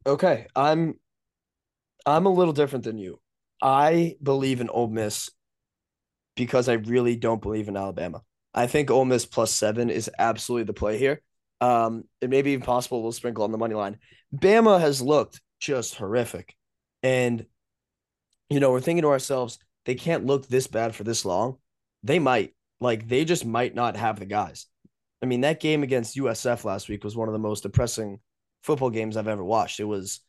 Okay, 0.05 0.47
I'm 0.55 0.95
I'm 2.05 2.25
a 2.25 2.33
little 2.33 2.53
different 2.53 2.85
than 2.85 2.97
you. 2.97 3.19
I 3.61 4.15
believe 4.21 4.61
in 4.61 4.69
Ole 4.69 4.87
Miss 4.87 5.29
because 6.35 6.69
I 6.69 6.73
really 6.73 7.15
don't 7.15 7.41
believe 7.41 7.67
in 7.67 7.75
Alabama. 7.75 8.21
I 8.53 8.67
think 8.67 8.89
Ole 8.89 9.05
Miss 9.05 9.25
plus 9.25 9.51
seven 9.51 9.89
is 9.89 10.09
absolutely 10.17 10.63
the 10.63 10.73
play 10.73 10.97
here. 10.97 11.21
Um, 11.61 12.05
it 12.21 12.29
may 12.29 12.41
be 12.41 12.51
even 12.51 12.65
possible 12.65 12.99
little 12.99 13.11
sprinkle 13.11 13.43
on 13.43 13.51
the 13.51 13.57
money 13.57 13.75
line. 13.75 13.97
Bama 14.33 14.79
has 14.79 15.01
looked 15.01 15.41
just 15.59 15.95
horrific. 15.95 16.55
And, 17.03 17.45
you 18.49 18.59
know, 18.59 18.71
we're 18.71 18.81
thinking 18.81 19.03
to 19.03 19.09
ourselves, 19.09 19.59
they 19.85 19.95
can't 19.95 20.25
look 20.25 20.47
this 20.47 20.67
bad 20.67 20.95
for 20.95 21.03
this 21.03 21.25
long. 21.25 21.57
They 22.03 22.19
might. 22.19 22.55
Like, 22.79 23.07
they 23.07 23.25
just 23.25 23.45
might 23.45 23.75
not 23.75 23.97
have 23.97 24.19
the 24.19 24.25
guys. 24.25 24.67
I 25.21 25.25
mean, 25.25 25.41
that 25.41 25.59
game 25.59 25.83
against 25.83 26.15
USF 26.17 26.63
last 26.63 26.89
week 26.89 27.03
was 27.03 27.15
one 27.15 27.27
of 27.27 27.33
the 27.33 27.39
most 27.39 27.63
depressing 27.63 28.19
football 28.63 28.89
games 28.89 29.17
I've 29.17 29.27
ever 29.27 29.43
watched. 29.43 29.79
It 29.79 29.85
was, 29.85 30.21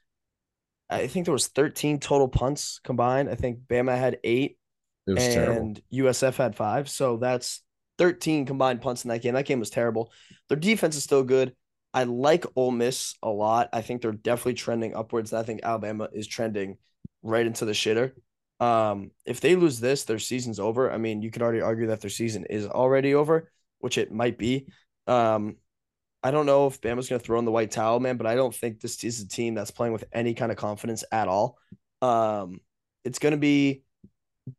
I 0.88 1.07
think 1.07 1.26
there 1.26 1.32
was 1.32 1.49
13 1.49 2.01
total 2.01 2.28
punts 2.28 2.80
combined. 2.82 3.28
I 3.28 3.34
think 3.34 3.61
Bama 3.68 3.97
had 3.97 4.18
eight 4.24 4.59
and 5.07 5.18
terrible. 5.18 5.74
USF 5.93 6.36
had 6.36 6.57
five. 6.57 6.88
So 6.88 7.16
that's 7.16 7.62
13 7.99 8.47
combined 8.47 8.80
punts 8.80 9.05
in 9.05 9.11
that 9.11 9.22
game. 9.22 9.34
That 9.34 9.47
game 9.47 9.61
was 9.61 9.70
terrible. 9.70 10.12
Their 10.49 10.59
defense 10.59 10.97
is 10.97 11.05
still 11.05 11.22
good. 11.22 11.55
I 11.93 12.05
like 12.05 12.47
Ole 12.57 12.70
Miss 12.70 13.16
a 13.22 13.28
lot. 13.28 13.68
I 13.72 13.82
think 13.82 14.03
they're 14.03 14.12
definitely 14.12 14.55
trending 14.55 14.95
upwards. 14.95 15.32
And 15.32 15.41
I 15.41 15.43
think 15.43 15.61
Alabama 15.62 16.09
is 16.12 16.26
trending 16.26 16.78
right 17.22 17.47
into 17.47 17.64
the 17.64 17.72
shitter. 17.72 18.12
Um, 18.61 19.11
if 19.24 19.41
they 19.41 19.57
lose 19.57 19.80
this, 19.80 20.05
their 20.05 20.18
season's 20.18 20.61
over. 20.61 20.91
I 20.91 20.99
mean, 20.99 21.22
you 21.22 21.30
could 21.30 21.43
already 21.43 21.62
argue 21.62 21.88
that 21.88 22.01
their 22.01 22.11
season 22.11 22.45
is 22.45 22.66
already 22.66 23.14
over, 23.14 23.51
which 23.81 23.99
it 23.99 24.12
might 24.12 24.39
be. 24.39 24.66
Um, 25.07 25.57
I 26.22 26.31
don't 26.31 26.47
know 26.47 26.66
if 26.66 26.81
Bama's 26.81 27.09
going 27.09 27.18
to 27.20 27.24
throw 27.24 27.39
in 27.39 27.45
the 27.45 27.51
white 27.51 27.70
towel, 27.70 27.99
man, 27.99 28.16
but 28.16 28.26
I 28.26 28.35
don't 28.35 28.55
think 28.55 28.81
this 28.81 29.03
is 29.05 29.20
a 29.20 29.28
team 29.28 29.55
that's 29.55 29.70
playing 29.70 29.93
with 29.93 30.05
any 30.12 30.35
kind 30.35 30.53
of 30.53 30.59
confidence 30.59 31.03
at 31.11 31.28
all. 31.28 31.57
Um, 32.03 32.61
it's 33.05 33.18
going 33.18 33.33
to 33.33 33.39
be 33.39 33.83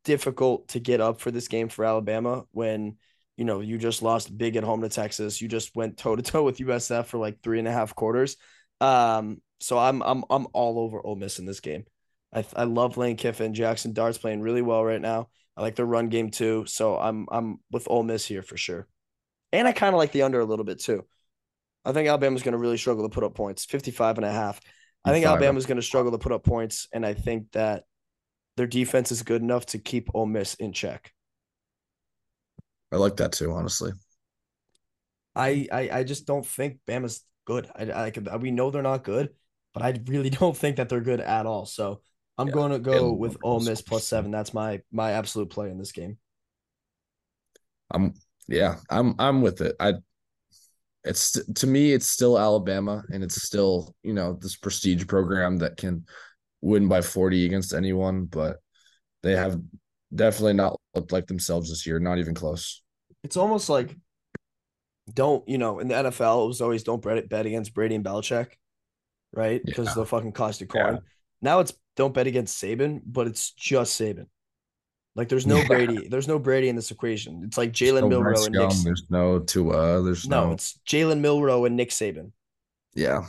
difficult 0.04 0.68
to 0.68 0.80
get 0.80 1.00
up 1.00 1.20
for 1.20 1.30
this 1.30 1.48
game 1.48 1.68
for 1.68 1.84
Alabama 1.84 2.44
when 2.50 2.96
you 3.36 3.44
know 3.44 3.60
you 3.60 3.78
just 3.78 4.02
lost 4.02 4.36
big 4.36 4.56
at 4.56 4.64
home 4.64 4.82
to 4.82 4.88
Texas. 4.88 5.40
You 5.40 5.48
just 5.48 5.74
went 5.76 5.96
toe 5.96 6.16
to 6.16 6.22
toe 6.22 6.42
with 6.42 6.58
USF 6.58 7.06
for 7.06 7.18
like 7.18 7.40
three 7.42 7.58
and 7.58 7.68
a 7.68 7.72
half 7.72 7.94
quarters. 7.94 8.36
Um, 8.80 9.40
so 9.60 9.78
I'm 9.78 10.02
I'm 10.02 10.24
I'm 10.28 10.48
all 10.52 10.80
over 10.80 11.04
Ole 11.04 11.16
Miss 11.16 11.38
in 11.38 11.46
this 11.46 11.60
game. 11.60 11.84
I 12.32 12.44
I 12.56 12.64
love 12.64 12.96
Lane 12.96 13.16
Kiffin, 13.16 13.54
Jackson 13.54 13.92
Dart's 13.92 14.18
playing 14.18 14.40
really 14.40 14.62
well 14.62 14.84
right 14.84 15.00
now. 15.00 15.28
I 15.56 15.62
like 15.62 15.76
the 15.76 15.84
run 15.84 16.08
game 16.08 16.30
too, 16.30 16.64
so 16.66 16.98
I'm 16.98 17.26
I'm 17.30 17.60
with 17.70 17.88
Ole 17.88 18.02
Miss 18.02 18.26
here 18.26 18.42
for 18.42 18.56
sure. 18.56 18.88
And 19.52 19.68
I 19.68 19.72
kind 19.72 19.94
of 19.94 19.98
like 19.98 20.12
the 20.12 20.22
under 20.22 20.40
a 20.40 20.44
little 20.44 20.64
bit 20.64 20.80
too. 20.80 21.06
I 21.84 21.92
think 21.92 22.08
Alabama's 22.08 22.42
going 22.42 22.52
to 22.52 22.58
really 22.58 22.78
struggle 22.78 23.08
to 23.08 23.14
put 23.14 23.24
up 23.24 23.34
points, 23.34 23.64
55 23.64 24.18
and 24.18 24.26
a 24.26 24.32
half. 24.32 24.60
I 25.04 25.12
think 25.12 25.26
Alabama's 25.26 25.66
going 25.66 25.76
to 25.78 25.82
struggle 25.82 26.12
to 26.12 26.18
put 26.18 26.32
up 26.32 26.44
points, 26.44 26.88
and 26.92 27.06
I 27.06 27.14
think 27.14 27.52
that 27.52 27.84
their 28.56 28.66
defense 28.68 29.12
is 29.12 29.22
good 29.22 29.42
enough 29.42 29.66
to 29.66 29.78
keep 29.78 30.10
Ole 30.14 30.26
Miss 30.26 30.54
in 30.54 30.72
check. 30.72 31.12
I 32.92 32.96
like 32.96 33.16
that 33.16 33.32
too, 33.32 33.52
honestly. 33.52 33.92
I 35.34 35.66
I, 35.72 35.90
I 36.00 36.04
just 36.04 36.26
don't 36.26 36.46
think 36.46 36.80
Bama's 36.86 37.24
good. 37.44 37.70
I, 37.74 38.06
I 38.06 38.10
could 38.10 38.28
we 38.42 38.50
know 38.50 38.70
they're 38.70 38.82
not 38.82 39.04
good, 39.04 39.34
but 39.74 39.82
I 39.82 39.98
really 40.06 40.30
don't 40.40 40.56
think 40.56 40.76
that 40.76 40.88
they're 40.88 41.00
good 41.00 41.20
at 41.20 41.46
all. 41.46 41.66
So 41.66 42.02
I'm 42.38 42.50
Yeah, 42.50 42.52
going 42.52 42.72
to 42.72 42.78
go 42.78 43.12
with 43.12 43.36
Ole 43.42 43.60
Miss 43.60 43.82
plus 43.82 44.06
seven. 44.06 44.30
That's 44.30 44.54
my 44.54 44.82
my 44.90 45.12
absolute 45.12 45.50
play 45.50 45.70
in 45.70 45.78
this 45.78 45.92
game. 45.92 46.18
I'm 47.90 48.14
yeah, 48.52 48.76
I'm 48.90 49.14
I'm 49.18 49.42
with 49.42 49.60
it. 49.60 49.74
I 49.80 49.94
it's 51.04 51.32
to 51.54 51.66
me 51.66 51.92
it's 51.92 52.06
still 52.06 52.38
Alabama 52.38 53.02
and 53.12 53.24
it's 53.24 53.42
still, 53.42 53.94
you 54.02 54.12
know, 54.12 54.38
this 54.40 54.56
prestige 54.56 55.06
program 55.06 55.58
that 55.58 55.76
can 55.76 56.04
win 56.60 56.86
by 56.86 57.00
40 57.00 57.44
against 57.46 57.74
anyone, 57.74 58.26
but 58.26 58.58
they 59.22 59.32
have 59.32 59.60
definitely 60.14 60.52
not 60.52 60.78
looked 60.94 61.10
like 61.12 61.26
themselves 61.26 61.70
this 61.70 61.86
year, 61.86 61.98
not 61.98 62.18
even 62.18 62.34
close. 62.34 62.82
It's 63.24 63.36
almost 63.36 63.68
like 63.68 63.96
don't 65.12 65.46
you 65.48 65.58
know 65.58 65.80
in 65.80 65.88
the 65.88 65.94
NFL 65.94 66.44
it 66.44 66.48
was 66.48 66.60
always 66.60 66.84
don't 66.84 67.02
bet 67.02 67.28
bet 67.28 67.46
against 67.46 67.74
Brady 67.74 67.94
and 67.96 68.04
Belichick, 68.04 68.48
right? 69.32 69.64
Because 69.64 69.88
Yeah. 69.88 69.94
they'll 69.94 70.04
fucking 70.04 70.32
cost 70.32 70.60
you 70.60 70.68
Yeah. 70.72 70.98
Now 71.40 71.60
it's 71.60 71.72
don't 71.96 72.14
bet 72.14 72.26
against 72.26 72.62
Saban, 72.62 73.00
but 73.04 73.26
it's 73.26 73.50
just 73.52 74.00
Saban. 74.00 74.26
Like 75.14 75.28
there's 75.28 75.46
no 75.46 75.56
Yeah. 75.58 75.66
Brady. 75.66 76.08
There's 76.08 76.28
no 76.28 76.38
Brady 76.38 76.68
in 76.68 76.76
this 76.76 76.90
equation. 76.90 77.42
It's 77.44 77.58
like 77.58 77.72
Jalen 77.72 78.08
no 78.08 78.20
Milrow 78.22 78.46
and 78.46 78.54
Nick. 78.54 78.70
there's 78.84 79.04
no 79.10 79.38
Tua, 79.40 80.02
there's 80.02 80.26
No, 80.26 80.46
no, 80.46 80.52
it's 80.52 80.78
Jalen 80.88 81.20
Milrow 81.20 81.66
and 81.66 81.76
Nick 81.76 81.90
Saban. 81.90 82.32
yeah. 82.94 83.26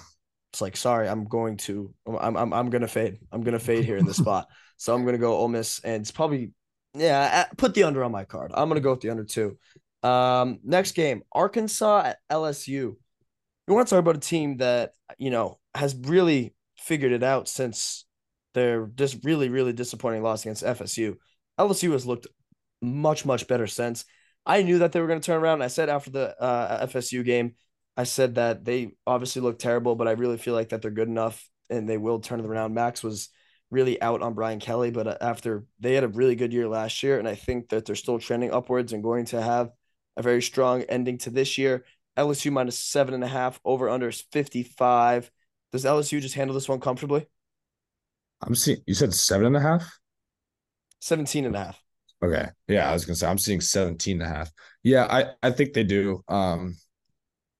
It's 0.52 0.62
like, 0.62 0.78
sorry, 0.78 1.10
I'm 1.10 1.26
going 1.26 1.58
to, 1.58 1.92
I'm, 2.06 2.38
I'm, 2.38 2.54
I'm 2.54 2.70
gonna 2.70 2.88
fade. 2.88 3.18
I'm 3.32 3.42
gonna 3.42 3.58
fade 3.58 3.86
here 3.86 3.98
in 3.98 4.06
this 4.06 4.18
spot. 4.18 4.48
So 4.78 4.94
I'm 4.94 5.06
gonna 5.06 5.18
go 5.18 5.34
Ole 5.38 5.48
Miss, 5.48 5.80
and 5.80 6.02
it's 6.02 6.12
probably, 6.12 6.52
yeah, 6.94 7.46
put 7.58 7.74
the 7.74 7.84
under 7.84 8.04
on 8.04 8.12
my 8.12 8.26
card. 8.26 8.52
I'm 8.54 8.68
gonna 8.68 8.82
go 8.82 8.92
with 8.92 9.02
the 9.02 9.12
under 9.12 9.24
two. 9.24 9.58
Um, 10.04 10.60
next 10.64 10.92
game, 10.94 11.24
Arkansas 11.32 12.02
at 12.08 12.18
LSU. 12.30 12.96
We 13.68 13.74
want 13.76 13.88
to 13.88 13.96
talk 13.96 14.00
about 14.00 14.18
a 14.18 14.20
team 14.20 14.58
that 14.58 14.92
you 15.18 15.30
know 15.30 15.60
has 15.74 15.96
really 15.96 16.54
figured 16.78 17.14
it 17.14 17.24
out 17.24 17.48
since 17.48 18.06
their 18.56 18.88
just 18.88 19.24
really, 19.24 19.48
really 19.48 19.72
disappointing 19.74 20.22
loss 20.22 20.42
against 20.44 20.64
FSU. 20.64 21.16
LSU 21.60 21.92
has 21.92 22.06
looked 22.06 22.28
much, 22.82 23.26
much 23.26 23.48
better 23.48 23.68
since. 23.68 24.06
I 24.46 24.62
knew 24.64 24.80
that 24.80 24.92
they 24.92 25.00
were 25.00 25.08
going 25.08 25.22
to 25.22 25.26
turn 25.26 25.42
around. 25.42 25.62
I 25.62 25.68
said 25.68 25.90
after 25.90 26.10
the 26.10 26.42
uh, 26.42 26.86
FSU 26.88 27.24
game, 27.24 27.56
I 27.96 28.04
said 28.04 28.36
that 28.36 28.66
they 28.66 28.92
obviously 29.06 29.42
look 29.42 29.60
terrible, 29.60 29.96
but 29.96 30.08
I 30.08 30.12
really 30.12 30.38
feel 30.38 30.54
like 30.54 30.70
that 30.70 30.82
they're 30.82 30.92
good 30.92 31.08
enough 31.08 31.48
and 31.70 31.88
they 31.88 31.98
will 31.98 32.20
turn 32.20 32.40
it 32.40 32.46
around. 32.46 32.74
Max 32.74 33.04
was 33.04 33.30
really 33.72 34.02
out 34.02 34.22
on 34.22 34.34
Brian 34.34 34.60
Kelly, 34.60 34.92
but 34.92 35.08
uh, 35.08 35.18
after 35.22 35.66
they 35.80 35.94
had 35.94 36.04
a 36.04 36.10
really 36.10 36.36
good 36.36 36.54
year 36.54 36.68
last 36.68 37.02
year, 37.04 37.20
and 37.20 37.28
I 37.28 37.36
think 37.36 37.70
that 37.70 37.86
they're 37.86 37.96
still 37.96 38.20
trending 38.20 38.52
upwards 38.52 38.94
and 38.94 39.04
going 39.04 39.26
to 39.26 39.42
have 39.42 39.72
a 40.18 40.22
very 40.22 40.42
strong 40.42 40.82
ending 40.84 41.18
to 41.20 41.30
this 41.30 41.58
year. 41.58 41.86
LSU 42.18 42.52
minus 42.52 42.78
seven 42.78 43.14
and 43.14 43.24
a 43.24 43.28
half, 43.28 43.60
over 43.66 43.90
under 43.90 44.10
is 44.10 44.22
55. 44.32 45.32
Does 45.72 45.86
LSU 45.86 46.22
just 46.22 46.36
handle 46.36 46.54
this 46.54 46.70
one 46.70 46.80
comfortably? 46.80 47.26
I'm 48.42 48.56
seeing 48.56 48.80
you 48.86 48.94
said 48.94 49.14
seven 49.14 49.48
and 49.48 49.58
a 49.58 49.60
half? 49.60 50.00
17 51.04 51.46
and 51.46 51.56
a 51.56 51.60
half. 51.60 51.84
Okay. 52.24 52.48
Yeah, 52.70 52.90
I 52.90 52.94
was 52.94 53.04
gonna 53.06 53.18
say 53.18 53.28
I'm 53.28 53.38
seeing 53.38 53.60
17 53.60 54.22
and 54.22 54.32
a 54.32 54.34
half. 54.34 54.50
Yeah, 54.84 55.06
I, 55.10 55.32
I 55.46 55.52
think 55.52 55.74
they 55.74 55.84
do. 55.84 56.24
Um 56.30 56.78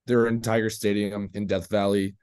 they're 0.06 0.28
in 0.28 0.42
Tiger 0.42 0.70
Stadium 0.70 1.30
in 1.34 1.46
Death 1.46 1.70
Valley. 1.70 2.16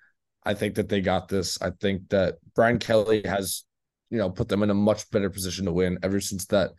I 0.45 0.55
think 0.55 0.75
that 0.77 0.89
they 0.89 1.01
got 1.01 1.29
this. 1.29 1.61
I 1.61 1.71
think 1.81 2.09
that 2.11 2.37
Brian 2.55 2.79
Kelly 2.79 3.23
has, 3.25 3.65
you 4.11 4.19
know, 4.19 4.31
put 4.31 4.49
them 4.49 4.63
in 4.63 4.71
a 4.71 4.75
much 4.75 5.11
better 5.11 5.31
position 5.31 5.67
to 5.67 5.73
win 5.73 5.99
ever 6.03 6.21
since 6.21 6.47
that, 6.47 6.71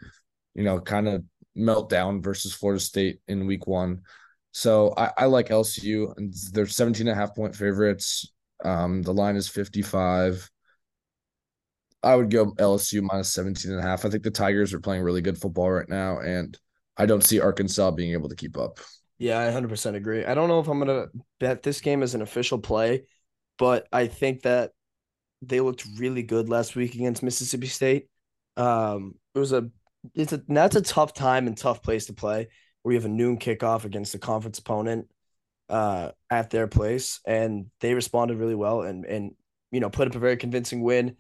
you 0.56 0.64
know, 0.64 0.80
kind 0.80 1.08
of 1.08 1.24
meltdown 1.58 2.24
versus 2.24 2.54
Florida 2.54 2.80
State 2.80 3.20
in 3.28 3.48
week 3.48 3.68
one. 3.68 4.02
So 4.52 4.94
I, 4.98 5.12
I 5.18 5.26
like 5.26 5.50
LSU 5.50 6.16
and 6.18 6.34
they're 6.52 6.66
17 6.66 7.08
and 7.08 7.16
a 7.16 7.20
half 7.20 7.36
point 7.36 7.56
favorites. 7.56 8.32
Um, 8.64 9.02
the 9.02 9.14
line 9.14 9.36
is 9.36 9.48
55. 9.48 10.50
I 12.04 12.16
would 12.16 12.30
go 12.30 12.52
LSU 12.54 13.02
minus 13.02 13.34
17 13.34 13.72
and 13.72 13.80
a 13.80 13.84
half. 13.84 14.06
I 14.06 14.10
think 14.10 14.24
the 14.24 14.32
Tigers 14.32 14.74
are 14.74 14.80
playing 14.80 15.04
really 15.04 15.22
good 15.22 15.38
football 15.38 15.70
right 15.70 15.90
now, 15.90 16.20
and 16.20 16.58
I 16.98 17.06
don't 17.06 17.24
see 17.24 17.40
Arkansas 17.40 17.92
being 17.92 18.14
able 18.14 18.30
to 18.30 18.36
keep 18.36 18.58
up. 18.58 18.80
Yeah, 19.18 19.40
I 19.40 19.46
100% 19.46 19.96
agree. 19.96 20.26
I 20.26 20.34
don't 20.34 20.50
know 20.50 20.60
if 20.60 20.68
I'm 20.68 20.80
going 20.80 20.88
to 20.88 21.10
bet 21.40 21.62
this 21.62 21.80
game 21.80 22.02
as 22.02 22.16
an 22.16 22.24
official 22.24 22.58
play, 22.58 23.04
but 23.60 23.88
I 23.92 24.08
think 24.08 24.42
that 24.42 24.72
they 25.44 25.60
looked 25.60 25.86
really 25.98 26.24
good 26.24 26.50
last 26.50 26.76
week 26.76 26.96
against 26.96 27.24
Mississippi 27.24 27.68
State. 27.68 28.08
Um, 28.58 29.16
it 29.36 29.40
was 29.40 29.52
a 29.52 29.70
it's 30.16 30.34
a 30.34 30.42
that's 30.48 30.76
a 30.76 30.82
tough 30.82 31.14
time 31.14 31.48
and 31.48 31.58
tough 31.58 31.84
place 31.84 32.08
to 32.08 32.14
play 32.14 32.48
where 32.82 32.94
you 32.94 33.00
have 33.00 33.06
a 33.06 33.14
noon 33.14 33.38
kickoff 33.38 33.86
against 33.86 34.16
a 34.16 34.20
conference 34.20 34.58
opponent 34.60 35.08
uh 35.70 36.12
at 36.30 36.50
their 36.50 36.68
place 36.68 37.20
and 37.26 37.68
they 37.80 37.94
responded 37.94 38.38
really 38.38 38.56
well 38.56 38.82
and 38.82 39.06
and 39.06 39.32
you 39.72 39.80
know 39.80 39.90
put 39.90 40.08
up 40.08 40.16
a 40.16 40.20
very 40.20 40.38
convincing 40.38 40.82
win. 40.82 41.16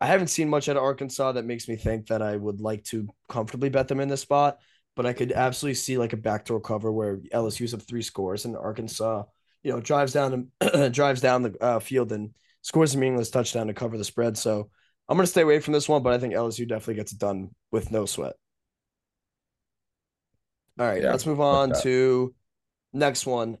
I 0.00 0.06
haven't 0.06 0.28
seen 0.28 0.48
much 0.48 0.68
out 0.68 0.76
of 0.76 0.82
Arkansas 0.82 1.32
that 1.32 1.44
makes 1.44 1.68
me 1.68 1.76
think 1.76 2.08
that 2.08 2.22
I 2.22 2.36
would 2.36 2.60
like 2.60 2.84
to 2.84 3.08
comfortably 3.28 3.70
bet 3.70 3.88
them 3.88 4.00
in 4.00 4.08
this 4.08 4.20
spot, 4.20 4.58
but 4.94 5.06
I 5.06 5.12
could 5.14 5.32
absolutely 5.32 5.76
see 5.76 5.96
like 5.96 6.12
a 6.12 6.18
backdoor 6.18 6.60
cover 6.60 6.92
where 6.92 7.20
LSU's 7.32 7.72
up 7.74 7.82
three 7.82 8.02
scores 8.02 8.44
and 8.44 8.56
Arkansas, 8.56 9.24
you 9.62 9.72
know, 9.72 9.80
drives 9.80 10.12
down 10.12 10.50
and 10.60 10.92
drives 10.94 11.20
down 11.20 11.42
the 11.42 11.56
uh, 11.62 11.78
field 11.80 12.12
and 12.12 12.34
scores 12.62 12.94
a 12.94 12.98
meaningless 12.98 13.30
touchdown 13.30 13.68
to 13.68 13.74
cover 13.74 13.96
the 13.96 14.04
spread. 14.04 14.36
So 14.36 14.70
I'm 15.08 15.16
gonna 15.16 15.26
stay 15.26 15.42
away 15.42 15.60
from 15.60 15.72
this 15.72 15.88
one, 15.88 16.02
but 16.02 16.12
I 16.12 16.18
think 16.18 16.34
LSU 16.34 16.66
definitely 16.66 16.94
gets 16.96 17.12
it 17.12 17.18
done 17.18 17.50
with 17.70 17.90
no 17.90 18.04
sweat. 18.06 18.34
All 20.78 20.86
right, 20.86 21.02
Yeah, 21.02 21.10
let's 21.12 21.26
move 21.26 21.40
on 21.40 21.72
to 21.82 22.34
next 22.92 23.26
one. 23.26 23.58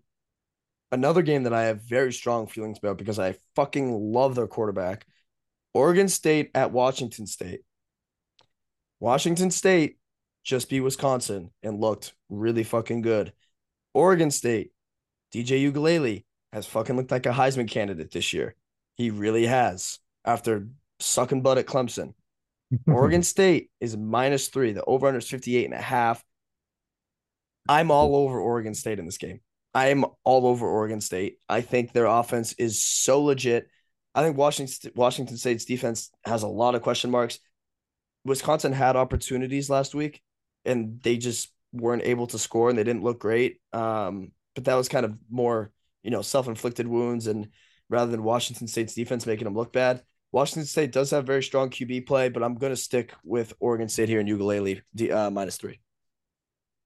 Another 0.92 1.22
game 1.22 1.44
that 1.44 1.52
I 1.54 1.64
have 1.64 1.82
very 1.82 2.12
strong 2.12 2.46
feelings 2.46 2.78
about 2.78 2.98
because 2.98 3.18
I 3.18 3.36
fucking 3.56 3.92
love 4.12 4.34
their 4.34 4.46
quarterback. 4.46 5.06
Oregon 5.76 6.08
State 6.08 6.50
at 6.54 6.72
Washington 6.72 7.26
State. 7.26 7.60
Washington 8.98 9.50
State 9.50 9.98
just 10.42 10.70
beat 10.70 10.80
Wisconsin 10.80 11.50
and 11.62 11.82
looked 11.82 12.14
really 12.30 12.64
fucking 12.64 13.02
good. 13.02 13.34
Oregon 13.92 14.30
State, 14.30 14.72
DJ 15.34 15.70
Uiagalelei 15.70 16.24
has 16.54 16.64
fucking 16.64 16.96
looked 16.96 17.10
like 17.10 17.26
a 17.26 17.30
Heisman 17.30 17.70
candidate 17.70 18.10
this 18.10 18.32
year. 18.32 18.54
He 18.96 19.10
really 19.10 19.44
has 19.44 19.98
after 20.24 20.66
sucking 20.98 21.42
butt 21.42 21.58
at 21.58 21.66
Clemson. 21.66 22.14
Oregon 22.86 23.22
State 23.22 23.70
is 23.78 23.98
minus 23.98 24.48
three. 24.48 24.72
The 24.72 24.82
over 24.84 25.06
under 25.06 25.18
is 25.18 25.28
58 25.28 25.66
and 25.66 25.74
a 25.74 25.76
half. 25.76 26.24
I'm 27.68 27.90
all 27.90 28.16
over 28.16 28.40
Oregon 28.40 28.74
State 28.74 28.98
in 28.98 29.04
this 29.04 29.18
game. 29.18 29.40
I 29.74 29.88
am 29.88 30.06
all 30.24 30.46
over 30.46 30.66
Oregon 30.66 31.02
State. 31.02 31.36
I 31.50 31.60
think 31.60 31.92
their 31.92 32.06
offense 32.06 32.54
is 32.54 32.82
so 32.82 33.22
legit. 33.22 33.68
I 34.16 34.22
think 34.22 34.38
Washington 34.38 34.92
Washington 34.96 35.36
State's 35.36 35.66
defense 35.66 36.10
has 36.24 36.42
a 36.42 36.48
lot 36.48 36.74
of 36.74 36.80
question 36.80 37.10
marks. 37.10 37.38
Wisconsin 38.24 38.72
had 38.72 38.96
opportunities 38.96 39.68
last 39.68 39.94
week 39.94 40.22
and 40.64 41.00
they 41.02 41.18
just 41.18 41.52
weren't 41.72 42.02
able 42.02 42.26
to 42.28 42.38
score 42.38 42.70
and 42.70 42.78
they 42.78 42.82
didn't 42.82 43.04
look 43.04 43.20
great. 43.20 43.60
Um, 43.74 44.32
but 44.54 44.64
that 44.64 44.74
was 44.74 44.88
kind 44.88 45.04
of 45.04 45.16
more, 45.30 45.70
you 46.02 46.10
know, 46.10 46.22
self-inflicted 46.22 46.88
wounds 46.88 47.26
and 47.26 47.48
rather 47.90 48.10
than 48.10 48.24
Washington 48.24 48.66
State's 48.66 48.94
defense 48.94 49.26
making 49.26 49.44
them 49.44 49.54
look 49.54 49.72
bad. 49.72 50.02
Washington 50.32 50.66
State 50.66 50.92
does 50.92 51.10
have 51.10 51.26
very 51.26 51.42
strong 51.42 51.68
QB 51.68 52.06
play, 52.06 52.30
but 52.30 52.42
I'm 52.42 52.56
going 52.56 52.72
to 52.72 52.76
stick 52.76 53.12
with 53.22 53.52
Oregon 53.60 53.88
State 53.88 54.08
here 54.08 54.20
in 54.20 54.26
Uiagalelei 54.26 54.80
uh, 55.12 55.30
minus 55.30 55.58
three. 55.58 55.78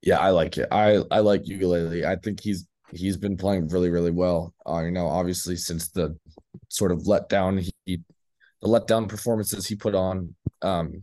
Yeah, 0.02 0.18
I 0.18 0.30
like 0.30 0.58
it. 0.58 0.68
I 0.72 1.02
I 1.10 1.20
like 1.20 1.44
Uiagalelei. 1.44 2.04
I 2.04 2.16
think 2.16 2.40
he's 2.40 2.66
he's 2.92 3.16
been 3.16 3.36
playing 3.36 3.68
really 3.68 3.90
really 3.90 4.10
well. 4.10 4.54
Uh, 4.66 4.82
you 4.84 4.90
know, 4.90 5.06
obviously 5.06 5.56
since 5.56 5.90
the 5.90 6.16
sort 6.70 6.92
of 6.92 7.00
letdown 7.00 7.60
he 7.84 8.00
the 8.62 8.68
letdown 8.68 9.08
performances 9.08 9.66
he 9.66 9.74
put 9.74 9.94
on 9.94 10.34
um 10.62 11.02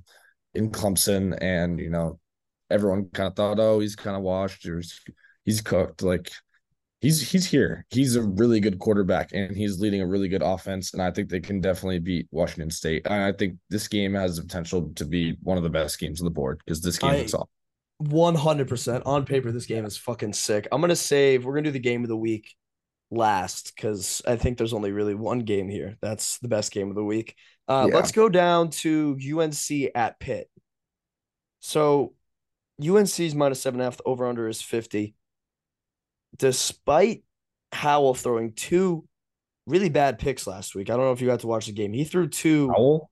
in 0.57 0.72
Clemson, 0.72 1.38
and 1.39 1.80
you 1.80 1.89
know 1.89 2.20
everyone 2.70 3.09
kind 3.13 3.28
of 3.28 3.36
thought, 3.36 3.59
oh, 3.59 3.80
he's 3.80 3.95
kind 3.95 4.18
of 4.18 4.24
washed 4.24 4.65
or 4.65 4.82
he's 5.45 5.61
cooked. 5.61 6.01
Like 6.01 6.30
he's 6.99 7.30
he's 7.32 7.45
here. 7.45 7.86
He's 7.89 8.15
a 8.15 8.24
really 8.24 8.59
good 8.59 8.80
quarterback 8.80 9.30
and 9.34 9.55
he's 9.55 9.80
leading 9.80 10.01
a 10.01 10.07
really 10.07 10.28
good 10.28 10.41
offense. 10.41 10.93
And 10.93 11.01
I 11.01 11.11
think 11.11 11.30
they 11.30 11.39
can 11.39 11.61
definitely 11.61 11.99
beat 11.99 12.28
Washington 12.32 12.72
State. 12.72 13.03
And 13.05 13.24
I 13.24 13.32
think 13.32 13.57
this 13.70 13.88
game 13.88 14.13
has 14.15 14.36
the 14.36 14.41
potential 14.41 14.91
to 14.95 15.05
be 15.05 15.38
one 15.41 15.57
of 15.57 15.63
the 15.63 15.70
best 15.70 15.99
games 15.99 16.20
on 16.20 16.26
the 16.26 16.32
board 16.32 16.59
because 16.65 16.82
this 16.82 16.97
game 16.97 17.13
is 17.13 17.34
all. 17.34 17.49
100% 18.03 19.01
on 19.07 19.26
paper 19.26 19.51
this 19.51 19.65
game 19.65 19.84
is 19.84 19.97
fucking 19.97 20.32
sick 20.32 20.68
i'm 20.72 20.82
gonna 20.82 20.95
save 20.95 21.43
we're 21.43 21.53
gonna 21.53 21.63
do 21.63 21.72
the 21.72 21.80
game 21.80 22.03
of 22.03 22.09
the 22.09 22.15
week 22.15 22.53
last 23.10 23.74
because 23.76 24.22
i 24.28 24.36
think 24.36 24.58
there's 24.58 24.74
only 24.74 24.91
really 24.91 25.16
one 25.16 25.39
game 25.39 25.70
here 25.70 25.95
that's 26.01 26.39
the 26.39 26.47
best 26.47 26.72
game 26.72 26.89
of 26.89 26.95
the 26.95 27.03
week. 27.03 27.36
Uh, 27.68 27.88
yeah. 27.89 27.95
let's 27.95 28.12
go 28.12 28.30
down 28.30 28.70
to 28.70 29.18
unc 29.38 29.72
at 29.93 30.20
pitt. 30.20 30.49
So 31.60 32.14
unc's 32.82 33.36
minus 33.36 33.62
seven 33.62 33.80
and 33.80 33.88
a 33.88 33.91
half 33.91 33.99
over 34.05 34.26
under 34.28 34.47
is 34.47 34.62
50 34.62 35.16
despite 36.38 37.24
howell 37.72 38.14
throwing 38.14 38.53
two 38.53 39.05
really 39.66 39.89
bad 39.89 40.20
picks 40.20 40.47
last 40.47 40.76
week 40.76 40.89
i 40.89 40.93
don't 40.95 41.05
know 41.05 41.12
if 41.12 41.20
you 41.20 41.28
got 41.28 41.39
to 41.41 41.47
watch 41.47 41.66
the 41.66 41.72
game 41.72 41.91
he 41.93 42.03
threw 42.03 42.28
two 42.28 42.70
howell? 42.70 43.10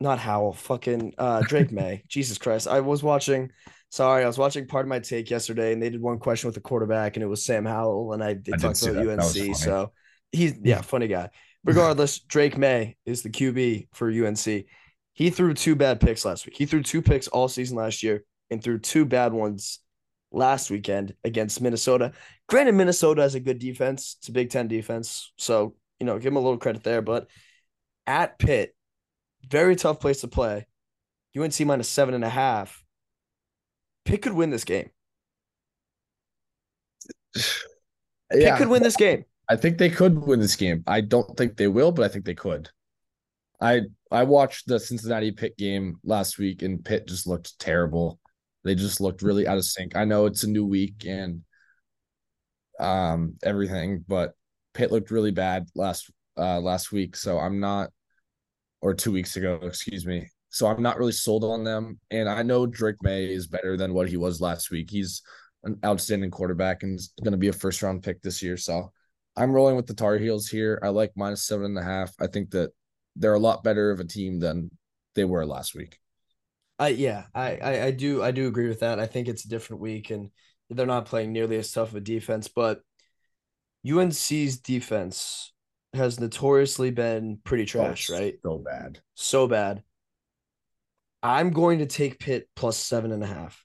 Not 0.00 0.18
howell 0.18 0.52
fucking 0.52 1.14
uh 1.18 1.42
drake 1.42 1.72
Maye. 1.72 2.02
jesus 2.08 2.38
christ. 2.38 2.68
I 2.68 2.80
was 2.80 3.02
watching 3.02 3.50
Sorry, 3.90 4.22
I 4.22 4.26
was 4.26 4.38
watching 4.38 4.66
part 4.66 4.84
of 4.84 4.88
my 4.88 4.98
take 4.98 5.30
yesterday, 5.30 5.72
and 5.72 5.82
they 5.82 5.88
did 5.88 6.00
one 6.00 6.18
question 6.18 6.48
with 6.48 6.54
the 6.54 6.60
quarterback, 6.60 7.16
and 7.16 7.22
it 7.22 7.26
was 7.26 7.44
Sam 7.44 7.64
Howell, 7.64 8.12
and 8.12 8.22
I 8.22 8.34
did 8.34 8.54
I 8.54 8.56
talk 8.58 8.82
about 8.82 8.94
that. 8.94 9.08
UNC. 9.08 9.18
That 9.18 9.56
so 9.56 9.92
he's 10.30 10.52
hmm. 10.52 10.66
yeah, 10.66 10.82
funny 10.82 11.08
guy. 11.08 11.30
Regardless, 11.64 12.20
Drake 12.20 12.56
Maye 12.56 12.96
is 13.04 13.22
the 13.22 13.30
QB 13.30 13.88
for 13.92 14.10
UNC. 14.10 14.66
He 15.14 15.30
threw 15.30 15.54
two 15.54 15.74
bad 15.74 16.00
picks 16.00 16.24
last 16.24 16.46
week. 16.46 16.56
He 16.56 16.66
threw 16.66 16.82
two 16.82 17.02
picks 17.02 17.28
all 17.28 17.48
season 17.48 17.76
last 17.76 18.02
year, 18.02 18.24
and 18.50 18.62
threw 18.62 18.78
two 18.78 19.04
bad 19.04 19.32
ones 19.32 19.80
last 20.30 20.70
weekend 20.70 21.14
against 21.24 21.60
Minnesota. 21.60 22.12
Granted, 22.46 22.74
Minnesota 22.74 23.22
has 23.22 23.34
a 23.34 23.40
good 23.40 23.58
defense. 23.58 24.16
It's 24.18 24.28
a 24.28 24.32
Big 24.32 24.50
Ten 24.50 24.68
defense, 24.68 25.32
so 25.38 25.74
you 25.98 26.06
know, 26.06 26.18
give 26.18 26.32
him 26.32 26.36
a 26.36 26.40
little 26.40 26.58
credit 26.58 26.84
there. 26.84 27.02
But 27.02 27.28
at 28.06 28.38
Pitt, 28.38 28.74
very 29.48 29.76
tough 29.76 29.98
place 29.98 30.20
to 30.20 30.28
play. 30.28 30.66
UNC 31.36 31.58
minus 31.60 31.88
seven 31.88 32.14
and 32.14 32.24
a 32.24 32.28
half 32.28 32.84
Pitt 34.08 34.22
could 34.22 34.32
win 34.32 34.48
this 34.48 34.64
game. 34.64 34.88
Pitt 37.34 37.44
yeah. 38.32 38.56
could 38.56 38.68
win 38.68 38.82
this 38.82 38.96
game. 38.96 39.26
I 39.50 39.56
think 39.56 39.76
they 39.76 39.90
could 39.90 40.18
win 40.18 40.40
this 40.40 40.56
game. 40.56 40.82
I 40.86 41.02
don't 41.02 41.36
think 41.36 41.56
they 41.56 41.68
will, 41.68 41.92
but 41.92 42.06
I 42.06 42.08
think 42.08 42.24
they 42.24 42.34
could. 42.34 42.70
I 43.60 43.82
I 44.10 44.22
watched 44.24 44.66
the 44.66 44.80
Cincinnati 44.80 45.30
Pitt 45.32 45.58
game 45.58 45.98
last 46.04 46.38
week, 46.38 46.62
and 46.62 46.82
Pitt 46.82 47.06
just 47.06 47.26
looked 47.26 47.58
terrible. 47.58 48.18
They 48.64 48.74
just 48.74 49.00
looked 49.00 49.20
really 49.20 49.46
out 49.46 49.58
of 49.58 49.64
sync. 49.64 49.94
I 49.94 50.06
know 50.06 50.24
it's 50.24 50.42
a 50.42 50.48
new 50.48 50.64
week 50.64 51.04
and 51.06 51.42
um 52.80 53.34
everything, 53.42 54.06
but 54.08 54.32
Pitt 54.72 54.90
looked 54.90 55.10
really 55.10 55.32
bad 55.32 55.68
last 55.74 56.10
uh 56.38 56.60
last 56.60 56.92
week. 56.92 57.14
So 57.14 57.38
I'm 57.38 57.60
not, 57.60 57.90
or 58.80 58.94
two 58.94 59.12
weeks 59.12 59.36
ago, 59.36 59.60
excuse 59.62 60.06
me. 60.06 60.30
So 60.50 60.66
I'm 60.66 60.82
not 60.82 60.98
really 60.98 61.12
sold 61.12 61.44
on 61.44 61.64
them. 61.64 61.98
And 62.10 62.28
I 62.28 62.42
know 62.42 62.66
Drake 62.66 63.02
Maye 63.02 63.32
is 63.32 63.46
better 63.46 63.76
than 63.76 63.94
what 63.94 64.08
he 64.08 64.16
was 64.16 64.40
last 64.40 64.70
week. 64.70 64.90
He's 64.90 65.22
an 65.64 65.78
outstanding 65.84 66.30
quarterback 66.30 66.82
and 66.82 66.98
is 66.98 67.12
going 67.22 67.32
to 67.32 67.38
be 67.38 67.48
a 67.48 67.52
first 67.52 67.82
round 67.82 68.02
pick 68.02 68.22
this 68.22 68.42
year. 68.42 68.56
So 68.56 68.92
I'm 69.36 69.52
rolling 69.52 69.76
with 69.76 69.86
the 69.86 69.94
Tar 69.94 70.16
Heels 70.16 70.48
here. 70.48 70.80
I 70.82 70.88
like 70.88 71.12
minus 71.16 71.44
seven 71.44 71.66
and 71.66 71.78
a 71.78 71.82
half. 71.82 72.12
I 72.20 72.26
think 72.26 72.50
that 72.50 72.70
they're 73.16 73.34
a 73.34 73.38
lot 73.38 73.62
better 73.62 73.90
of 73.90 74.00
a 74.00 74.04
team 74.04 74.38
than 74.40 74.70
they 75.14 75.24
were 75.24 75.44
last 75.44 75.74
week. 75.74 75.98
I 76.78 76.88
yeah, 76.88 77.24
I, 77.34 77.56
I, 77.56 77.82
I 77.86 77.90
do 77.90 78.22
I 78.22 78.30
do 78.30 78.46
agree 78.46 78.68
with 78.68 78.80
that. 78.80 79.00
I 79.00 79.06
think 79.06 79.26
it's 79.28 79.44
a 79.44 79.48
different 79.48 79.82
week 79.82 80.10
and 80.10 80.30
they're 80.70 80.86
not 80.86 81.06
playing 81.06 81.32
nearly 81.32 81.56
as 81.56 81.72
tough 81.72 81.90
of 81.90 81.96
a 81.96 82.00
defense, 82.00 82.48
but 82.48 82.80
UNC's 83.88 84.58
defense 84.58 85.52
has 85.94 86.20
notoriously 86.20 86.90
been 86.90 87.38
pretty 87.42 87.64
trash, 87.64 88.10
oh, 88.10 88.14
right? 88.14 88.34
So 88.42 88.58
bad. 88.58 89.00
So 89.14 89.48
bad. 89.48 89.82
I'm 91.22 91.50
going 91.50 91.80
to 91.80 91.86
take 91.86 92.20
Pitt 92.20 92.48
plus 92.54 92.76
seven 92.76 93.12
and 93.12 93.22
a 93.22 93.26
half. 93.26 93.64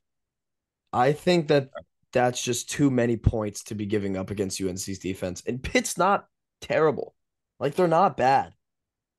I 0.91 1.11
think 1.13 1.47
that 1.47 1.69
that's 2.11 2.41
just 2.41 2.69
too 2.69 2.91
many 2.91 3.17
points 3.17 3.63
to 3.65 3.75
be 3.75 3.85
giving 3.85 4.15
up 4.15 4.29
against 4.29 4.61
UNC's 4.61 4.99
defense. 4.99 5.43
And 5.45 5.61
Pitt's 5.61 5.97
not 5.97 6.27
terrible. 6.61 7.15
Like 7.59 7.75
they're 7.75 7.87
not 7.87 8.17
bad. 8.17 8.53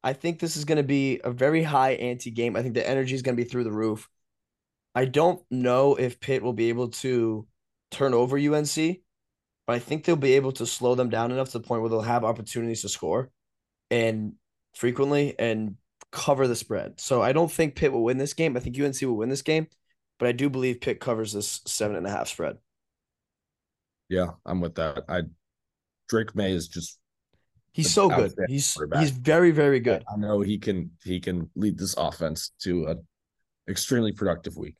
I 0.03 0.13
think 0.13 0.39
this 0.39 0.57
is 0.57 0.65
going 0.65 0.77
to 0.77 0.85
be 0.85 1.21
a 1.25 1.31
very 1.31 1.63
high 1.63 1.93
ante 1.93 2.31
game. 2.31 2.57
I 2.57 2.63
think 2.63 2.75
the 2.75 2.89
energy 2.89 3.15
is 3.15 3.23
going 3.23 3.37
to 3.37 3.43
be 3.43 3.49
through 3.49 3.65
the 3.65 3.73
roof. 3.73 4.09
I 4.95 5.07
don't 5.07 5.43
know 5.51 5.97
if 5.97 6.21
Pitt 6.21 6.43
will 6.43 6.53
be 6.53 6.69
able 6.69 6.89
to 6.89 7.47
turn 7.91 8.15
over 8.15 8.37
UNC, 8.37 8.77
but 9.67 9.73
I 9.73 9.79
think 9.79 10.05
they'll 10.05 10.17
be 10.17 10.35
able 10.35 10.53
to 10.53 10.67
slow 10.67 10.95
them 10.95 11.09
down 11.09 11.33
enough 11.33 11.51
to 11.51 11.59
the 11.59 11.67
point 11.67 11.81
where 11.81 11.91
they'll 11.91 12.03
have 12.03 12.23
opportunities 12.23 12.83
to 12.83 12.89
score 12.89 13.31
and 13.91 14.35
frequently 14.75 15.35
and 15.39 15.77
cover 16.15 16.47
the 16.47 16.55
spread. 16.55 17.01
So 17.01 17.21
I 17.21 17.33
don't 17.33 17.51
think 17.51 17.75
Pitt 17.75 17.93
will 17.93 18.05
win 18.05 18.19
this 18.19 18.35
game. 18.35 18.57
I 18.57 18.61
think 18.61 18.81
UNC 18.81 19.01
will 19.03 19.17
win 19.17 19.29
this 19.29 19.43
game, 19.43 19.67
but 20.19 20.29
I 20.29 20.33
do 20.33 20.49
believe 20.49 20.81
Pitt 20.81 21.01
covers 21.01 21.33
this 21.33 21.61
seven 21.67 21.97
and 21.97 22.07
a 22.07 22.11
half 22.11 22.29
spread. 22.29 22.57
Yeah, 24.09 24.29
I'm 24.47 24.61
with 24.61 24.77
that. 24.77 25.05
I 25.09 25.23
Drake 26.09 26.37
Maye 26.37 26.53
is 26.53 26.69
just 26.69 26.99
he's 27.73 27.93
so 27.93 28.09
good. 28.09 28.33
He's 28.47 28.79
he's 28.99 29.11
very 29.11 29.51
very 29.51 29.81
good. 29.81 30.05
I 30.13 30.17
know 30.17 30.41
he 30.41 30.59
can 30.59 30.93
he 31.03 31.19
can 31.19 31.51
lead 31.57 31.79
this 31.79 31.95
offense 31.99 32.53
to 32.61 32.87
a 32.87 32.97
extremely 33.69 34.13
productive 34.13 34.57
week. 34.57 34.77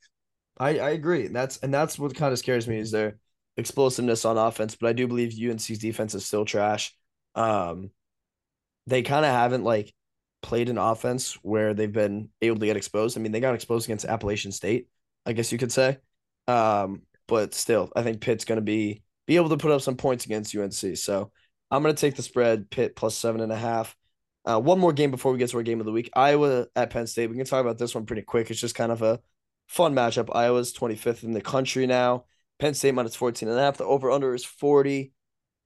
I 0.57 0.79
I 0.79 0.89
agree. 0.91 1.27
That's 1.27 1.57
and 1.57 1.73
that's 1.73 1.99
what 1.99 2.15
kind 2.15 2.31
of 2.31 2.39
scares 2.39 2.67
me 2.67 2.79
is 2.79 2.91
their 2.91 3.17
explosiveness 3.57 4.23
on 4.23 4.37
offense, 4.37 4.75
but 4.75 4.87
I 4.87 4.93
do 4.93 5.07
believe 5.07 5.33
UNC's 5.37 5.79
defense 5.79 6.15
is 6.15 6.25
still 6.25 6.45
trash. 6.45 6.95
Um 7.35 7.91
they 8.87 9.01
kind 9.01 9.25
of 9.25 9.31
haven't 9.31 9.63
like 9.63 9.93
played 10.45 10.69
an 10.69 10.77
offense 10.77 11.33
where 11.41 11.73
they've 11.73 11.91
been 11.91 12.29
able 12.39 12.59
to 12.59 12.67
get 12.67 12.77
exposed. 12.77 13.17
I 13.17 13.21
mean, 13.21 13.31
they 13.31 13.39
got 13.39 13.55
exposed 13.55 13.87
against 13.87 14.05
Appalachian 14.05 14.51
State, 14.51 14.87
I 15.25 15.33
guess 15.33 15.51
you 15.51 15.57
could 15.57 15.71
say. 15.71 15.97
Um, 16.47 17.01
but 17.27 17.55
still, 17.55 17.91
I 17.95 18.03
think 18.03 18.21
Pitt's 18.21 18.45
going 18.45 18.57
to 18.57 18.61
be 18.61 19.01
be 19.25 19.37
able 19.37 19.49
to 19.49 19.57
put 19.57 19.71
up 19.71 19.81
some 19.81 19.97
points 19.97 20.25
against 20.25 20.55
UNC. 20.55 20.97
So 20.97 21.31
I'm 21.71 21.81
going 21.81 21.95
to 21.95 21.99
take 21.99 22.15
the 22.15 22.21
spread, 22.21 22.69
Pitt 22.69 22.95
plus 22.95 23.17
seven 23.17 23.41
and 23.41 23.51
a 23.51 23.55
half. 23.55 23.97
Uh, 24.45 24.59
one 24.59 24.77
more 24.77 24.93
game 24.93 25.09
before 25.09 25.31
we 25.31 25.39
get 25.39 25.49
to 25.49 25.57
our 25.57 25.63
game 25.63 25.79
of 25.79 25.87
the 25.87 25.91
week. 25.91 26.11
Iowa 26.15 26.67
at 26.75 26.91
Penn 26.91 27.07
State. 27.07 27.31
We 27.31 27.37
can 27.37 27.47
talk 27.47 27.61
about 27.61 27.79
this 27.79 27.95
one 27.95 28.05
pretty 28.05 28.21
quick. 28.21 28.51
It's 28.51 28.61
just 28.61 28.75
kind 28.75 28.91
of 28.91 29.01
a 29.01 29.19
fun 29.67 29.95
matchup. 29.95 30.29
Iowa's 30.35 30.75
25th 30.75 31.23
in 31.23 31.31
the 31.31 31.41
country 31.41 31.87
now. 31.87 32.25
Penn 32.59 32.75
State 32.75 32.93
minus 32.93 33.15
14 33.15 33.49
and 33.49 33.57
a 33.57 33.61
half. 33.63 33.77
The 33.77 33.85
over 33.85 34.11
under 34.11 34.35
is 34.35 34.45
40. 34.45 35.11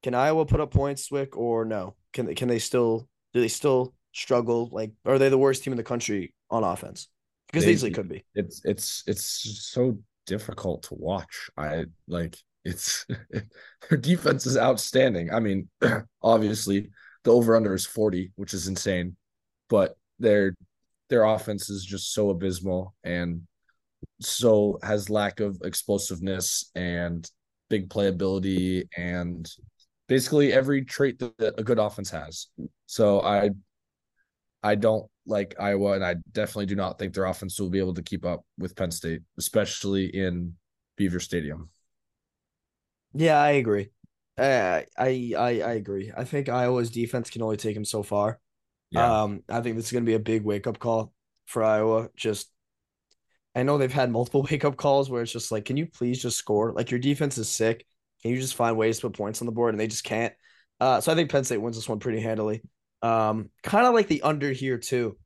Can 0.03 0.15
Iowa 0.15 0.45
put 0.45 0.61
up 0.61 0.71
points, 0.71 1.09
Zwick, 1.09 1.35
or 1.35 1.65
no? 1.65 1.97
Can 2.13 2.27
they, 2.27 2.33
can 2.33 2.47
they 2.47 2.59
still 2.59 3.09
do 3.33 3.41
they 3.41 3.49
still 3.49 3.93
struggle? 4.13 4.69
Like, 4.71 4.91
are 5.05 5.17
they 5.17 5.29
the 5.29 5.37
worst 5.37 5.63
team 5.63 5.73
in 5.73 5.77
the 5.77 5.83
country 5.83 6.33
on 6.49 6.63
offense? 6.63 7.07
Because 7.47 7.65
they, 7.65 7.71
easily 7.71 7.91
could 7.91 8.09
be. 8.09 8.25
It's 8.35 8.61
it's 8.63 9.03
it's 9.07 9.69
so 9.71 9.97
difficult 10.25 10.83
to 10.83 10.95
watch. 10.95 11.49
I 11.57 11.85
like 12.07 12.37
it's 12.63 13.05
their 13.89 13.97
defense 13.97 14.45
is 14.45 14.57
outstanding. 14.57 15.31
I 15.31 15.39
mean, 15.39 15.69
obviously 16.21 16.89
the 17.23 17.33
over 17.33 17.55
under 17.55 17.73
is 17.73 17.85
40, 17.85 18.31
which 18.35 18.53
is 18.53 18.67
insane, 18.67 19.15
but 19.69 19.97
their 20.19 20.55
their 21.09 21.23
offense 21.23 21.69
is 21.69 21.83
just 21.83 22.13
so 22.13 22.29
abysmal 22.29 22.93
and 23.03 23.41
so 24.21 24.77
has 24.83 25.09
lack 25.09 25.39
of 25.39 25.59
explosiveness 25.63 26.69
and 26.75 27.29
big 27.69 27.89
playability 27.89 28.87
and 28.95 29.49
basically 30.07 30.53
every 30.53 30.83
trait 30.83 31.19
that 31.19 31.55
a 31.57 31.63
good 31.63 31.79
offense 31.79 32.09
has. 32.09 32.47
So 32.85 33.21
I 33.21 33.51
I 34.63 34.75
don't 34.75 35.09
like 35.25 35.55
Iowa 35.59 35.93
and 35.93 36.03
I 36.03 36.15
definitely 36.31 36.65
do 36.65 36.75
not 36.75 36.99
think 36.99 37.13
their 37.13 37.25
offense 37.25 37.59
will 37.59 37.69
be 37.69 37.79
able 37.79 37.93
to 37.93 38.01
keep 38.01 38.25
up 38.25 38.45
with 38.57 38.75
Penn 38.75 38.91
State, 38.91 39.21
especially 39.37 40.05
in 40.05 40.55
Beaver 40.97 41.19
Stadium. 41.19 41.69
Yeah, 43.13 43.39
I 43.39 43.51
agree. 43.51 43.89
Uh, 44.37 44.81
I 44.97 45.33
I 45.37 45.61
I 45.61 45.73
agree. 45.73 46.11
I 46.15 46.23
think 46.23 46.47
Iowa's 46.49 46.89
defense 46.89 47.29
can 47.29 47.41
only 47.41 47.57
take 47.57 47.75
him 47.75 47.85
so 47.85 48.03
far. 48.03 48.39
Yeah. 48.91 49.23
Um, 49.23 49.43
I 49.49 49.61
think 49.61 49.75
this 49.75 49.85
is 49.85 49.91
going 49.91 50.03
to 50.05 50.09
be 50.09 50.15
a 50.15 50.19
big 50.19 50.43
wake 50.43 50.67
up 50.67 50.79
call 50.79 51.13
for 51.45 51.63
Iowa. 51.63 52.09
Just, 52.15 52.49
I 53.55 53.63
know 53.63 53.77
they've 53.77 53.91
had 53.91 54.11
multiple 54.11 54.43
wake 54.49 54.65
up 54.65 54.77
calls 54.77 55.09
where 55.09 55.21
it's 55.21 55.31
just 55.31 55.51
like, 55.51 55.65
can 55.65 55.77
you 55.77 55.85
please 55.87 56.21
just 56.21 56.37
score? 56.37 56.73
Like 56.73 56.91
your 56.91 56.99
defense 56.99 57.37
is 57.37 57.49
sick. 57.49 57.85
Can 58.21 58.31
you 58.31 58.39
just 58.39 58.55
find 58.55 58.77
ways 58.77 58.99
to 58.99 59.07
put 59.07 59.17
points 59.17 59.41
on 59.41 59.45
the 59.45 59.51
board? 59.51 59.73
And 59.73 59.79
they 59.79 59.87
just 59.87 60.03
can't. 60.03 60.33
Uh, 60.79 61.01
so 61.01 61.11
I 61.11 61.15
think 61.15 61.29
Penn 61.29 61.43
State 61.43 61.57
wins 61.57 61.75
this 61.75 61.89
one 61.89 61.99
pretty 61.99 62.19
handily. 62.19 62.61
Um, 63.01 63.49
kind 63.63 63.85
of 63.87 63.93
like 63.93 64.07
the 64.07 64.21
under 64.21 64.51
here 64.51 64.77
too. 64.77 65.17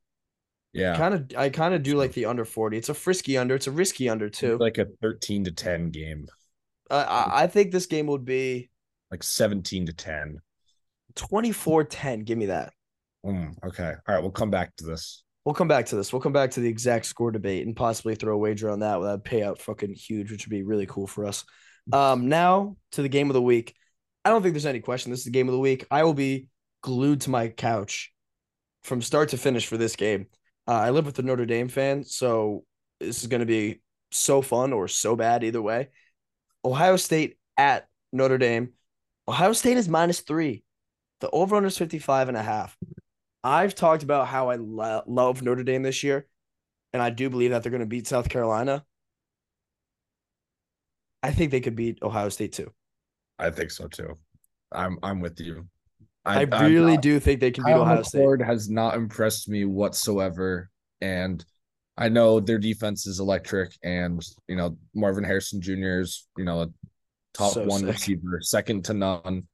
Yeah. 0.72 0.96
Kind 0.96 1.14
of, 1.14 1.30
I 1.36 1.50
kind 1.50 1.74
of 1.74 1.82
do 1.82 1.96
like 1.96 2.12
the 2.12 2.26
under 2.26 2.44
forty. 2.44 2.76
It's 2.76 2.88
a 2.88 2.94
frisky 2.94 3.38
under. 3.38 3.54
It's 3.54 3.66
a 3.66 3.72
risky 3.72 4.08
under 4.08 4.28
too. 4.28 4.58
Like 4.58 4.78
a 4.78 4.86
13 5.02 5.44
to 5.44 5.52
10 5.52 5.90
game, 5.90 6.26
Uh, 6.90 7.06
I, 7.08 7.44
I 7.44 7.46
think 7.46 7.70
this 7.70 7.86
game 7.86 8.06
would 8.08 8.24
be 8.24 8.70
like 9.10 9.22
17 9.22 9.86
to 9.86 9.92
10. 9.92 10.40
24-10. 11.14 12.24
Give 12.24 12.38
me 12.38 12.46
that. 12.46 12.72
Mm, 13.24 13.54
okay. 13.64 13.92
All 14.06 14.14
right. 14.14 14.20
We'll 14.20 14.32
come 14.32 14.50
back 14.50 14.74
to 14.76 14.84
this. 14.84 15.22
We'll 15.44 15.54
come 15.54 15.68
back 15.68 15.86
to 15.86 15.96
this. 15.96 16.12
We'll 16.12 16.22
come 16.22 16.32
back 16.32 16.52
to 16.52 16.60
the 16.60 16.68
exact 16.68 17.06
score 17.06 17.30
debate 17.30 17.66
and 17.66 17.76
possibly 17.76 18.14
throw 18.14 18.34
a 18.34 18.38
wager 18.38 18.70
on 18.70 18.80
that. 18.80 18.98
That 18.98 19.24
payout 19.24 19.60
fucking 19.60 19.92
huge, 19.94 20.30
which 20.30 20.46
would 20.46 20.50
be 20.50 20.62
really 20.62 20.86
cool 20.86 21.06
for 21.06 21.26
us. 21.26 21.44
Um, 21.92 22.28
now 22.28 22.76
to 22.92 23.02
the 23.02 23.08
game 23.08 23.28
of 23.30 23.34
the 23.34 23.42
week. 23.42 23.74
I 24.24 24.30
don't 24.30 24.42
think 24.42 24.54
there's 24.54 24.64
any 24.66 24.80
question. 24.80 25.10
This 25.10 25.20
is 25.20 25.26
the 25.26 25.30
game 25.30 25.48
of 25.48 25.52
the 25.52 25.60
week. 25.60 25.86
I 25.90 26.02
will 26.04 26.14
be 26.14 26.48
glued 26.84 27.22
to 27.22 27.30
my 27.30 27.48
couch 27.48 28.12
from 28.82 29.00
start 29.00 29.30
to 29.30 29.38
finish 29.38 29.66
for 29.66 29.78
this 29.78 29.96
game. 29.96 30.26
Uh, 30.68 30.72
I 30.72 30.90
live 30.90 31.06
with 31.06 31.18
a 31.18 31.22
Notre 31.22 31.46
Dame 31.46 31.68
fan, 31.68 32.04
so 32.04 32.66
this 33.00 33.22
is 33.22 33.26
going 33.26 33.40
to 33.40 33.46
be 33.46 33.80
so 34.10 34.42
fun 34.42 34.74
or 34.74 34.86
so 34.86 35.16
bad 35.16 35.44
either 35.44 35.62
way. 35.62 35.88
Ohio 36.62 36.96
State 36.96 37.38
at 37.56 37.88
Notre 38.12 38.36
Dame. 38.36 38.74
Ohio 39.26 39.54
State 39.54 39.78
is 39.78 39.88
minus 39.88 40.20
three. 40.20 40.62
The 41.20 41.30
over 41.30 41.56
under 41.56 41.68
is 41.68 41.78
55 41.78 42.28
and 42.28 42.36
a 42.36 42.42
half. 42.42 42.76
I've 43.42 43.74
talked 43.74 44.02
about 44.02 44.28
how 44.28 44.50
I 44.50 44.56
lo- 44.56 45.04
love 45.06 45.40
Notre 45.40 45.64
Dame 45.64 45.82
this 45.82 46.02
year, 46.02 46.26
and 46.92 47.00
I 47.00 47.08
do 47.08 47.30
believe 47.30 47.52
that 47.52 47.62
they're 47.62 47.72
going 47.72 47.80
to 47.80 47.86
beat 47.86 48.06
South 48.06 48.28
Carolina. 48.28 48.84
I 51.22 51.30
think 51.30 51.50
they 51.50 51.62
could 51.62 51.76
beat 51.76 52.02
Ohio 52.02 52.28
State 52.28 52.52
too. 52.52 52.70
I 53.38 53.48
think 53.48 53.70
so 53.70 53.88
too. 53.88 54.18
I'm 54.70 54.98
I'm 55.02 55.20
with 55.20 55.40
you. 55.40 55.66
I, 56.24 56.42
I'm 56.50 56.72
really 56.72 56.94
not- 56.94 57.02
do 57.02 57.20
think 57.20 57.40
they 57.40 57.50
can 57.50 57.64
beat 57.64 57.72
Kyle 57.72 57.82
Ohio 57.82 58.02
State. 58.02 58.20
McCord 58.20 58.44
has 58.44 58.70
not 58.70 58.94
impressed 58.96 59.48
me 59.48 59.64
whatsoever, 59.64 60.70
and 61.00 61.44
I 61.96 62.08
know 62.08 62.40
their 62.40 62.58
defense 62.58 63.06
is 63.06 63.20
electric, 63.20 63.76
and 63.82 64.24
you 64.48 64.56
know 64.56 64.76
Marvin 64.94 65.24
Harrison 65.24 65.60
Jr. 65.60 66.00
is 66.00 66.26
you 66.36 66.44
know 66.44 66.62
a 66.62 66.68
top 67.34 67.52
So 67.52 67.64
one 67.66 67.80
sick. 67.80 67.88
receiver, 67.90 68.40
second 68.40 68.84
to 68.86 68.94
none, 68.94 69.46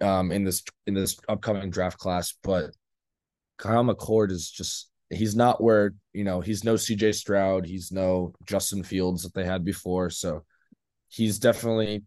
um 0.00 0.32
in 0.32 0.44
this 0.44 0.62
in 0.86 0.94
this 0.94 1.18
upcoming 1.28 1.70
draft 1.70 1.98
class. 1.98 2.34
But 2.42 2.70
Kyle 3.58 3.84
McCord 3.84 4.30
is 4.30 4.50
just 4.50 4.90
he's 5.10 5.36
not 5.36 5.62
where 5.62 5.94
you 6.12 6.24
know 6.24 6.40
he's 6.40 6.64
no 6.64 6.76
C.J. 6.76 7.12
Stroud, 7.12 7.64
he's 7.64 7.92
no 7.92 8.34
Justin 8.44 8.82
Fields 8.82 9.22
that 9.22 9.34
they 9.34 9.44
had 9.44 9.64
before, 9.64 10.10
so 10.10 10.44
he's 11.08 11.38
definitely 11.38 12.02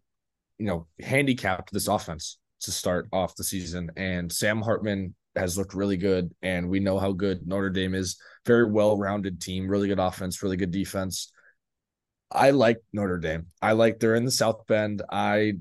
you 0.58 0.66
know 0.66 0.86
handicapped 1.00 1.72
this 1.72 1.88
offense 1.88 2.36
to 2.62 2.72
start 2.72 3.08
off 3.12 3.36
the 3.36 3.44
season. 3.44 3.90
And 3.96 4.30
Sam 4.32 4.60
Hartman 4.60 5.14
has 5.36 5.56
looked 5.56 5.74
really 5.74 5.96
good, 5.96 6.34
and 6.42 6.68
we 6.68 6.80
know 6.80 6.98
how 6.98 7.12
good 7.12 7.46
Notre 7.46 7.70
Dame 7.70 7.94
is. 7.94 8.20
Very 8.46 8.70
well-rounded 8.70 9.40
team, 9.40 9.68
really 9.68 9.88
good 9.88 9.98
offense, 9.98 10.42
really 10.42 10.56
good 10.56 10.70
defense. 10.70 11.32
I 12.30 12.50
like 12.50 12.78
Notre 12.92 13.18
Dame. 13.18 13.46
I 13.60 13.72
like 13.72 13.98
they're 13.98 14.14
in 14.14 14.24
the 14.24 14.30
South 14.30 14.66
Bend. 14.66 15.02
I, 15.10 15.54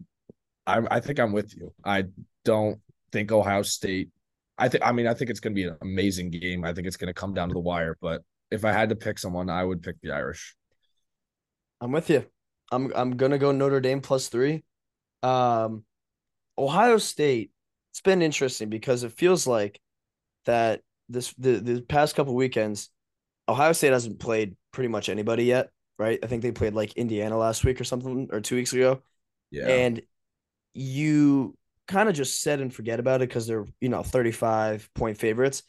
I, 0.66 0.82
I 0.90 1.00
think 1.00 1.20
I'm 1.20 1.32
with 1.32 1.56
you. 1.56 1.74
I 1.84 2.06
don't 2.46 2.80
think 3.12 3.32
Ohio 3.32 3.62
State. 3.62 4.10
I 4.58 4.70
think. 4.70 4.86
I 4.86 4.92
mean, 4.92 5.08
I 5.08 5.14
think 5.14 5.30
it's 5.30 5.40
going 5.40 5.54
to 5.54 5.62
be 5.62 5.68
an 5.68 5.78
amazing 5.82 6.32
game. 6.32 6.64
I 6.64 6.74
think 6.74 6.88
it's 6.88 6.98
going 6.98 7.08
to 7.08 7.14
come 7.14 7.34
down 7.34 7.50
to 7.50 7.54
the 7.54 7.60
wire. 7.60 7.98
But 8.02 8.22
if 8.52 8.64
I 8.66 8.72
had 8.72 8.90
to 8.90 8.96
pick 8.96 9.20
someone, 9.20 9.50
I 9.50 9.64
would 9.64 9.82
pick 9.82 10.00
the 10.02 10.12
Irish. 10.12 10.56
I'm 11.82 11.92
with 11.92 12.10
you. 12.10 12.26
I'm 12.72 12.92
I'm 12.96 13.18
gonna 13.18 13.38
go 13.38 13.52
Notre 13.52 13.82
Dame 13.82 14.02
plus 14.02 14.28
three. 14.30 14.64
Um, 15.24 15.84
Ohio 16.62 16.98
State. 16.98 17.52
It's 17.92 18.02
been 18.02 18.22
interesting 18.22 18.70
because 18.70 19.04
it 19.04 19.12
feels 19.12 19.46
like 19.48 19.82
that 20.46 20.82
this 21.10 21.34
the 21.38 21.60
the 21.60 21.82
past 21.82 22.16
couple 22.16 22.36
weekends, 22.36 22.90
Ohio 23.50 23.74
State 23.74 23.92
hasn't 23.92 24.20
played 24.20 24.56
pretty 24.72 24.88
much 24.88 25.10
anybody 25.10 25.44
yet, 25.46 25.72
right? 26.00 26.20
I 26.24 26.28
think 26.28 26.42
they 26.44 26.52
played 26.52 26.74
like 26.74 26.94
Indiana 26.94 27.38
last 27.38 27.66
week 27.66 27.82
or 27.82 27.84
something 27.84 28.30
or 28.32 28.40
two 28.40 28.56
weeks 28.56 28.74
ago, 28.74 29.02
Yeah. 29.50 29.68
and 29.68 30.02
you 30.74 31.58
kind 31.88 32.08
of 32.08 32.16
just 32.16 32.42
set 32.42 32.62
and 32.62 32.74
forget 32.74 33.00
about 33.00 33.22
it 33.22 33.28
because 33.30 33.48
they're 33.48 33.66
you 33.82 33.90
know 33.90 34.04
35 34.04 34.90
point 34.94 35.18
favorites. 35.18 35.64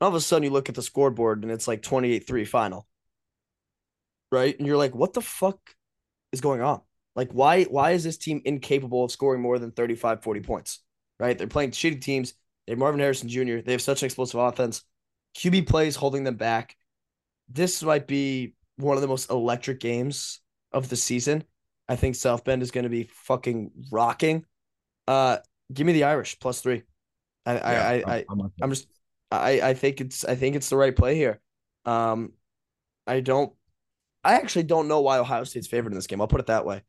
All 0.00 0.08
of 0.08 0.14
a 0.14 0.20
sudden, 0.20 0.42
you 0.44 0.50
look 0.50 0.68
at 0.68 0.74
the 0.74 0.82
scoreboard 0.82 1.44
and 1.44 1.52
it's 1.52 1.68
like 1.68 1.80
28 1.82 2.26
3 2.26 2.44
final. 2.44 2.86
Right. 4.30 4.56
And 4.58 4.66
you're 4.66 4.76
like, 4.76 4.94
what 4.94 5.12
the 5.12 5.20
fuck 5.22 5.58
is 6.32 6.40
going 6.40 6.60
on? 6.60 6.80
Like, 7.14 7.32
why 7.32 7.64
why 7.64 7.92
is 7.92 8.04
this 8.04 8.16
team 8.16 8.40
incapable 8.44 9.04
of 9.04 9.10
scoring 9.10 9.42
more 9.42 9.58
than 9.58 9.70
35, 9.70 10.22
40 10.22 10.40
points? 10.40 10.80
Right. 11.18 11.36
They're 11.36 11.46
playing 11.46 11.72
shitty 11.72 12.00
teams. 12.00 12.34
They 12.66 12.72
have 12.72 12.78
Marvin 12.78 13.00
Harrison 13.00 13.28
Jr., 13.28 13.58
they 13.64 13.72
have 13.72 13.82
such 13.82 14.02
an 14.02 14.06
explosive 14.06 14.40
offense. 14.40 14.82
QB 15.36 15.66
plays 15.66 15.96
holding 15.96 16.24
them 16.24 16.36
back. 16.36 16.76
This 17.48 17.82
might 17.82 18.06
be 18.06 18.54
one 18.76 18.96
of 18.96 19.02
the 19.02 19.08
most 19.08 19.30
electric 19.30 19.80
games 19.80 20.40
of 20.72 20.88
the 20.88 20.96
season. 20.96 21.44
I 21.88 21.96
think 21.96 22.14
South 22.14 22.44
Bend 22.44 22.62
is 22.62 22.70
going 22.70 22.84
to 22.84 22.90
be 22.90 23.04
fucking 23.04 23.70
rocking. 23.90 24.44
Uh, 25.08 25.38
give 25.72 25.86
me 25.86 25.92
the 25.92 26.04
Irish 26.04 26.38
plus 26.38 26.60
three. 26.60 26.82
I, 27.44 27.58
I, 27.58 27.74
I, 27.74 27.92
I, 27.94 28.24
I'm, 28.28 28.40
I'm, 28.40 28.52
I'm 28.62 28.70
just 28.70 28.86
I 29.30 29.60
I 29.60 29.74
think 29.74 30.00
it's 30.00 30.24
I 30.24 30.34
think 30.34 30.56
it's 30.56 30.68
the 30.68 30.76
right 30.76 30.94
play 30.94 31.16
here. 31.16 31.40
Um 31.84 32.32
I 33.06 33.20
don't 33.20 33.52
I 34.22 34.34
actually 34.34 34.64
don't 34.64 34.88
know 34.88 35.00
why 35.00 35.18
Ohio 35.18 35.44
State's 35.44 35.66
favored 35.66 35.92
in 35.92 35.96
this 35.96 36.06
game. 36.06 36.20
I'll 36.20 36.28
put 36.28 36.40
it 36.40 36.46
that 36.46 36.64
way. 36.64 36.82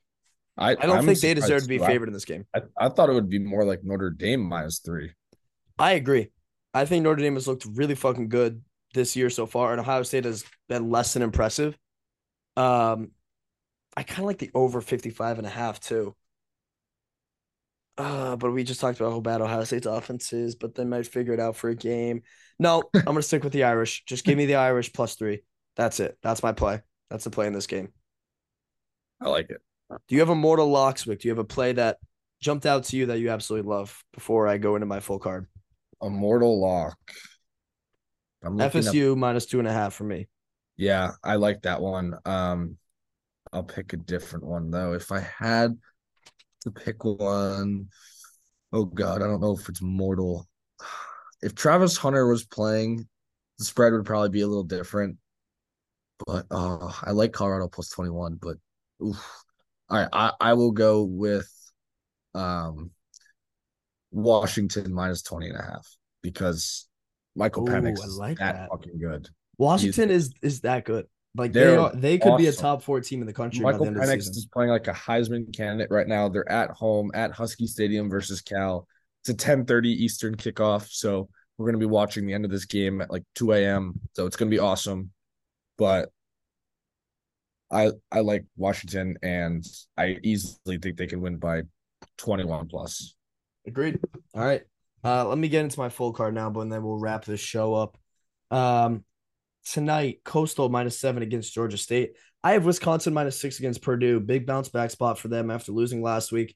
I, 0.57 0.71
I 0.71 0.75
don't 0.75 0.97
I'm 0.97 1.05
think 1.05 1.19
they 1.19 1.33
deserve 1.33 1.63
to 1.63 1.67
be. 1.67 1.79
Favored 1.79 2.09
in 2.09 2.13
this 2.13 2.25
game. 2.25 2.45
I, 2.55 2.61
I 2.77 2.89
thought 2.89 3.09
it 3.09 3.13
would 3.13 3.29
be 3.29 3.39
more 3.39 3.65
like 3.65 3.83
Notre 3.83 4.11
Dame 4.11 4.41
minus 4.41 4.79
three. 4.79 5.11
I 5.79 5.93
agree. 5.93 6.29
I 6.73 6.85
think 6.85 7.03
Notre 7.03 7.21
Dame 7.21 7.35
has 7.35 7.47
looked 7.47 7.65
really 7.65 7.95
fucking 7.95 8.29
good 8.29 8.61
this 8.93 9.15
year 9.15 9.29
so 9.29 9.45
far, 9.45 9.71
and 9.71 9.81
Ohio 9.81 10.03
State 10.03 10.25
has 10.25 10.43
been 10.69 10.89
less 10.89 11.13
than 11.13 11.23
impressive. 11.23 11.77
Um 12.55 13.11
I 13.95 14.03
kind 14.03 14.21
of 14.21 14.25
like 14.25 14.39
the 14.39 14.51
over 14.53 14.81
55 14.81 15.37
and 15.37 15.47
a 15.47 15.51
half 15.51 15.79
too. 15.79 16.15
Uh, 17.95 18.35
but 18.35 18.51
we 18.51 18.63
just 18.63 18.81
talked 18.81 18.99
about 18.99 19.11
how 19.11 19.19
bad 19.19 19.41
Ohio 19.41 19.63
State's 19.65 19.85
offense 19.85 20.33
is, 20.33 20.55
but 20.55 20.73
they 20.73 20.83
might 20.83 21.05
figure 21.05 21.33
it 21.33 21.39
out 21.39 21.55
for 21.55 21.69
a 21.69 21.75
game. 21.75 22.23
No, 22.57 22.83
I'm 22.95 23.03
gonna 23.03 23.21
stick 23.21 23.43
with 23.43 23.53
the 23.53 23.65
Irish. 23.65 24.03
Just 24.05 24.25
give 24.25 24.37
me 24.37 24.47
the 24.47 24.55
Irish 24.55 24.91
plus 24.93 25.15
three. 25.15 25.43
That's 25.75 25.99
it. 25.99 26.17
That's 26.23 26.41
my 26.41 26.53
play. 26.53 26.81
That's 27.09 27.23
the 27.23 27.29
play 27.29 27.45
in 27.45 27.53
this 27.53 27.67
game. 27.67 27.89
I 29.21 29.29
like 29.29 29.51
it. 29.51 29.61
Do 30.07 30.15
you 30.15 30.19
have 30.21 30.29
a 30.29 30.35
mortal 30.35 30.69
lock 30.69 30.97
Zwick? 30.97 31.21
Do 31.21 31.27
you 31.27 31.31
have 31.31 31.39
a 31.39 31.43
play 31.43 31.73
that 31.73 31.97
jumped 32.41 32.65
out 32.65 32.85
to 32.85 32.97
you 32.97 33.07
that 33.07 33.19
you 33.19 33.29
absolutely 33.29 33.69
love 33.69 34.03
before 34.13 34.47
I 34.47 34.57
go 34.57 34.75
into 34.75 34.85
my 34.85 34.99
full 34.99 35.19
card? 35.19 35.47
A 36.01 36.09
mortal 36.09 36.59
lock. 36.59 36.97
I'm 38.43 38.57
looking 38.57 38.87
up- 38.87 38.93
FSU 38.93 39.15
minus 39.17 39.45
two 39.45 39.59
and 39.59 39.67
a 39.67 39.73
half 39.73 39.93
for 39.93 40.03
me. 40.03 40.27
yeah, 40.77 41.11
I 41.23 41.35
like 41.35 41.61
that 41.61 41.81
one. 41.81 42.15
Um, 42.25 42.77
I'll 43.53 43.63
pick 43.63 43.93
a 43.93 43.97
different 43.97 44.45
one 44.45 44.71
though. 44.71 44.93
If 44.93 45.11
I 45.11 45.19
had 45.19 45.77
to 46.61 46.71
pick 46.71 47.03
one, 47.03 47.87
oh 48.73 48.85
god, 48.85 49.21
I 49.21 49.27
don't 49.27 49.41
know 49.41 49.55
if 49.57 49.69
it's 49.69 49.81
mortal. 49.81 50.47
If 51.41 51.55
Travis 51.55 51.97
Hunter 51.97 52.27
was 52.27 52.45
playing, 52.45 53.07
the 53.59 53.65
spread 53.65 53.93
would 53.93 54.05
probably 54.05 54.29
be 54.29 54.41
a 54.41 54.47
little 54.47 54.63
different. 54.63 55.17
But 56.25 56.45
uh, 56.49 56.91
I 57.03 57.11
like 57.11 57.33
Colorado 57.33 57.67
plus 57.67 57.89
21, 57.89 58.39
but 58.41 58.57
oof. 59.03 59.43
All 59.89 59.97
right, 59.97 60.09
I, 60.11 60.31
I 60.39 60.53
will 60.53 60.71
go 60.71 61.03
with 61.03 61.49
um 62.33 62.91
Washington 64.11 64.93
minus 64.93 65.21
20 65.23 65.49
and 65.49 65.59
a 65.59 65.61
half 65.61 65.87
because 66.21 66.87
Michael 67.35 67.67
Ooh, 67.67 67.71
Penix 67.71 68.03
is 68.05 68.17
like 68.17 68.37
that, 68.37 68.55
that. 68.55 68.69
fucking 68.69 68.99
good. 68.99 69.27
Washington 69.57 70.09
is 70.09 70.31
is 70.41 70.61
that 70.61 70.85
good. 70.85 71.05
Like 71.35 71.51
they 71.51 71.61
They're 71.61 71.89
they 71.95 72.17
could 72.19 72.37
be 72.37 72.47
a 72.47 72.53
top 72.53 72.83
four 72.83 73.01
team 73.01 73.21
in 73.21 73.27
the 73.27 73.33
country 73.33 73.63
by 73.63 73.71
Michael 73.71 73.87
of 73.87 73.95
the 73.95 73.99
Penix 73.99 74.29
is 74.29 74.47
playing 74.53 74.69
like 74.69 74.87
a 74.87 74.93
Heisman 74.93 75.55
candidate 75.55 75.89
right 75.89 76.07
now. 76.07 76.29
They're 76.29 76.49
at 76.49 76.69
home 76.71 77.11
at 77.15 77.31
Husky 77.31 77.65
Stadium 77.65 78.09
versus 78.09 78.41
Cal. 78.41 78.87
It's 79.21 79.29
a 79.29 79.33
10:30 79.33 79.87
Eastern 79.87 80.35
kickoff, 80.35 80.87
so 80.89 81.29
we're 81.57 81.65
gonna 81.65 81.79
be 81.79 81.85
watching 81.87 82.27
the 82.27 82.33
end 82.33 82.45
of 82.45 82.51
this 82.51 82.65
game 82.65 83.01
at 83.01 83.09
like 83.09 83.23
2 83.35 83.53
a.m. 83.53 83.99
So 84.13 84.27
it's 84.27 84.35
gonna 84.35 84.51
be 84.51 84.59
awesome. 84.59 85.09
But 85.77 86.09
I 87.71 87.91
I 88.11 88.19
like 88.19 88.45
Washington, 88.55 89.17
and 89.21 89.65
I 89.97 90.17
easily 90.23 90.77
think 90.77 90.97
they 90.97 91.07
can 91.07 91.21
win 91.21 91.37
by 91.37 91.63
twenty 92.17 92.45
one 92.45 92.67
plus. 92.67 93.15
Agreed. 93.65 93.99
All 94.33 94.43
right. 94.43 94.61
Uh, 95.03 95.27
let 95.27 95.37
me 95.37 95.49
get 95.49 95.63
into 95.63 95.79
my 95.79 95.89
full 95.89 96.13
card 96.13 96.33
now, 96.33 96.49
but 96.49 96.61
and 96.61 96.71
then 96.71 96.83
we'll 96.83 96.99
wrap 96.99 97.25
this 97.25 97.39
show 97.39 97.73
up. 97.73 97.97
Um, 98.51 99.03
tonight, 99.65 100.19
Coastal 100.23 100.69
minus 100.69 100.99
seven 100.99 101.23
against 101.23 101.53
Georgia 101.53 101.77
State. 101.77 102.13
I 102.43 102.53
have 102.53 102.65
Wisconsin 102.65 103.13
minus 103.13 103.39
six 103.39 103.59
against 103.59 103.81
Purdue. 103.81 104.19
Big 104.19 104.45
bounce 104.45 104.69
back 104.69 104.91
spot 104.91 105.17
for 105.17 105.29
them 105.29 105.49
after 105.49 105.71
losing 105.71 106.01
last 106.01 106.31
week. 106.31 106.55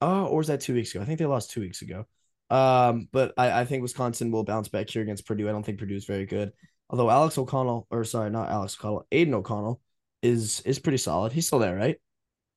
Oh, 0.00 0.26
or 0.26 0.38
was 0.38 0.46
that 0.48 0.60
two 0.60 0.74
weeks 0.74 0.94
ago? 0.94 1.02
I 1.02 1.06
think 1.06 1.18
they 1.18 1.26
lost 1.26 1.50
two 1.50 1.60
weeks 1.60 1.82
ago. 1.82 2.06
Um, 2.50 3.08
but 3.10 3.32
I, 3.36 3.60
I 3.60 3.64
think 3.64 3.82
Wisconsin 3.82 4.30
will 4.30 4.44
bounce 4.44 4.68
back 4.68 4.90
here 4.90 5.02
against 5.02 5.26
Purdue. 5.26 5.48
I 5.48 5.52
don't 5.52 5.64
think 5.64 5.78
Purdue 5.78 5.96
is 5.96 6.04
very 6.04 6.26
good. 6.26 6.52
Although 6.90 7.10
Alex 7.10 7.38
O'Connell, 7.38 7.86
or 7.90 8.04
sorry, 8.04 8.30
not 8.30 8.50
Alex 8.50 8.76
O'Connell, 8.78 9.06
Aidan 9.10 9.34
O'Connell 9.34 9.80
is 10.24 10.60
is 10.60 10.78
pretty 10.78 10.98
solid. 10.98 11.32
He's 11.32 11.46
still 11.46 11.58
there, 11.58 11.76
right? 11.76 11.96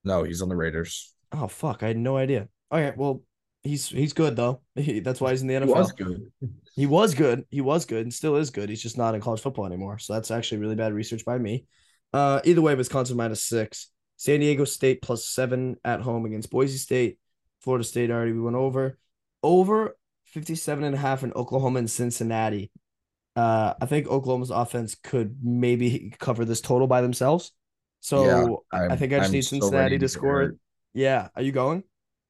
No, 0.03 0.23
he's 0.23 0.41
on 0.41 0.49
the 0.49 0.55
Raiders. 0.55 1.13
Oh 1.31 1.47
fuck, 1.47 1.83
I 1.83 1.87
had 1.87 1.97
no 1.97 2.17
idea. 2.17 2.47
Okay, 2.71 2.93
well, 2.95 3.23
he's 3.61 3.89
he's 3.89 4.13
good 4.13 4.35
though. 4.35 4.61
He, 4.75 5.01
that's 5.01 5.19
why 5.19 5.31
he's 5.31 5.41
in 5.41 5.47
the 5.47 5.55
NFL. 5.55 5.65
He 5.65 5.73
was 5.73 5.91
good. 5.91 6.31
He 6.75 6.85
was 6.85 7.13
good. 7.13 7.45
He 7.49 7.61
was 7.61 7.85
good 7.85 8.03
and 8.03 8.13
still 8.13 8.37
is 8.37 8.51
good. 8.51 8.69
He's 8.69 8.81
just 8.81 8.97
not 8.97 9.15
in 9.15 9.21
college 9.21 9.41
football 9.41 9.65
anymore. 9.65 9.99
So 9.99 10.13
that's 10.13 10.31
actually 10.31 10.59
really 10.59 10.75
bad 10.75 10.93
research 10.93 11.25
by 11.25 11.37
me. 11.37 11.65
Uh, 12.13 12.39
either 12.45 12.61
way, 12.61 12.75
Wisconsin 12.75 13.17
minus 13.17 13.43
six. 13.43 13.89
San 14.15 14.39
Diego 14.39 14.65
State 14.65 15.01
plus 15.01 15.27
seven 15.27 15.75
at 15.83 16.01
home 16.01 16.25
against 16.25 16.49
Boise 16.49 16.77
State. 16.77 17.19
Florida 17.61 17.83
State 17.83 18.11
already 18.11 18.31
we 18.31 18.41
went 18.41 18.55
over. 18.55 18.97
Over 19.43 19.97
57 20.25 20.83
and 20.83 20.95
a 20.95 20.97
half 20.97 21.23
in 21.23 21.33
Oklahoma 21.33 21.79
and 21.79 21.89
Cincinnati. 21.89 22.71
Uh, 23.37 23.75
I 23.79 23.85
think 23.85 24.07
Oklahoma's 24.07 24.49
offense 24.49 24.95
could 24.95 25.37
maybe 25.43 26.11
cover 26.19 26.43
this 26.43 26.59
total 26.59 26.87
by 26.87 27.01
themselves. 27.01 27.51
So 27.99 28.63
Yeah, 28.73 28.87
I 28.89 28.95
think 28.95 29.13
I 29.13 29.17
just 29.17 29.27
I'm 29.27 29.33
need 29.33 29.45
Cincinnati 29.45 29.99
to 29.99 30.07
score 30.09 30.41
it. 30.41 30.55
Yeah. 30.93 31.27
Are 31.35 31.43
you 31.43 31.51
going? 31.51 31.83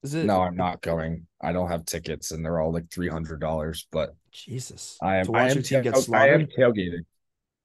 Is 0.04 0.14
it? 0.14 0.26
No, 0.26 0.42
I'm 0.42 0.56
not 0.58 0.82
going. 0.82 1.26
I 1.42 1.54
don't 1.54 1.70
have 1.70 1.86
tickets, 1.86 2.32
and 2.32 2.44
they're 2.44 2.60
all 2.60 2.74
like 2.74 2.92
three 2.92 3.08
hundred 3.08 3.40
dollars. 3.40 3.88
But 3.92 4.16
Jesus. 4.32 4.98
I 5.02 5.18
am. 5.18 5.26
To 5.28 5.34
I 5.34 5.48
am, 5.48 5.54
your 5.54 5.64
team 5.64 5.82
get 5.82 5.96
tail- 5.96 6.16
I 6.16 6.28
am 6.30 6.48
tailgating, 6.48 7.06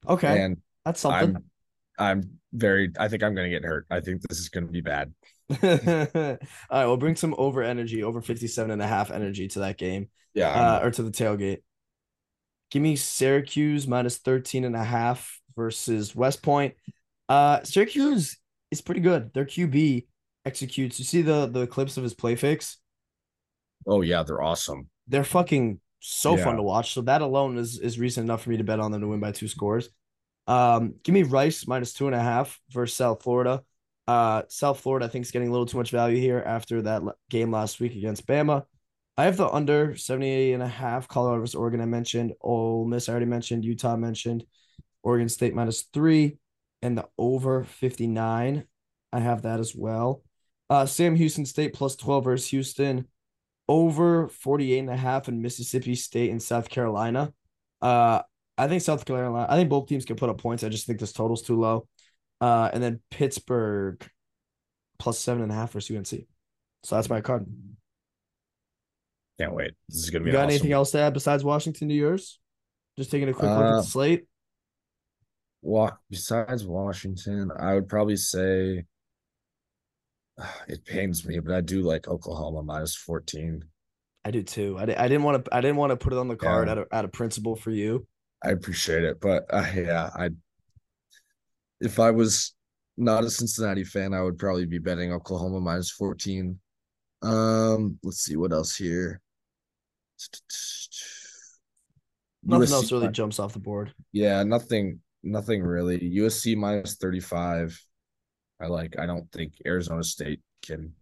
Okay. 0.08 0.42
and 0.42 0.56
That's 0.84 1.00
something. 1.00 1.36
I'm. 1.36 1.44
I'm 1.98 2.30
very. 2.52 2.90
I 2.98 3.08
think 3.08 3.22
I'm 3.22 3.34
going 3.34 3.50
to 3.50 3.54
get 3.56 3.64
hurt. 3.64 3.86
I 3.90 4.00
think 4.00 4.22
this 4.22 4.38
is 4.38 4.48
going 4.48 4.66
to 4.66 4.72
be 4.72 4.80
bad. 4.80 5.12
All 5.50 5.58
right, 6.70 6.86
we'll 6.86 6.96
bring 6.96 7.16
some 7.16 7.34
over 7.36 7.62
energy, 7.62 8.02
over 8.02 8.22
57 8.22 8.70
and 8.70 8.80
a 8.80 8.86
half 8.86 9.10
energy 9.10 9.48
to 9.48 9.58
that 9.60 9.76
game, 9.76 10.08
Yeah. 10.32 10.48
Uh, 10.48 10.80
or 10.86 10.90
to 10.92 11.02
the 11.02 11.10
tailgate. 11.10 11.58
Give 12.72 12.82
me 12.82 12.96
Syracuse 12.96 13.86
minus 13.86 14.16
13 14.16 14.64
and 14.64 14.74
a 14.74 14.82
half 14.82 15.38
versus 15.54 16.16
West 16.16 16.42
Point. 16.42 16.74
Uh, 17.28 17.62
Syracuse 17.64 18.38
is 18.70 18.80
pretty 18.80 19.02
good. 19.02 19.32
Their 19.34 19.44
QB 19.44 20.06
executes. 20.46 20.98
You 20.98 21.04
see 21.04 21.22
the 21.22 21.46
the 21.46 21.66
clips 21.66 21.98
of 21.98 22.02
his 22.02 22.14
play 22.14 22.34
fix? 22.34 22.78
oh 23.86 24.00
yeah, 24.00 24.22
they're 24.22 24.42
awesome. 24.42 24.88
They're 25.06 25.22
fucking 25.22 25.80
so 26.00 26.36
fun 26.36 26.56
to 26.56 26.62
watch. 26.62 26.94
So 26.94 27.02
that 27.02 27.22
alone 27.22 27.58
is 27.58 27.78
is 27.78 27.98
reason 27.98 28.24
enough 28.24 28.42
for 28.42 28.50
me 28.50 28.56
to 28.56 28.64
bet 28.64 28.80
on 28.80 28.90
them 28.90 29.02
to 29.02 29.08
win 29.08 29.20
by 29.20 29.32
two 29.32 29.48
scores. 29.48 29.90
Um, 30.46 30.94
give 31.04 31.12
me 31.12 31.24
Rice 31.24 31.66
minus 31.66 31.92
two 31.92 32.06
and 32.06 32.16
a 32.16 32.20
half 32.20 32.58
versus 32.70 32.96
South 32.96 33.22
Florida. 33.22 33.62
Uh, 34.08 34.42
South 34.48 34.80
Florida, 34.80 35.06
I 35.06 35.08
think, 35.08 35.26
is 35.26 35.30
getting 35.30 35.48
a 35.48 35.52
little 35.52 35.66
too 35.66 35.76
much 35.76 35.90
value 35.90 36.18
here 36.18 36.42
after 36.44 36.82
that 36.82 37.02
game 37.28 37.52
last 37.52 37.80
week 37.80 37.94
against 37.94 38.26
Bama. 38.26 38.64
I 39.22 39.26
have 39.26 39.36
the 39.36 39.48
under 39.48 39.94
78 39.94 40.52
and 40.52 40.64
a 40.64 40.66
half. 40.66 41.06
Colorado 41.06 41.42
versus 41.42 41.54
Oregon, 41.54 41.80
I 41.80 41.84
mentioned. 41.84 42.32
Ole 42.40 42.84
Miss, 42.86 43.08
I 43.08 43.12
already 43.12 43.26
mentioned. 43.26 43.64
Utah 43.64 43.94
mentioned. 43.94 44.44
Oregon 45.04 45.28
State 45.28 45.54
minus 45.54 45.82
three. 45.82 46.38
And 46.82 46.98
the 46.98 47.06
over 47.16 47.62
59. 47.62 48.64
I 49.12 49.20
have 49.20 49.42
that 49.42 49.60
as 49.60 49.76
well. 49.76 50.24
Uh, 50.68 50.86
Sam 50.86 51.14
Houston 51.14 51.46
State 51.46 51.72
plus 51.72 51.94
12 51.94 52.24
versus 52.24 52.48
Houston. 52.48 53.06
Over 53.68 54.26
48 54.26 54.78
and 54.80 54.90
a 54.90 54.96
half 54.96 55.28
in 55.28 55.40
Mississippi 55.40 55.94
State 55.94 56.32
and 56.32 56.42
South 56.42 56.68
Carolina. 56.68 57.32
Uh, 57.80 58.22
I 58.58 58.66
think 58.66 58.82
South 58.82 59.04
Carolina, 59.04 59.46
I 59.48 59.54
think 59.54 59.70
both 59.70 59.86
teams 59.86 60.04
can 60.04 60.16
put 60.16 60.30
up 60.30 60.38
points. 60.38 60.64
I 60.64 60.68
just 60.68 60.84
think 60.84 60.98
this 60.98 61.12
total's 61.12 61.42
too 61.42 61.60
low. 61.60 61.86
Uh, 62.40 62.70
and 62.72 62.82
then 62.82 63.00
Pittsburgh 63.08 64.04
plus 64.98 65.20
seven 65.20 65.44
and 65.44 65.52
a 65.52 65.54
half 65.54 65.70
for 65.70 65.78
UNC. 65.78 66.10
So 66.82 66.96
that's 66.96 67.08
my 67.08 67.20
card. 67.20 67.46
Can't 69.42 69.54
wait. 69.56 69.72
This 69.88 69.98
is 70.04 70.10
going 70.10 70.22
to 70.22 70.28
You 70.28 70.32
be 70.32 70.36
got 70.36 70.44
awesome. 70.44 70.50
anything 70.50 70.72
else 70.72 70.90
to 70.92 70.98
add 71.00 71.14
besides 71.14 71.42
Washington 71.42 71.88
to 71.88 71.94
yours? 71.94 72.38
Just 72.96 73.10
taking 73.10 73.28
a 73.28 73.32
quick 73.32 73.50
look 73.50 73.58
at 73.60 73.66
Uh, 73.72 73.76
the 73.78 73.82
slate. 73.82 74.26
Wa- 75.62 75.96
besides 76.10 76.64
Washington, 76.64 77.50
I 77.56 77.74
would 77.74 77.88
probably 77.88 78.16
say 78.16 78.84
it 80.68 80.84
pains 80.84 81.26
me, 81.26 81.40
but 81.40 81.54
I 81.54 81.60
do 81.60 81.82
like 81.82 82.06
Oklahoma 82.06 82.62
minus 82.62 82.94
14. 82.94 83.64
I 84.24 84.30
do 84.30 84.44
too. 84.44 84.78
I, 84.78 84.82
I 84.82 85.08
didn't 85.08 85.24
want 85.24 85.44
to. 85.44 85.54
I 85.56 85.60
didn't 85.60 85.76
want 85.78 85.90
to 85.90 85.96
put 85.96 86.12
it 86.12 86.18
on 86.20 86.28
the 86.28 86.36
card 86.36 86.66
Yeah. 86.68 86.72
out 86.72 86.78
of 86.78 86.86
out 86.92 87.04
of 87.04 87.10
principle 87.10 87.56
for 87.56 87.72
you. 87.72 88.06
I 88.44 88.50
appreciate 88.50 89.02
it, 89.02 89.20
but 89.20 89.46
uh, 89.50 89.66
yeah, 89.74 90.10
I 90.14 90.30
if 91.80 91.98
I 91.98 92.12
was 92.12 92.54
not 92.96 93.24
a 93.24 93.30
Cincinnati 93.30 93.82
fan, 93.82 94.14
I 94.14 94.22
would 94.22 94.38
probably 94.38 94.66
be 94.66 94.78
betting 94.78 95.12
Oklahoma 95.12 95.58
minus 95.60 95.90
14. 95.90 96.56
Um, 97.22 97.98
let's 98.04 98.18
see 98.20 98.36
what 98.36 98.52
else 98.52 98.76
here. 98.76 99.20
Nothing 102.44 102.66
USC 102.66 102.72
else 102.72 102.92
really 102.92 103.08
jumps 103.08 103.38
off 103.38 103.52
the 103.52 103.60
board. 103.60 103.92
Yeah, 104.12 104.42
nothing, 104.42 105.00
nothing 105.22 105.62
really. 105.62 105.98
USC 105.98 106.56
minus 106.56 106.96
35. 106.96 107.80
I 108.60 108.66
like. 108.66 108.98
I 108.98 109.06
don't 109.06 109.30
think 109.32 109.54
Arizona 109.66 110.02
State 110.02 110.40
can 110.64 110.92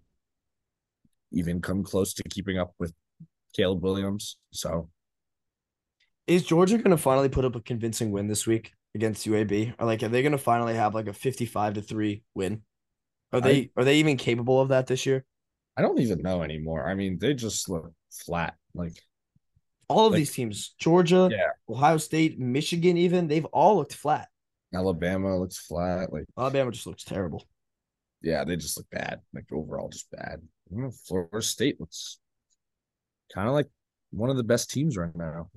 even 1.32 1.60
come 1.60 1.82
close 1.82 2.14
to 2.14 2.22
keeping 2.24 2.59
up 2.59 2.74
with 2.78 2.92
Caleb 3.55 3.82
Williams. 3.82 4.36
So 4.52 4.90
Is 6.26 6.44
Georgia 6.44 6.78
going 6.78 6.90
to 6.90 6.97
finally 6.97 7.28
put 7.28 7.44
up 7.44 7.56
a 7.56 7.60
convincing 7.60 8.10
win 8.10 8.28
this 8.28 8.47
week 8.47 8.72
against 8.94 9.26
UAB? 9.26 9.74
Or 9.78 9.86
like, 9.86 10.02
are 10.02 10.09
they 10.09 10.22
going 10.22 10.32
to 10.32 10.38
finally 10.38 10.74
have 10.74 10.94
like 10.94 11.06
a 11.09 11.12
fifty-five 11.12 11.74
to 11.74 11.82
three 11.82 12.22
win? 12.34 12.62
Are 13.32 13.40
they 13.40 13.70
are 13.76 13.84
they 13.84 13.97
even 13.97 14.16
capable 14.16 14.60
of 14.60 14.68
that 14.68 14.86
this 14.86 15.06
year? 15.06 15.24
I 15.76 15.82
don't 15.82 16.01
even 16.01 16.20
know 16.22 16.42
anymore. 16.42 16.88
I 16.88 16.94
mean, 16.94 17.18
they 17.18 17.34
just 17.34 17.68
look 17.68 17.92
flat. 18.10 18.55
Like 18.74 19.01
All 19.91 20.07
of 20.07 20.12
Like- 20.12 20.21
these 20.21 20.33
teams, 20.33 20.75
Georgia, 20.79 21.29
Yeah. 21.31 21.51
Ohio 21.69 21.97
State, 21.99 22.39
Michigan, 22.39 22.97
even 22.97 23.27
they've 23.27 23.45
all 23.47 23.77
looked 23.77 23.95
flat. 23.95 24.29
Alabama 24.73 25.37
looks 25.37 25.59
flat. 25.59 26.12
Like 26.12 26.25
Alabama 26.39 26.71
just 26.71 26.87
looks 26.87 27.03
terrible. 27.05 27.45
yeah, 28.23 28.45
they 28.45 28.55
just 28.57 28.77
look 28.77 28.89
bad. 28.91 29.21
Like 29.35 29.47
overall, 29.53 29.89
just 29.89 30.11
bad. 30.11 30.41
You 30.71 30.83
know, 30.83 30.91
Florida 30.91 31.43
State 31.43 31.81
looks 31.81 32.19
kind 33.35 33.49
of 33.49 33.55
like 33.55 33.67
one 34.11 34.31
of 34.31 34.37
the 34.37 34.45
best 34.45 34.71
teams 34.71 34.97
right 34.97 35.15
now. 35.17 35.51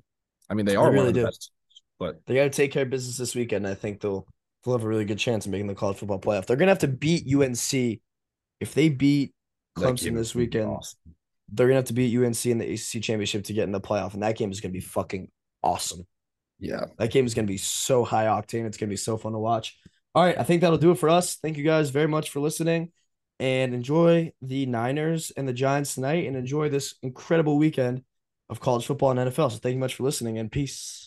I 0.49 0.53
mean, 0.55 0.65
they 0.65 0.71
They 0.73 0.75
are 0.77 0.85
one 0.85 0.93
really 0.93 1.07
of 1.09 1.13
the 1.13 1.19
do. 1.21 1.25
best, 1.25 1.51
but 1.99 2.21
They 2.25 2.35
got 2.35 2.43
to 2.43 2.49
take 2.49 2.71
care 2.71 2.83
of 2.83 2.89
business 2.89 3.17
this 3.17 3.35
weekend. 3.35 3.67
I 3.67 3.75
think 3.75 4.01
they'll 4.01 4.25
they'll 4.63 4.75
have 4.75 4.83
a 4.83 4.87
really 4.87 5.05
good 5.05 5.19
chance 5.19 5.45
of 5.45 5.51
making 5.51 5.67
the 5.67 5.75
college 5.75 5.97
football 5.97 6.19
playoff. 6.19 6.45
They're 6.47 6.55
gonna 6.57 6.71
have 6.71 6.79
to 6.79 6.87
beat 6.87 7.27
UNC. 7.27 8.01
If 8.59 8.73
they 8.73 8.89
beat 8.89 9.33
Clemson 9.77 10.15
this 10.15 10.33
weekend, 10.33 10.69
awesome. 10.69 10.99
They're 11.53 11.67
gonna 11.67 11.77
have 11.77 11.85
to 11.85 11.93
beat 11.93 12.15
UNC 12.15 12.45
in 12.45 12.57
the 12.57 12.73
ACC 12.73 13.01
championship 13.01 13.43
to 13.45 13.53
get 13.53 13.63
in 13.63 13.71
the 13.71 13.81
playoff, 13.81 14.13
and 14.13 14.23
that 14.23 14.37
game 14.37 14.51
is 14.51 14.61
gonna 14.61 14.73
be 14.73 14.79
fucking 14.79 15.29
awesome. 15.61 16.05
Yeah, 16.59 16.85
That 16.97 17.11
game 17.11 17.25
is 17.25 17.33
gonna 17.33 17.47
be 17.47 17.57
so 17.57 18.03
high 18.03 18.25
octane. 18.25 18.65
It's 18.65 18.77
gonna 18.77 18.89
be 18.89 18.95
so 18.95 19.17
fun 19.17 19.33
to 19.33 19.39
watch. 19.39 19.77
All 20.15 20.23
right, 20.23 20.37
I 20.37 20.43
think 20.43 20.61
that'll 20.61 20.77
do 20.77 20.91
it 20.91 20.97
for 20.97 21.09
us. 21.09 21.35
Thank 21.35 21.57
you 21.57 21.63
guys 21.63 21.89
very 21.89 22.07
much 22.07 22.29
for 22.29 22.39
listening, 22.39 22.91
and 23.39 23.73
enjoy 23.73 24.31
the 24.41 24.65
Niners 24.65 25.31
and 25.35 25.47
the 25.47 25.53
Giants 25.53 25.95
tonight, 25.95 26.25
and 26.27 26.35
enjoy 26.35 26.69
this 26.69 26.95
incredible 27.01 27.57
weekend 27.57 28.03
of 28.49 28.59
college 28.59 28.85
football 28.85 29.11
and 29.11 29.19
NFL. 29.19 29.51
So 29.51 29.57
thank 29.57 29.73
you 29.73 29.79
much 29.79 29.95
for 29.95 30.03
listening, 30.03 30.37
and 30.37 30.51
peace. 30.51 31.05